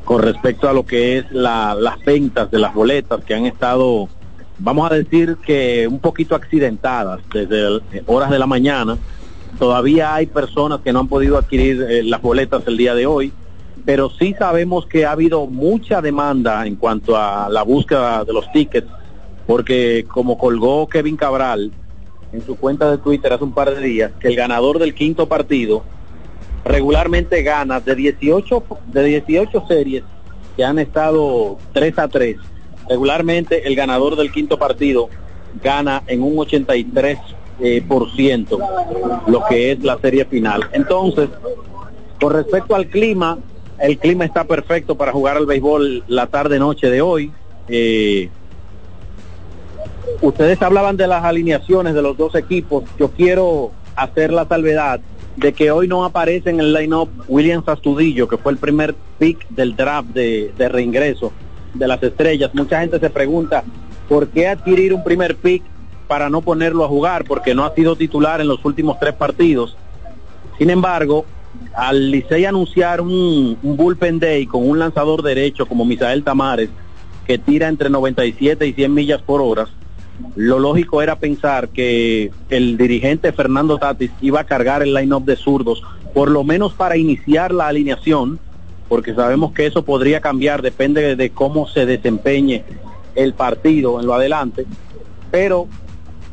con 0.05 0.21
respecto 0.21 0.69
a 0.69 0.73
lo 0.73 0.85
que 0.85 1.17
es 1.17 1.31
la, 1.31 1.73
las 1.75 1.99
ventas 2.05 2.49
de 2.51 2.59
las 2.59 2.73
boletas 2.73 3.23
que 3.25 3.33
han 3.33 3.45
estado, 3.45 4.07
vamos 4.59 4.89
a 4.89 4.93
decir 4.93 5.37
que 5.45 5.87
un 5.89 5.99
poquito 5.99 6.35
accidentadas 6.35 7.21
desde 7.33 7.77
eh, 7.91 8.03
horas 8.05 8.29
de 8.29 8.39
la 8.39 8.45
mañana. 8.45 8.97
Todavía 9.59 10.13
hay 10.13 10.25
personas 10.25 10.81
que 10.81 10.91
no 10.91 10.99
han 10.99 11.07
podido 11.07 11.37
adquirir 11.37 11.81
eh, 11.83 12.03
las 12.03 12.21
boletas 12.21 12.63
el 12.67 12.77
día 12.77 12.93
de 12.93 13.05
hoy, 13.05 13.31
pero 13.85 14.09
sí 14.09 14.35
sabemos 14.37 14.85
que 14.85 15.05
ha 15.05 15.11
habido 15.11 15.47
mucha 15.47 16.01
demanda 16.01 16.65
en 16.65 16.75
cuanto 16.75 17.15
a 17.15 17.47
la 17.49 17.63
búsqueda 17.63 18.25
de 18.25 18.33
los 18.33 18.51
tickets, 18.51 18.87
porque 19.47 20.05
como 20.07 20.37
colgó 20.37 20.87
Kevin 20.87 21.15
Cabral 21.15 21.71
en 22.33 22.45
su 22.45 22.57
cuenta 22.57 22.91
de 22.91 22.97
Twitter 22.97 23.31
hace 23.31 23.43
un 23.43 23.53
par 23.53 23.73
de 23.73 23.81
días, 23.81 24.11
que 24.19 24.27
el 24.27 24.35
ganador 24.35 24.79
del 24.79 24.93
quinto 24.93 25.27
partido 25.27 25.83
regularmente 26.65 27.43
gana 27.43 27.79
de 27.79 27.95
18, 27.95 28.63
de 28.87 29.03
18 29.03 29.67
series 29.67 30.03
que 30.57 30.65
han 30.65 30.79
estado 30.79 31.57
3 31.73 31.99
a 31.99 32.07
3. 32.07 32.37
Regularmente 32.89 33.67
el 33.67 33.75
ganador 33.75 34.15
del 34.15 34.31
quinto 34.31 34.57
partido 34.57 35.09
gana 35.63 36.03
en 36.07 36.23
un 36.23 36.37
83 36.37 37.17
eh, 37.59 37.83
por 37.87 38.11
ciento 38.11 38.59
lo 39.27 39.43
que 39.45 39.71
es 39.71 39.83
la 39.83 39.97
serie 39.99 40.25
final. 40.25 40.61
Entonces, 40.73 41.29
con 42.19 42.33
respecto 42.33 42.75
al 42.75 42.87
clima, 42.87 43.37
el 43.79 43.97
clima 43.97 44.25
está 44.25 44.43
perfecto 44.43 44.95
para 44.95 45.11
jugar 45.11 45.37
al 45.37 45.45
béisbol 45.45 46.03
la 46.07 46.27
tarde-noche 46.27 46.89
de 46.89 47.01
hoy. 47.01 47.31
Eh, 47.67 48.29
ustedes 50.21 50.61
hablaban 50.61 50.97
de 50.97 51.07
las 51.07 51.23
alineaciones 51.23 51.93
de 51.93 52.01
los 52.01 52.17
dos 52.17 52.35
equipos. 52.35 52.83
Yo 52.99 53.11
quiero 53.11 53.71
hacer 53.95 54.31
la 54.31 54.47
salvedad 54.47 54.99
de 55.35 55.53
que 55.53 55.71
hoy 55.71 55.87
no 55.87 56.05
aparece 56.05 56.49
en 56.49 56.59
el 56.59 56.73
line-up 56.73 57.09
Williams 57.27 57.67
Astudillo, 57.67 58.27
que 58.27 58.37
fue 58.37 58.53
el 58.53 58.57
primer 58.57 58.95
pick 59.19 59.47
del 59.49 59.75
draft 59.75 60.09
de, 60.09 60.53
de 60.57 60.69
reingreso 60.69 61.33
de 61.73 61.87
las 61.87 62.01
estrellas. 62.01 62.51
Mucha 62.53 62.79
gente 62.79 62.99
se 62.99 63.09
pregunta, 63.09 63.63
¿por 64.07 64.27
qué 64.29 64.47
adquirir 64.47 64.93
un 64.93 65.03
primer 65.03 65.35
pick 65.35 65.63
para 66.07 66.29
no 66.29 66.41
ponerlo 66.41 66.83
a 66.83 66.87
jugar? 66.87 67.25
Porque 67.25 67.55
no 67.55 67.65
ha 67.65 67.73
sido 67.73 67.95
titular 67.95 68.41
en 68.41 68.47
los 68.47 68.63
últimos 68.63 68.99
tres 68.99 69.13
partidos. 69.13 69.75
Sin 70.57 70.69
embargo, 70.69 71.25
al 71.75 72.11
Licey 72.11 72.45
anunciar 72.45 73.01
un, 73.01 73.57
bullpen 73.61 74.19
day 74.19 74.45
con 74.45 74.67
un 74.67 74.79
lanzador 74.79 75.21
derecho 75.21 75.65
como 75.65 75.85
Misael 75.85 76.23
Tamares, 76.23 76.69
que 77.25 77.37
tira 77.37 77.67
entre 77.67 77.89
97 77.89 78.67
y 78.67 78.73
100 78.73 78.93
millas 78.93 79.21
por 79.21 79.41
hora, 79.41 79.67
lo 80.35 80.59
lógico 80.59 81.01
era 81.01 81.17
pensar 81.17 81.69
que 81.69 82.31
el 82.49 82.77
dirigente 82.77 83.33
Fernando 83.33 83.77
Tatis 83.77 84.11
iba 84.21 84.41
a 84.41 84.45
cargar 84.45 84.81
el 84.81 84.93
line-up 84.93 85.25
de 85.25 85.35
zurdos, 85.35 85.81
por 86.13 86.29
lo 86.29 86.43
menos 86.43 86.73
para 86.73 86.95
iniciar 86.95 87.53
la 87.53 87.67
alineación, 87.67 88.39
porque 88.87 89.13
sabemos 89.13 89.51
que 89.51 89.65
eso 89.65 89.83
podría 89.83 90.21
cambiar, 90.21 90.61
depende 90.61 91.01
de, 91.01 91.15
de 91.15 91.31
cómo 91.31 91.67
se 91.67 91.85
desempeñe 91.85 92.63
el 93.15 93.33
partido 93.33 93.99
en 93.99 94.05
lo 94.05 94.13
adelante. 94.13 94.65
Pero 95.31 95.67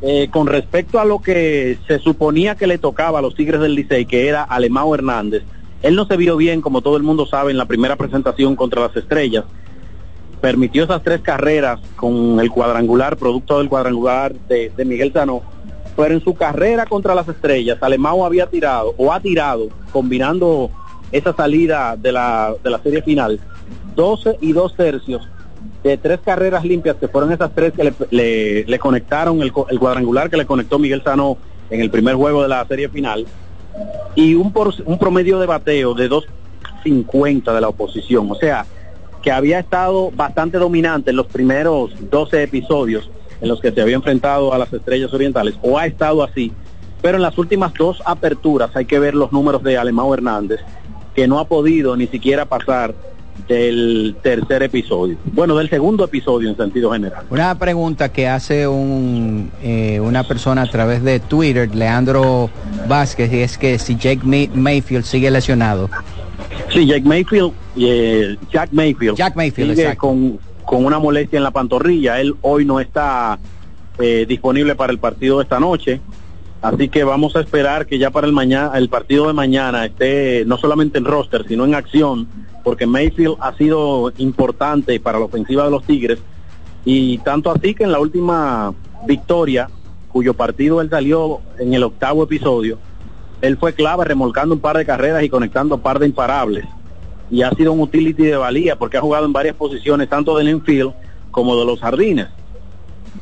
eh, 0.04 0.28
con 0.30 0.48
respecto 0.48 0.98
a 0.98 1.04
lo 1.04 1.20
que 1.20 1.78
se 1.86 2.00
suponía 2.00 2.56
que 2.56 2.66
le 2.66 2.78
tocaba 2.78 3.20
a 3.20 3.22
los 3.22 3.36
Tigres 3.36 3.60
del 3.60 3.76
Licey, 3.76 4.04
que 4.04 4.26
era 4.26 4.42
Alemão 4.42 4.92
Hernández, 4.92 5.44
él 5.82 5.94
no 5.94 6.06
se 6.06 6.16
vio 6.16 6.36
bien, 6.36 6.60
como 6.60 6.82
todo 6.82 6.96
el 6.96 7.04
mundo 7.04 7.24
sabe, 7.24 7.52
en 7.52 7.58
la 7.58 7.66
primera 7.66 7.94
presentación 7.94 8.56
contra 8.56 8.82
las 8.82 8.96
estrellas. 8.96 9.44
Permitió 10.40 10.84
esas 10.84 11.04
tres 11.04 11.20
carreras 11.20 11.80
con 11.94 12.40
el 12.40 12.50
cuadrangular, 12.50 13.16
producto 13.16 13.58
del 13.58 13.68
cuadrangular 13.68 14.34
de, 14.48 14.72
Miguel 14.84 15.12
Sanó, 15.12 15.42
pero 15.96 16.14
en 16.14 16.20
su 16.20 16.34
carrera 16.34 16.84
contra 16.86 17.14
las 17.14 17.28
estrellas, 17.28 17.78
Alemão 17.80 18.24
había 18.24 18.46
tirado 18.46 18.94
o 18.96 19.12
ha 19.12 19.20
tirado, 19.20 19.68
combinando 19.92 20.70
esa 21.12 21.32
salida 21.32 21.94
de 21.96 22.10
la, 22.10 22.54
de 22.62 22.70
la 22.70 22.82
serie 22.82 23.02
final, 23.02 23.38
12 23.94 24.38
y 24.40 24.52
2 24.52 24.74
tercios 24.74 25.28
de 25.82 25.96
tres 25.98 26.20
carreras 26.24 26.64
limpias 26.64 26.96
que 26.96 27.08
fueron 27.08 27.32
esas 27.32 27.50
tres 27.54 27.72
que 27.72 27.84
le, 27.84 27.92
le- 28.10 28.64
le 28.64 28.78
conectaron 28.78 29.40
el, 29.42 29.52
el 29.70 29.78
cuadrangular 29.78 30.30
que 30.30 30.36
le 30.36 30.46
conectó 30.46 30.78
Miguel 30.78 31.02
Sanó 31.02 31.36
en 31.70 31.80
el 31.80 31.90
primer 31.90 32.14
juego 32.14 32.42
de 32.42 32.48
la 32.48 32.64
serie 32.66 32.88
final 32.88 33.26
y 34.14 34.34
un, 34.34 34.52
por- 34.52 34.74
un 34.84 34.98
promedio 34.98 35.38
de 35.40 35.46
bateo 35.46 35.94
de 35.94 36.08
2.50 36.84 37.52
de 37.54 37.60
la 37.60 37.68
oposición. 37.68 38.30
O 38.30 38.34
sea, 38.34 38.66
que 39.22 39.30
había 39.32 39.58
estado 39.58 40.10
bastante 40.10 40.58
dominante 40.58 41.10
en 41.10 41.16
los 41.16 41.26
primeros 41.26 41.92
12 42.10 42.42
episodios 42.42 43.08
en 43.40 43.48
los 43.48 43.60
que 43.60 43.72
se 43.72 43.80
había 43.80 43.96
enfrentado 43.96 44.52
a 44.52 44.58
las 44.58 44.72
estrellas 44.72 45.12
orientales, 45.12 45.54
o 45.62 45.76
ha 45.78 45.86
estado 45.86 46.22
así, 46.22 46.52
pero 47.00 47.16
en 47.16 47.22
las 47.22 47.36
últimas 47.38 47.72
dos 47.74 48.00
aperturas 48.04 48.70
hay 48.76 48.84
que 48.84 49.00
ver 49.00 49.14
los 49.16 49.32
números 49.32 49.62
de 49.64 49.76
Alemão 49.76 50.12
Hernández, 50.14 50.60
que 51.14 51.26
no 51.26 51.40
ha 51.40 51.44
podido 51.46 51.96
ni 51.96 52.06
siquiera 52.06 52.44
pasar 52.44 52.94
del 53.48 54.16
tercer 54.22 54.62
episodio, 54.62 55.16
bueno, 55.32 55.56
del 55.56 55.68
segundo 55.68 56.04
episodio 56.04 56.48
en 56.48 56.56
sentido 56.56 56.92
general. 56.92 57.24
Una 57.30 57.58
pregunta 57.58 58.10
que 58.10 58.28
hace 58.28 58.66
un, 58.68 59.50
eh, 59.62 60.00
una 60.00 60.22
persona 60.24 60.62
a 60.62 60.66
través 60.70 61.02
de 61.02 61.20
Twitter, 61.20 61.74
Leandro 61.74 62.50
Vázquez, 62.88 63.32
y 63.32 63.40
es 63.40 63.58
que 63.58 63.78
si 63.78 63.96
Jake 63.96 64.20
May- 64.24 64.50
Mayfield 64.54 65.04
sigue 65.04 65.30
lesionado. 65.30 65.90
Sí, 66.72 66.86
Jack 66.86 67.04
Mayfield, 67.04 67.52
eh, 67.76 68.36
Jack 68.52 68.70
Mayfield, 68.72 69.16
Jack 69.16 69.36
Mayfield, 69.36 69.76
sigue 69.76 69.96
con, 69.96 70.38
con 70.64 70.84
una 70.84 70.98
molestia 70.98 71.36
en 71.38 71.42
la 71.44 71.50
pantorrilla. 71.50 72.20
Él 72.20 72.34
hoy 72.42 72.64
no 72.64 72.80
está 72.80 73.38
eh, 73.98 74.24
disponible 74.28 74.74
para 74.74 74.92
el 74.92 74.98
partido 74.98 75.38
de 75.38 75.44
esta 75.44 75.60
noche. 75.60 76.00
Así 76.62 76.88
que 76.88 77.02
vamos 77.02 77.34
a 77.34 77.40
esperar 77.40 77.86
que 77.86 77.98
ya 77.98 78.10
para 78.10 78.26
el 78.26 78.32
mañana, 78.32 78.78
el 78.78 78.88
partido 78.88 79.26
de 79.26 79.32
mañana 79.32 79.84
esté 79.84 80.44
no 80.46 80.56
solamente 80.58 80.98
en 80.98 81.04
roster, 81.04 81.44
sino 81.48 81.64
en 81.64 81.74
acción, 81.74 82.28
porque 82.62 82.86
Mayfield 82.86 83.36
ha 83.40 83.54
sido 83.56 84.12
importante 84.18 84.98
para 85.00 85.18
la 85.18 85.26
ofensiva 85.26 85.64
de 85.64 85.70
los 85.70 85.84
Tigres. 85.84 86.18
Y 86.84 87.18
tanto 87.18 87.50
así 87.50 87.74
que 87.74 87.84
en 87.84 87.92
la 87.92 88.00
última 88.00 88.74
victoria, 89.06 89.68
cuyo 90.08 90.34
partido 90.34 90.80
él 90.80 90.90
salió 90.90 91.40
en 91.58 91.74
el 91.74 91.82
octavo 91.82 92.24
episodio, 92.24 92.78
él 93.40 93.56
fue 93.56 93.72
clave 93.72 94.04
remolcando 94.04 94.54
un 94.54 94.60
par 94.60 94.76
de 94.76 94.86
carreras 94.86 95.22
y 95.22 95.28
conectando 95.28 95.76
un 95.76 95.80
par 95.80 95.98
de 95.98 96.06
imparables. 96.06 96.64
Y 97.30 97.42
ha 97.42 97.50
sido 97.50 97.72
un 97.72 97.80
utility 97.80 98.24
de 98.24 98.36
valía 98.36 98.76
porque 98.76 98.98
ha 98.98 99.00
jugado 99.00 99.26
en 99.26 99.32
varias 99.32 99.56
posiciones, 99.56 100.08
tanto 100.08 100.36
del 100.36 100.48
infield 100.48 100.92
como 101.30 101.56
de 101.58 101.64
los 101.64 101.80
jardines. 101.80 102.28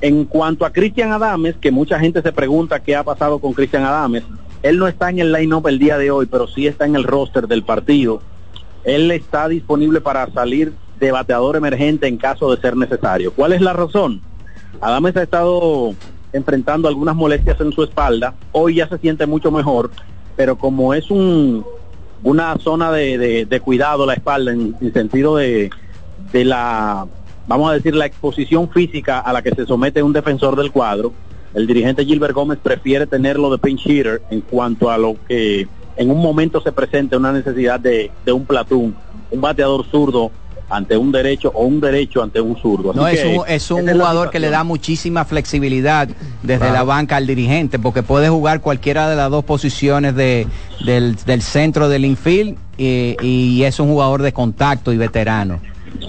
En 0.00 0.24
cuanto 0.24 0.64
a 0.64 0.72
Cristian 0.72 1.12
Adames, 1.12 1.56
que 1.56 1.70
mucha 1.70 1.98
gente 1.98 2.22
se 2.22 2.32
pregunta 2.32 2.80
qué 2.80 2.96
ha 2.96 3.04
pasado 3.04 3.38
con 3.38 3.52
Cristian 3.52 3.84
Adames, 3.84 4.24
él 4.62 4.78
no 4.78 4.86
está 4.88 5.10
en 5.10 5.20
el 5.20 5.32
line-up 5.32 5.66
el 5.68 5.78
día 5.78 5.96
de 5.96 6.10
hoy, 6.10 6.26
pero 6.26 6.46
sí 6.46 6.66
está 6.66 6.84
en 6.84 6.96
el 6.96 7.04
roster 7.04 7.48
del 7.48 7.62
partido. 7.62 8.20
Él 8.84 9.10
está 9.10 9.48
disponible 9.48 10.00
para 10.00 10.30
salir 10.32 10.72
de 10.98 11.12
bateador 11.12 11.56
emergente 11.56 12.06
en 12.06 12.16
caso 12.16 12.54
de 12.54 12.60
ser 12.60 12.76
necesario. 12.76 13.32
¿Cuál 13.32 13.52
es 13.52 13.60
la 13.60 13.72
razón? 13.72 14.20
Adames 14.80 15.16
ha 15.16 15.22
estado 15.22 15.94
enfrentando 16.32 16.88
algunas 16.88 17.14
molestias 17.16 17.60
en 17.60 17.72
su 17.72 17.82
espalda. 17.82 18.34
Hoy 18.52 18.76
ya 18.76 18.88
se 18.88 18.98
siente 18.98 19.26
mucho 19.26 19.50
mejor, 19.50 19.90
pero 20.36 20.56
como 20.56 20.94
es 20.94 21.10
un, 21.10 21.64
una 22.22 22.56
zona 22.58 22.92
de, 22.92 23.46
de- 23.46 23.60
cuidado 23.60 24.06
la 24.06 24.14
espalda 24.14 24.52
en, 24.52 24.76
en 24.80 24.92
sentido 24.92 25.36
de, 25.36 25.70
de 26.32 26.44
la, 26.44 27.06
vamos 27.46 27.70
a 27.70 27.74
decir, 27.74 27.94
la 27.94 28.06
exposición 28.06 28.70
física 28.70 29.18
a 29.18 29.32
la 29.32 29.42
que 29.42 29.54
se 29.54 29.66
somete 29.66 30.02
un 30.02 30.12
defensor 30.12 30.56
del 30.56 30.70
cuadro, 30.70 31.12
el 31.52 31.66
dirigente 31.66 32.04
Gilbert 32.04 32.34
Gómez 32.34 32.58
prefiere 32.62 33.06
tenerlo 33.06 33.50
de 33.50 33.58
pinch 33.58 33.84
hitter 33.84 34.22
en 34.30 34.40
cuanto 34.42 34.90
a 34.90 34.96
lo 34.98 35.16
que 35.26 35.66
en 35.96 36.10
un 36.10 36.20
momento 36.20 36.60
se 36.60 36.72
presente 36.72 37.16
una 37.16 37.32
necesidad 37.32 37.78
de, 37.80 38.10
de 38.24 38.32
un 38.32 38.46
platón, 38.46 38.94
un 39.30 39.40
bateador 39.40 39.84
zurdo 39.90 40.30
ante 40.72 40.96
un 40.96 41.10
derecho 41.10 41.50
o 41.52 41.64
un 41.64 41.80
derecho 41.80 42.22
ante 42.22 42.40
un 42.40 42.56
zurdo. 42.56 42.90
Así 42.90 42.98
No, 43.00 43.08
es 43.08 43.24
un, 43.24 43.44
es 43.48 43.70
un 43.72 43.88
jugador 43.90 44.30
que 44.30 44.38
le 44.38 44.50
da 44.50 44.62
muchísima 44.62 45.24
flexibilidad 45.24 46.06
desde 46.44 46.58
Claro. 46.60 46.74
la 46.74 46.82
banca 46.84 47.16
al 47.16 47.26
dirigente, 47.26 47.80
porque 47.80 48.04
puede 48.04 48.28
jugar 48.28 48.60
cualquiera 48.60 49.10
de 49.10 49.16
las 49.16 49.30
dos 49.32 49.44
posiciones 49.44 50.14
de, 50.14 50.46
del, 50.86 51.16
del 51.26 51.42
centro 51.42 51.88
del 51.88 52.04
infield 52.04 52.56
y, 52.78 53.16
y 53.20 53.64
es 53.64 53.80
un 53.80 53.88
jugador 53.88 54.22
de 54.22 54.32
contacto 54.32 54.92
y 54.92 54.96
veterano. 54.96 55.58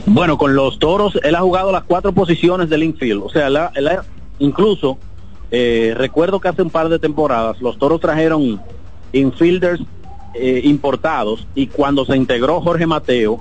Bueno, 0.05 0.37
con 0.37 0.53
los 0.55 0.77
toros, 0.77 1.17
él 1.23 1.33
ha 1.33 1.39
jugado 1.41 1.71
las 1.71 1.83
cuatro 1.83 2.13
posiciones 2.13 2.69
del 2.69 2.83
infield. 2.83 3.23
O 3.23 3.29
sea, 3.29 3.47
él 3.47 3.57
ha- 3.57 3.71
él 3.73 3.87
ha- 3.87 4.05
incluso, 4.37 4.99
eh, 5.49 5.95
recuerdo 5.97 6.39
que 6.39 6.49
hace 6.49 6.61
un 6.61 6.69
par 6.69 6.87
de 6.87 6.99
temporadas, 6.99 7.59
los 7.61 7.79
toros 7.79 7.99
trajeron 7.99 8.61
infielders 9.13 9.81
eh, 10.33 10.61
importados 10.63 11.47
y 11.55 11.67
cuando 11.67 12.05
se 12.05 12.15
integró 12.15 12.61
Jorge 12.61 12.85
Mateo, 12.85 13.39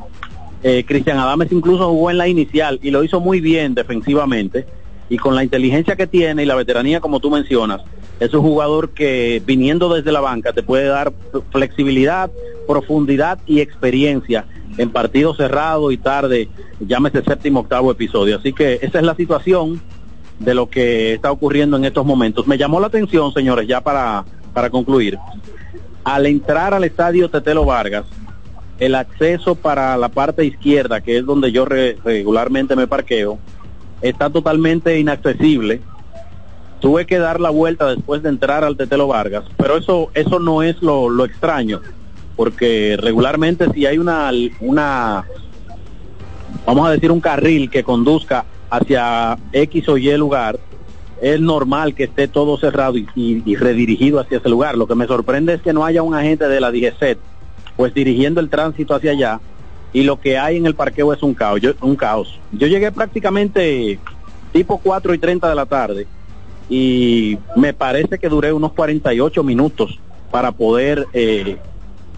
eh, 0.63 0.85
Cristian 0.87 1.19
Adames 1.19 1.53
incluso 1.53 1.89
jugó 1.89 2.11
en 2.11 2.19
la 2.19 2.29
inicial 2.29 2.79
y 2.83 2.91
lo 2.91 3.05
hizo 3.05 3.21
muy 3.21 3.41
bien 3.41 3.75
defensivamente. 3.75 4.67
Y 5.09 5.17
con 5.17 5.35
la 5.35 5.43
inteligencia 5.43 5.97
que 5.97 6.07
tiene 6.07 6.45
y 6.45 6.47
la 6.47 6.55
veteranía, 6.55 7.01
como 7.01 7.19
tú 7.19 7.31
mencionas, 7.31 7.81
es 8.21 8.33
un 8.35 8.43
jugador 8.43 8.91
que 8.91 9.43
viniendo 9.45 9.93
desde 9.93 10.13
la 10.13 10.21
banca 10.21 10.53
te 10.53 10.63
puede 10.63 10.85
dar 10.85 11.13
flexibilidad, 11.51 12.31
profundidad 12.67 13.41
y 13.47 13.61
experiencia 13.61 14.47
en 14.77 14.91
partidos 14.91 15.37
cerrados 15.37 15.93
y 15.93 15.97
tarde, 15.97 16.49
llámese 16.81 17.23
séptimo, 17.23 17.61
octavo 17.61 17.91
episodio. 17.91 18.37
Así 18.37 18.53
que 18.53 18.79
esa 18.83 18.99
es 18.99 19.05
la 19.05 19.15
situación 19.15 19.81
de 20.39 20.55
lo 20.55 20.69
que 20.71 21.15
está 21.15 21.33
ocurriendo 21.33 21.77
en 21.77 21.85
estos 21.85 22.07
momentos. 22.07 22.47
Me 22.47 22.57
llamó 22.57 22.81
la 22.81 22.87
atención, 22.87 23.33
señores, 23.33 23.67
ya 23.67 23.81
para, 23.81 24.25
para 24.55 24.71
concluir, 24.71 25.19
al 26.05 26.27
entrar 26.27 26.75
al 26.75 26.85
estadio 26.85 27.29
Tetelo 27.29 27.65
Vargas, 27.65 28.05
el 28.79 28.95
acceso 28.95 29.55
para 29.55 29.97
la 29.97 30.09
parte 30.09 30.45
izquierda, 30.45 31.01
que 31.01 31.19
es 31.19 31.27
donde 31.27 31.53
yo 31.53 31.65
re- 31.67 31.99
regularmente 32.05 32.75
me 32.77 32.87
parqueo, 32.87 33.39
está 34.01 34.31
totalmente 34.31 34.99
inaccesible. 34.99 35.83
Tuve 36.81 37.05
que 37.05 37.19
dar 37.19 37.41
la 37.41 37.51
vuelta 37.51 37.87
después 37.89 38.23
de 38.23 38.31
entrar 38.31 38.65
al 38.65 38.77
Tetelo 38.79 39.07
Vargas, 39.07 39.45
pero 39.59 39.77
eso 39.77 40.11
eso 40.15 40.39
no 40.39 40.63
es 40.63 40.81
lo, 40.81 41.11
lo 41.11 41.27
extraño, 41.27 41.83
porque 42.37 42.97
regularmente 42.99 43.71
si 43.75 43.85
hay 43.85 43.99
una 43.99 44.31
una 44.61 45.25
vamos 46.65 46.89
a 46.89 46.91
decir 46.93 47.13
un 47.13 47.21
carril 47.21 47.69
que 47.69 47.85
conduzca 47.85 48.47
hacia 48.71 49.37
X 49.53 49.89
o 49.91 49.99
Y 49.99 50.17
lugar, 50.17 50.59
es 51.21 51.41
normal 51.41 51.95
que 51.95 52.05
esté 52.05 52.29
todo 52.29 52.57
cerrado 52.59 52.97
y, 52.97 53.07
y- 53.15 53.57
redirigido 53.57 54.21
hacia 54.21 54.39
ese 54.39 54.49
lugar. 54.49 54.77
Lo 54.77 54.87
que 54.87 54.95
me 54.95 55.07
sorprende 55.07 55.55
es 55.55 55.63
que 55.63 55.73
no 55.73 55.85
haya 55.85 56.03
un 56.03 56.15
agente 56.15 56.49
de 56.49 56.61
la 56.61 56.71
DGCET 56.71 57.19
pues 57.77 57.95
dirigiendo 57.95 58.41
el 58.41 58.51
tránsito 58.51 58.95
hacia 58.95 59.13
allá 59.13 59.41
y 59.93 60.03
lo 60.03 60.21
que 60.21 60.39
hay 60.39 60.57
en 60.57 60.67
el 60.67 60.75
parqueo 60.75 61.13
es 61.13 61.23
un 61.23 61.35
caos. 61.35 61.61
Yo, 61.61 61.73
un 61.83 61.97
caos. 61.97 62.39
Yo 62.53 62.67
llegué 62.67 62.91
prácticamente 62.93 63.99
tipo 64.53 64.79
4 64.79 65.15
y 65.15 65.19
30 65.19 65.49
de 65.49 65.55
la 65.55 65.67
tarde 65.67 66.07
y 66.69 67.39
me 67.57 67.73
parece 67.75 68.19
que 68.19 68.29
duré 68.29 68.53
unos 68.53 68.73
48 68.73 69.43
minutos 69.43 69.99
para 70.31 70.53
poder 70.53 71.07
eh, 71.13 71.59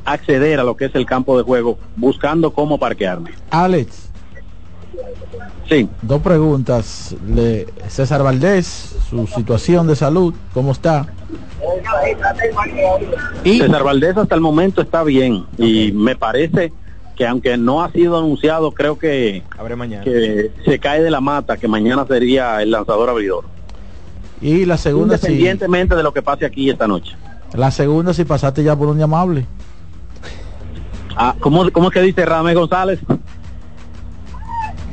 acceder 0.05 0.61
a 0.61 0.65
lo 0.65 0.77
que 0.77 0.87
es 0.87 0.95
el 0.95 1.07
campo 1.07 1.37
de 1.37 1.45
juego 1.45 1.79
buscando 1.97 2.53
cómo 2.53 2.79
parquearme. 2.79 3.31
Alex. 3.51 4.12
Sí. 5.69 5.89
Dos 6.03 6.21
preguntas. 6.23 7.15
Le- 7.27 7.67
César 7.89 8.23
Valdés, 8.23 8.97
su 9.09 9.27
situación 9.27 9.87
de 9.87 9.97
salud, 9.97 10.35
¿cómo 10.53 10.73
está? 10.73 11.07
César 13.45 13.85
Valdés 13.85 14.17
hasta 14.17 14.35
el 14.35 14.41
momento 14.41 14.83
está 14.83 15.03
bien 15.05 15.45
y 15.59 15.93
me 15.93 16.17
parece 16.17 16.73
que 17.17 17.27
aunque 17.27 17.57
no 17.57 17.83
ha 17.83 17.91
sido 17.93 18.17
anunciado, 18.19 18.73
creo 18.73 18.99
que, 18.99 19.43
Abre 19.59 19.77
mañana. 19.77 20.03
que 20.05 20.51
se 20.65 20.79
cae 20.79 21.03
de 21.03 21.11
la 21.11 21.21
mata, 21.21 21.57
que 21.59 21.69
mañana 21.69 22.07
sería 22.07 22.63
el 22.63 22.71
lanzador 22.71 23.11
abridor. 23.11 23.45
Y 24.41 24.65
la 24.65 24.77
segunda, 24.79 25.19
si, 25.19 25.27
Independientemente 25.27 25.95
de 25.95 26.03
lo 26.03 26.13
que 26.13 26.23
pase 26.23 26.47
aquí 26.47 26.71
esta 26.71 26.89
noche. 26.89 27.15
la 27.55 27.71
segunda, 27.71 28.15
si 28.15 28.25
pasaste 28.25 28.65
ya 28.65 28.75
por 28.75 28.89
un 28.89 28.99
llamable. 28.99 29.47
Ah, 31.15 31.35
¿cómo, 31.39 31.71
¿Cómo 31.71 31.89
es 31.89 31.95
que 31.95 32.01
dice 32.01 32.25
Ramés 32.25 32.55
González? 32.57 32.99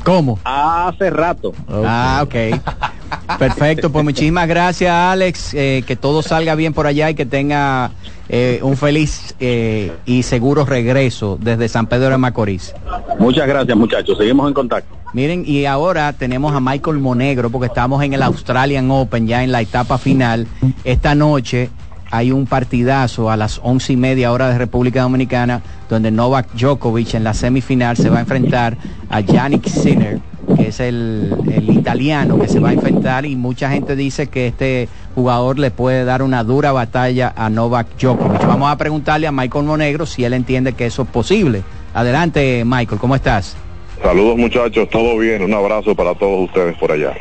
¿Cómo? 0.04 0.38
Hace 0.44 1.10
rato. 1.10 1.52
Ah, 1.68 2.20
ok. 2.22 2.34
Perfecto, 3.38 3.90
pues 3.90 4.04
muchísimas 4.04 4.48
gracias 4.48 4.92
Alex, 4.92 5.54
eh, 5.54 5.84
que 5.86 5.96
todo 5.96 6.22
salga 6.22 6.54
bien 6.54 6.72
por 6.72 6.86
allá 6.86 7.10
y 7.10 7.14
que 7.14 7.26
tenga 7.26 7.90
eh, 8.28 8.60
un 8.62 8.76
feliz 8.76 9.34
eh, 9.40 9.92
y 10.04 10.22
seguro 10.22 10.64
regreso 10.64 11.38
desde 11.40 11.68
San 11.68 11.86
Pedro 11.86 12.10
de 12.10 12.18
Macorís. 12.18 12.74
Muchas 13.18 13.46
gracias 13.46 13.76
muchachos, 13.76 14.18
seguimos 14.18 14.48
en 14.48 14.54
contacto. 14.54 14.96
Miren, 15.12 15.44
y 15.46 15.64
ahora 15.66 16.12
tenemos 16.12 16.54
a 16.54 16.60
Michael 16.60 16.98
Monegro 16.98 17.50
porque 17.50 17.66
estamos 17.66 18.02
en 18.02 18.12
el 18.14 18.22
Australian 18.22 18.90
Open 18.90 19.26
ya 19.26 19.42
en 19.42 19.50
la 19.50 19.60
etapa 19.60 19.98
final. 19.98 20.46
Esta 20.84 21.14
noche 21.14 21.70
hay 22.10 22.32
un 22.32 22.46
partidazo 22.46 23.30
a 23.30 23.36
las 23.36 23.60
once 23.62 23.92
y 23.92 23.96
media 23.96 24.32
hora 24.32 24.48
de 24.48 24.58
República 24.58 25.02
Dominicana 25.02 25.62
donde 25.88 26.10
Novak 26.10 26.52
Djokovic 26.54 27.14
en 27.14 27.24
la 27.24 27.34
semifinal 27.34 27.96
se 27.96 28.10
va 28.10 28.18
a 28.18 28.20
enfrentar 28.20 28.76
a 29.08 29.20
Yannick 29.20 29.66
Sinner 29.68 30.20
que 30.56 30.68
es 30.68 30.80
el, 30.80 31.32
el 31.52 31.70
italiano 31.70 32.38
que 32.38 32.48
se 32.48 32.58
va 32.58 32.70
a 32.70 32.72
enfrentar 32.72 33.24
y 33.26 33.36
mucha 33.36 33.70
gente 33.70 33.94
dice 33.94 34.26
que 34.26 34.48
este 34.48 34.88
jugador 35.14 35.58
le 35.58 35.70
puede 35.70 36.04
dar 36.04 36.22
una 36.22 36.42
dura 36.44 36.72
batalla 36.72 37.32
a 37.36 37.50
Novak 37.50 37.86
Djokovic. 37.98 38.46
Vamos 38.46 38.70
a 38.70 38.76
preguntarle 38.76 39.26
a 39.26 39.32
Michael 39.32 39.64
Monegro 39.64 40.06
si 40.06 40.24
él 40.24 40.32
entiende 40.32 40.72
que 40.72 40.86
eso 40.86 41.02
es 41.02 41.08
posible. 41.08 41.62
Adelante 41.94 42.64
Michael, 42.64 43.00
¿cómo 43.00 43.14
estás? 43.14 43.56
Saludos 44.02 44.38
muchachos, 44.38 44.88
todo 44.90 45.18
bien, 45.18 45.42
un 45.42 45.52
abrazo 45.52 45.94
para 45.94 46.14
todos 46.14 46.48
ustedes 46.48 46.76
por 46.78 46.90
allá. 46.90 47.12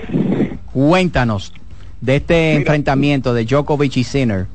Cuéntanos 0.73 1.53
de 2.01 2.15
este 2.15 2.53
enfrentamiento 2.53 3.33
de 3.33 3.45
Djokovic 3.45 3.97
y 3.97 4.03
Sinner. 4.03 4.47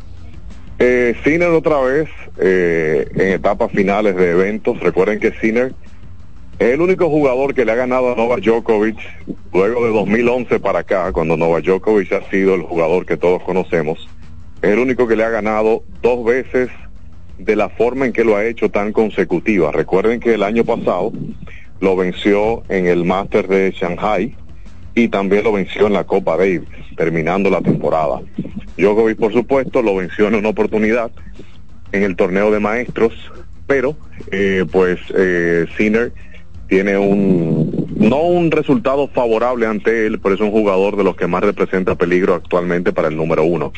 Eh, 0.86 1.15
Sinner 1.24 1.48
otra 1.48 1.81
vez 1.81 2.11
eh, 2.39 3.09
en 3.15 3.28
etapas 3.28 3.73
finales 3.73 4.16
de 4.16 4.32
eventos. 4.32 4.78
Recuerden 4.81 5.19
que 5.19 5.32
Sinner 5.40 5.73
es 6.59 6.74
el 6.74 6.82
único 6.82 7.09
jugador 7.09 7.55
que 7.55 7.65
le 7.65 7.73
ha 7.73 7.74
ganado 7.74 8.12
a 8.12 8.16
Novak 8.16 8.43
Djokovic 8.43 8.98
luego 9.55 9.86
de 9.86 9.93
2011 9.94 10.61
para 10.61 10.81
acá, 10.81 11.11
cuando 11.12 11.39
Novak 11.39 11.65
Djokovic 11.65 12.12
ha 12.12 12.28
sido 12.28 12.55
el 12.55 12.61
jugador 12.61 13.06
que 13.06 13.16
todos 13.16 13.43
conocemos. 13.44 14.06
Es 14.61 14.73
el 14.73 14.78
único 14.78 15.09
que 15.09 15.16
le 15.16 15.24
ha 15.24 15.31
ganado 15.31 15.85
dos 16.02 16.23
veces 16.23 16.69
de 17.39 17.56
la 17.56 17.70
forma 17.70 18.05
en 18.05 18.12
que 18.12 18.23
lo 18.23 18.36
ha 18.36 18.44
hecho 18.44 18.69
tan 18.70 18.93
consecutiva. 18.93 19.73
Recuerden 19.73 20.20
que 20.20 20.35
el 20.35 20.43
año 20.43 20.65
pasado 20.65 21.12
lo 21.81 21.97
venció 21.97 22.62
en 22.69 22.89
el 22.89 23.06
Master 23.06 23.48
de 23.48 23.70
Shanghai 23.70 24.36
y 24.94 25.08
también 25.08 25.44
lo 25.44 25.52
venció 25.52 25.86
en 25.86 25.92
la 25.92 26.04
Copa 26.04 26.36
Davis, 26.36 26.68
terminando 26.96 27.50
la 27.50 27.60
temporada. 27.60 28.20
Djokovic, 28.76 29.18
por 29.18 29.32
supuesto, 29.32 29.82
lo 29.82 29.96
venció 29.96 30.28
en 30.28 30.36
una 30.36 30.48
oportunidad 30.48 31.10
en 31.92 32.02
el 32.02 32.16
torneo 32.16 32.50
de 32.50 32.60
maestros, 32.60 33.12
pero 33.66 33.96
eh, 34.30 34.64
pues 34.70 35.00
eh, 35.16 35.66
Sinner 35.76 36.12
tiene 36.68 36.96
un 36.96 37.84
no 37.96 38.22
un 38.22 38.50
resultado 38.50 39.08
favorable 39.08 39.66
ante 39.66 40.06
él, 40.06 40.18
pero 40.20 40.34
es 40.34 40.40
un 40.40 40.50
jugador 40.50 40.96
de 40.96 41.04
los 41.04 41.16
que 41.16 41.26
más 41.26 41.42
representa 41.42 41.94
peligro 41.94 42.34
actualmente 42.34 42.92
para 42.92 43.08
el 43.08 43.16
número 43.16 43.44
uno. 43.44 43.72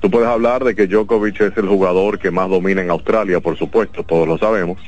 Tú 0.00 0.10
puedes 0.10 0.28
hablar 0.28 0.64
de 0.64 0.74
que 0.74 0.88
Djokovic 0.88 1.40
es 1.40 1.56
el 1.56 1.68
jugador 1.68 2.18
que 2.18 2.30
más 2.30 2.50
domina 2.50 2.82
en 2.82 2.90
Australia, 2.90 3.40
por 3.40 3.56
supuesto, 3.56 4.02
todos 4.02 4.26
lo 4.26 4.36
sabemos, 4.36 4.78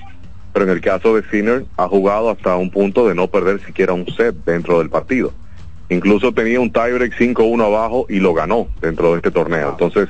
pero 0.52 0.64
en 0.64 0.72
el 0.72 0.80
caso 0.80 1.14
de 1.14 1.22
Sinner 1.30 1.64
ha 1.76 1.86
jugado 1.86 2.30
hasta 2.30 2.56
un 2.56 2.70
punto 2.70 3.06
de 3.06 3.14
no 3.14 3.28
perder 3.28 3.60
siquiera 3.64 3.92
un 3.92 4.06
set 4.06 4.34
dentro 4.44 4.80
del 4.80 4.90
partido. 4.90 5.32
Incluso 5.88 6.32
tenía 6.32 6.60
un 6.60 6.72
tiebreak 6.72 7.12
5-1 7.14 7.64
abajo 7.64 8.06
y 8.08 8.20
lo 8.20 8.32
ganó 8.34 8.68
dentro 8.80 9.12
de 9.12 9.16
este 9.16 9.30
torneo. 9.30 9.70
Entonces, 9.70 10.08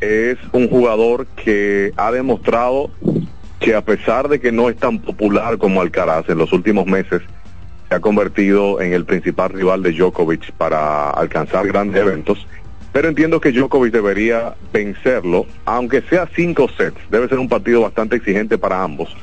es 0.00 0.38
un 0.52 0.68
jugador 0.68 1.26
que 1.26 1.92
ha 1.96 2.10
demostrado 2.10 2.90
que 3.60 3.74
a 3.74 3.82
pesar 3.82 4.28
de 4.28 4.40
que 4.40 4.52
no 4.52 4.68
es 4.68 4.76
tan 4.76 4.98
popular 4.98 5.58
como 5.58 5.80
Alcaraz 5.80 6.28
en 6.28 6.38
los 6.38 6.52
últimos 6.52 6.86
meses, 6.86 7.22
se 7.88 7.94
ha 7.94 8.00
convertido 8.00 8.80
en 8.80 8.92
el 8.92 9.04
principal 9.04 9.50
rival 9.50 9.82
de 9.82 9.92
Djokovic 9.92 10.52
para 10.52 11.10
alcanzar 11.10 11.66
grandes 11.66 12.00
eventos. 12.00 12.46
Pero 12.92 13.08
entiendo 13.08 13.40
que 13.40 13.52
Djokovic 13.52 13.92
debería 13.92 14.54
vencerlo, 14.72 15.46
aunque 15.64 16.02
sea 16.02 16.28
cinco 16.34 16.68
sets. 16.68 16.98
Debe 17.10 17.28
ser 17.28 17.38
un 17.38 17.48
partido 17.48 17.82
bastante 17.82 18.16
exigente 18.16 18.58
para 18.58 18.82
ambos. 18.82 19.14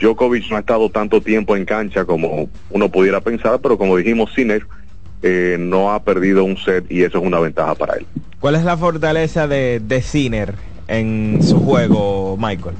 Djokovic 0.00 0.50
no 0.50 0.56
ha 0.56 0.60
estado 0.60 0.90
tanto 0.90 1.20
tiempo 1.20 1.56
en 1.56 1.64
cancha 1.64 2.04
como 2.04 2.48
uno 2.70 2.88
pudiera 2.88 3.20
pensar, 3.20 3.60
pero 3.62 3.78
como 3.78 3.96
dijimos, 3.96 4.32
Sinner 4.34 4.66
eh, 5.26 5.56
no 5.58 5.90
ha 5.92 6.02
perdido 6.02 6.44
un 6.44 6.56
set 6.58 6.84
y 6.90 7.02
eso 7.02 7.16
es 7.18 7.24
una 7.24 7.40
ventaja 7.40 7.74
para 7.74 7.94
él. 7.94 8.06
¿Cuál 8.40 8.56
es 8.56 8.64
la 8.64 8.76
fortaleza 8.76 9.48
de, 9.48 9.80
de 9.80 10.02
Sinner 10.02 10.54
en 10.86 11.38
su 11.42 11.58
juego, 11.64 12.36
Michael? 12.38 12.74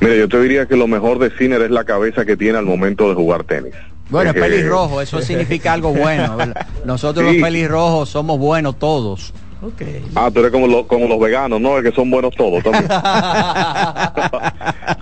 Mira, 0.00 0.16
yo 0.16 0.28
te 0.28 0.40
diría 0.42 0.66
que 0.66 0.74
lo 0.76 0.88
mejor 0.88 1.20
de 1.20 1.30
Sinner 1.38 1.62
es 1.62 1.70
la 1.70 1.84
cabeza 1.84 2.24
que 2.24 2.36
tiene 2.36 2.58
al 2.58 2.64
momento 2.66 3.08
de 3.08 3.14
jugar 3.14 3.44
tenis. 3.44 3.72
Bueno, 4.10 4.30
es 4.30 4.36
pelirrojo, 4.36 5.00
eso 5.00 5.20
significa 5.22 5.72
algo 5.72 5.92
bueno. 5.92 6.36
Nosotros 6.84 7.24
Sí. 7.28 7.34
los 7.38 7.42
pelirrojos 7.48 8.08
somos 8.08 8.38
buenos 8.38 8.78
todos. 8.78 9.32
Ah, 10.14 10.30
tú 10.32 10.40
eres 10.40 10.52
como, 10.52 10.66
lo- 10.68 10.86
como 10.86 11.08
los 11.08 11.18
veganos, 11.18 11.60
¿no? 11.60 11.78
Es 11.78 11.82
que 11.84 11.90
son 11.92 12.10
buenos 12.10 12.34
todos 12.36 12.62
también. 12.62 12.84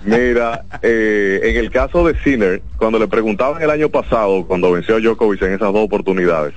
Mira, 0.05 0.63
eh, 0.81 1.39
en 1.43 1.57
el 1.57 1.69
caso 1.71 2.05
de 2.07 2.17
Sinner, 2.23 2.61
cuando 2.77 2.97
le 2.99 3.07
preguntaban 3.07 3.61
el 3.61 3.69
año 3.69 3.89
pasado, 3.89 4.45
cuando 4.47 4.71
venció 4.71 4.95
a 4.95 4.99
Djokovic 4.99 5.41
en 5.43 5.53
esas 5.53 5.73
dos 5.73 5.83
oportunidades, 5.83 6.53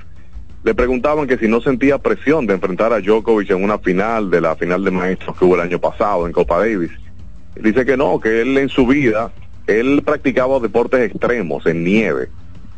le 0.68 0.74
preguntaban 0.74 1.26
que 1.26 1.38
si 1.38 1.48
no 1.48 1.62
sentía 1.62 1.96
presión 1.96 2.46
de 2.46 2.52
enfrentar 2.52 2.92
a 2.92 3.00
Djokovic 3.00 3.48
en 3.52 3.64
una 3.64 3.78
final 3.78 4.30
de 4.30 4.42
la 4.42 4.54
final 4.54 4.84
de 4.84 4.90
maestros 4.90 5.34
que 5.38 5.46
hubo 5.46 5.54
el 5.54 5.62
año 5.62 5.78
pasado 5.78 6.26
en 6.26 6.32
Copa 6.34 6.58
Davis. 6.58 6.90
Dice 7.56 7.86
que 7.86 7.96
no, 7.96 8.20
que 8.20 8.42
él 8.42 8.58
en 8.58 8.68
su 8.68 8.86
vida, 8.86 9.32
él 9.66 10.02
practicaba 10.04 10.60
deportes 10.60 11.10
extremos 11.10 11.64
en 11.64 11.84
nieve. 11.84 12.28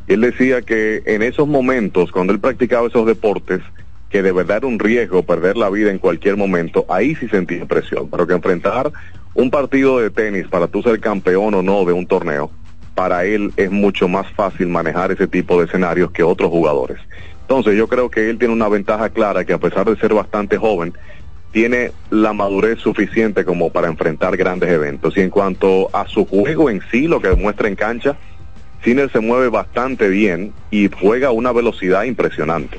Él 0.06 0.20
decía 0.20 0.62
que 0.62 1.02
en 1.04 1.22
esos 1.22 1.48
momentos, 1.48 2.12
cuando 2.12 2.32
él 2.32 2.38
practicaba 2.38 2.86
esos 2.86 3.06
deportes, 3.06 3.60
que 4.08 4.22
de 4.22 4.30
verdad 4.30 4.58
era 4.58 4.68
un 4.68 4.78
riesgo 4.78 5.24
perder 5.24 5.56
la 5.56 5.68
vida 5.68 5.90
en 5.90 5.98
cualquier 5.98 6.36
momento, 6.36 6.86
ahí 6.88 7.16
sí 7.16 7.26
sentía 7.26 7.66
presión, 7.66 8.08
pero 8.08 8.24
que 8.24 8.34
enfrentar 8.34 8.92
un 9.34 9.50
partido 9.50 9.98
de 9.98 10.10
tenis 10.10 10.46
para 10.46 10.68
tú 10.68 10.80
ser 10.80 11.00
campeón 11.00 11.54
o 11.54 11.62
no 11.62 11.84
de 11.84 11.92
un 11.92 12.06
torneo, 12.06 12.52
para 12.94 13.24
él 13.24 13.52
es 13.56 13.72
mucho 13.72 14.06
más 14.06 14.30
fácil 14.34 14.68
manejar 14.68 15.10
ese 15.10 15.26
tipo 15.26 15.58
de 15.58 15.66
escenarios 15.66 16.12
que 16.12 16.22
otros 16.22 16.50
jugadores. 16.50 17.00
Entonces 17.50 17.76
yo 17.76 17.88
creo 17.88 18.08
que 18.08 18.30
él 18.30 18.38
tiene 18.38 18.54
una 18.54 18.68
ventaja 18.68 19.08
clara 19.08 19.44
que 19.44 19.52
a 19.52 19.58
pesar 19.58 19.84
de 19.84 19.96
ser 19.96 20.14
bastante 20.14 20.56
joven, 20.56 20.94
tiene 21.50 21.90
la 22.08 22.32
madurez 22.32 22.78
suficiente 22.78 23.44
como 23.44 23.70
para 23.70 23.88
enfrentar 23.88 24.36
grandes 24.36 24.70
eventos. 24.70 25.16
Y 25.16 25.20
en 25.20 25.30
cuanto 25.30 25.88
a 25.92 26.06
su 26.06 26.26
juego 26.26 26.70
en 26.70 26.80
sí, 26.92 27.08
lo 27.08 27.20
que 27.20 27.26
demuestra 27.26 27.66
en 27.66 27.74
cancha, 27.74 28.16
Sinner 28.84 29.10
se 29.10 29.18
mueve 29.18 29.48
bastante 29.48 30.08
bien 30.08 30.52
y 30.70 30.88
juega 30.88 31.26
a 31.26 31.32
una 31.32 31.50
velocidad 31.50 32.04
impresionante. 32.04 32.78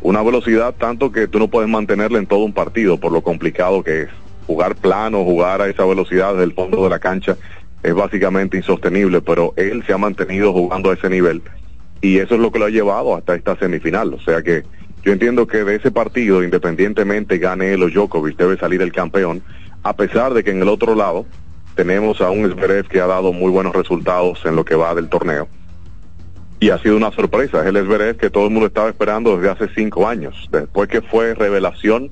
Una 0.00 0.22
velocidad 0.22 0.74
tanto 0.74 1.12
que 1.12 1.28
tú 1.28 1.38
no 1.38 1.48
puedes 1.48 1.68
mantenerla 1.68 2.18
en 2.18 2.26
todo 2.26 2.40
un 2.40 2.54
partido 2.54 2.96
por 2.96 3.12
lo 3.12 3.20
complicado 3.20 3.84
que 3.84 4.04
es. 4.04 4.08
Jugar 4.46 4.76
plano, 4.76 5.24
jugar 5.24 5.60
a 5.60 5.68
esa 5.68 5.84
velocidad 5.84 6.32
desde 6.32 6.44
el 6.44 6.54
fondo 6.54 6.82
de 6.84 6.88
la 6.88 7.00
cancha 7.00 7.36
es 7.82 7.94
básicamente 7.94 8.56
insostenible, 8.56 9.20
pero 9.20 9.52
él 9.56 9.84
se 9.86 9.92
ha 9.92 9.98
mantenido 9.98 10.54
jugando 10.54 10.90
a 10.90 10.94
ese 10.94 11.10
nivel 11.10 11.42
y 12.06 12.18
eso 12.18 12.36
es 12.36 12.40
lo 12.40 12.52
que 12.52 12.60
lo 12.60 12.66
ha 12.66 12.70
llevado 12.70 13.16
hasta 13.16 13.34
esta 13.34 13.56
semifinal. 13.56 14.14
O 14.14 14.20
sea 14.20 14.40
que 14.40 14.62
yo 15.02 15.12
entiendo 15.12 15.48
que 15.48 15.64
de 15.64 15.74
ese 15.74 15.90
partido, 15.90 16.44
independientemente 16.44 17.38
gane 17.38 17.72
él 17.72 17.82
o 17.82 17.88
Djokovic, 17.88 18.36
debe 18.36 18.56
salir 18.56 18.80
el 18.80 18.92
campeón, 18.92 19.42
a 19.82 19.96
pesar 19.96 20.32
de 20.32 20.44
que 20.44 20.52
en 20.52 20.62
el 20.62 20.68
otro 20.68 20.94
lado 20.94 21.26
tenemos 21.74 22.20
a 22.20 22.30
un 22.30 22.48
Zverev 22.48 22.86
que 22.86 23.00
ha 23.00 23.06
dado 23.06 23.32
muy 23.32 23.50
buenos 23.50 23.74
resultados 23.74 24.40
en 24.44 24.54
lo 24.54 24.64
que 24.64 24.76
va 24.76 24.94
del 24.94 25.08
torneo. 25.08 25.48
Y 26.60 26.70
ha 26.70 26.78
sido 26.78 26.96
una 26.96 27.10
sorpresa, 27.10 27.60
es 27.60 27.66
el 27.66 27.84
Zverev 27.84 28.16
que 28.16 28.30
todo 28.30 28.44
el 28.44 28.50
mundo 28.50 28.68
estaba 28.68 28.88
esperando 28.88 29.36
desde 29.36 29.50
hace 29.50 29.74
cinco 29.74 30.06
años, 30.06 30.48
después 30.52 30.88
que 30.88 31.02
fue 31.02 31.34
revelación 31.34 32.10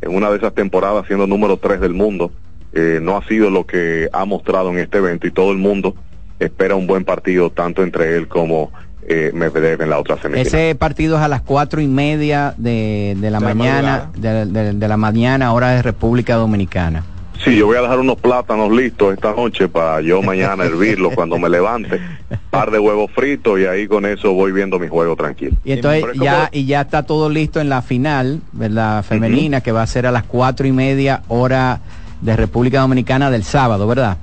en 0.00 0.14
una 0.14 0.30
de 0.30 0.38
esas 0.38 0.52
temporadas 0.52 1.06
siendo 1.06 1.28
número 1.28 1.58
tres 1.58 1.80
del 1.80 1.94
mundo, 1.94 2.32
eh, 2.72 2.98
no 3.00 3.16
ha 3.16 3.24
sido 3.26 3.50
lo 3.50 3.66
que 3.66 4.08
ha 4.12 4.24
mostrado 4.24 4.70
en 4.70 4.78
este 4.78 4.98
evento 4.98 5.28
y 5.28 5.30
todo 5.30 5.52
el 5.52 5.58
mundo 5.58 5.94
espera 6.40 6.74
un 6.74 6.86
buen 6.86 7.04
partido 7.04 7.50
tanto 7.50 7.82
entre 7.82 8.16
él 8.16 8.28
como 8.28 8.72
eh, 9.08 9.30
Medvedev 9.34 9.80
en 9.82 9.90
la 9.90 9.98
otra 9.98 10.16
semifinal. 10.20 10.46
Ese 10.46 10.74
partido 10.74 11.16
es 11.16 11.22
a 11.22 11.28
las 11.28 11.40
cuatro 11.42 11.80
y 11.80 11.88
media 11.88 12.54
de, 12.56 13.16
de 13.18 13.30
la 13.30 13.40
mañana, 13.40 14.10
de, 14.16 14.46
de- 14.46 14.72
de 14.74 14.88
la 14.88 14.96
mañana, 14.96 15.52
hora 15.52 15.70
de 15.70 15.82
República 15.82 16.34
Dominicana. 16.36 17.04
Sí, 17.44 17.56
yo 17.56 17.66
voy 17.66 17.76
a 17.76 17.82
dejar 17.82 18.00
unos 18.00 18.16
plátanos 18.20 18.72
listos 18.72 19.14
esta 19.14 19.30
noche 19.32 19.68
para 19.68 20.00
yo 20.00 20.20
mañana 20.22 20.64
hervirlos 20.64 21.14
cuando 21.14 21.38
me 21.38 21.48
levante, 21.48 22.00
par 22.50 22.72
de 22.72 22.80
huevos 22.80 23.12
fritos 23.12 23.60
y 23.60 23.64
ahí 23.66 23.86
con 23.86 24.04
eso 24.06 24.32
voy 24.32 24.50
viendo 24.50 24.78
mi 24.80 24.88
juego 24.88 25.14
tranquilo. 25.14 25.56
Y 25.64 25.72
entonces 25.72 26.04
ya, 26.20 26.32
como- 26.34 26.48
y 26.50 26.66
ya 26.66 26.80
está 26.80 27.04
todo 27.04 27.30
listo 27.30 27.60
en 27.60 27.68
la 27.68 27.80
final, 27.80 28.40
¿verdad? 28.52 29.04
Femenina, 29.04 29.60
que 29.60 29.70
va 29.70 29.82
a 29.82 29.86
ser 29.86 30.06
a 30.06 30.10
las 30.10 30.24
cuatro 30.24 30.66
y 30.66 30.72
media, 30.72 31.22
hora 31.28 31.80
de 32.20 32.34
República 32.36 32.80
Dominicana 32.80 33.30
del 33.30 33.44
sábado, 33.44 33.86
¿verdad? 33.86 34.16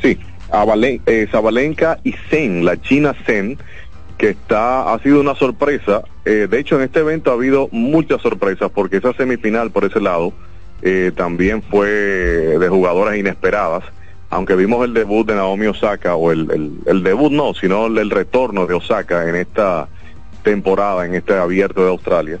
Sí, 0.00 0.16
a 0.52 0.64
Valen- 0.64 1.00
eh, 1.06 1.26
Zabalenka 1.30 1.98
y 2.04 2.14
Zen, 2.30 2.64
la 2.64 2.80
China 2.80 3.14
Zen, 3.26 3.58
que 4.20 4.28
está 4.28 4.92
ha 4.92 4.98
sido 4.98 5.18
una 5.22 5.34
sorpresa. 5.34 6.02
Eh, 6.26 6.46
de 6.48 6.58
hecho, 6.58 6.76
en 6.76 6.82
este 6.82 7.00
evento 7.00 7.30
ha 7.30 7.34
habido 7.34 7.70
muchas 7.72 8.20
sorpresas 8.20 8.70
porque 8.70 8.98
esa 8.98 9.14
semifinal 9.14 9.70
por 9.70 9.86
ese 9.86 9.98
lado 9.98 10.34
eh, 10.82 11.10
también 11.16 11.62
fue 11.62 11.88
de 11.88 12.68
jugadoras 12.68 13.16
inesperadas. 13.16 13.82
Aunque 14.28 14.56
vimos 14.56 14.84
el 14.84 14.92
debut 14.92 15.26
de 15.26 15.36
Naomi 15.36 15.66
Osaka, 15.68 16.16
o 16.16 16.32
el, 16.32 16.78
el- 16.84 17.02
debut 17.02 17.32
no, 17.32 17.54
sino 17.54 17.86
el, 17.86 18.10
retorno 18.10 18.66
de 18.66 18.74
Osaka 18.74 19.26
en 19.26 19.36
esta 19.36 19.88
temporada, 20.42 21.06
en 21.06 21.14
este 21.14 21.32
abierto 21.34 21.82
de 21.82 21.88
Australia. 21.88 22.38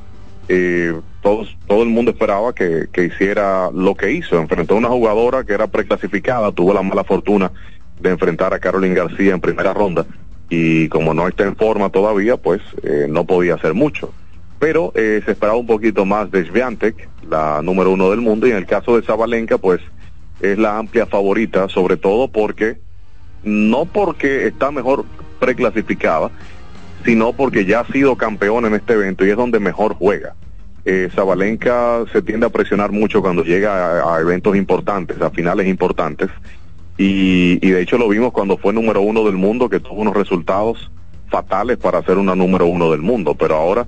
Eh, 0.48 0.94
todos, 1.22 1.56
todo 1.66 1.82
el 1.82 1.88
mundo 1.88 2.10
esperaba 2.10 2.54
que, 2.54 2.88
que 2.92 3.04
hiciera 3.04 3.70
lo 3.72 3.94
que 3.94 4.12
hizo. 4.12 4.38
Enfrentó 4.38 4.74
a 4.74 4.78
una 4.78 4.88
jugadora 4.88 5.44
que 5.44 5.54
era 5.54 5.66
preclasificada, 5.66 6.52
tuvo 6.52 6.74
la 6.74 6.82
mala 6.82 7.04
fortuna 7.04 7.50
de 7.98 8.10
enfrentar 8.10 8.52
a 8.52 8.58
Caroline 8.58 8.94
García 8.94 9.32
en 9.32 9.40
primera 9.40 9.72
ronda 9.72 10.04
y 10.50 10.88
como 10.88 11.14
no 11.14 11.28
está 11.28 11.44
en 11.44 11.56
forma 11.56 11.88
todavía, 11.90 12.36
pues 12.36 12.60
eh, 12.82 13.06
no 13.08 13.24
podía 13.24 13.54
hacer 13.54 13.72
mucho. 13.72 14.12
Pero 14.58 14.92
eh, 14.94 15.22
se 15.24 15.30
esperaba 15.30 15.56
un 15.56 15.66
poquito 15.66 16.04
más 16.04 16.30
de 16.30 16.44
Swiatek, 16.44 17.08
la 17.30 17.62
número 17.62 17.92
uno 17.92 18.10
del 18.10 18.20
mundo, 18.20 18.46
y 18.46 18.50
en 18.50 18.56
el 18.56 18.66
caso 18.66 18.96
de 18.96 19.06
Zabalenka, 19.06 19.56
pues 19.56 19.80
es 20.40 20.58
la 20.58 20.76
amplia 20.76 21.06
favorita, 21.06 21.68
sobre 21.68 21.96
todo 21.96 22.28
porque, 22.28 22.78
no 23.44 23.86
porque 23.86 24.46
está 24.46 24.70
mejor 24.72 25.04
preclasificada, 25.38 26.30
sino 27.04 27.32
porque 27.32 27.64
ya 27.64 27.80
ha 27.80 27.86
sido 27.86 28.16
campeón 28.16 28.66
en 28.66 28.74
este 28.74 28.94
evento 28.94 29.24
y 29.24 29.30
es 29.30 29.36
donde 29.36 29.60
mejor 29.60 29.94
juega. 29.94 30.34
Eh, 30.84 31.10
Zabalenka 31.14 32.04
se 32.12 32.22
tiende 32.22 32.46
a 32.46 32.50
presionar 32.50 32.90
mucho 32.90 33.22
cuando 33.22 33.44
llega 33.44 34.14
a 34.14 34.20
eventos 34.20 34.56
importantes, 34.56 35.20
a 35.20 35.30
finales 35.30 35.68
importantes, 35.68 36.28
y, 37.00 37.66
y 37.66 37.70
de 37.70 37.80
hecho 37.80 37.96
lo 37.96 38.08
vimos 38.08 38.30
cuando 38.30 38.58
fue 38.58 38.74
número 38.74 39.00
uno 39.00 39.24
del 39.24 39.36
mundo, 39.36 39.70
que 39.70 39.80
tuvo 39.80 40.02
unos 40.02 40.14
resultados 40.14 40.90
fatales 41.30 41.78
para 41.78 42.02
ser 42.02 42.18
una 42.18 42.34
número 42.34 42.66
uno 42.66 42.90
del 42.90 43.00
mundo, 43.00 43.34
pero 43.34 43.56
ahora 43.56 43.86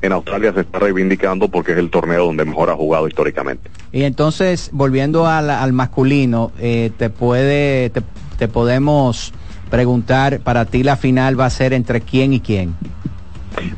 en 0.00 0.12
Australia 0.12 0.50
se 0.54 0.60
está 0.60 0.78
reivindicando 0.78 1.48
porque 1.48 1.72
es 1.72 1.78
el 1.78 1.90
torneo 1.90 2.24
donde 2.24 2.46
mejor 2.46 2.70
ha 2.70 2.74
jugado 2.74 3.06
históricamente. 3.06 3.68
Y 3.92 4.04
entonces, 4.04 4.70
volviendo 4.72 5.26
al, 5.26 5.50
al 5.50 5.74
masculino, 5.74 6.52
eh, 6.58 6.90
te 6.96 7.10
puede, 7.10 7.90
te, 7.90 8.00
te 8.38 8.48
podemos 8.48 9.34
preguntar, 9.70 10.40
para 10.40 10.64
ti 10.64 10.82
la 10.82 10.96
final 10.96 11.38
va 11.38 11.44
a 11.46 11.50
ser 11.50 11.74
entre 11.74 12.00
quién 12.00 12.32
y 12.32 12.40
quién. 12.40 12.74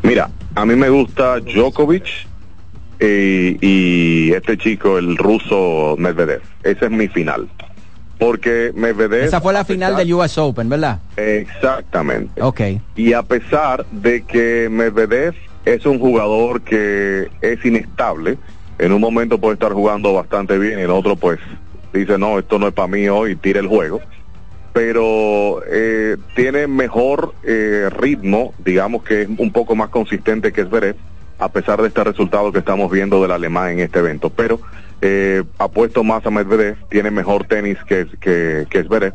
Mira, 0.05 0.31
a 0.55 0.65
mí 0.65 0.77
me 0.77 0.91
gusta 0.91 1.41
Djokovic 1.41 2.07
eh, 3.01 3.57
y 3.61 4.33
este 4.33 4.57
chico, 4.57 4.97
el 4.97 5.17
ruso 5.17 5.97
Medvedev. 5.99 6.43
Esa 6.63 6.87
es 6.87 6.91
mi 6.91 7.09
final. 7.09 7.49
Porque 8.19 8.73
Medvedev... 8.75 9.25
Esa 9.25 9.41
fue 9.41 9.53
la 9.53 9.65
final 9.65 9.97
del 9.97 10.13
US 10.15 10.39
Open, 10.39 10.69
¿verdad? 10.69 11.01
Exactamente. 11.17 12.41
Ok. 12.41 12.61
Y 12.97 13.13
a 13.13 13.23
pesar 13.23 13.85
de 13.91 14.23
que 14.23 14.69
Medvedev 14.71 15.35
es 15.67 15.85
un 15.85 15.99
jugador 15.99 16.63
que 16.63 17.29
es 17.43 17.65
inestable, 17.65 18.39
en 18.79 18.93
un 18.93 19.01
momento 19.01 19.39
puede 19.39 19.55
estar 19.55 19.73
jugando 19.73 20.15
bastante 20.15 20.59
bien 20.59 20.79
y 20.79 20.83
en 20.83 20.91
otro 20.91 21.17
pues 21.17 21.39
dice 21.93 22.19
no, 22.19 22.39
esto 22.39 22.59
no 22.59 22.69
es 22.69 22.75
para 22.75 22.89
mí 22.89 23.09
hoy, 23.09 23.37
tira 23.37 23.61
el 23.61 23.67
juego. 23.67 24.01
Pero 24.73 25.63
eh, 25.67 26.17
tiene 26.35 26.67
mejor 26.67 27.35
eh, 27.43 27.89
ritmo, 27.99 28.53
digamos 28.65 29.03
que 29.05 29.23
es 29.23 29.29
un 29.39 29.51
poco 29.51 29.75
más 29.75 29.89
consistente 29.89 30.53
que 30.53 30.65
Zverev, 30.65 30.97
a 31.39 31.49
pesar 31.51 31.81
de 31.81 31.89
este 31.89 32.05
resultado 32.05 32.53
que 32.53 32.59
estamos 32.59 32.91
viendo 32.91 33.23
del 33.23 33.31
alemán 33.31 33.71
en 33.73 33.81
este 33.81 34.01
evento. 34.01 34.29
Pero 34.29 34.61
eh, 35.01 35.43
apuesto 35.59 36.03
más 36.05 36.25
a 36.27 36.31
Medvedev, 36.31 36.77
tiene 36.89 37.11
mejor 37.11 37.45
tenis 37.45 37.79
que, 37.87 38.07
que, 38.21 38.67
que 38.69 39.13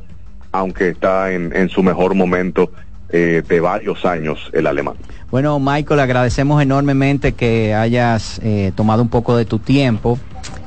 aunque 0.52 0.90
está 0.90 1.32
en, 1.32 1.56
en 1.56 1.70
su 1.70 1.82
mejor 1.82 2.14
momento 2.14 2.72
eh, 3.10 3.44
de 3.48 3.60
varios 3.60 4.06
años 4.06 4.50
el 4.54 4.68
alemán. 4.68 4.96
Bueno, 5.32 5.60
Michael, 5.60 6.02
agradecemos 6.02 6.62
enormemente 6.62 7.34
que 7.34 7.74
hayas 7.74 8.40
eh, 8.44 8.74
tomado 8.76 9.02
un 9.02 9.10
poco 9.10 9.38
de 9.38 9.46
tu 9.46 9.60
tiempo 9.60 10.20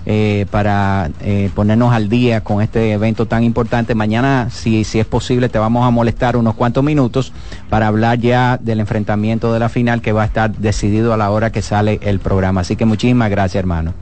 eh, 0.07 0.47
para 0.51 1.11
eh, 1.21 1.51
ponernos 1.55 1.93
al 1.93 2.09
día 2.09 2.43
con 2.43 2.63
este 2.63 2.93
evento 2.93 3.27
tan 3.27 3.45
importante. 3.45 3.95
Mañana, 3.95 4.49
si, 4.51 4.85
si 4.85 5.01
es 5.01 5.07
posible, 5.07 5.51
te 5.51 5.59
vamos 5.59 5.87
a 5.87 5.91
molestar 5.91 6.37
unos 6.37 6.55
cuantos 6.55 6.83
minutos 6.83 7.33
para 7.69 7.89
hablar 7.89 8.19
ya 8.19 8.59
del 8.59 8.81
enfrentamiento 8.81 9.53
de 9.53 9.61
la 9.61 9.69
final 9.69 10.01
que 10.01 10.13
va 10.13 10.23
a 10.23 10.27
estar 10.27 10.55
decidido 10.57 11.13
a 11.13 11.19
la 11.19 11.31
hora 11.31 11.53
que 11.53 11.61
sale 11.61 11.99
el 12.03 12.19
programa. 12.19 12.63
Así 12.63 12.77
que 12.77 12.87
muchísimas 12.87 13.31
gracias, 13.31 13.61
hermano. 13.61 13.93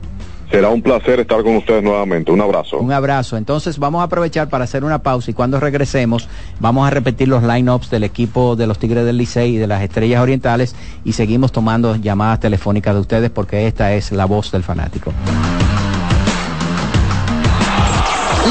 Será 0.52 0.68
un 0.68 0.82
placer 0.82 1.18
estar 1.18 1.42
con 1.42 1.56
ustedes 1.56 1.82
nuevamente. 1.82 2.30
Un 2.30 2.42
abrazo. 2.42 2.76
Un 2.76 2.92
abrazo. 2.92 3.38
Entonces 3.38 3.78
vamos 3.78 4.02
a 4.02 4.04
aprovechar 4.04 4.50
para 4.50 4.64
hacer 4.64 4.84
una 4.84 5.02
pausa 5.02 5.30
y 5.30 5.34
cuando 5.34 5.58
regresemos 5.58 6.28
vamos 6.60 6.86
a 6.86 6.90
repetir 6.90 7.28
los 7.28 7.42
line-ups 7.42 7.88
del 7.88 8.04
equipo 8.04 8.54
de 8.54 8.66
los 8.66 8.78
Tigres 8.78 9.06
del 9.06 9.16
Licey 9.16 9.54
y 9.54 9.56
de 9.56 9.66
las 9.66 9.80
Estrellas 9.80 10.20
Orientales 10.20 10.76
y 11.06 11.14
seguimos 11.14 11.52
tomando 11.52 11.96
llamadas 11.96 12.40
telefónicas 12.40 12.94
de 12.94 13.00
ustedes 13.00 13.30
porque 13.30 13.66
esta 13.66 13.94
es 13.94 14.12
la 14.12 14.26
voz 14.26 14.52
del 14.52 14.62
fanático. 14.62 15.10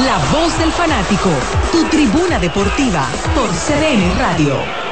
La 0.04 0.18
voz 0.32 0.58
del 0.58 0.72
fanático, 0.72 1.30
tu 1.70 1.84
tribuna 1.84 2.40
deportiva 2.40 3.06
por 3.36 3.48
CDN 3.48 4.18
Radio. 4.18 4.91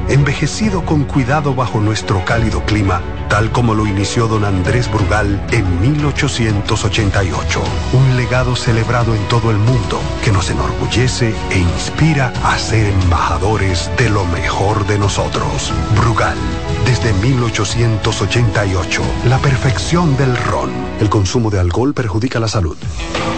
envejecido 0.11 0.83
con 0.85 1.05
cuidado 1.05 1.55
bajo 1.55 1.79
nuestro 1.79 2.23
cálido 2.25 2.61
clima, 2.65 3.01
tal 3.29 3.49
como 3.51 3.73
lo 3.73 3.87
inició 3.87 4.27
don 4.27 4.43
Andrés 4.43 4.91
Brugal 4.91 5.41
en 5.51 5.81
1888. 5.81 7.61
Un 7.93 8.17
legado 8.17 8.57
celebrado 8.57 9.15
en 9.15 9.25
todo 9.29 9.51
el 9.51 9.57
mundo 9.57 10.01
que 10.23 10.33
nos 10.33 10.49
enorgullece 10.49 11.33
e 11.49 11.59
inspira 11.59 12.33
a 12.43 12.57
ser 12.57 12.87
embajadores 12.87 13.89
de 13.97 14.09
lo 14.09 14.25
mejor 14.25 14.85
de 14.85 14.99
nosotros. 14.99 15.71
Brugal, 15.95 16.37
desde 16.85 17.13
1888, 17.13 19.01
la 19.29 19.37
perfección 19.37 20.17
del 20.17 20.35
ron. 20.35 20.71
El 20.99 21.09
consumo 21.09 21.49
de 21.49 21.59
alcohol 21.59 21.93
perjudica 21.93 22.37
la 22.39 22.49
salud. 22.49 22.75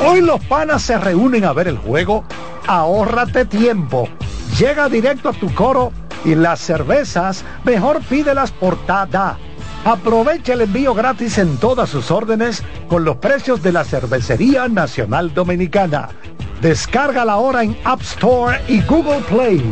Hoy 0.04 0.22
los 0.22 0.44
panas 0.46 0.82
se 0.82 0.98
reúnen 0.98 1.46
a 1.46 1.54
ver 1.54 1.68
el 1.68 1.78
juego. 1.78 2.24
Ahórrate 2.66 3.46
tiempo. 3.46 4.10
Llega 4.58 4.90
directo 4.90 5.30
a 5.30 5.34
tu 5.34 5.54
coro 5.54 5.92
y 6.26 6.36
las 6.36 6.60
cervezas 6.60 7.44
mejor 7.64 8.02
pídelas 8.02 8.52
por 8.52 8.78
Tada. 8.86 9.38
Aprovecha 9.86 10.54
el 10.54 10.62
envío 10.62 10.94
gratis 10.94 11.38
en 11.38 11.58
todas 11.58 11.90
sus 11.90 12.10
órdenes 12.10 12.64
con 12.88 13.04
los 13.04 13.18
precios 13.18 13.62
de 13.62 13.74
la 13.74 13.84
Cervecería 13.84 14.68
Nacional 14.68 15.34
Dominicana. 15.34 16.10
Descarga 16.62 17.26
la 17.26 17.38
hora 17.38 17.64
en 17.64 17.78
App 17.84 18.02
Store 18.02 18.62
y 18.70 18.82
Google 18.82 19.22
Play. 19.30 19.72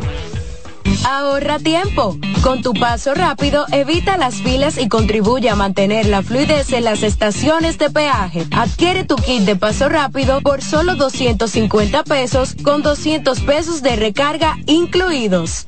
Ahorra 1.07 1.57
tiempo. 1.60 2.18
Con 2.44 2.61
tu 2.61 2.73
paso 2.73 3.14
rápido, 3.14 3.65
evita 3.72 4.18
las 4.18 4.36
filas 4.36 4.78
y 4.78 4.90
contribuye 4.90 5.49
a 5.49 5.56
mantener 5.56 6.06
la 6.07 6.22
fluidez 6.22 6.73
en 6.73 6.84
las 6.84 7.03
estaciones 7.03 7.78
de 7.78 7.90
peaje. 7.90 8.45
Adquiere 8.52 9.03
tu 9.03 9.15
kit 9.15 9.44
de 9.44 9.56
paso 9.56 9.90
rápido 9.90 10.41
por 10.41 10.61
solo 10.61 10.95
250 10.95 12.03
pesos 12.03 12.56
con 12.64 12.82
200 12.82 13.40
pesos 13.41 13.82
de 13.82 13.95
recarga 13.95 14.57
incluidos. 14.65 15.68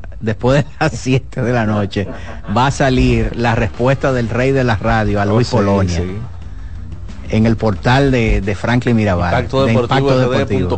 después 0.21 0.63
de 0.63 0.71
las 0.79 0.91
7 0.93 1.41
de 1.41 1.53
la 1.53 1.65
noche 1.65 2.07
va 2.55 2.67
a 2.67 2.71
salir 2.71 3.35
la 3.35 3.55
respuesta 3.55 4.11
del 4.13 4.29
rey 4.29 4.51
de 4.51 4.63
la 4.63 4.75
radio 4.75 5.19
a 5.21 5.25
Luis 5.25 5.47
Oh, 5.47 5.51
sí, 5.51 5.55
Polonia 5.57 5.95
sí. 5.97 6.17
en 7.29 7.45
el 7.45 7.55
portal 7.57 8.11
de, 8.11 8.41
de 8.41 8.55
Franklin 8.55 8.95
Mirabal. 8.95 9.31
Impacto 9.71 10.09
de 10.17 10.23
Deportivo. 10.45 10.69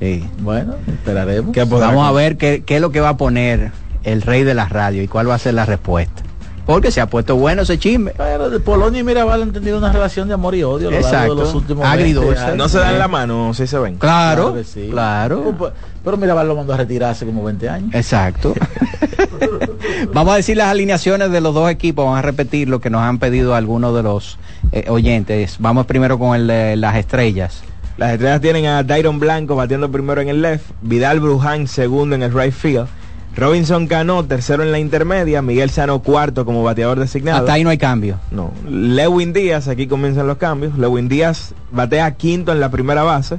Sí. 0.00 0.24
Bueno, 0.40 0.74
esperaremos. 0.88 1.52
Vamos 1.94 2.08
a 2.08 2.12
ver 2.12 2.36
qué, 2.36 2.62
qué 2.66 2.76
es 2.76 2.80
lo 2.80 2.90
que 2.90 3.00
va 3.00 3.10
a 3.10 3.16
poner 3.16 3.70
el 4.04 4.22
rey 4.22 4.42
de 4.42 4.54
la 4.54 4.68
radio 4.68 5.02
y 5.02 5.08
cuál 5.08 5.30
va 5.30 5.34
a 5.36 5.38
ser 5.38 5.54
la 5.54 5.64
respuesta. 5.64 6.22
Porque 6.66 6.90
se 6.90 7.00
ha 7.00 7.06
puesto 7.06 7.36
bueno 7.36 7.62
ese 7.62 7.78
chisme. 7.78 8.12
Pero 8.16 8.48
de 8.48 8.60
Polonia 8.60 9.00
y 9.00 9.04
Mirabal 9.04 9.42
han 9.42 9.52
tenido 9.52 9.78
una 9.78 9.92
relación 9.92 10.28
de 10.28 10.34
amor 10.34 10.54
y 10.54 10.62
odio 10.62 10.88
a 10.88 10.90
lo 10.92 11.00
largo 11.00 11.08
Exacto. 11.08 11.34
de 11.34 11.42
los 11.42 11.54
últimos 11.54 11.86
Agridulce. 11.86 12.28
20 12.28 12.44
años. 12.44 12.56
No 12.56 12.68
se 12.68 12.78
dan 12.78 12.98
la 12.98 13.08
mano, 13.08 13.52
sí 13.54 13.66
se 13.66 13.78
ven. 13.78 13.96
Claro, 13.96 14.56
sí. 14.64 14.88
claro. 14.90 15.54
Pero, 15.58 15.72
pero 16.04 16.16
Mirabal 16.16 16.46
lo 16.46 16.56
mandó 16.56 16.74
a 16.74 16.76
retirarse 16.76 17.26
como 17.26 17.42
20 17.42 17.68
años. 17.68 17.94
Exacto. 17.94 18.54
Vamos 20.12 20.34
a 20.34 20.36
decir 20.36 20.56
las 20.56 20.68
alineaciones 20.68 21.30
de 21.30 21.40
los 21.40 21.54
dos 21.54 21.70
equipos, 21.70 22.04
vamos 22.04 22.18
a 22.18 22.22
repetir 22.22 22.68
lo 22.68 22.80
que 22.80 22.90
nos 22.90 23.02
han 23.02 23.18
pedido 23.18 23.54
algunos 23.54 23.94
de 23.94 24.02
los 24.02 24.38
eh, 24.72 24.84
oyentes. 24.88 25.56
Vamos 25.58 25.86
primero 25.86 26.18
con 26.18 26.36
el 26.36 26.46
de 26.46 26.76
las 26.76 26.96
estrellas. 26.96 27.62
Las 27.96 28.12
estrellas 28.12 28.40
tienen 28.40 28.66
a 28.66 28.82
Dairon 28.82 29.18
Blanco 29.18 29.54
batiendo 29.56 29.90
primero 29.90 30.20
en 30.20 30.28
el 30.28 30.42
left, 30.42 30.64
Vidal 30.80 31.20
Bruján 31.20 31.66
segundo 31.66 32.14
en 32.14 32.22
el 32.22 32.32
right 32.32 32.52
field, 32.52 32.86
Robinson 33.34 33.86
Cano 33.86 34.24
tercero 34.24 34.62
en 34.62 34.72
la 34.72 34.78
intermedia, 34.78 35.40
Miguel 35.40 35.70
Sano 35.70 36.00
cuarto 36.00 36.44
como 36.44 36.62
bateador 36.62 37.00
designado. 37.00 37.38
Hasta 37.38 37.54
ahí 37.54 37.64
no 37.64 37.70
hay 37.70 37.78
cambio. 37.78 38.18
No. 38.30 38.52
Lewin 38.68 39.32
Díaz, 39.32 39.68
aquí 39.68 39.86
comienzan 39.86 40.26
los 40.26 40.36
cambios. 40.36 40.76
Lewin 40.76 41.08
Díaz 41.08 41.54
batea 41.70 42.10
quinto 42.14 42.52
en 42.52 42.60
la 42.60 42.70
primera 42.70 43.02
base. 43.02 43.38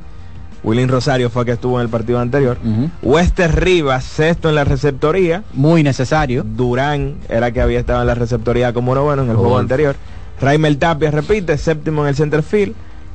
William 0.63 0.89
Rosario 0.89 1.29
fue 1.29 1.41
el 1.41 1.45
que 1.47 1.51
estuvo 1.51 1.77
en 1.77 1.83
el 1.83 1.89
partido 1.89 2.19
anterior. 2.19 2.57
Wester 3.01 3.53
Rivas, 3.53 4.05
sexto 4.05 4.49
en 4.49 4.55
la 4.55 4.63
receptoría. 4.63 5.43
Muy 5.53 5.83
necesario. 5.83 6.43
Durán 6.43 7.15
era 7.29 7.51
que 7.51 7.61
había 7.61 7.79
estado 7.79 8.01
en 8.01 8.07
la 8.07 8.15
receptoría 8.15 8.73
como 8.73 8.93
uno 8.93 9.03
bueno 9.03 9.23
en 9.23 9.29
el 9.29 9.35
juego 9.35 9.57
anterior. 9.57 9.95
Raimel 10.39 10.77
Tapia 10.77 11.11
repite, 11.11 11.57
séptimo 11.57 12.03
en 12.03 12.09
el 12.09 12.15
center 12.15 12.43
field. 12.43 12.73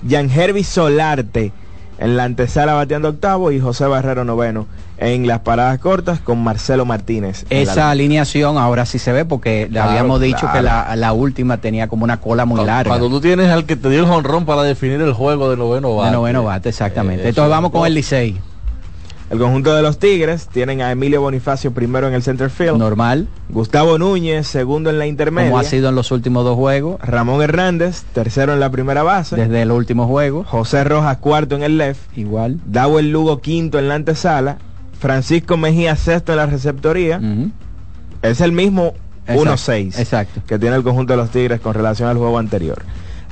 Jan 0.09 0.31
Hervey 0.31 0.63
Solarte 0.63 1.53
en 1.99 2.17
la 2.17 2.25
antesala 2.25 2.75
bateando 2.75 3.09
octavo 3.09 3.51
y 3.51 3.59
José 3.59 3.87
Barrero 3.87 4.25
noveno 4.25 4.67
en 4.99 5.27
las 5.27 5.41
paradas 5.41 5.79
cortas 5.79 6.20
con 6.20 6.43
Marcelo 6.43 6.85
Martínez. 6.85 7.45
Esa 7.51 7.91
alineación 7.91 8.59
ahora 8.59 8.85
sí 8.85 8.99
se 8.99 9.12
ve 9.12 9.25
porque 9.25 9.62
le 9.66 9.70
Claro, 9.70 9.91
habíamos 9.91 10.20
dicho 10.20 10.41
claro. 10.41 10.55
que 10.57 10.62
la, 10.62 10.97
la 10.97 11.12
última 11.12 11.59
tenía 11.59 11.87
como 11.89 12.05
una 12.05 12.20
cola 12.20 12.45
muy 12.45 12.57
Cuando, 12.57 12.73
larga. 12.73 12.89
cuando 12.91 13.09
tú 13.09 13.20
tienes 13.20 13.49
al 13.51 13.65
que 13.65 13.77
te 13.77 13.89
dio 13.91 14.01
el 14.01 14.07
jonrón 14.07 14.45
para 14.45 14.62
definir 14.62 15.01
el 15.01 15.12
juego 15.12 15.51
de 15.51 15.57
noveno 15.57 15.95
bate. 15.97 16.11
de 16.11 16.16
noveno 16.16 16.43
bate, 16.45 16.69
exactamente. 16.70 17.25
Eh, 17.25 17.29
Entonces 17.29 17.51
vamos 17.51 17.70
con 17.70 17.87
el 17.87 17.95
Licey. 17.95 18.39
El 19.31 19.39
conjunto 19.39 19.75
de 19.77 19.83
los 19.83 19.99
Tigres 19.99 20.47
tienen 20.49 20.81
a 20.81 20.91
Emilio 20.91 21.20
Bonifacio 21.20 21.70
primero 21.73 22.09
en 22.09 22.15
el 22.15 22.23
center 22.23 22.49
field. 22.49 22.79
Normal. 22.79 23.29
Gustavo 23.51 23.99
Núñez 23.99 24.47
segundo 24.47 24.89
en 24.89 24.99
la 24.99 25.07
intermedia. 25.07 25.51
Como 25.51 25.61
ha 25.61 25.65
sido 25.65 25.91
en 25.91 25.97
los 25.97 26.11
últimos 26.12 26.45
dos 26.47 26.57
juegos. 26.57 26.99
Ramón 27.03 27.43
Hernández 27.43 28.05
tercero 28.15 28.55
en 28.55 28.61
la 28.61 28.70
primera 28.70 29.03
base. 29.03 29.37
Desde 29.37 29.61
el 29.61 29.70
último 29.70 30.07
juego. 30.07 30.45
José 30.45 30.83
Rojas 30.83 31.19
cuarto 31.19 31.57
en 31.57 31.62
el 31.62 31.77
left. 31.77 32.01
Igual. 32.16 32.59
Dawel 32.65 33.11
Lugo 33.12 33.43
quinto 33.43 33.79
en 33.79 33.89
la 33.89 33.97
antesala. 33.97 34.57
Francisco 34.99 35.57
Mejía 35.57 35.97
sexto 35.97 36.33
en 36.33 36.39
la 36.39 36.47
receptoría. 36.47 37.20
Es 38.23 38.41
el 38.41 38.53
mismo 38.53 38.95
Exacto, 39.27 39.73
1-6 39.73 39.99
exacto. 39.99 40.41
que 40.47 40.59
tiene 40.59 40.77
el 40.77 40.83
conjunto 40.83 41.12
de 41.12 41.19
los 41.19 41.31
Tigres 41.31 41.61
con 41.61 41.75
relación 41.75 42.09
al 42.09 42.16
juego 42.16 42.39
anterior. 42.39 42.83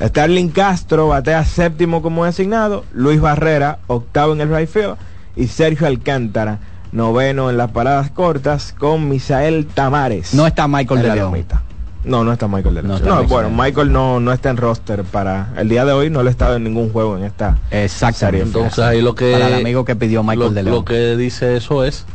Starling 0.00 0.50
Castro 0.50 1.08
batea 1.08 1.44
séptimo 1.44 2.02
como 2.02 2.26
designado, 2.26 2.84
Luis 2.92 3.20
Barrera 3.20 3.78
octavo 3.86 4.34
en 4.34 4.42
el 4.42 4.54
right 4.54 4.68
field 4.68 4.96
y 5.36 5.46
Sergio 5.46 5.86
Alcántara 5.86 6.58
noveno 6.92 7.50
en 7.50 7.56
las 7.56 7.70
paradas 7.70 8.10
cortas 8.10 8.74
con 8.76 9.08
Misael 9.08 9.66
Tamares. 9.66 10.34
No 10.34 10.46
está 10.46 10.68
Michael 10.68 11.00
en 11.00 11.14
de 11.14 11.20
la. 11.20 11.62
No, 12.06 12.24
no 12.24 12.32
está 12.32 12.46
Michael 12.48 12.76
de. 12.76 12.82
No 12.82 12.88
No, 12.88 12.94
está 12.96 13.10
Michael 13.10 13.26
bueno. 13.28 13.50
Michael 13.50 13.92
no, 13.92 14.20
no 14.20 14.32
está 14.32 14.50
en 14.50 14.56
roster 14.56 15.02
para 15.04 15.52
el 15.58 15.68
día 15.68 15.84
de 15.84 15.92
hoy, 15.92 16.08
no 16.08 16.22
le 16.22 16.28
ha 16.28 16.30
estado 16.30 16.56
en 16.56 16.64
ningún 16.64 16.90
juego 16.90 17.16
en 17.18 17.24
esta 17.24 17.58
Exactamente. 17.70 18.18
serie. 18.18 18.42
Entonces 18.42 18.78
ahí 18.78 19.02
lo 19.02 19.14
que 19.14 19.32
Para 19.32 19.48
el 19.48 19.54
amigo 19.54 19.84
que 19.84 19.96
pidió 19.96 20.22
Michael 20.22 20.38
lo, 20.40 20.50
de 20.50 20.62
León. 20.62 20.76
lo 20.76 20.84
que 20.84 21.16
dice 21.16 21.56
eso 21.56 21.84
es 21.84 22.06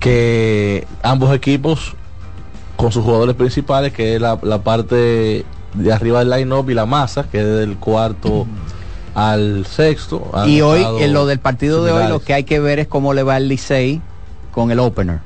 que 0.00 0.86
ambos 1.02 1.34
equipos 1.34 1.94
con 2.76 2.92
sus 2.92 3.04
jugadores 3.04 3.34
principales, 3.36 3.92
que 3.92 4.16
es 4.16 4.20
la, 4.20 4.38
la 4.42 4.62
parte 4.62 5.44
de 5.74 5.92
arriba 5.92 6.18
del 6.20 6.30
line-up 6.30 6.68
y 6.70 6.74
la 6.74 6.86
masa, 6.86 7.24
que 7.30 7.38
es 7.40 7.46
del 7.46 7.76
cuarto 7.76 8.46
al 9.14 9.64
sexto. 9.66 10.30
Y 10.46 10.60
hoy, 10.60 10.84
en 11.00 11.12
lo 11.12 11.26
del 11.26 11.38
partido 11.38 11.84
de 11.84 11.92
hoy, 11.92 12.08
lo 12.08 12.20
que 12.20 12.34
hay 12.34 12.44
que 12.44 12.60
ver 12.60 12.78
es 12.80 12.88
cómo 12.88 13.14
le 13.14 13.22
va 13.22 13.36
el 13.36 13.48
Licey 13.48 14.02
con 14.52 14.70
el 14.70 14.78
opener. 14.80 15.20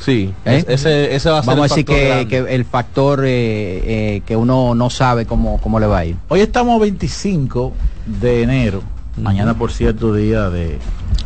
Sí, 0.00 0.32
¿Eh? 0.46 0.64
ese, 0.66 1.14
ese 1.14 1.28
va 1.30 1.38
a 1.38 1.42
ser 1.42 1.48
Vamos 1.54 1.70
a 1.70 1.74
el 1.74 1.84
decir 1.84 1.86
factor 1.86 2.28
que, 2.28 2.54
el 2.54 2.64
factor 2.64 3.24
eh, 3.24 3.28
eh, 4.16 4.22
que 4.24 4.34
uno 4.34 4.74
no 4.74 4.88
sabe 4.90 5.26
cómo, 5.26 5.60
cómo 5.60 5.78
le 5.78 5.86
va 5.86 5.98
a 5.98 6.04
ir. 6.06 6.16
Hoy 6.28 6.40
estamos 6.40 6.80
25 6.80 7.72
de 8.06 8.42
enero. 8.42 8.82
Mañana, 9.20 9.54
por 9.54 9.70
cierto, 9.72 10.14
día 10.14 10.48
de 10.48 10.78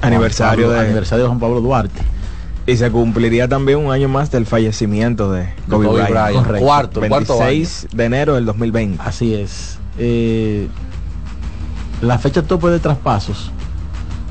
Aniversario 0.02 0.66
Pablo- 0.66 0.80
de- 0.80 0.86
aniversario 0.86 1.24
de 1.24 1.28
Juan 1.28 1.38
Pablo 1.40 1.60
Duarte. 1.60 2.01
Y 2.66 2.76
se 2.76 2.90
cumpliría 2.90 3.46
también 3.46 3.78
un 3.78 3.92
año 3.92 4.09
más 4.09 4.30
del 4.32 4.46
fallecimiento 4.46 5.30
de 5.30 5.51
Kobe, 5.68 5.86
Kobe 5.86 6.02
Bryant. 6.02 6.10
Bryant. 6.10 6.46
Correcto. 6.46 6.66
Cuarto, 6.66 7.02
el 7.05 7.09
cuarto 7.10 7.38
26 7.38 7.88
de 7.92 8.05
enero 8.06 8.34
del 8.34 8.46
2020. 8.46 9.02
Así 9.05 9.34
es. 9.34 9.78
Eh, 9.98 10.66
la 12.02 12.18
fecha 12.18 12.42
tope 12.42 12.68
de 12.68 12.80
traspasos 12.80 13.52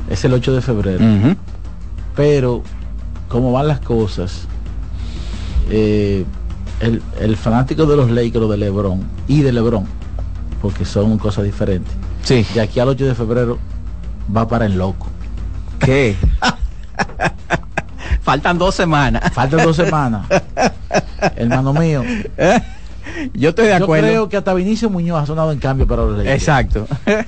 es 0.09 0.25
el 0.25 0.33
8 0.33 0.53
de 0.53 0.61
febrero. 0.61 1.05
Pero, 2.15 2.63
como 3.33 3.51
van 3.51 3.67
las 3.67 3.79
cosas, 3.79 4.45
eh, 5.71 6.23
el, 6.81 7.01
el 7.19 7.35
fanático 7.35 7.87
de 7.87 7.97
los 7.97 8.11
Lakers 8.11 8.47
de 8.47 8.57
Lebron 8.57 9.01
y 9.27 9.41
de 9.41 9.51
Lebron, 9.51 9.85
porque 10.61 10.85
son 10.85 11.17
cosas 11.17 11.43
diferentes, 11.43 11.91
sí. 12.21 12.45
de 12.53 12.61
aquí 12.61 12.79
al 12.79 12.89
8 12.89 13.05
de 13.07 13.15
febrero 13.15 13.57
va 14.35 14.47
para 14.47 14.67
el 14.67 14.77
loco. 14.77 15.07
¿Qué? 15.79 16.15
Faltan 18.21 18.59
dos 18.59 18.75
semanas. 18.75 19.33
Faltan 19.33 19.63
dos 19.63 19.77
semanas. 19.77 20.27
Hermano 21.35 21.73
mío. 21.73 22.03
Yo 23.33 23.49
estoy 23.49 23.65
de 23.67 23.73
acuerdo. 23.73 24.05
Yo 24.07 24.11
creo 24.11 24.29
que 24.29 24.37
hasta 24.37 24.53
Vinicio 24.53 24.89
Muñoz 24.89 25.21
ha 25.23 25.25
sonado 25.25 25.51
en 25.51 25.59
cambio 25.59 25.87
para 25.87 26.03
los 26.03 26.17
Lakers. 26.17 26.35
Exacto. 26.35 26.87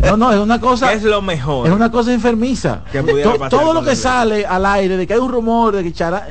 No, 0.00 0.16
no, 0.16 0.32
es 0.32 0.38
una 0.38 0.58
cosa. 0.58 0.88
¿Qué 0.88 0.94
es 0.96 1.02
lo 1.02 1.20
mejor? 1.20 1.66
Es 1.66 1.72
una 1.72 1.90
cosa 1.90 2.14
enfermiza. 2.14 2.80
Que 2.90 3.02
pudiera 3.02 3.32
To- 3.32 3.38
pasar 3.38 3.50
todo 3.60 3.74
lo 3.74 3.82
que 3.84 3.94
sale 3.94 4.46
al 4.46 4.64
aire 4.64 4.96
de 4.96 5.06
que 5.06 5.12
hay 5.12 5.20
un 5.20 5.30
rumor 5.30 5.76
de 5.76 5.82
que 5.82 5.92
Chara 5.92 6.28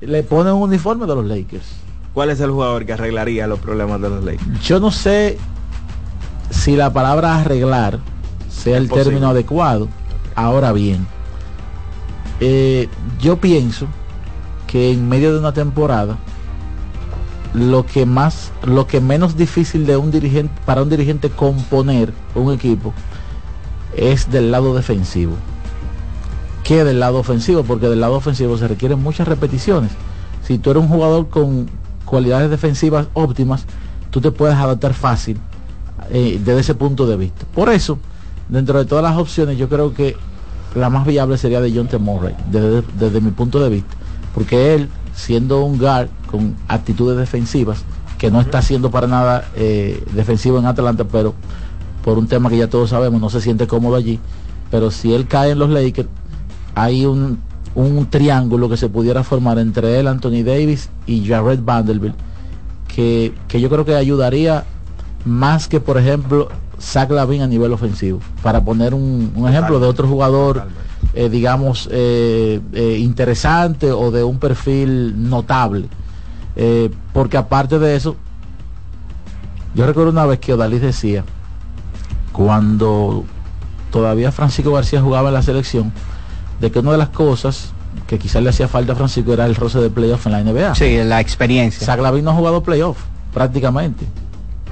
le 0.00 0.22
ponen 0.22 0.54
un 0.54 0.62
uniforme 0.62 1.06
de 1.06 1.14
los 1.14 1.26
Lakers. 1.26 1.66
¿Cuál 2.14 2.30
es 2.30 2.40
el 2.40 2.50
jugador 2.50 2.86
que 2.86 2.94
arreglaría 2.94 3.46
los 3.46 3.58
problemas 3.58 4.00
de 4.00 4.08
los 4.08 4.24
Lakers? 4.24 4.60
Yo 4.62 4.80
no 4.80 4.90
sé 4.90 5.36
si 6.48 6.76
la 6.76 6.92
palabra 6.94 7.36
arreglar 7.40 7.98
sea 8.48 8.78
el 8.78 8.88
término 8.88 9.28
adecuado. 9.28 9.88
Ahora 10.34 10.72
bien, 10.72 11.06
eh, 12.40 12.88
yo 13.20 13.36
pienso 13.36 13.86
que 14.66 14.92
en 14.92 15.08
medio 15.08 15.32
de 15.34 15.38
una 15.40 15.52
temporada 15.52 16.16
lo 17.54 17.84
que 17.84 18.06
más 18.06 18.52
lo 18.62 18.86
que 18.86 19.00
menos 19.00 19.36
difícil 19.36 19.86
de 19.86 19.96
un 19.96 20.10
dirigente 20.10 20.52
para 20.64 20.82
un 20.82 20.88
dirigente 20.88 21.30
componer 21.30 22.12
un 22.34 22.52
equipo 22.52 22.92
es 23.96 24.30
del 24.30 24.50
lado 24.50 24.74
defensivo. 24.74 25.34
Que 26.62 26.84
del 26.84 27.00
lado 27.00 27.18
ofensivo 27.18 27.64
porque 27.64 27.88
del 27.88 28.00
lado 28.00 28.14
ofensivo 28.14 28.56
se 28.56 28.68
requieren 28.68 29.02
muchas 29.02 29.26
repeticiones. 29.26 29.90
Si 30.46 30.58
tú 30.58 30.70
eres 30.70 30.82
un 30.82 30.88
jugador 30.88 31.28
con 31.28 31.68
cualidades 32.04 32.50
defensivas 32.50 33.08
óptimas 33.14 33.64
tú 34.10 34.20
te 34.20 34.30
puedes 34.30 34.56
adaptar 34.56 34.94
fácil 34.94 35.38
eh, 36.10 36.40
desde 36.44 36.60
ese 36.60 36.74
punto 36.74 37.06
de 37.06 37.16
vista. 37.16 37.46
Por 37.54 37.68
eso 37.68 37.98
dentro 38.48 38.78
de 38.78 38.84
todas 38.84 39.02
las 39.02 39.16
opciones 39.16 39.58
yo 39.58 39.68
creo 39.68 39.94
que 39.94 40.16
la 40.74 40.88
más 40.88 41.04
viable 41.04 41.36
sería 41.36 41.60
de 41.60 41.72
John 41.74 41.88
T. 41.88 41.98
Murray 41.98 42.34
desde, 42.50 42.82
desde 42.98 43.20
mi 43.20 43.32
punto 43.32 43.60
de 43.60 43.70
vista. 43.70 43.96
Porque 44.34 44.74
él 44.74 44.88
siendo 45.14 45.64
un 45.64 45.78
guard 45.78 46.08
con 46.30 46.54
actitudes 46.68 47.16
defensivas 47.18 47.84
que 48.18 48.30
no 48.30 48.40
está 48.40 48.58
haciendo 48.58 48.90
para 48.90 49.06
nada 49.06 49.48
eh, 49.56 50.04
defensivo 50.12 50.58
en 50.58 50.66
Atlanta 50.66 51.04
pero 51.04 51.34
por 52.04 52.18
un 52.18 52.26
tema 52.26 52.50
que 52.50 52.58
ya 52.58 52.68
todos 52.68 52.90
sabemos 52.90 53.20
no 53.20 53.30
se 53.30 53.40
siente 53.40 53.66
cómodo 53.66 53.96
allí. 53.96 54.18
Pero 54.70 54.90
si 54.90 55.12
él 55.12 55.26
cae 55.26 55.50
en 55.50 55.58
los 55.58 55.70
Lakers 55.70 56.08
hay 56.74 57.04
un, 57.06 57.38
un 57.74 58.06
triángulo 58.06 58.68
que 58.68 58.76
se 58.76 58.88
pudiera 58.88 59.24
formar 59.24 59.58
entre 59.58 59.98
él 59.98 60.06
Anthony 60.06 60.44
Davis 60.44 60.90
y 61.06 61.26
Jared 61.26 61.60
Vanderbilt 61.62 62.14
que, 62.94 63.34
que 63.48 63.60
yo 63.60 63.68
creo 63.68 63.84
que 63.84 63.94
ayudaría 63.94 64.64
más 65.24 65.66
que 65.66 65.80
por 65.80 65.98
ejemplo 65.98 66.48
Zach 66.80 67.10
Lavin 67.10 67.42
a 67.42 67.46
nivel 67.46 67.72
ofensivo. 67.72 68.20
Para 68.42 68.64
poner 68.64 68.94
un, 68.94 69.32
un 69.34 69.48
ejemplo 69.48 69.80
de 69.80 69.86
otro 69.86 70.06
jugador 70.06 70.64
eh, 71.14 71.28
digamos 71.28 71.88
eh, 71.90 72.60
eh, 72.72 72.98
interesante 72.98 73.90
o 73.90 74.10
de 74.10 74.22
un 74.22 74.38
perfil 74.38 75.28
notable 75.28 75.88
Eh, 76.62 76.90
porque 77.14 77.38
aparte 77.38 77.78
de 77.78 77.96
eso 77.96 78.16
yo 79.74 79.86
recuerdo 79.86 80.10
una 80.10 80.26
vez 80.26 80.40
que 80.40 80.52
Odalis 80.52 80.82
decía 80.82 81.24
cuando 82.32 83.24
todavía 83.90 84.30
Francisco 84.30 84.70
García 84.70 85.00
jugaba 85.00 85.28
en 85.28 85.34
la 85.36 85.42
selección 85.42 85.90
de 86.60 86.70
que 86.70 86.80
una 86.80 86.92
de 86.92 86.98
las 86.98 87.08
cosas 87.08 87.72
que 88.06 88.18
quizás 88.18 88.42
le 88.42 88.50
hacía 88.50 88.68
falta 88.68 88.92
a 88.92 88.96
Francisco 88.96 89.32
era 89.32 89.46
el 89.46 89.54
roce 89.54 89.78
de 89.78 89.88
playoff 89.88 90.26
en 90.26 90.32
la 90.32 90.44
NBA 90.44 90.74
Sí, 90.74 90.98
la 91.02 91.18
experiencia. 91.18 91.86
Zach 91.86 91.98
Lavin 91.98 92.26
no 92.26 92.32
ha 92.32 92.34
jugado 92.34 92.62
playoff 92.62 92.98
prácticamente. 93.32 94.04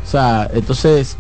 O 0.05 0.07
sea, 0.07 0.47
entonces, 0.53 1.17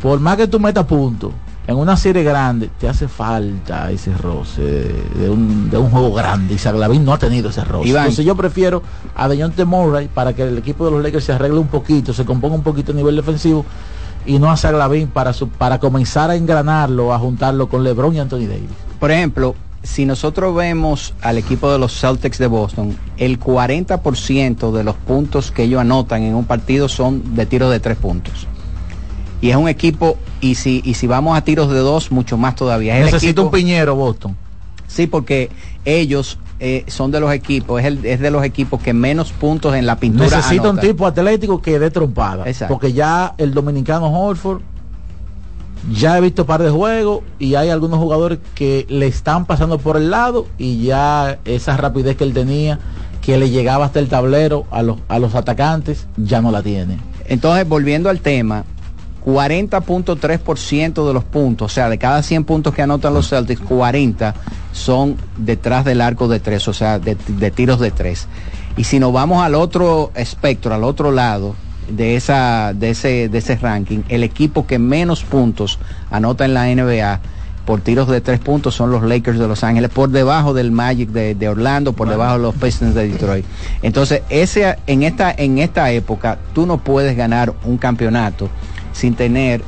por 0.00 0.20
más 0.20 0.36
que 0.36 0.46
tú 0.46 0.60
metas 0.60 0.86
puntos 0.86 1.32
en 1.66 1.76
una 1.76 1.96
serie 1.96 2.22
grande, 2.22 2.70
te 2.78 2.88
hace 2.88 3.08
falta 3.08 3.90
ese 3.90 4.16
roce 4.16 4.62
de 4.62 5.28
un, 5.28 5.68
de 5.68 5.76
un 5.76 5.90
juego 5.90 6.12
grande. 6.12 6.54
Y 6.54 6.58
Zach 6.58 6.74
Lavin 6.74 7.04
no 7.04 7.12
ha 7.12 7.18
tenido 7.18 7.50
ese 7.50 7.64
roce. 7.64 7.88
Iván. 7.88 8.04
Entonces 8.04 8.24
yo 8.24 8.36
prefiero 8.36 8.82
a 9.16 9.28
Dejounte 9.28 9.64
Murray 9.64 10.08
para 10.08 10.32
que 10.32 10.42
el 10.42 10.58
equipo 10.58 10.84
de 10.84 10.92
los 10.92 11.02
Lakers 11.02 11.24
se 11.24 11.32
arregle 11.32 11.58
un 11.58 11.66
poquito, 11.66 12.12
se 12.12 12.24
componga 12.24 12.54
un 12.54 12.62
poquito 12.62 12.92
a 12.92 12.94
nivel 12.94 13.16
defensivo 13.16 13.64
y 14.24 14.38
no 14.38 14.50
a 14.50 14.56
Zach 14.56 14.74
Lavin 14.74 15.08
para, 15.08 15.32
su, 15.32 15.48
para 15.48 15.78
comenzar 15.80 16.30
a 16.30 16.36
engranarlo, 16.36 17.12
a 17.12 17.18
juntarlo 17.18 17.68
con 17.68 17.82
LeBron 17.82 18.14
y 18.14 18.20
Anthony 18.20 18.46
Davis. 18.46 18.70
Por 19.00 19.10
ejemplo, 19.10 19.56
si 19.82 20.04
nosotros 20.04 20.54
vemos 20.54 21.14
al 21.20 21.38
equipo 21.38 21.70
de 21.70 21.78
los 21.78 21.98
Celtics 21.98 22.38
de 22.38 22.46
Boston, 22.46 22.96
el 23.16 23.40
40% 23.40 24.72
de 24.72 24.84
los 24.84 24.94
puntos 24.96 25.50
que 25.50 25.64
ellos 25.64 25.80
anotan 25.80 26.22
en 26.22 26.34
un 26.34 26.44
partido 26.44 26.88
son 26.88 27.34
de 27.34 27.46
tiros 27.46 27.70
de 27.70 27.80
tres 27.80 27.96
puntos. 27.96 28.46
Y 29.40 29.50
es 29.50 29.56
un 29.56 29.68
equipo, 29.68 30.16
y 30.40 30.54
si, 30.54 30.80
y 30.84 30.94
si 30.94 31.06
vamos 31.06 31.36
a 31.36 31.42
tiros 31.42 31.70
de 31.70 31.78
dos, 31.78 32.10
mucho 32.10 32.36
más 32.38 32.54
todavía. 32.56 32.98
Es 32.98 33.04
Necesita 33.06 33.42
un 33.42 33.50
piñero 33.50 33.94
Boston. 33.94 34.36
Sí, 34.86 35.06
porque 35.06 35.50
ellos 35.84 36.38
eh, 36.58 36.84
son 36.86 37.10
de 37.10 37.20
los 37.20 37.30
equipos, 37.32 37.80
es, 37.80 37.86
el- 37.86 38.04
es 38.06 38.18
de 38.20 38.30
los 38.30 38.42
equipos 38.44 38.80
que 38.80 38.94
menos 38.94 39.32
puntos 39.32 39.74
en 39.74 39.84
la 39.84 39.96
pintura 39.96 40.24
Necesita 40.24 40.62
un 40.62 40.68
anotan. 40.78 40.88
tipo 40.90 41.06
atlético 41.06 41.60
que 41.60 41.78
dé 41.78 41.90
trompada. 41.90 42.44
Exacto. 42.48 42.72
Porque 42.74 42.92
ya 42.94 43.34
el 43.36 43.52
dominicano 43.52 44.06
Horford, 44.08 44.62
ya 45.92 46.16
he 46.16 46.20
visto 46.20 46.46
par 46.46 46.62
de 46.62 46.70
juegos 46.70 47.20
y 47.38 47.54
hay 47.54 47.68
algunos 47.68 47.98
jugadores 47.98 48.38
que 48.54 48.86
le 48.88 49.06
están 49.06 49.44
pasando 49.44 49.78
por 49.78 49.96
el 49.96 50.10
lado 50.10 50.46
y 50.58 50.82
ya 50.82 51.38
esa 51.44 51.76
rapidez 51.76 52.16
que 52.16 52.24
él 52.24 52.32
tenía, 52.32 52.78
que 53.20 53.36
le 53.36 53.50
llegaba 53.50 53.84
hasta 53.84 53.98
el 54.00 54.08
tablero 54.08 54.64
a 54.70 54.82
los, 54.82 54.96
a 55.08 55.18
los 55.18 55.34
atacantes, 55.34 56.06
ya 56.16 56.40
no 56.40 56.50
la 56.50 56.62
tiene. 56.62 56.98
Entonces, 57.28 57.68
volviendo 57.68 58.08
al 58.08 58.20
tema, 58.20 58.64
40.3% 59.26 61.06
de 61.06 61.12
los 61.12 61.24
puntos, 61.24 61.72
o 61.72 61.74
sea, 61.74 61.88
de 61.88 61.98
cada 61.98 62.22
100 62.22 62.44
puntos 62.44 62.72
que 62.72 62.82
anotan 62.82 63.12
los 63.12 63.28
Celtics, 63.28 63.60
40 63.60 64.34
son 64.72 65.16
detrás 65.36 65.84
del 65.84 66.00
arco 66.00 66.28
de 66.28 66.38
tres, 66.38 66.68
o 66.68 66.72
sea, 66.72 67.00
de, 67.00 67.16
de 67.26 67.50
tiros 67.50 67.80
de 67.80 67.90
tres. 67.90 68.28
Y 68.76 68.84
si 68.84 69.00
nos 69.00 69.12
vamos 69.12 69.42
al 69.42 69.56
otro 69.56 70.12
espectro, 70.14 70.72
al 70.72 70.84
otro 70.84 71.10
lado 71.10 71.56
de, 71.88 72.14
esa, 72.14 72.72
de, 72.72 72.90
ese, 72.90 73.28
de 73.28 73.38
ese 73.38 73.56
ranking, 73.56 74.02
el 74.08 74.22
equipo 74.22 74.64
que 74.64 74.78
menos 74.78 75.24
puntos 75.24 75.80
anota 76.10 76.44
en 76.44 76.54
la 76.54 76.66
NBA 76.66 77.20
por 77.64 77.80
tiros 77.80 78.06
de 78.06 78.20
tres 78.20 78.38
puntos 78.38 78.76
son 78.76 78.92
los 78.92 79.02
Lakers 79.02 79.40
de 79.40 79.48
Los 79.48 79.64
Ángeles, 79.64 79.90
por 79.90 80.10
debajo 80.10 80.54
del 80.54 80.70
Magic 80.70 81.10
de, 81.10 81.34
de 81.34 81.48
Orlando, 81.48 81.94
por 81.94 82.08
debajo 82.08 82.34
de 82.34 82.42
los 82.42 82.54
Pistons 82.54 82.94
de 82.94 83.08
Detroit. 83.08 83.44
Entonces, 83.82 84.22
ese, 84.28 84.76
en, 84.86 85.02
esta, 85.02 85.32
en 85.32 85.58
esta 85.58 85.90
época, 85.90 86.38
tú 86.54 86.64
no 86.64 86.78
puedes 86.78 87.16
ganar 87.16 87.52
un 87.64 87.76
campeonato 87.76 88.48
sin 88.96 89.14
tener 89.14 89.62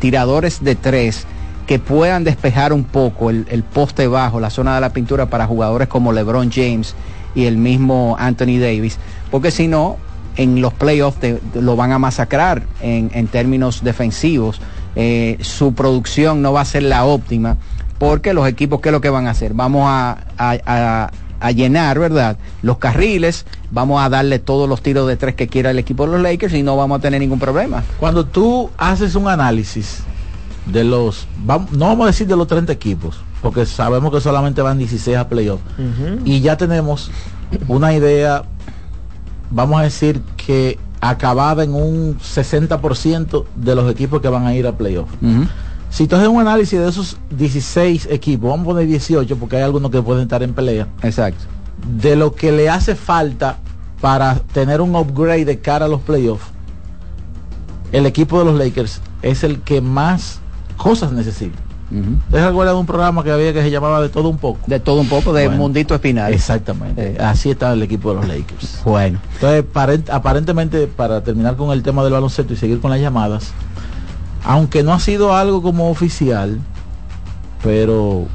tiradores 0.00 0.62
de 0.62 0.76
tres 0.76 1.26
que 1.66 1.78
puedan 1.78 2.24
despejar 2.24 2.72
un 2.72 2.84
poco 2.84 3.30
el, 3.30 3.64
poste 3.72 4.06
bajo, 4.08 4.40
la 4.40 4.50
zona 4.50 4.74
de 4.74 4.80
la 4.80 4.92
pintura 4.92 5.26
para 5.26 5.46
jugadores 5.46 5.88
como 5.88 6.12
LeBron 6.12 6.50
James 6.50 6.94
y 7.34 7.44
el 7.44 7.58
mismo 7.58 8.16
Anthony 8.18 8.58
Davis, 8.58 8.98
porque 9.30 9.50
si 9.50 9.68
no, 9.68 9.96
en 10.36 10.60
los 10.60 10.72
playoffs 10.72 11.18
lo 11.54 11.76
van 11.76 11.92
a 11.92 11.98
masacrar 11.98 12.62
en, 12.80 13.10
en 13.14 13.26
términos 13.28 13.84
defensivos. 13.84 14.60
Eh, 14.96 15.36
su 15.40 15.74
producción 15.74 16.42
no 16.42 16.52
va 16.52 16.62
a 16.62 16.64
ser 16.64 16.82
la 16.82 17.04
óptima, 17.04 17.56
porque 17.98 18.32
los 18.34 18.48
equipos, 18.48 18.80
¿qué 18.80 18.88
es 18.88 18.92
lo 18.92 19.00
que 19.00 19.10
van 19.10 19.26
a 19.28 19.30
hacer? 19.30 19.54
Vamos 19.54 19.84
a- 19.86 21.10
a 21.40 21.50
llenar, 21.52 21.98
¿verdad? 21.98 22.36
Los 22.62 22.78
carriles, 22.78 23.46
vamos 23.70 24.02
a 24.02 24.08
darle 24.08 24.38
todos 24.38 24.68
los 24.68 24.82
tiros 24.82 25.08
de 25.08 25.16
tres 25.16 25.34
que 25.34 25.48
quiera 25.48 25.70
el 25.70 25.78
equipo 25.78 26.06
de 26.06 26.12
los 26.12 26.20
Lakers 26.22 26.54
y 26.54 26.62
no 26.62 26.76
vamos 26.76 26.98
a 26.98 27.00
tener 27.02 27.20
ningún 27.20 27.38
problema. 27.38 27.82
Cuando 27.98 28.24
tú 28.26 28.70
haces 28.78 29.14
un 29.14 29.26
análisis 29.28 30.00
de 30.66 30.84
los, 30.84 31.26
vam- 31.46 31.68
no 31.70 31.86
vamos 31.86 32.04
a 32.04 32.06
decir 32.08 32.26
de 32.26 32.36
los 32.36 32.46
30 32.46 32.72
equipos, 32.72 33.18
porque 33.42 33.64
sabemos 33.66 34.12
que 34.12 34.20
solamente 34.20 34.60
van 34.62 34.78
16 34.78 35.16
a 35.16 35.28
playoff. 35.28 35.60
y 36.24 36.40
ya 36.40 36.56
tenemos 36.56 37.10
una 37.68 37.92
idea, 37.94 38.42
vamos 39.50 39.80
a 39.80 39.84
decir 39.84 40.20
que 40.36 40.78
acabada 41.00 41.64
en 41.64 41.72
un 41.74 42.18
60% 42.18 43.44
de 43.56 43.74
los 43.74 43.90
equipos 43.90 44.20
que 44.20 44.28
van 44.28 44.46
a 44.46 44.54
ir 44.54 44.66
a 44.66 44.72
playoff. 44.76 45.08
Si 45.90 46.06
tú 46.06 46.16
haces 46.16 46.28
un 46.28 46.40
análisis 46.40 46.78
de 46.78 46.88
esos 46.88 47.16
16 47.36 48.06
equipos, 48.10 48.48
vamos 48.50 48.64
a 48.64 48.70
poner 48.70 48.86
18 48.86 49.36
porque 49.36 49.56
hay 49.56 49.62
algunos 49.62 49.90
que 49.90 50.00
pueden 50.00 50.22
estar 50.22 50.42
en 50.42 50.54
pelea. 50.54 50.86
Exacto. 51.02 51.44
De 52.00 52.14
lo 52.16 52.34
que 52.34 52.52
le 52.52 52.68
hace 52.70 52.94
falta 52.94 53.58
para 54.00 54.36
tener 54.36 54.80
un 54.80 54.94
upgrade 54.96 55.44
de 55.44 55.58
cara 55.60 55.86
a 55.86 55.88
los 55.88 56.00
playoffs, 56.00 56.44
el 57.92 58.06
equipo 58.06 58.38
de 58.38 58.44
los 58.44 58.54
Lakers 58.58 59.00
es 59.22 59.42
el 59.44 59.60
que 59.60 59.80
más 59.80 60.40
cosas 60.76 61.12
necesita. 61.12 61.58
¿Ustedes 62.26 62.44
recuerdan 62.46 62.76
un 62.76 62.86
programa 62.86 63.24
que 63.24 63.32
había 63.32 63.52
que 63.52 63.62
se 63.62 63.70
llamaba 63.70 64.00
De 64.00 64.08
todo 64.08 64.28
un 64.28 64.38
poco? 64.38 64.60
De 64.68 64.78
todo 64.78 65.00
un 65.00 65.08
poco, 65.08 65.32
de 65.32 65.48
Mundito 65.48 65.92
Espinal. 65.92 66.32
Exactamente. 66.32 67.14
Eh. 67.14 67.18
Así 67.18 67.50
está 67.50 67.72
el 67.72 67.82
equipo 67.82 68.10
de 68.10 68.14
los 68.20 68.28
Lakers. 68.28 68.80
Bueno. 68.84 69.18
Entonces, 69.34 69.64
parent- 69.74 70.08
aparentemente, 70.08 70.86
para 70.86 71.20
terminar 71.24 71.56
con 71.56 71.72
el 71.72 71.82
tema 71.82 72.04
del 72.04 72.12
baloncesto 72.12 72.52
y 72.52 72.56
seguir 72.56 72.80
con 72.80 72.92
las 72.92 73.00
llamadas, 73.00 73.50
aunque 74.44 74.82
no 74.82 74.92
ha 74.92 75.00
sido 75.00 75.34
algo 75.34 75.62
como 75.62 75.90
oficial, 75.90 76.58
pero 77.62 78.26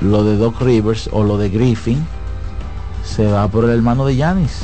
lo 0.00 0.24
de 0.24 0.36
Doc 0.36 0.60
Rivers 0.60 1.08
o 1.12 1.24
lo 1.24 1.38
de 1.38 1.50
Griffin 1.50 2.04
se 3.04 3.26
va 3.26 3.48
por 3.48 3.64
el 3.64 3.70
hermano 3.70 4.06
de 4.06 4.16
Yanis. 4.16 4.62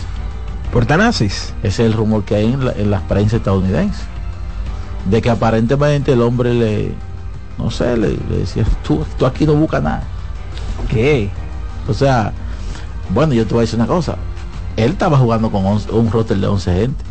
¿Por 0.72 0.86
Tanasis? 0.86 1.54
Ese 1.62 1.84
es 1.84 1.90
el 1.90 1.92
rumor 1.92 2.24
que 2.24 2.34
hay 2.34 2.52
en 2.52 2.64
la, 2.64 2.72
en 2.72 2.90
la 2.90 3.00
prensa 3.00 3.36
estadounidense. 3.36 4.02
De 5.08 5.20
que 5.22 5.30
aparentemente 5.30 6.12
el 6.12 6.22
hombre 6.22 6.54
le, 6.54 6.94
no 7.58 7.70
sé, 7.70 7.96
le, 7.96 8.16
le 8.30 8.38
decía, 8.38 8.64
tú, 8.86 9.04
tú 9.18 9.26
aquí 9.26 9.46
no 9.46 9.54
buscas 9.54 9.82
nada. 9.82 10.02
¿Qué? 10.88 11.30
O 11.88 11.94
sea, 11.94 12.32
bueno, 13.10 13.34
yo 13.34 13.46
te 13.46 13.54
voy 13.54 13.60
a 13.60 13.66
decir 13.66 13.78
una 13.78 13.86
cosa. 13.86 14.16
Él 14.76 14.92
estaba 14.92 15.18
jugando 15.18 15.50
con 15.50 15.64
11 15.64 15.92
un 15.92 16.10
roster 16.10 16.38
de 16.38 16.46
11 16.46 16.74
gente. 16.74 17.04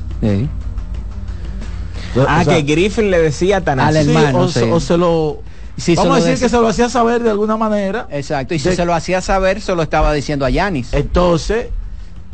Ah, 2.27 2.40
O 2.41 2.44
sea, 2.45 2.56
que 2.56 2.61
Griffin 2.64 3.10
le 3.11 3.19
decía 3.19 3.57
a 3.57 3.61
Tanasis. 3.61 4.06
Sí, 4.06 4.15
o, 4.35 4.48
se- 4.48 4.72
o 4.72 4.80
se 4.80 4.98
lo 4.98 5.40
Sí, 5.77 5.95
vamos 5.95 6.03
se 6.03 6.07
a 6.07 6.10
lo 6.10 6.15
decir 6.15 6.31
decía- 6.34 6.45
que 6.45 6.49
se 6.49 6.61
lo 6.61 6.68
hacía 6.68 6.90
saber 6.90 7.23
de 7.23 7.31
alguna 7.31 7.57
manera 7.57 8.07
Exacto, 8.11 8.53
y 8.53 8.60
si 8.60 8.69
De- 8.69 8.76
se 8.76 8.85
lo 8.85 8.94
hacía 8.94 9.22
saber, 9.22 9.60
se 9.61 9.73
lo 9.76 9.81
estaba 9.81 10.14
diciendo 10.14 10.45
a 10.45 10.49
Yanis. 10.52 10.94
entonces 10.94 11.68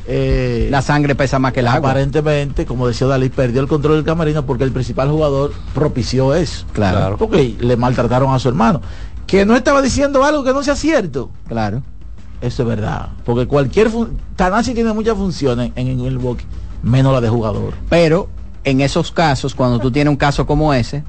eh, 0.07 0.67
La 0.71 0.81
sangre 0.81 1.13
pesa 1.15 1.39
más 1.39 1.53
que 1.53 1.59
el 1.59 1.67
agua. 1.67 1.89
aparentemente 1.91 2.65
como 2.65 2.87
decía 2.87 3.07
Dalí 3.07 3.29
perdió 3.29 3.61
el 3.61 3.67
control 3.67 3.95
del 3.97 4.05
camerino 4.05 4.45
porque 4.45 4.63
el 4.63 4.71
principal 4.71 5.09
jugador 5.09 5.53
propició 5.73 6.33
eso 6.33 6.65
Claro. 6.73 7.17
porque 7.17 7.55
le 7.59 7.77
maltrataron 7.77 8.33
a 8.33 8.39
su 8.39 8.49
hermano 8.49 8.81
que 9.27 9.45
no 9.45 9.55
estaba 9.55 9.81
diciendo 9.81 10.23
algo 10.23 10.43
que 10.43 10.51
no 10.53 10.63
sea 10.63 10.75
cierto 10.75 11.29
Claro. 11.47 11.83
eso 12.41 12.63
es 12.63 12.67
verdad 12.67 13.09
porque 13.23 13.45
cualquier 13.47 13.89
Tanasi 14.35 14.73
tiene 14.73 14.91
muchas 14.93 15.15
funciones 15.15 15.71
en, 15.75 15.87
en 15.87 15.99
el 15.99 16.13
Milwaukee 16.17 16.45
menos 16.81 17.13
la 17.13 17.21
de 17.21 17.29
jugador 17.29 17.73
Pero 17.89 18.29
en 18.63 18.81
esos 18.81 19.11
casos, 19.11 19.55
cuando 19.55 19.79
tú 19.79 19.91
tienes 19.91 20.09
un 20.11 20.17
caso 20.17 20.45
como 20.45 20.73
ese, 20.73 21.03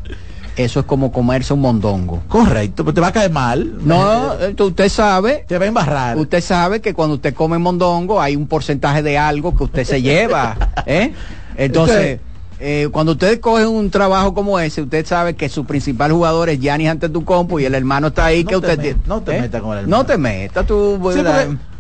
eso 0.57 0.81
es 0.81 0.87
como 0.87 1.11
comerse 1.13 1.53
un 1.55 1.61
mondongo. 1.61 2.23
correcto 2.29 2.85
pero 2.85 2.95
te 2.95 3.01
va 3.01 3.09
a 3.09 3.13
caer 3.13 3.31
mal 3.31 3.79
No, 3.83 4.35
eh, 4.35 4.55
usted 4.59 4.89
sabe, 4.89 5.45
te 5.49 5.59
va 5.59 5.65
a 5.65 5.69
embarrar 5.69 6.17
usted 6.17 6.41
sabe 6.43 6.81
que 6.81 6.93
cuando 6.95 7.15
usted 7.17 7.35
come 7.35 7.59
mondongo 7.59 8.21
hay 8.21 8.37
un 8.37 8.47
porcentaje 8.47 9.03
de 9.03 9.17
algo 9.19 9.57
que 9.57 9.65
usted 9.65 9.85
se 9.85 10.03
lleva, 10.03 10.57
¿eh? 10.87 11.13
Entonces, 11.57 12.21
eh, 12.59 12.89
cuando 12.93 13.13
usted 13.13 13.41
coge 13.41 13.67
un 13.67 13.91
trabajo 13.91 14.35
como 14.35 14.59
ese, 14.61 14.83
usted 14.83 15.07
sabe 15.07 15.35
que 15.35 15.49
su 15.49 15.65
principal 15.65 16.13
jugador 16.13 16.49
es 16.51 16.61
Giannis 16.61 16.89
ante 16.91 17.09
tu 17.09 17.25
compo 17.25 17.59
y 17.59 17.65
el 17.65 17.75
hermano 17.75 18.09
está 18.09 18.27
ahí 18.27 18.45
que 18.45 18.51
te 18.51 18.57
usted 18.57 18.79
met- 18.79 18.97
no 19.07 19.23
te 19.23 19.37
¿eh? 19.37 19.41
metas 19.41 19.63
con 19.63 19.73
el 19.73 19.79
hermano. 19.85 19.97
No 19.99 20.05
te 20.07 20.19
metas, 20.19 20.67
tú, 20.67 20.99
Sí, 21.15 21.21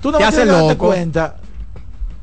tú 0.01 0.11
no 0.11 0.19
te 0.19 0.25
haces 0.25 0.47
loco. 0.47 0.87
cuenta 0.87 1.37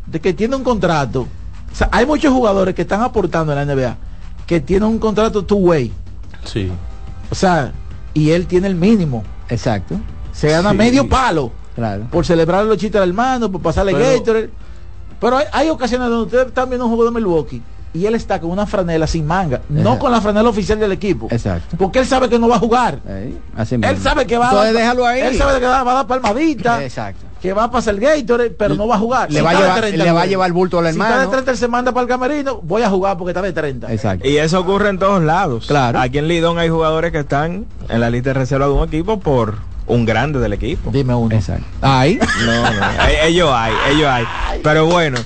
de 0.07 0.19
que 0.19 0.33
tiene 0.33 0.55
un 0.55 0.63
contrato. 0.63 1.27
O 1.71 1.75
sea, 1.75 1.89
hay 1.91 2.05
muchos 2.05 2.33
jugadores 2.33 2.73
que 2.75 2.81
están 2.83 3.01
aportando 3.01 3.53
en 3.53 3.67
la 3.67 3.75
NBA 3.75 3.97
que 4.45 4.59
tienen 4.61 4.89
un 4.89 4.99
contrato 4.99 5.43
two 5.45 5.57
way. 5.57 5.91
Sí. 6.45 6.71
O 7.29 7.35
sea, 7.35 7.71
y 8.13 8.31
él 8.31 8.47
tiene 8.47 8.67
el 8.67 8.75
mínimo. 8.75 9.23
Exacto. 9.49 9.95
Se 10.31 10.49
gana 10.49 10.71
Sí. 10.71 10.77
medio 10.77 11.07
palo 11.07 11.51
Claro. 11.75 12.05
por 12.11 12.25
celebrar 12.25 12.65
los 12.65 12.77
chistes 12.77 12.99
al 13.01 13.09
hermano, 13.09 13.51
por 13.51 13.61
pasarle 13.61 13.93
Pero- 13.93 14.19
Gatorade. 14.19 14.49
Pero 15.19 15.37
hay, 15.37 15.45
hay 15.51 15.69
ocasiones 15.69 16.09
donde 16.09 16.25
usted 16.25 16.47
está 16.47 16.65
viendo 16.65 16.85
un 16.85 16.95
juego 16.95 17.11
de 17.11 17.19
Milwaukee 17.19 17.61
y 17.93 18.05
él 18.05 18.13
está 18.15 18.39
con 18.39 18.51
una 18.51 18.65
franela 18.67 19.07
sin 19.07 19.25
manga, 19.25 19.61
no 19.69 19.97
con 19.99 20.11
la 20.11 20.21
franela 20.21 20.47
oficial 20.49 20.79
del 20.79 20.91
equipo. 20.91 21.27
Exacto. 21.31 21.75
Porque 21.77 21.99
él 21.99 22.05
sabe 22.05 22.29
que 22.29 22.37
no 22.39 22.47
va 22.47 22.55
a 22.57 22.59
jugar. 22.59 22.99
Ahí, 23.07 23.37
así 23.55 23.75
Él 23.75 23.81
mismo. 23.81 23.97
sabe 24.03 24.25
que 24.27 24.37
va 24.37 24.45
Entonces 24.49 24.69
a 24.69 24.73
dar, 24.73 24.81
déjalo 24.81 25.05
ahí. 25.07 25.19
Él 25.21 25.37
sabe 25.37 25.59
que 25.59 25.65
va 25.65 25.81
a 25.81 25.93
dar 25.93 26.07
palmadita. 26.07 26.83
Exacto. 26.83 27.25
Que 27.41 27.53
va 27.53 27.65
a 27.65 27.71
pasar 27.71 27.93
el 27.95 27.99
Gatorade, 27.99 28.49
pero 28.51 28.75
no 28.75 28.87
va 28.87 28.95
a 28.95 28.99
jugar. 28.99 29.31
Le 29.31 29.41
va 29.41 29.49
a 29.49 29.53
está 29.53 29.63
de 29.63 29.67
llevar- 29.69 29.81
30, 29.81 30.03
le 30.05 30.11
va 30.11 30.21
a 30.21 30.25
llevar 30.25 30.47
el 30.47 30.53
bulto 30.53 30.79
al 30.79 30.85
Si 30.85 30.89
hermano. 30.91 31.11
está 31.15 31.25
de 31.25 31.31
30, 31.31 31.51
él 31.51 31.57
se 31.57 31.67
manda 31.67 31.91
para 31.91 32.01
el 32.03 32.07
camerino, 32.07 32.59
voy 32.63 32.81
a 32.81 32.89
jugar 32.89 33.17
porque 33.17 33.31
está 33.31 33.41
de 33.41 33.53
30. 33.53 33.91
Exacto. 33.93 34.27
Y 34.27 34.37
eso 34.37 34.59
ocurre 34.59 34.89
en 34.89 34.97
todos 34.99 35.21
lados. 35.23 35.67
Claro. 35.67 35.99
Aquí 35.99 36.17
en 36.17 36.27
Lidón 36.27 36.57
hay 36.59 36.69
jugadores 36.69 37.11
que 37.11 37.19
están 37.19 37.65
en 37.89 37.99
la 38.01 38.09
lista 38.09 38.31
de 38.31 38.33
reserva 38.35 38.65
de 38.67 38.71
un 38.73 38.87
equipo 38.87 39.19
por 39.19 39.55
un 39.85 40.05
grande 40.05 40.39
del 40.39 40.53
equipo. 40.53 40.89
Dime 40.91 41.13
uno. 41.15 41.33
Exacto. 41.35 41.65
Ahí. 41.81 42.19
No, 42.45 42.63
no. 42.71 42.79
Ellos 43.23 43.49
hay, 43.53 43.73
ellos 43.95 44.07
hay. 44.09 44.25
Pero 44.63 44.85
bueno, 44.87 45.17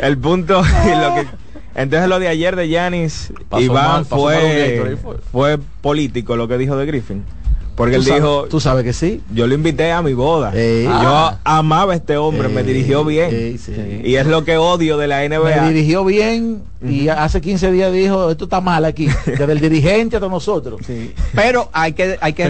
el 0.00 0.18
punto, 0.18 0.62
lo 1.00 1.14
que, 1.14 1.26
entonces 1.74 2.08
lo 2.08 2.18
de 2.18 2.28
ayer 2.28 2.56
de 2.56 2.68
Yanis, 2.68 3.32
Iván 3.58 3.74
mal, 3.74 3.92
mal 3.92 4.04
fue. 4.06 4.96
fue 5.30 5.58
político 5.80 6.34
lo 6.36 6.48
que 6.48 6.58
dijo 6.58 6.76
de 6.76 6.86
Griffin. 6.86 7.24
Porque 7.74 7.96
él 7.96 8.02
sabes- 8.04 8.22
dijo, 8.22 8.44
Tú 8.50 8.60
sabes 8.60 8.84
que 8.84 8.92
sí. 8.92 9.20
yo 9.32 9.46
lo 9.46 9.54
invité 9.54 9.92
a 9.92 10.02
mi 10.02 10.12
boda. 10.14 10.52
Ey. 10.54 10.84
yo 10.84 10.90
Ah. 10.92 11.38
amaba 11.44 11.92
a 11.92 11.96
este 11.96 12.16
hombre, 12.16 12.48
me 12.48 12.62
dirigió 12.62 13.04
bien. 13.04 13.30
ey, 13.34 13.58
sí. 13.58 13.72
Y 14.04 14.14
es 14.16 14.26
lo 14.26 14.44
que 14.44 14.56
odio 14.58 14.96
de 14.98 15.06
la 15.08 15.18
Me 15.18 15.26
NBA. 15.28 15.68
dirigió 15.68 16.04
bien 16.04 16.62
y 16.86 17.08
hace 17.08 17.40
15 17.40 17.70
días 17.70 17.92
dijo, 17.92 18.30
esto 18.30 18.44
está 18.44 18.60
mal 18.60 18.84
aquí. 18.84 19.06
Desde 19.26 19.52
el 19.52 19.60
dirigente 19.60 20.16
hasta 20.16 20.28
nosotros. 20.28 20.80
Pero 21.34 21.70
hay 21.72 21.92
que, 21.92 22.18
hay 22.20 22.32
que, 22.32 22.44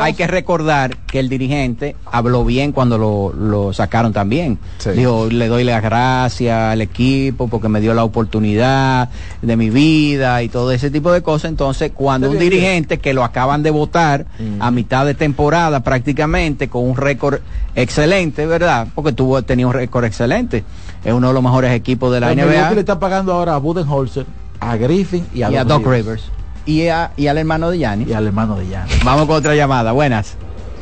hay 0.00 0.14
que 0.14 0.26
recordar 0.28 0.96
que 1.06 1.18
el 1.18 1.28
dirigente 1.28 1.96
habló 2.06 2.44
bien 2.44 2.72
cuando 2.72 2.98
lo, 2.98 3.32
lo 3.32 3.72
sacaron 3.72 4.12
también. 4.12 4.58
Sí. 4.78 4.90
Dijo, 4.90 5.26
le 5.30 5.48
doy 5.48 5.64
las 5.64 5.82
gracias 5.82 6.72
al 6.72 6.80
equipo 6.80 7.48
porque 7.48 7.68
me 7.68 7.80
dio 7.80 7.94
la 7.94 8.04
oportunidad 8.04 9.10
de 9.42 9.56
mi 9.56 9.70
vida 9.70 10.42
y 10.42 10.48
todo 10.48 10.70
ese 10.72 10.90
tipo 10.90 11.10
de 11.12 11.22
cosas. 11.22 11.50
Entonces, 11.50 11.90
cuando 11.94 12.30
un 12.30 12.38
dirigente 12.38 12.98
que 12.98 13.12
lo 13.12 13.24
acaban 13.24 13.62
de 13.62 13.70
votar 13.70 14.26
a 14.60 14.70
mitad 14.70 15.04
de 15.06 15.14
temporada 15.14 15.80
prácticamente 15.80 16.68
con 16.68 16.84
un 16.88 16.96
récord 16.96 17.40
excelente, 17.74 18.46
¿verdad? 18.46 18.86
Porque 18.94 19.12
tuvo, 19.12 19.42
tenía 19.42 19.66
un 19.66 19.72
récord 19.72 20.04
excelente. 20.04 20.64
Es 21.04 21.12
uno 21.12 21.28
de 21.28 21.34
los 21.34 21.42
mejores 21.42 21.72
equipos 21.72 22.12
de 22.12 22.20
la 22.20 22.28
Pero 22.28 22.46
Milwaukee 22.46 22.60
le 22.68 22.70
NBA. 22.74 22.80
está 22.80 22.98
pagando 23.00 23.32
ahora 23.32 23.54
a 23.54 23.58
Budenholzer, 23.58 24.26
a 24.60 24.76
Griffin 24.76 25.26
y 25.34 25.42
a, 25.42 25.50
Y 25.50 25.56
a 25.56 25.64
Doc 25.64 25.86
Rivers. 25.86 26.30
Y, 26.66 26.86
a- 26.88 27.12
y 27.16 27.26
al 27.28 27.38
hermano 27.38 27.70
de 27.70 27.78
Gianni. 27.78 28.04
Y 28.08 28.12
al 28.12 28.26
hermano 28.26 28.56
de 28.56 28.66
Jan. 28.66 28.86
Vamos 29.04 29.26
con 29.26 29.36
otra 29.36 29.54
llamada. 29.54 29.92
Buenas. 29.92 30.36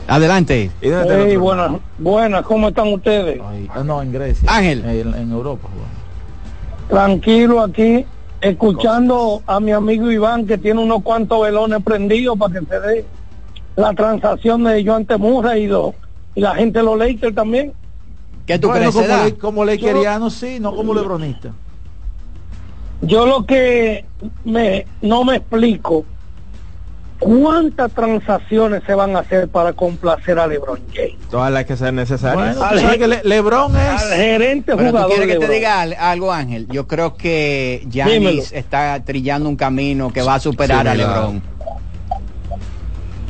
Adelante. 0.08 0.70
¿Y 0.82 0.88
dónde 0.88 1.02
está 1.04 1.22
el 1.22 1.28
Hey, 1.30 1.36
buenas, 1.36 1.72
buenas, 1.98 2.42
¿cómo 2.44 2.68
están 2.68 2.88
ustedes? 2.92 3.40
Ah, 3.74 3.82
no, 3.84 4.02
en 4.02 4.12
Grecia. 4.12 4.48
Ángel. 4.52 4.84
En, 4.84 5.14
en 5.14 5.30
Europa. 5.32 5.68
Juan. 5.74 5.96
Tranquilo 6.88 7.62
aquí, 7.62 8.04
escuchando 8.40 9.42
a 9.46 9.58
mi 9.60 9.72
amigo 9.72 10.10
Iván 10.10 10.46
que 10.46 10.58
tiene 10.58 10.80
unos 10.80 11.02
cuantos 11.02 11.42
velones 11.42 11.82
prendidos 11.82 12.38
para 12.38 12.60
que 12.60 12.66
se 12.66 12.80
dé 12.80 13.04
la 13.76 13.92
transacción 13.94 14.64
de 14.64 14.84
Joan 14.84 15.04
Temurra 15.04 15.56
y, 15.58 15.66
lo- 15.66 15.94
y 16.34 16.40
la 16.40 16.54
gente 16.54 16.78
de 16.80 16.84
los 16.84 16.98
Lakers 16.98 17.34
también. 17.34 17.72
¿Qué 18.46 18.58
tú 18.58 18.68
Bueno, 18.68 18.90
crees? 18.92 19.06
como, 19.08 19.24
le, 19.24 19.34
como 19.36 19.64
leikeriano, 19.64 20.30
sí, 20.30 20.58
no 20.60 20.74
como 20.74 20.94
lebronista. 20.94 21.50
Yo 23.02 23.26
lo 23.26 23.44
que 23.44 24.04
me 24.44 24.86
no 25.02 25.24
me 25.24 25.36
explico 25.36 26.04
cuántas 27.18 27.92
transacciones 27.92 28.82
se 28.86 28.94
van 28.94 29.16
a 29.16 29.20
hacer 29.20 29.48
para 29.48 29.72
complacer 29.72 30.38
a 30.38 30.46
LeBron 30.46 30.80
James. 30.94 31.14
Todas 31.30 31.50
las 31.52 31.64
que 31.64 31.76
sean 31.76 31.94
necesarias. 31.96 32.56
Bueno, 32.56 32.70
tú 32.74 32.78
sabes 32.80 32.98
que 32.98 33.06
Le- 33.08 33.22
Lebron 33.24 33.74
es... 33.76 34.02
Al 34.02 34.12
gerente 34.16 34.76
Pero 34.76 34.78
tú 34.78 34.96
jugador. 34.96 35.10
quieres 35.16 35.34
que 35.38 35.46
te 35.46 35.52
diga 35.52 35.80
al- 35.80 35.94
algo, 35.98 36.32
Ángel. 36.32 36.66
Yo 36.70 36.86
creo 36.86 37.16
que 37.16 37.82
Dímelo. 37.86 38.10
Giannis 38.30 38.52
está 38.52 39.02
trillando 39.04 39.48
un 39.48 39.56
camino 39.56 40.12
que 40.12 40.22
va 40.22 40.34
a 40.34 40.40
superar 40.40 40.82
Sí, 40.82 40.88
a. 40.88 40.94
LeBron. 40.94 41.42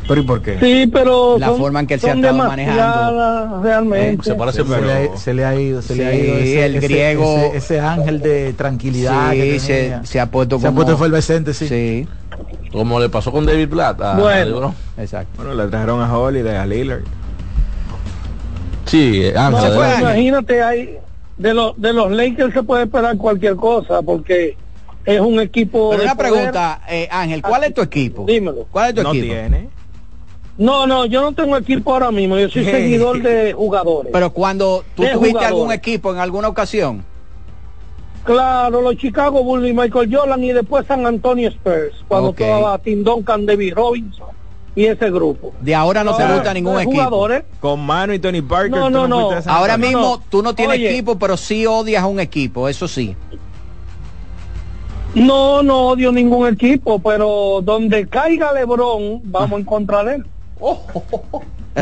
¿Pero 0.09 0.21
y 0.21 0.25
por 0.25 0.41
qué? 0.41 0.59
Sí, 0.61 0.87
pero 0.87 1.37
La 1.39 1.49
son- 1.49 1.59
forma 1.59 1.81
en 1.81 1.87
que 1.89 1.95
él 1.95 2.01
se 2.01 2.11
ha 2.11 2.15
estado 2.15 2.33
demasiadas 2.35 3.63
realmente. 3.63 4.23
Se 4.25 4.35
parece 4.37 4.63
Se 4.65 4.81
le, 4.81 4.93
ha, 4.93 5.17
se 5.17 5.35
le 5.35 5.45
ha 5.45 5.55
ido, 5.61 5.83
se 5.83 5.97
le 5.97 6.07
ha 6.07 6.15
ido 6.15 6.37
ese, 6.37 6.65
el 6.67 6.81
griego- 6.81 7.37
ese, 7.39 7.57
ese 7.57 7.81
ángel 7.81 8.21
de 8.21 8.53
tranquilidad 8.53 9.33
que 9.33 9.55
Sí, 9.59 9.61
se, 9.67 9.75
tenía. 9.83 10.05
se 10.07 10.21
ha 10.21 10.27
puesto 10.31 10.59
Se 10.61 10.67
ha 10.67 10.71
como... 10.71 10.77
puesto 10.85 10.95
efervescente, 10.95 11.53
sí. 11.55 11.67
Sí, 11.69 12.09
Como 12.71 13.01
le 13.01 13.09
pasó 13.09 13.33
con 13.33 13.47
David 13.47 13.69
Blatt. 13.69 14.01
a- 14.01 14.15
Bueno. 14.17 14.75
a 14.97 15.03
exacto. 15.03 15.31
Bueno, 15.43 15.55
le 15.55 15.69
trajeron 15.69 16.01
a 16.01 16.17
Holiday, 16.19 16.57
a 16.57 16.67
Lillard. 16.67 17.03
Sí, 18.85 19.23
eh, 19.25 19.33
No, 19.35 19.41
Ángel, 19.41 19.73
pues, 19.75 19.99
imagínate 20.01 20.63
ahí 20.63 20.97
de 21.37 21.53
los 21.53 21.79
de 21.81 21.93
los 21.93 22.11
Lakers 22.13 22.55
se 22.55 22.63
puede 22.63 22.85
esperar 22.85 23.17
cualquier 23.17 23.57
cosa 23.57 24.01
porque 24.03 24.57
es 25.05 25.21
un 25.21 25.41
equipo 25.41 25.91
Pero 25.91 26.01
de 26.03 26.07
una 26.07 26.15
poder. 26.15 26.33
pregunta, 26.33 26.81
eh, 26.89 27.09
Ángel, 27.11 27.43
¿cuál 27.43 27.65
es 27.65 27.75
tu 27.75 27.83
equipo? 27.83 28.25
Dímelo. 28.27 28.67
¿Cuál 28.71 28.91
es 28.91 28.95
tu 28.95 29.03
No 29.03 29.11
equipo? 29.11 29.27
tiene. 29.27 29.69
No, 30.59 30.87
no, 30.87 31.05
yo 31.05 31.21
no 31.21 31.33
tengo 31.33 31.57
equipo 31.57 31.93
ahora 31.93 32.11
mismo, 32.11 32.39
yo 32.39 32.49
soy 32.49 32.65
seguidor 32.71 33.21
de 33.23 33.53
jugadores. 33.53 34.11
Pero 34.13 34.31
cuando 34.31 34.85
tú 34.95 35.03
De 35.03 35.11
tuviste 35.11 35.33
jugadores. 35.39 35.47
algún 35.59 35.73
equipo 35.73 36.13
en 36.13 36.19
alguna 36.19 36.49
ocasión, 36.49 37.05
Claro, 38.25 38.81
los 38.83 38.97
Chicago 38.97 39.45
Bulls 39.45 39.69
y 39.69 39.73
Michael 39.73 40.13
Jordan 40.13 40.43
y 40.43 40.53
después 40.53 40.85
San 40.87 41.07
Antonio 41.07 41.49
Spurs, 41.49 41.95
cuando 42.09 42.31
Ok. 42.31 42.41
estaba 42.41 42.77
Tim 42.79 43.05
Duncan, 43.05 43.47
David 43.47 43.75
Robinson 43.77 44.27
y 44.75 44.87
ese 44.87 45.11
grupo. 45.13 45.53
De 45.61 45.73
ahora 45.77 46.03
no 46.03 46.17
te 46.17 46.25
Ah, 46.25 46.33
gusta 46.35 46.53
ningún 46.53 46.81
equipo. 46.81 46.91
jugadores. 47.05 47.45
Con 47.61 47.87
Mano 47.87 48.13
y 48.15 48.19
Tony 48.19 48.43
Parker. 48.43 48.73
No, 48.73 48.91
no, 48.91 49.07
no. 49.07 49.31
Ahora 49.47 49.77
mismo 49.77 50.21
tú 50.29 50.43
no 50.43 50.55
tienes 50.57 50.75
Oye. 50.79 50.91
equipo, 50.91 51.17
pero 51.21 51.37
sí 51.37 51.67
odias 51.67 52.03
a 52.03 52.07
un 52.09 52.19
equipo, 52.19 52.69
eso 52.69 52.89
sí. 52.89 53.15
No, 55.15 55.63
no 55.63 55.91
odio 55.91 56.11
ningún 56.11 56.49
equipo, 56.49 56.99
pero 56.99 57.61
donde 57.63 58.09
caiga 58.09 58.53
LeBron, 58.53 59.21
vamos 59.25 59.59
a 59.59 59.61
encontrar 59.61 60.09
él. 60.09 60.27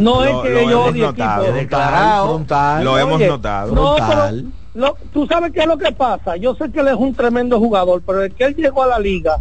No 0.00 0.24
es 0.24 0.32
Lo- 0.32 0.42
que 0.42 0.48
lo 0.50 0.60
yo 0.62 0.70
hemos 0.70 0.88
odie 0.90 1.02
notado. 1.02 1.42
equipo. 1.44 1.56
Declarado. 1.58 2.26
Frontal. 2.26 2.84
Lo 2.84 2.98
hemos 2.98 3.16
Oye, 3.16 3.28
notado. 3.28 3.74
No, 3.74 3.96
Frontal. 3.96 4.44
pero 4.72 4.86
lo- 4.86 4.96
tú 5.12 5.26
sabes 5.26 5.52
qué 5.52 5.60
es 5.60 5.66
lo 5.66 5.78
que 5.78 5.92
pasa. 5.92 6.36
Yo 6.36 6.54
sé 6.56 6.70
que 6.72 6.80
él 6.80 6.88
es 6.88 6.94
un 6.94 7.14
tremendo 7.14 7.58
jugador, 7.60 8.02
pero 8.04 8.22
el 8.24 8.32
que 8.34 8.44
él 8.44 8.56
llegó 8.56 8.82
a 8.82 8.86
la 8.88 8.98
liga, 8.98 9.36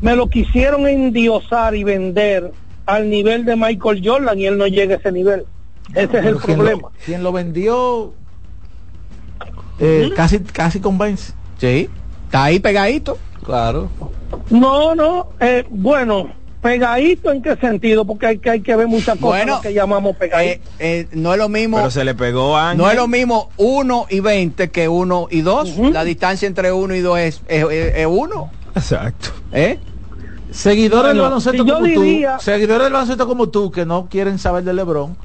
me 0.00 0.14
lo 0.14 0.28
quisieron 0.28 0.86
endiosar 0.86 1.74
y 1.74 1.82
vender 1.84 2.52
al 2.86 3.10
nivel 3.10 3.44
de 3.44 3.56
Michael 3.56 4.00
Jordan 4.04 4.38
y 4.38 4.46
él 4.46 4.56
no 4.58 4.66
llega 4.68 4.94
a 4.94 4.98
ese 4.98 5.10
nivel. 5.12 5.44
Ese 5.94 6.18
es 6.18 6.24
el 6.26 6.34
lo- 6.34 6.40
problema. 6.40 6.88
Quien 7.04 7.22
lo 7.24 7.32
vendió 7.32 8.12
eh, 9.80 10.10
casi, 10.14 10.38
casi 10.40 10.78
convence. 10.80 11.32
Sí, 11.58 11.88
está 12.26 12.44
ahí 12.44 12.60
pegadito. 12.60 13.18
Claro. 13.44 13.88
No, 14.50 14.94
no, 14.94 15.28
eh, 15.40 15.64
bueno, 15.68 16.28
pegadito 16.62 17.32
en 17.32 17.42
qué 17.42 17.56
sentido, 17.56 18.04
porque 18.06 18.26
hay 18.26 18.38
que, 18.38 18.48
hay 18.50 18.60
que 18.62 18.74
ver 18.76 18.86
muchas 18.86 19.18
cosas 19.18 19.44
Bueno, 19.44 19.60
que 19.60 19.74
llamamos 19.74 20.12
Eh, 20.12 20.16
pegadito. 20.18 20.70
eh, 20.78 21.08
no 21.12 21.32
es 21.32 21.38
lo 21.38 21.48
mismo. 21.48 21.76
Pero 21.78 21.90
se 21.90 22.04
le 22.04 22.14
pegó 22.14 22.56
a 22.56 22.74
No 22.74 22.88
es 22.88 22.96
lo 22.96 23.08
mismo 23.08 23.50
1 23.56 24.06
y 24.08 24.20
20 24.20 24.70
que 24.70 24.88
1 24.88 25.26
y 25.30 25.40
2. 25.42 25.76
La 25.92 26.04
distancia 26.04 26.46
entre 26.46 26.72
1 26.72 26.94
y 26.94 27.00
2 27.00 27.18
es 27.18 27.40
1. 27.50 27.70
Es, 27.70 27.94
es 27.96 28.06
uno, 28.08 28.50
Exacto. 28.74 29.28
¿eh? 29.52 29.78
Seguidores 30.50 31.08
del 31.08 31.16
Bueno, 31.16 31.22
baloncesto 31.24 31.64
si 31.64 31.70
como 31.70 31.84
diría- 31.86 32.36
tú, 32.36 32.42
seguidores 32.44 32.84
del 32.84 32.92
baloncesto 32.92 33.26
como 33.26 33.48
tú 33.48 33.70
que 33.70 33.84
no 33.86 34.06
quieren 34.08 34.38
saber 34.38 34.62
de 34.64 34.72
LeBron, 34.74 35.16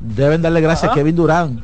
deben 0.00 0.42
darle 0.42 0.60
gracias 0.62 0.84
Ajá. 0.84 0.92
a 0.92 0.94
Kevin 0.96 1.14
Durant. 1.16 1.60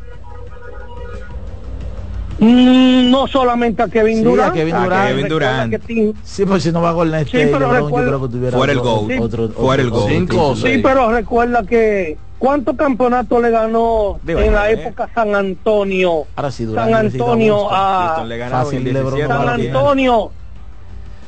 Mm, 2.40 3.10
no 3.10 3.26
solamente 3.26 3.82
a 3.82 3.88
Kevin 3.88 4.18
Sí, 4.18 4.22
Durant. 4.24 4.50
a 4.50 4.52
Kevin 4.54 4.74
Durant. 4.76 5.08
Kevin 5.08 5.22
recuerda 5.24 5.52
Durant. 5.64 5.86
que 5.86 6.14
Sí, 6.22 6.44
pues 6.46 6.62
si 6.62 6.70
no 6.72 6.80
va 6.80 6.90
a 6.90 6.92
Golden 6.92 7.24
Sí, 7.26 7.36
State, 7.36 7.46
pero 7.52 7.58
LeBron, 7.72 7.84
recuerda- 7.86 7.98
yo 8.10 8.16
creo 8.18 8.28
que 8.28 8.32
tuviera 8.36 8.56
Fuera 8.58 8.72
el 8.72 8.78
otro- 8.78 8.90
GOAT. 8.92 9.20
otro- 9.20 9.48
Fuera 9.50 9.82
el 9.82 9.90
GOAT. 9.90 10.08
Cinco 10.08 10.56
Sí, 10.56 10.78
pero 10.82 11.10
recuerda 11.10 11.62
que 11.64 12.16
¿cuántos 12.38 12.76
campeonatos 12.76 13.42
le 13.42 13.50
ganó 13.50 14.20
Digo, 14.22 14.38
en 14.38 14.52
la 14.54 14.70
eh. 14.70 14.74
época 14.74 15.08
San 15.12 15.34
Antonio? 15.34 16.26
Ahora 16.36 16.50
sí, 16.52 16.64
Durant 16.64 16.90
San 16.92 17.06
Antonio 17.06 17.68
a 17.72 18.24
Fácil, 18.50 18.84
LeBron 18.84 19.14
17 19.14 19.28
no 19.28 19.28
San 19.28 19.46
va 19.46 19.50
a 19.50 19.54
a 19.54 19.56
10. 19.56 19.74
Antonio. 19.74 20.30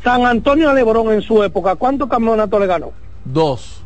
San 0.05 0.25
Antonio 0.27 0.71
a 0.71 0.75
LeBron 0.75 1.13
en 1.13 1.23
su 1.23 1.43
época, 1.43 1.75
¿cuántos 1.75 2.09
campeonatos 2.09 2.61
le 2.61 2.67
ganó? 2.69 2.93
Dos. 3.25 3.83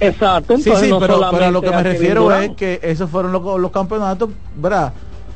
Exacto, 0.00 0.56
Sí, 0.56 0.62
entonces 0.64 0.86
sí, 0.86 0.90
no 0.90 0.98
pero, 1.00 1.20
pero 1.30 1.44
a 1.46 1.50
lo 1.50 1.60
que 1.62 1.70
me 1.70 1.76
a 1.76 1.82
Kevin 1.82 1.92
refiero 1.92 2.32
es 2.34 2.50
que 2.56 2.80
esos 2.82 3.08
fueron 3.10 3.32
los, 3.32 3.60
los 3.60 3.70
campeonatos, 3.70 4.30
¿verdad? 4.56 4.92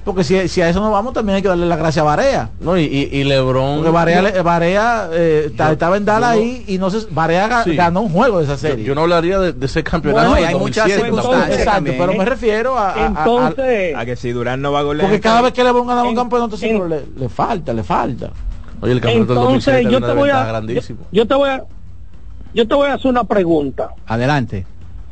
Porque 0.08 0.24
si, 0.24 0.48
si 0.48 0.62
a 0.62 0.70
eso 0.70 0.80
no 0.80 0.90
vamos, 0.90 1.12
también 1.12 1.36
hay 1.36 1.42
que 1.42 1.48
darle 1.48 1.66
la 1.66 1.76
gracia 1.76 2.00
a 2.00 2.04
Barea. 2.06 2.48
No, 2.60 2.78
y, 2.78 2.84
y, 2.84 3.08
y 3.18 3.24
LeBron. 3.24 3.76
Porque 3.76 3.90
Barea, 3.90 4.22
le- 4.22 4.40
Barea 4.42 5.10
eh, 5.12 5.52
Yo- 5.54 5.68
estaba 5.70 5.98
en 5.98 6.06
Dallas 6.06 6.34
no- 6.34 6.40
ahí 6.42 6.64
y 6.66 6.78
no 6.78 6.88
sé, 6.90 7.06
Barea 7.10 7.62
Sí. 7.64 7.76
ganó 7.76 8.00
un 8.00 8.08
juego 8.10 8.38
de 8.38 8.44
esa 8.46 8.56
serie. 8.56 8.84
yo 8.86 8.94
no 8.94 9.02
hablaría 9.02 9.38
de, 9.38 9.52
de 9.52 9.66
ese 9.66 9.82
campeonato. 9.84 10.28
Bueno, 10.30 10.34
del 10.36 10.44
y 10.44 10.46
hay 10.46 10.54
muchas 10.54 10.84
2007 10.88 11.04
circunstancias. 11.14 11.58
Exacto, 11.60 11.92
pero 11.98 12.12
me 12.14 12.24
refiero 12.24 12.78
a, 12.78 12.90
a- 12.90 13.04
a- 13.04 13.06
Entonces, 13.06 13.94
A 13.94 14.04
que 14.06 14.16
si 14.16 14.32
Durán 14.32 14.62
no 14.62 14.72
va 14.72 14.80
a 14.80 14.82
golear. 14.84 15.06
porque 15.08 15.20
cada 15.20 15.42
vez 15.42 15.52
que 15.52 15.62
LeBron 15.62 15.86
ganaba 15.86 16.04
un 16.04 16.08
en- 16.10 16.16
campeonato 16.16 16.54
en- 16.54 16.60
siempre 16.60 16.88
le, 16.88 17.04
le 17.20 17.28
falta, 17.28 17.72
le 17.74 17.82
falta. 17.82 18.30
Oye, 18.80 18.92
el 18.92 19.00
campeonato 19.00 19.34
del 19.34 19.42
entonces 19.42 19.74
2007 19.74 19.82
yo 19.84 19.98
era 19.98 20.06
te 20.06 20.12
una 20.12 20.20
voy 20.20 20.30
a 20.30 20.32
ventaja 20.34 20.46
yo, 20.46 20.52
grandísima. 20.52 20.98
yo 21.12 21.26
te 21.26 21.34
voy 21.34 21.48
a 21.50 21.64
yo 22.54 22.66
te 22.66 22.74
voy 22.74 22.88
a 22.88 22.94
hacer 22.94 23.10
una 23.10 23.24
pregunta. 23.24 23.90
Adelante. 24.06 24.64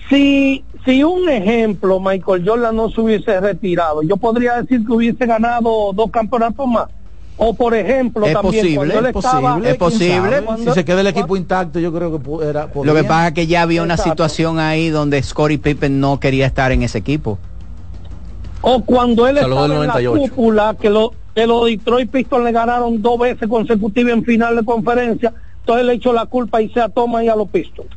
Si 0.09 0.65
si 0.85 1.03
un 1.03 1.29
ejemplo 1.29 1.99
Michael 1.99 2.45
Jordan 2.47 2.77
no 2.77 2.91
se 2.91 3.01
hubiese 3.01 3.41
retirado, 3.41 4.03
yo 4.03 4.17
podría 4.17 4.63
decir 4.63 4.87
que 4.87 4.93
hubiese 4.93 5.27
ganado 5.27 5.93
dos 5.93 6.11
campeonatos 6.13 6.67
más. 6.69 6.87
O 7.39 7.53
por 7.55 7.75
ejemplo, 7.75 8.25
Es 8.25 8.33
también 8.33 8.63
posible, 8.65 8.95
Es 8.95 9.13
posible, 9.13 9.71
es 9.71 9.77
posible. 9.77 10.43
Cuando- 10.43 10.65
Si 10.65 10.71
se 10.73 10.85
queda 10.85 11.01
el 11.03 11.07
equipo 11.09 11.37
intacto, 11.37 11.79
yo 11.81 11.93
creo 11.93 12.11
que 12.11 12.49
era 12.49 12.63
Lo 12.63 12.69
que 12.69 12.73
podría. 12.75 13.09
pasa 13.09 13.29
es 13.29 13.35
que 13.35 13.47
ya 13.47 13.63
había 13.63 13.83
una 13.83 13.95
Exacto. 13.95 14.13
situación 14.13 14.59
ahí 14.59 14.89
donde 14.91 15.23
Scottie 15.23 15.59
Pippen 15.59 16.01
no 16.01 16.19
quería 16.21 16.47
estar 16.47 16.73
en 16.73 16.83
ese 16.83 16.99
equipo. 16.99 17.39
o 18.63 18.83
cuando 18.85 19.29
él 19.29 19.37
Saludos 19.37 19.65
estaba 19.65 19.65
en 19.67 19.81
la 19.81 19.87
98. 19.95 20.21
cúpula 20.35 20.77
que 20.81 20.91
lo 20.91 21.13
que 21.35 21.47
los 21.47 21.67
Detroit 21.67 22.11
Pistons 22.11 22.43
le 22.45 22.51
ganaron 22.53 23.01
dos 23.03 23.19
veces 23.19 23.47
consecutivas 23.49 24.13
en 24.15 24.25
final 24.25 24.57
de 24.57 24.65
conferencia, 24.65 25.33
entonces 25.61 25.85
le 25.87 25.93
echó 25.93 26.13
la 26.13 26.25
culpa 26.27 26.63
y 26.63 26.69
se 26.71 26.81
toma 26.95 27.23
y 27.23 27.29
a 27.29 27.37
los 27.37 27.49
Pistons. 27.49 27.89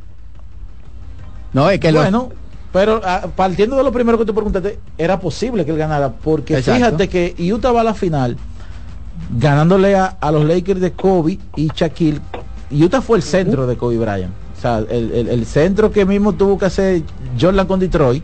No, 1.53 1.69
es 1.69 1.79
que 1.79 1.91
lo- 1.91 1.99
bueno, 2.01 2.29
pero 2.71 3.01
ah, 3.03 3.27
partiendo 3.35 3.75
de 3.77 3.83
lo 3.83 3.91
primero 3.91 4.17
que 4.17 4.25
tú 4.25 4.33
preguntaste, 4.33 4.79
era 4.97 5.19
posible 5.19 5.65
que 5.65 5.71
él 5.71 5.77
ganara, 5.77 6.11
porque 6.11 6.57
Exacto. 6.57 6.75
fíjate 6.77 7.07
que 7.09 7.51
Utah 7.51 7.71
va 7.71 7.81
a 7.81 7.85
la 7.85 7.93
final 7.93 8.37
ganándole 9.37 9.95
a, 9.95 10.05
a 10.19 10.31
los 10.31 10.45
Lakers 10.45 10.79
de 10.81 10.91
Kobe 10.91 11.37
y 11.55 11.67
Shaquille. 11.73 12.19
Utah 12.71 13.01
fue 13.01 13.17
el 13.17 13.23
centro 13.23 13.67
de 13.67 13.75
Kobe 13.75 13.97
Bryant. 13.97 14.31
O 14.57 14.61
sea, 14.61 14.79
el, 14.79 15.11
el- 15.11 15.27
el 15.29 15.45
centro 15.45 15.91
que 15.91 16.05
mismo 16.05 16.33
tuvo 16.33 16.57
que 16.57 16.65
hacer 16.65 17.01
Jordan 17.39 17.65
con 17.65 17.79
Detroit 17.79 18.23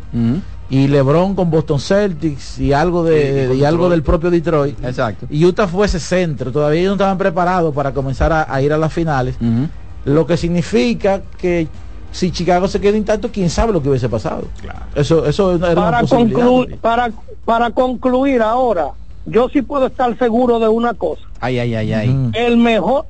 y 0.69 0.88
LeBron 0.88 1.35
con 1.35 1.49
Boston 1.52 1.80
Celtics 1.80 2.60
y 2.60 2.73
algo 2.73 3.03
de 3.03 3.49
Sí, 3.52 3.60
y 3.60 3.64
algo 3.64 3.88
del 3.89 4.03
propio 4.03 4.30
Detroit. 4.31 4.84
Exacto. 4.84 5.27
Y 5.30 5.45
Utah 5.45 5.68
fue 5.68 5.85
ese 5.85 5.99
centro. 5.99 6.52
Todavía 6.52 6.81
ellos 6.81 6.89
no 6.91 6.95
estaban 6.95 7.18
preparados 7.18 7.73
para 7.73 7.93
comenzar 7.93 8.34
a, 8.34 8.53
a 8.53 8.61
ir 8.61 8.73
a 8.73 8.77
las 8.77 8.91
finales. 8.91 9.35
Lo 10.06 10.26
que 10.27 10.38
significa 10.38 11.22
que 11.38 11.68
si 12.16 12.32
Chicago 12.32 12.66
se 12.70 12.80
queda 12.80 12.96
intacto, 12.96 13.30
quién 13.30 13.50
sabe 13.50 13.74
lo 13.74 13.82
que 13.84 13.90
hubiese 13.90 14.08
pasado. 14.08 14.46
Eso, 14.96 15.26
eso 15.26 15.54
era 15.56 15.74
una 15.74 15.76
Para 15.76 16.00
posibilidad. 16.00 16.40
concluir, 16.46 16.78
para, 16.78 17.12
para 17.44 17.72
concluir 17.72 18.42
ahora, 18.42 18.92
yo 19.26 19.50
sí 19.50 19.62
puedo 19.62 19.88
estar 19.88 20.18
seguro 20.18 20.58
de 20.60 20.70
una 20.70 20.94
cosa. 20.94 21.24
Ay, 21.42 21.60
ay, 21.60 21.76
ay, 21.76 21.92
ay. 21.92 22.30
El 22.34 22.56
mejor, 22.56 23.06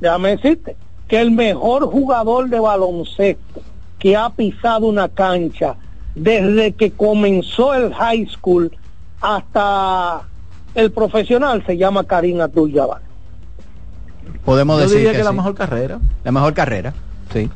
déjame 0.00 0.30
decirte, 0.30 0.74
que 1.06 1.20
el 1.20 1.30
mejor 1.30 1.86
jugador 1.86 2.48
de 2.48 2.58
baloncesto 2.58 3.60
que 4.00 4.16
ha 4.16 4.28
pisado 4.30 4.86
una 4.88 5.08
cancha 5.08 5.76
desde 6.16 6.72
que 6.72 6.90
comenzó 6.90 7.72
el 7.74 7.94
high 7.94 8.26
school 8.28 8.76
hasta 9.20 10.22
el 10.74 10.90
profesional 10.90 11.64
se 11.66 11.76
llama 11.76 12.02
Karim 12.02 12.40
Abdul-Jabbar. 12.40 13.00
Podemos 14.44 14.76
Yo 14.78 14.82
decir 14.82 14.96
diría 14.98 15.12
que, 15.12 15.18
que, 15.18 15.24
la 15.24 15.30
sí. 15.30 15.36
mejor 15.36 15.54
carrera. 15.54 16.00
la 16.24 16.32
mejor 16.32 16.52
carrera. 16.52 16.94
Sí. 17.32 17.48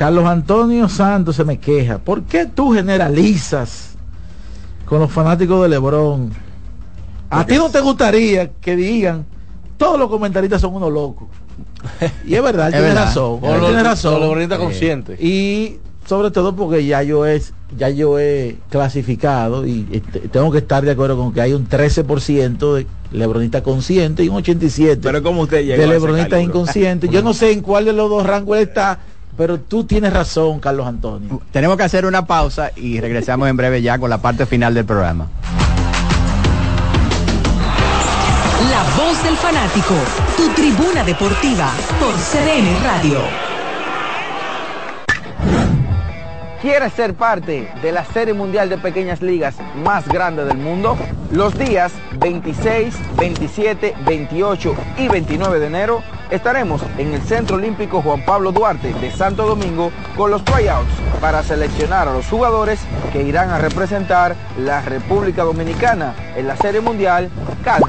Carlos 0.00 0.24
Antonio 0.24 0.88
Santos 0.88 1.36
se 1.36 1.44
me 1.44 1.58
queja. 1.60 1.98
¿Por 1.98 2.22
qué 2.22 2.46
tú 2.46 2.72
generalizas 2.72 3.96
con 4.86 4.98
los 5.00 5.12
fanáticos 5.12 5.60
de 5.62 5.68
Lebron? 5.68 6.30
¿A 7.28 7.44
ti 7.44 7.56
no 7.56 7.68
te 7.68 7.80
gustaría 7.80 8.50
que 8.52 8.76
digan 8.76 9.26
todos 9.76 9.98
los 9.98 10.08
comentaristas 10.08 10.58
son 10.62 10.74
unos 10.74 10.90
locos? 10.90 11.28
Y 12.26 12.34
es 12.34 12.42
verdad, 12.42 12.68
él 12.68 12.72
tiene 12.72 12.86
verdad. 12.88 13.04
razón. 13.04 13.40
O 13.42 13.54
él 13.54 13.60
lo- 13.60 13.66
tiene 13.66 13.82
o 13.82 13.84
razón. 13.84 14.20
lo 14.22 14.28
bonita 14.28 14.56
consciente. 14.56 15.22
Y 15.22 15.76
sobre 16.06 16.30
todo 16.30 16.56
porque 16.56 16.86
ya 16.86 17.02
yo 17.02 17.26
es 17.26 17.52
ya 17.76 17.90
yo 17.90 18.18
he 18.18 18.56
clasificado 18.70 19.66
y 19.66 19.86
este, 19.92 20.20
tengo 20.20 20.50
que 20.50 20.58
estar 20.58 20.82
de 20.82 20.92
acuerdo 20.92 21.18
con 21.18 21.34
que 21.34 21.42
hay 21.42 21.52
un 21.52 21.68
13% 21.68 22.72
de 22.74 22.86
lebronista 23.12 23.62
consciente 23.62 24.24
y 24.24 24.30
un 24.30 24.42
87% 24.42 24.98
Pero 25.02 25.22
como 25.22 25.42
usted 25.42 25.58
llegó 25.62 25.76
de 25.76 25.82
a 25.82 25.84
ese 25.84 25.92
lebronista 25.92 26.30
cálculo? 26.30 26.42
inconsciente. 26.54 27.08
Yo 27.10 27.20
no 27.22 27.34
sé 27.34 27.52
en 27.52 27.60
cuál 27.60 27.84
de 27.84 27.92
los 27.92 28.08
dos 28.08 28.24
rangos 28.26 28.56
él 28.56 28.62
está, 28.66 28.98
pero 29.40 29.58
tú 29.58 29.84
tienes 29.84 30.12
razón, 30.12 30.60
Carlos 30.60 30.86
Antonio. 30.86 31.40
Tenemos 31.50 31.78
que 31.78 31.82
hacer 31.82 32.04
una 32.04 32.26
pausa 32.26 32.72
y 32.76 33.00
regresamos 33.00 33.48
en 33.48 33.56
breve 33.56 33.80
ya 33.80 33.98
con 33.98 34.10
la 34.10 34.18
parte 34.18 34.44
final 34.44 34.74
del 34.74 34.84
programa. 34.84 35.28
La 38.68 39.02
voz 39.02 39.22
del 39.24 39.36
fanático, 39.36 39.94
tu 40.36 40.46
tribuna 40.50 41.04
deportiva 41.04 41.72
por 41.98 42.12
CDN 42.16 42.84
Radio. 42.84 43.49
¿Quieres 46.60 46.92
ser 46.92 47.14
parte 47.14 47.72
de 47.80 47.90
la 47.90 48.04
Serie 48.04 48.34
Mundial 48.34 48.68
de 48.68 48.76
Pequeñas 48.76 49.22
Ligas 49.22 49.56
más 49.82 50.06
grande 50.06 50.44
del 50.44 50.58
mundo? 50.58 50.94
Los 51.30 51.58
días 51.58 51.90
26, 52.18 52.94
27, 53.16 53.94
28 54.04 54.74
y 54.98 55.08
29 55.08 55.58
de 55.58 55.66
enero 55.66 56.02
estaremos 56.30 56.82
en 56.98 57.14
el 57.14 57.22
Centro 57.22 57.56
Olímpico 57.56 58.02
Juan 58.02 58.26
Pablo 58.26 58.52
Duarte 58.52 58.92
de 58.92 59.10
Santo 59.10 59.46
Domingo 59.46 59.90
con 60.18 60.30
los 60.30 60.44
tryouts 60.44 60.92
para 61.18 61.42
seleccionar 61.42 62.08
a 62.08 62.12
los 62.12 62.26
jugadores 62.26 62.78
que 63.10 63.22
irán 63.22 63.48
a 63.48 63.58
representar 63.58 64.36
la 64.58 64.82
República 64.82 65.44
Dominicana 65.44 66.14
en 66.36 66.46
la 66.46 66.58
Serie 66.58 66.82
Mundial 66.82 67.30
Cal. 67.64 67.80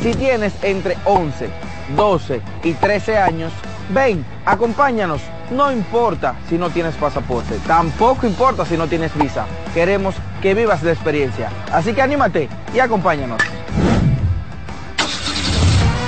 Si 0.00 0.14
tienes 0.14 0.52
entre 0.62 0.96
11, 1.04 1.50
12 1.96 2.40
y 2.62 2.74
13 2.74 3.18
años, 3.18 3.52
ven, 3.90 4.24
acompáñanos. 4.44 5.20
No 5.50 5.72
importa 5.72 6.34
si 6.48 6.58
no 6.58 6.70
tienes 6.70 6.94
pasaporte, 6.96 7.58
tampoco 7.66 8.26
importa 8.26 8.64
si 8.66 8.76
no 8.76 8.86
tienes 8.86 9.16
visa. 9.16 9.46
Queremos 9.72 10.14
que 10.42 10.54
vivas 10.54 10.82
la 10.82 10.92
experiencia. 10.92 11.50
Así 11.72 11.94
que 11.94 12.02
anímate 12.02 12.48
y 12.74 12.80
acompáñanos. 12.80 13.40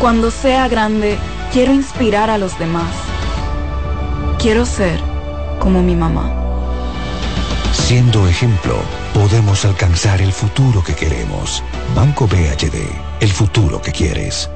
Cuando 0.00 0.30
sea 0.30 0.66
grande, 0.66 1.18
quiero 1.52 1.74
inspirar 1.74 2.30
a 2.30 2.38
los 2.38 2.58
demás. 2.58 2.90
Quiero 4.38 4.64
ser 4.64 4.98
como 5.58 5.82
mi 5.82 5.94
mamá. 5.94 6.32
Siendo 7.74 8.26
ejemplo, 8.26 8.78
podemos 9.12 9.66
alcanzar 9.66 10.22
el 10.22 10.32
futuro 10.32 10.82
que 10.82 10.94
queremos. 10.94 11.62
Banco 11.94 12.26
BHD, 12.26 12.76
el 13.20 13.30
futuro 13.30 13.82
que 13.82 13.92
quieres. 13.92 14.48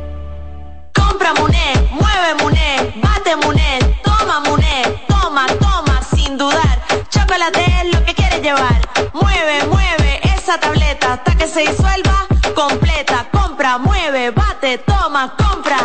Compra 0.94 1.34
Muné, 1.34 1.90
mueve 1.90 2.42
Muné, 2.42 2.94
bate 3.02 3.36
Muné, 3.36 4.00
toma 4.02 4.40
Muné, 4.48 4.82
toma, 5.08 5.46
toma, 5.60 6.00
sin 6.16 6.38
dudar. 6.38 6.80
Chocolate 7.10 7.62
es 7.82 7.94
lo 7.94 8.02
que 8.06 8.14
quieres 8.14 8.40
llevar. 8.40 8.80
Mueve, 9.12 9.66
mueve 9.66 10.20
esa 10.22 10.58
tableta 10.58 11.12
hasta 11.12 11.36
que 11.36 11.46
se 11.46 11.60
disuelva 11.60 12.26
completa. 12.54 13.33
Compra, 13.64 13.78
mueve, 13.78 14.30
bate, 14.30 14.76
toma, 14.76 15.34
compra, 15.38 15.78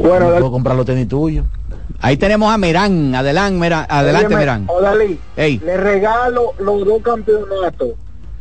Bueno, 0.00 0.26
me 0.26 0.32
puedo 0.38 0.52
comprar 0.52 0.76
los 0.76 0.86
tenis 0.86 1.08
tuyos. 1.08 1.44
Ahí 2.02 2.16
tenemos 2.16 2.52
a 2.52 2.56
Merán, 2.58 3.14
adelante, 3.14 3.58
Merán, 3.58 3.86
adelante 3.88 4.26
Óyeme, 4.28 4.40
Merán. 4.40 4.64
Odalí, 4.68 5.18
Ey. 5.36 5.58
le 5.58 5.76
regalo 5.76 6.52
los 6.58 6.84
dos 6.86 7.02
campeonatos 7.02 7.90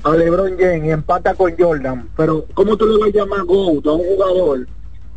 a 0.03 0.11
LeBron 0.11 0.51
James 0.57 0.85
y 0.85 0.91
empata 0.91 1.33
con 1.35 1.53
Jordan. 1.57 2.07
Pero, 2.15 2.45
¿cómo 2.53 2.77
tú 2.77 2.85
le 2.87 2.97
vas 2.99 3.09
a 3.09 3.17
llamar 3.17 3.43
GOAT 3.43 3.85
a 3.85 3.91
un 3.91 4.03
jugador 4.05 4.67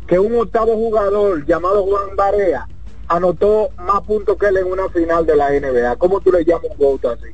que 0.07 0.19
un 0.19 0.35
octavo 0.37 0.73
jugador 0.75 1.45
llamado 1.45 1.83
Juan 1.85 2.15
Barea 2.17 2.67
anotó 3.07 3.69
más 3.77 4.01
puntos 4.01 4.35
que 4.37 4.47
él 4.47 4.57
en 4.57 4.65
una 4.71 4.89
final 4.89 5.25
de 5.25 5.35
la 5.37 5.49
NBA? 5.51 5.95
¿Cómo 5.95 6.19
tú 6.19 6.31
le 6.33 6.43
llamas 6.43 6.65
un 6.69 6.77
GOAT 6.77 7.05
así? 7.05 7.29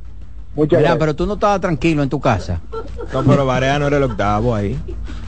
Muchas 0.55 0.77
Mira, 0.79 0.89
gracias. 0.91 0.97
pero 0.99 1.15
tú 1.15 1.25
no 1.25 1.33
estabas 1.33 1.59
tranquilo 1.61 2.03
en 2.03 2.09
tu 2.09 2.19
casa. 2.19 2.59
No, 3.13 3.23
pero 3.23 3.45
Barea 3.47 3.79
no 3.79 3.87
era 3.87 3.97
el 3.97 4.03
octavo 4.03 4.53
ahí. 4.53 4.77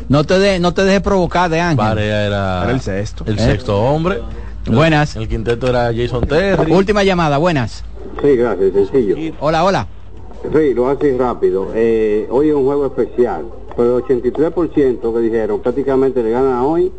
No 0.09 0.23
te, 0.23 0.37
de, 0.37 0.59
no 0.59 0.73
te 0.75 0.83
dejes 0.83 1.01
provocar 1.01 1.49
de 1.49 1.59
Ángel. 1.59 1.77
Barea 1.77 2.25
era, 2.27 2.63
Era 2.63 2.71
el 2.71 2.81
sexto. 2.81 3.23
el 3.25 3.39
¿Eh? 3.39 3.41
sexto 3.41 3.79
hombre. 3.81 4.19
Buenas. 4.67 5.15
El 5.15 5.27
quinteto 5.27 5.67
era 5.67 5.91
Jason 5.93 6.27
Terry. 6.27 6.71
Última 6.71 7.03
llamada, 7.03 7.37
buenas. 7.37 7.83
Sí, 8.21 8.35
gracias, 8.35 8.73
sencillo. 8.73 9.35
Hola, 9.39 9.63
hola. 9.63 9.87
Sí, 10.53 10.73
lo 10.73 10.87
hace 10.89 11.17
rápido. 11.17 11.69
Eh, 11.73 12.27
hoy 12.29 12.49
es 12.49 12.55
un 12.55 12.65
juego 12.65 12.87
especial, 12.87 13.45
pero 13.75 13.97
el 13.97 14.03
83% 14.03 15.13
que 15.13 15.19
dijeron 15.19 15.59
prácticamente 15.59 16.23
le 16.23 16.31
gana 16.31 16.63
hoy 16.65 16.91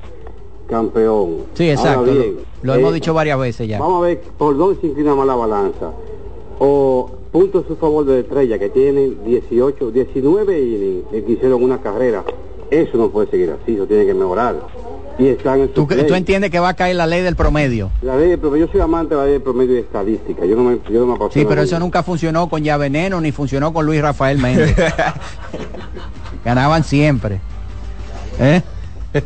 campeón. 0.68 1.38
Sí, 1.54 1.68
exacto. 1.70 2.06
Lo, 2.06 2.22
lo 2.62 2.74
eh, 2.74 2.78
hemos 2.78 2.94
dicho 2.94 3.12
varias 3.12 3.38
veces 3.38 3.68
ya. 3.68 3.78
Vamos 3.78 4.02
a 4.02 4.06
ver 4.06 4.20
por 4.38 4.56
dónde 4.56 4.80
se 4.80 4.86
inclina 4.86 5.14
más 5.14 5.26
la 5.26 5.34
balanza. 5.34 5.90
O 6.58 7.10
puntos 7.32 7.64
a 7.64 7.68
su 7.68 7.76
favor 7.76 8.04
de 8.04 8.20
Estrella, 8.20 8.58
que 8.58 8.68
tienen 8.68 9.24
18, 9.24 9.90
19 9.90 10.60
innings, 10.60 11.04
y 11.12 11.22
que 11.22 11.32
hicieron 11.32 11.62
una 11.62 11.80
carrera. 11.80 12.24
Eso 12.70 12.96
no 12.96 13.10
puede 13.10 13.30
seguir 13.30 13.50
así, 13.50 13.74
eso 13.74 13.86
tiene 13.86 14.06
que 14.06 14.14
mejorar. 14.14 14.56
Y 15.18 15.28
están 15.28 15.60
en 15.60 15.68
su 15.68 15.74
¿Tú, 15.74 15.86
tú 15.86 16.14
entiendes 16.14 16.50
que 16.50 16.58
va 16.58 16.70
a 16.70 16.74
caer 16.74 16.96
la 16.96 17.06
ley 17.06 17.22
del 17.22 17.36
promedio. 17.36 17.90
La 18.02 18.16
ley 18.16 18.30
del 18.30 18.38
promedio, 18.38 18.66
yo 18.66 18.72
soy 18.72 18.80
amante 18.80 19.14
de 19.14 19.20
la 19.20 19.24
ley 19.24 19.34
del 19.34 19.42
promedio 19.42 19.76
y 19.76 19.80
estadística. 19.80 20.44
Yo 20.44 20.56
no 20.56 20.64
me, 20.64 20.78
yo 20.90 21.04
no 21.04 21.16
me 21.16 21.32
Sí, 21.32 21.44
pero 21.46 21.62
eso 21.62 21.78
nunca 21.78 22.02
funcionó 22.02 22.48
con 22.48 22.62
Ya 22.62 22.76
Veneno 22.76 23.20
ni 23.20 23.32
funcionó 23.32 23.72
con 23.72 23.86
Luis 23.86 24.00
Rafael 24.00 24.38
Méndez. 24.38 24.74
Ganaban 26.44 26.82
siempre. 26.84 27.40
¿Eh? 28.40 28.62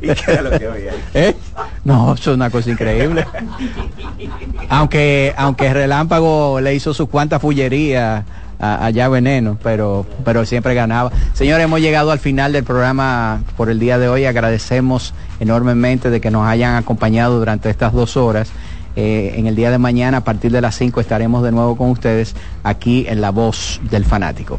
¿Y 0.00 0.06
qué 0.08 0.22
era 0.32 0.42
lo 0.42 0.58
que 0.58 0.68
oía? 0.68 0.92
¿Eh? 1.14 1.34
No, 1.84 2.14
eso 2.14 2.30
es 2.30 2.36
una 2.36 2.50
cosa 2.50 2.70
increíble. 2.70 3.26
aunque 4.68 5.34
aunque 5.36 5.72
Relámpago 5.72 6.60
le 6.60 6.74
hizo 6.74 6.94
sus 6.94 7.08
cuantas 7.08 7.40
fullerías 7.40 8.24
a, 8.58 8.86
a 8.86 8.90
Ya 8.90 9.08
Veneno, 9.08 9.58
pero, 9.62 10.06
pero 10.24 10.44
siempre 10.44 10.74
ganaba. 10.74 11.10
Señores, 11.32 11.64
hemos 11.64 11.80
llegado 11.80 12.10
al 12.10 12.18
final 12.18 12.52
del 12.52 12.64
programa 12.64 13.42
por 13.56 13.70
el 13.70 13.78
día 13.78 13.98
de 13.98 14.08
hoy. 14.08 14.24
Agradecemos 14.24 15.14
enormemente 15.40 16.10
de 16.10 16.20
que 16.20 16.30
nos 16.30 16.46
hayan 16.46 16.76
acompañado 16.76 17.38
durante 17.38 17.70
estas 17.70 17.92
dos 17.92 18.16
horas. 18.16 18.50
Eh, 18.96 19.34
en 19.36 19.46
el 19.46 19.54
día 19.54 19.70
de 19.70 19.78
mañana, 19.78 20.18
a 20.18 20.24
partir 20.24 20.50
de 20.50 20.60
las 20.60 20.76
5, 20.76 21.00
estaremos 21.00 21.44
de 21.44 21.52
nuevo 21.52 21.76
con 21.76 21.90
ustedes 21.90 22.34
aquí 22.64 23.06
en 23.08 23.20
La 23.20 23.30
Voz 23.30 23.80
del 23.90 24.04
Fanático. 24.04 24.58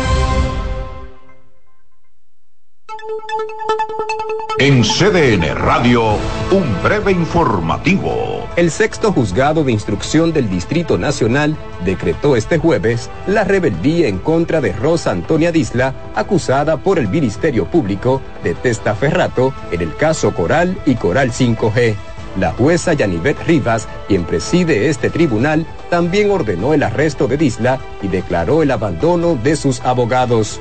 En 4.63 4.83
CDN 4.83 5.55
Radio, 5.55 6.17
un 6.51 6.83
breve 6.83 7.11
informativo. 7.11 8.47
El 8.55 8.69
sexto 8.69 9.11
juzgado 9.11 9.63
de 9.63 9.71
instrucción 9.71 10.33
del 10.33 10.51
Distrito 10.51 10.99
Nacional 10.99 11.57
decretó 11.83 12.35
este 12.35 12.59
jueves 12.59 13.09
la 13.25 13.43
rebeldía 13.43 14.07
en 14.07 14.19
contra 14.19 14.61
de 14.61 14.71
Rosa 14.71 15.09
Antonia 15.09 15.51
Disla, 15.51 15.95
acusada 16.13 16.77
por 16.77 16.99
el 16.99 17.07
Ministerio 17.07 17.65
Público 17.65 18.21
de 18.43 18.53
testaferrato 18.53 19.51
en 19.71 19.81
el 19.81 19.95
caso 19.95 20.31
Coral 20.31 20.77
y 20.85 20.93
Coral 20.93 21.31
5G. 21.31 21.95
La 22.37 22.51
jueza 22.51 22.93
Yanivet 22.93 23.41
Rivas, 23.47 23.87
quien 24.07 24.25
preside 24.25 24.89
este 24.89 25.09
tribunal, 25.09 25.65
también 25.89 26.29
ordenó 26.29 26.75
el 26.75 26.83
arresto 26.83 27.27
de 27.27 27.37
Disla 27.37 27.79
y 28.03 28.09
declaró 28.09 28.61
el 28.61 28.69
abandono 28.69 29.33
de 29.33 29.55
sus 29.55 29.81
abogados. 29.81 30.59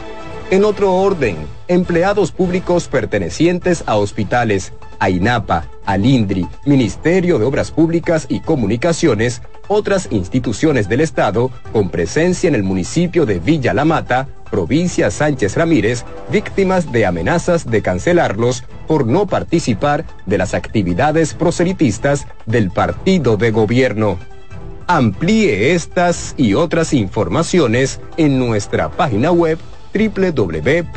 En 0.50 0.64
otro 0.64 0.92
orden, 0.92 1.36
empleados 1.68 2.32
públicos 2.32 2.88
pertenecientes 2.88 3.84
a 3.86 3.94
hospitales, 3.94 4.72
a 4.98 5.08
INAPA, 5.08 5.66
al 5.86 6.04
INDRI, 6.04 6.48
Ministerio 6.66 7.38
de 7.38 7.44
Obras 7.44 7.70
Públicas 7.70 8.26
y 8.28 8.40
Comunicaciones, 8.40 9.42
otras 9.68 10.08
instituciones 10.10 10.88
del 10.88 11.02
Estado, 11.02 11.52
con 11.72 11.88
presencia 11.88 12.48
en 12.48 12.56
el 12.56 12.64
municipio 12.64 13.26
de 13.26 13.38
Villa 13.38 13.72
La 13.74 13.84
Mata, 13.84 14.26
provincia 14.50 15.12
Sánchez 15.12 15.56
Ramírez, 15.56 16.04
víctimas 16.32 16.90
de 16.90 17.06
amenazas 17.06 17.70
de 17.70 17.80
cancelarlos 17.80 18.64
por 18.88 19.06
no 19.06 19.28
participar 19.28 20.04
de 20.26 20.38
las 20.38 20.54
actividades 20.54 21.32
proselitistas 21.32 22.26
del 22.46 22.72
partido 22.72 23.36
de 23.36 23.52
gobierno. 23.52 24.18
Amplíe 24.88 25.74
estas 25.74 26.34
y 26.36 26.54
otras 26.54 26.92
informaciones 26.92 28.00
en 28.16 28.40
nuestra 28.40 28.90
página 28.90 29.30
web 29.30 29.56
www.cdn.com.do. 29.92 30.90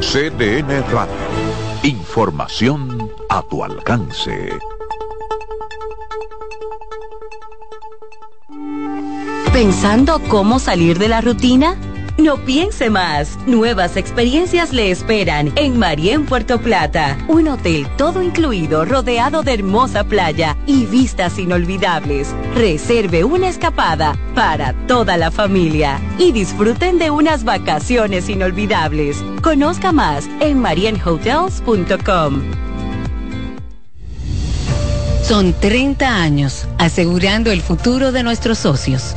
CDN 0.00 0.82
Radio. 0.90 1.14
Información 1.82 3.10
a 3.28 3.42
tu 3.42 3.62
alcance. 3.64 4.50
¿Pensando 9.52 10.20
cómo 10.28 10.58
salir 10.58 10.98
de 10.98 11.08
la 11.08 11.20
rutina? 11.20 11.76
No 12.16 12.36
piense 12.36 12.90
más. 12.90 13.36
Nuevas 13.46 13.96
experiencias 13.96 14.72
le 14.72 14.90
esperan 14.90 15.52
en 15.56 15.76
Marien 15.78 16.26
Puerto 16.26 16.60
Plata. 16.60 17.18
Un 17.26 17.48
hotel 17.48 17.88
todo 17.96 18.22
incluido, 18.22 18.84
rodeado 18.84 19.42
de 19.42 19.54
hermosa 19.54 20.04
playa 20.04 20.56
y 20.66 20.86
vistas 20.86 21.38
inolvidables. 21.38 22.32
Reserve 22.54 23.24
una 23.24 23.48
escapada 23.48 24.16
para 24.34 24.74
toda 24.86 25.16
la 25.16 25.32
familia 25.32 26.00
y 26.16 26.30
disfruten 26.30 26.98
de 26.98 27.10
unas 27.10 27.42
vacaciones 27.42 28.28
inolvidables. 28.28 29.22
Conozca 29.42 29.90
más 29.90 30.28
en 30.40 30.60
marienhotels.com. 30.60 32.42
Son 35.24 35.52
30 35.54 36.22
años 36.22 36.68
asegurando 36.78 37.50
el 37.50 37.60
futuro 37.60 38.12
de 38.12 38.22
nuestros 38.22 38.58
socios. 38.58 39.16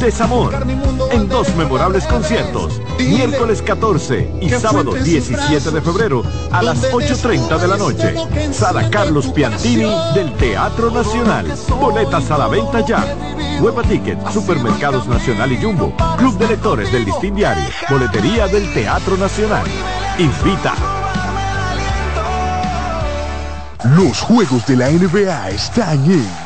Desamor, 0.00 0.52
en 1.12 1.28
dos 1.28 1.54
memorables 1.54 2.04
conciertos, 2.06 2.80
miércoles 2.98 3.62
14 3.62 4.30
y 4.40 4.50
sábado 4.50 4.92
17 4.92 5.70
de 5.70 5.80
febrero 5.80 6.22
a 6.50 6.62
las 6.62 6.92
8.30 6.92 7.58
de 7.58 7.68
la 7.68 7.76
noche. 7.76 8.14
Sala 8.52 8.90
Carlos 8.90 9.28
Piantini 9.28 9.90
del 10.14 10.32
Teatro 10.34 10.90
Nacional. 10.90 11.54
Boletas 11.80 12.30
a 12.30 12.38
la 12.38 12.48
venta 12.48 12.84
ya. 12.84 13.16
Hueva 13.60 13.82
Ticket, 13.84 14.18
Supermercados 14.30 15.06
Nacional 15.06 15.52
y 15.52 15.62
Jumbo, 15.62 15.94
Club 16.18 16.36
de 16.36 16.48
Lectores 16.48 16.92
del 16.92 17.04
Listín 17.04 17.36
Diario, 17.36 17.64
Boletería 17.88 18.48
del 18.48 18.72
Teatro 18.74 19.16
Nacional. 19.16 19.64
Invita. 20.18 20.74
Los 23.96 24.20
juegos 24.20 24.66
de 24.66 24.76
la 24.76 24.90
NBA 24.90 25.50
están 25.50 26.04
en 26.10 26.45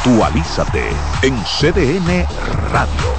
Actualízate 0.03 0.81
en 1.21 1.37
CDN 1.43 2.25
Radio. 2.71 3.11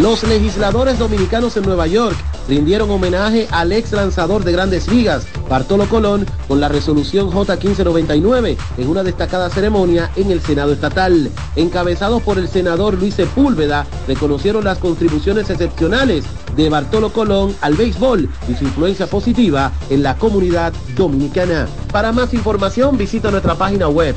Los 0.00 0.24
legisladores 0.24 0.98
dominicanos 0.98 1.56
en 1.56 1.62
Nueva 1.62 1.86
York 1.86 2.16
rindieron 2.48 2.90
homenaje 2.90 3.46
al 3.52 3.70
ex 3.70 3.92
lanzador 3.92 4.42
de 4.42 4.50
grandes 4.50 4.88
ligas, 4.88 5.26
Bartolo 5.48 5.88
Colón, 5.88 6.26
con 6.48 6.60
la 6.60 6.68
resolución 6.68 7.30
J1599 7.30 8.56
en 8.78 8.88
una 8.88 9.04
destacada 9.04 9.48
ceremonia 9.48 10.10
en 10.16 10.32
el 10.32 10.40
Senado 10.40 10.72
Estatal. 10.72 11.30
Encabezados 11.54 12.20
por 12.22 12.38
el 12.38 12.48
senador 12.48 12.94
Luis 12.94 13.14
Sepúlveda, 13.14 13.86
reconocieron 14.08 14.64
las 14.64 14.78
contribuciones 14.78 15.48
excepcionales 15.50 16.24
de 16.56 16.68
Bartolo 16.68 17.12
Colón 17.12 17.54
al 17.60 17.74
béisbol 17.74 18.28
y 18.48 18.54
su 18.54 18.64
influencia 18.64 19.06
positiva 19.06 19.72
en 19.90 20.02
la 20.02 20.16
comunidad 20.16 20.72
dominicana. 20.96 21.68
Para 21.92 22.12
más 22.12 22.34
información 22.34 22.98
visita 22.98 23.30
nuestra 23.30 23.54
página 23.54 23.88
web 23.88 24.16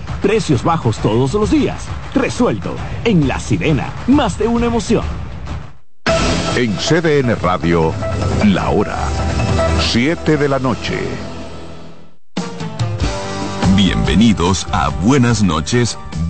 Precios 0.21 0.63
bajos 0.63 0.99
todos 0.99 1.33
los 1.33 1.49
días. 1.49 1.87
Resuelto. 2.13 2.75
En 3.05 3.27
La 3.27 3.39
Sirena, 3.39 3.91
más 4.07 4.37
de 4.37 4.47
una 4.47 4.67
emoción. 4.67 5.03
En 6.55 6.75
CDN 6.75 7.35
Radio, 7.41 7.91
la 8.45 8.69
hora 8.69 8.97
7 9.79 10.37
de 10.37 10.47
la 10.47 10.59
noche. 10.59 10.99
Bienvenidos 13.75 14.67
a 14.71 14.89
Buenas 14.89 15.41
noches, 15.41 15.97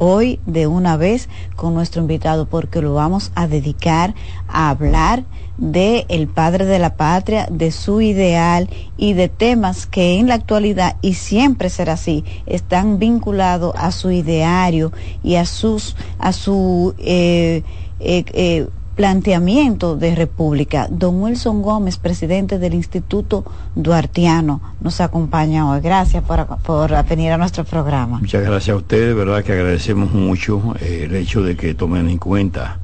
hoy 0.04 0.40
de 0.48 0.66
una 0.66 0.98
vez 0.98 1.30
con 1.56 1.76
nuestro 1.76 2.02
invitado 2.02 2.48
porque 2.48 2.82
lo 2.82 2.96
vamos 2.96 3.32
a 3.36 3.48
dedicar 3.48 4.16
a 4.48 4.70
hablar 4.70 5.26
de 5.60 6.08
el 6.10 6.28
padre 6.28 6.66
de 6.66 6.80
la 6.80 6.96
patria, 6.96 7.48
de 7.52 7.72
su 7.72 8.02
ideal 8.02 8.68
y 8.98 9.14
de 9.14 9.30
temas 9.30 9.86
que 9.86 10.18
en 10.18 10.28
la 10.28 10.34
actualidad 10.34 10.98
y 11.02 11.14
siempre 11.14 11.70
será 11.70 11.94
así, 11.94 12.26
están 12.48 12.98
vinculados 12.98 13.76
a 13.78 13.92
su 13.92 14.10
ideario 14.10 14.92
y 15.22 15.36
a 15.36 15.46
sus 15.46 15.96
a 16.18 16.34
su 16.34 16.96
eh, 16.98 17.62
eh, 18.00 18.26
eh, 18.34 18.68
planteamiento 19.02 19.96
de 19.96 20.14
república. 20.14 20.88
Don 20.88 21.24
Wilson 21.24 21.64
Gómez, 21.64 21.98
presidente 21.98 22.60
del 22.60 22.76
Instituto 22.76 23.44
Duartiano, 23.74 24.62
nos 24.80 25.02
acompaña 25.02 25.68
hoy. 25.68 25.82
Gracias 25.82 26.24
por, 26.24 26.46
por 26.58 27.04
venir 27.06 27.32
a 27.32 27.38
nuestro 27.40 27.64
programa. 27.64 28.20
Muchas 28.20 28.44
gracias 28.44 28.76
a 28.76 28.78
ustedes, 28.78 29.16
verdad 29.16 29.44
que 29.44 29.54
agradecemos 29.54 30.14
mucho 30.14 30.76
eh, 30.80 31.06
el 31.06 31.16
hecho 31.16 31.42
de 31.42 31.58
que 31.58 31.74
tomen 31.74 32.10
en 32.10 32.20
cuenta 32.20 32.78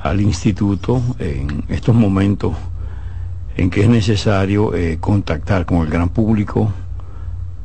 al 0.00 0.20
instituto 0.20 1.02
en 1.18 1.64
estos 1.70 1.96
momentos 1.96 2.54
en 3.56 3.70
que 3.70 3.82
es 3.82 3.88
necesario 3.88 4.76
eh, 4.76 4.98
contactar 5.00 5.66
con 5.66 5.78
el 5.78 5.88
gran 5.88 6.08
público 6.08 6.72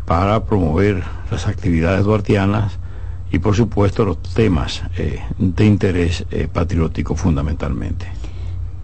para 0.07 0.45
promover 0.45 1.03
las 1.30 1.45
actividades 1.45 2.06
duartianas 2.06 2.80
y 3.31 3.39
por 3.39 3.56
supuesto 3.56 4.06
los 4.06 4.19
temas 4.22 4.84
eh, 4.97 5.19
de 5.38 5.65
interés 5.65 6.26
eh, 6.31 6.47
patriótico 6.51 7.15
fundamentalmente. 7.15 8.07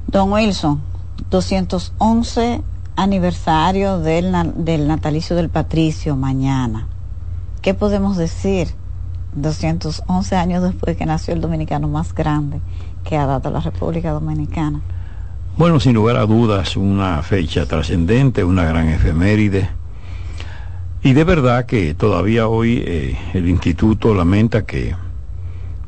Don 0.08 0.32
Wilson, 0.32 0.82
211 1.30 2.62
aniversario 2.96 4.00
del, 4.00 4.34
del 4.56 4.88
natalicio 4.88 5.36
del 5.36 5.50
Patricio 5.50 6.16
mañana. 6.16 6.88
¿Qué 7.62 7.74
podemos 7.74 8.18
decir? 8.18 8.70
211 9.36 10.36
años 10.36 10.64
después 10.64 10.96
que 10.96 11.06
nació 11.06 11.34
el 11.34 11.42
dominicano 11.42 11.88
más 11.90 12.14
grande 12.14 12.62
que 13.04 13.18
ha 13.18 13.26
dado 13.26 13.50
la 13.52 13.60
República 13.60 14.12
Dominicana. 14.12 14.82
Bueno, 15.58 15.80
sin 15.80 15.94
lugar 15.94 16.18
a 16.18 16.26
dudas, 16.26 16.76
una 16.76 17.22
fecha 17.22 17.66
trascendente, 17.66 18.44
una 18.44 18.66
gran 18.66 18.90
efeméride 18.90 19.70
y 21.06 21.14
de 21.14 21.24
verdad 21.24 21.68
que 21.68 21.94
todavía 21.94 22.48
hoy 22.48 22.84
eh, 22.84 23.16
el 23.36 23.48
instituto 23.48 24.16
lamenta 24.16 24.66
que 24.66 24.96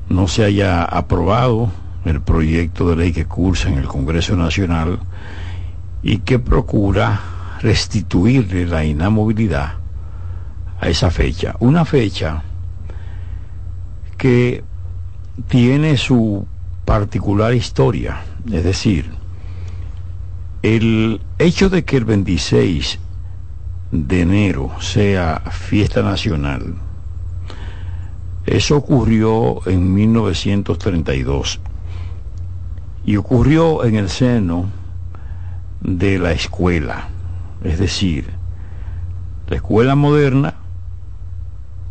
no 0.09 0.27
se 0.27 0.43
haya 0.43 0.83
aprobado 0.83 1.71
el 2.05 2.21
proyecto 2.21 2.87
de 2.87 2.97
ley 2.97 3.13
que 3.13 3.25
cursa 3.25 3.67
en 3.69 3.79
el 3.79 3.87
Congreso 3.87 4.35
Nacional 4.35 4.99
y 6.03 6.19
que 6.19 6.37
procura 6.37 7.19
restituirle 7.61 8.67
la 8.67 8.85
inamovilidad 8.85 9.73
a 10.79 10.87
esa 10.87 11.09
fecha. 11.09 11.55
Una 11.61 11.83
fecha 11.83 12.43
que 14.19 14.63
tiene 15.47 15.97
su 15.97 16.45
particular 16.85 17.55
historia, 17.55 18.21
es 18.53 18.63
decir, 18.63 19.09
el 20.61 21.21
hecho 21.39 21.71
de 21.71 21.85
que 21.85 21.97
el 21.97 22.05
26 22.05 22.99
de 23.91 24.21
enero 24.21 24.71
sea 24.79 25.41
fiesta 25.51 26.01
nacional, 26.01 26.75
eso 28.45 28.77
ocurrió 28.77 29.59
en 29.67 29.93
1932 29.93 31.59
y 33.05 33.17
ocurrió 33.17 33.83
en 33.83 33.95
el 33.95 34.09
seno 34.09 34.69
de 35.81 36.17
la 36.19 36.31
escuela, 36.31 37.09
es 37.63 37.79
decir, 37.79 38.29
la 39.47 39.57
escuela 39.57 39.95
moderna 39.95 40.55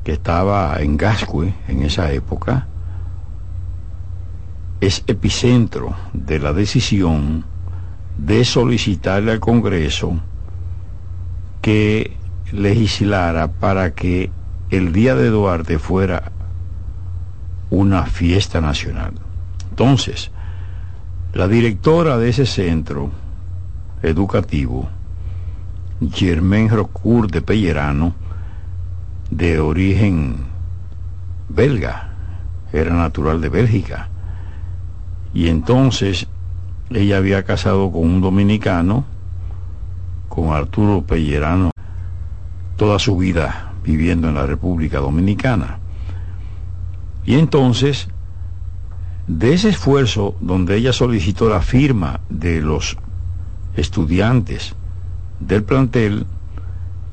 que 0.04 0.12
estaba 0.12 0.76
en 0.80 0.96
Gascue 0.96 1.52
en 1.68 1.82
esa 1.82 2.12
época, 2.12 2.68
es 4.80 5.02
epicentro 5.06 5.96
de 6.12 6.38
la 6.38 6.52
decisión 6.52 7.44
de 8.16 8.44
solicitarle 8.44 9.32
al 9.32 9.40
Congreso 9.40 10.20
que 11.66 12.16
legislara 12.52 13.48
para 13.48 13.92
que 13.92 14.30
el 14.70 14.92
Día 14.92 15.16
de 15.16 15.30
Duarte 15.30 15.80
fuera 15.80 16.30
una 17.70 18.06
fiesta 18.06 18.60
nacional. 18.60 19.14
Entonces, 19.70 20.30
la 21.32 21.48
directora 21.48 22.18
de 22.18 22.28
ese 22.28 22.46
centro 22.46 23.10
educativo, 24.00 24.88
Germain 26.12 26.68
Rocourt 26.68 27.32
de 27.32 27.42
Pellerano, 27.42 28.14
de 29.32 29.58
origen 29.58 30.36
belga, 31.48 32.12
era 32.72 32.94
natural 32.94 33.40
de 33.40 33.48
Bélgica. 33.48 34.08
Y 35.34 35.48
entonces 35.48 36.28
ella 36.90 37.16
había 37.16 37.42
casado 37.42 37.90
con 37.90 38.02
un 38.02 38.20
dominicano, 38.20 39.15
con 40.36 40.52
Arturo 40.52 41.00
Pellerano, 41.00 41.70
toda 42.76 42.98
su 42.98 43.16
vida 43.16 43.72
viviendo 43.82 44.28
en 44.28 44.34
la 44.34 44.44
República 44.44 44.98
Dominicana. 44.98 45.78
Y 47.24 47.36
entonces, 47.36 48.08
de 49.26 49.54
ese 49.54 49.70
esfuerzo 49.70 50.36
donde 50.42 50.76
ella 50.76 50.92
solicitó 50.92 51.48
la 51.48 51.62
firma 51.62 52.20
de 52.28 52.60
los 52.60 52.98
estudiantes 53.76 54.74
del 55.40 55.64
plantel 55.64 56.26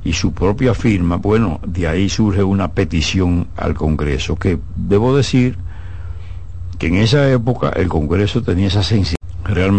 y 0.04 0.12
su 0.12 0.34
propia 0.34 0.74
firma, 0.74 1.16
bueno, 1.16 1.62
de 1.66 1.88
ahí 1.88 2.10
surge 2.10 2.44
una 2.44 2.74
petición 2.74 3.48
al 3.56 3.74
Congreso, 3.74 4.36
que 4.36 4.60
debo 4.76 5.16
decir 5.16 5.58
que 6.78 6.88
en 6.88 6.95
esa 6.95 7.32
época 7.32 7.70
el 7.70 7.88
Congreso 7.88 8.44
tenía 8.44 8.68
esa 8.68 8.84
sensibilidad 8.84 9.18
realmente 9.45 9.72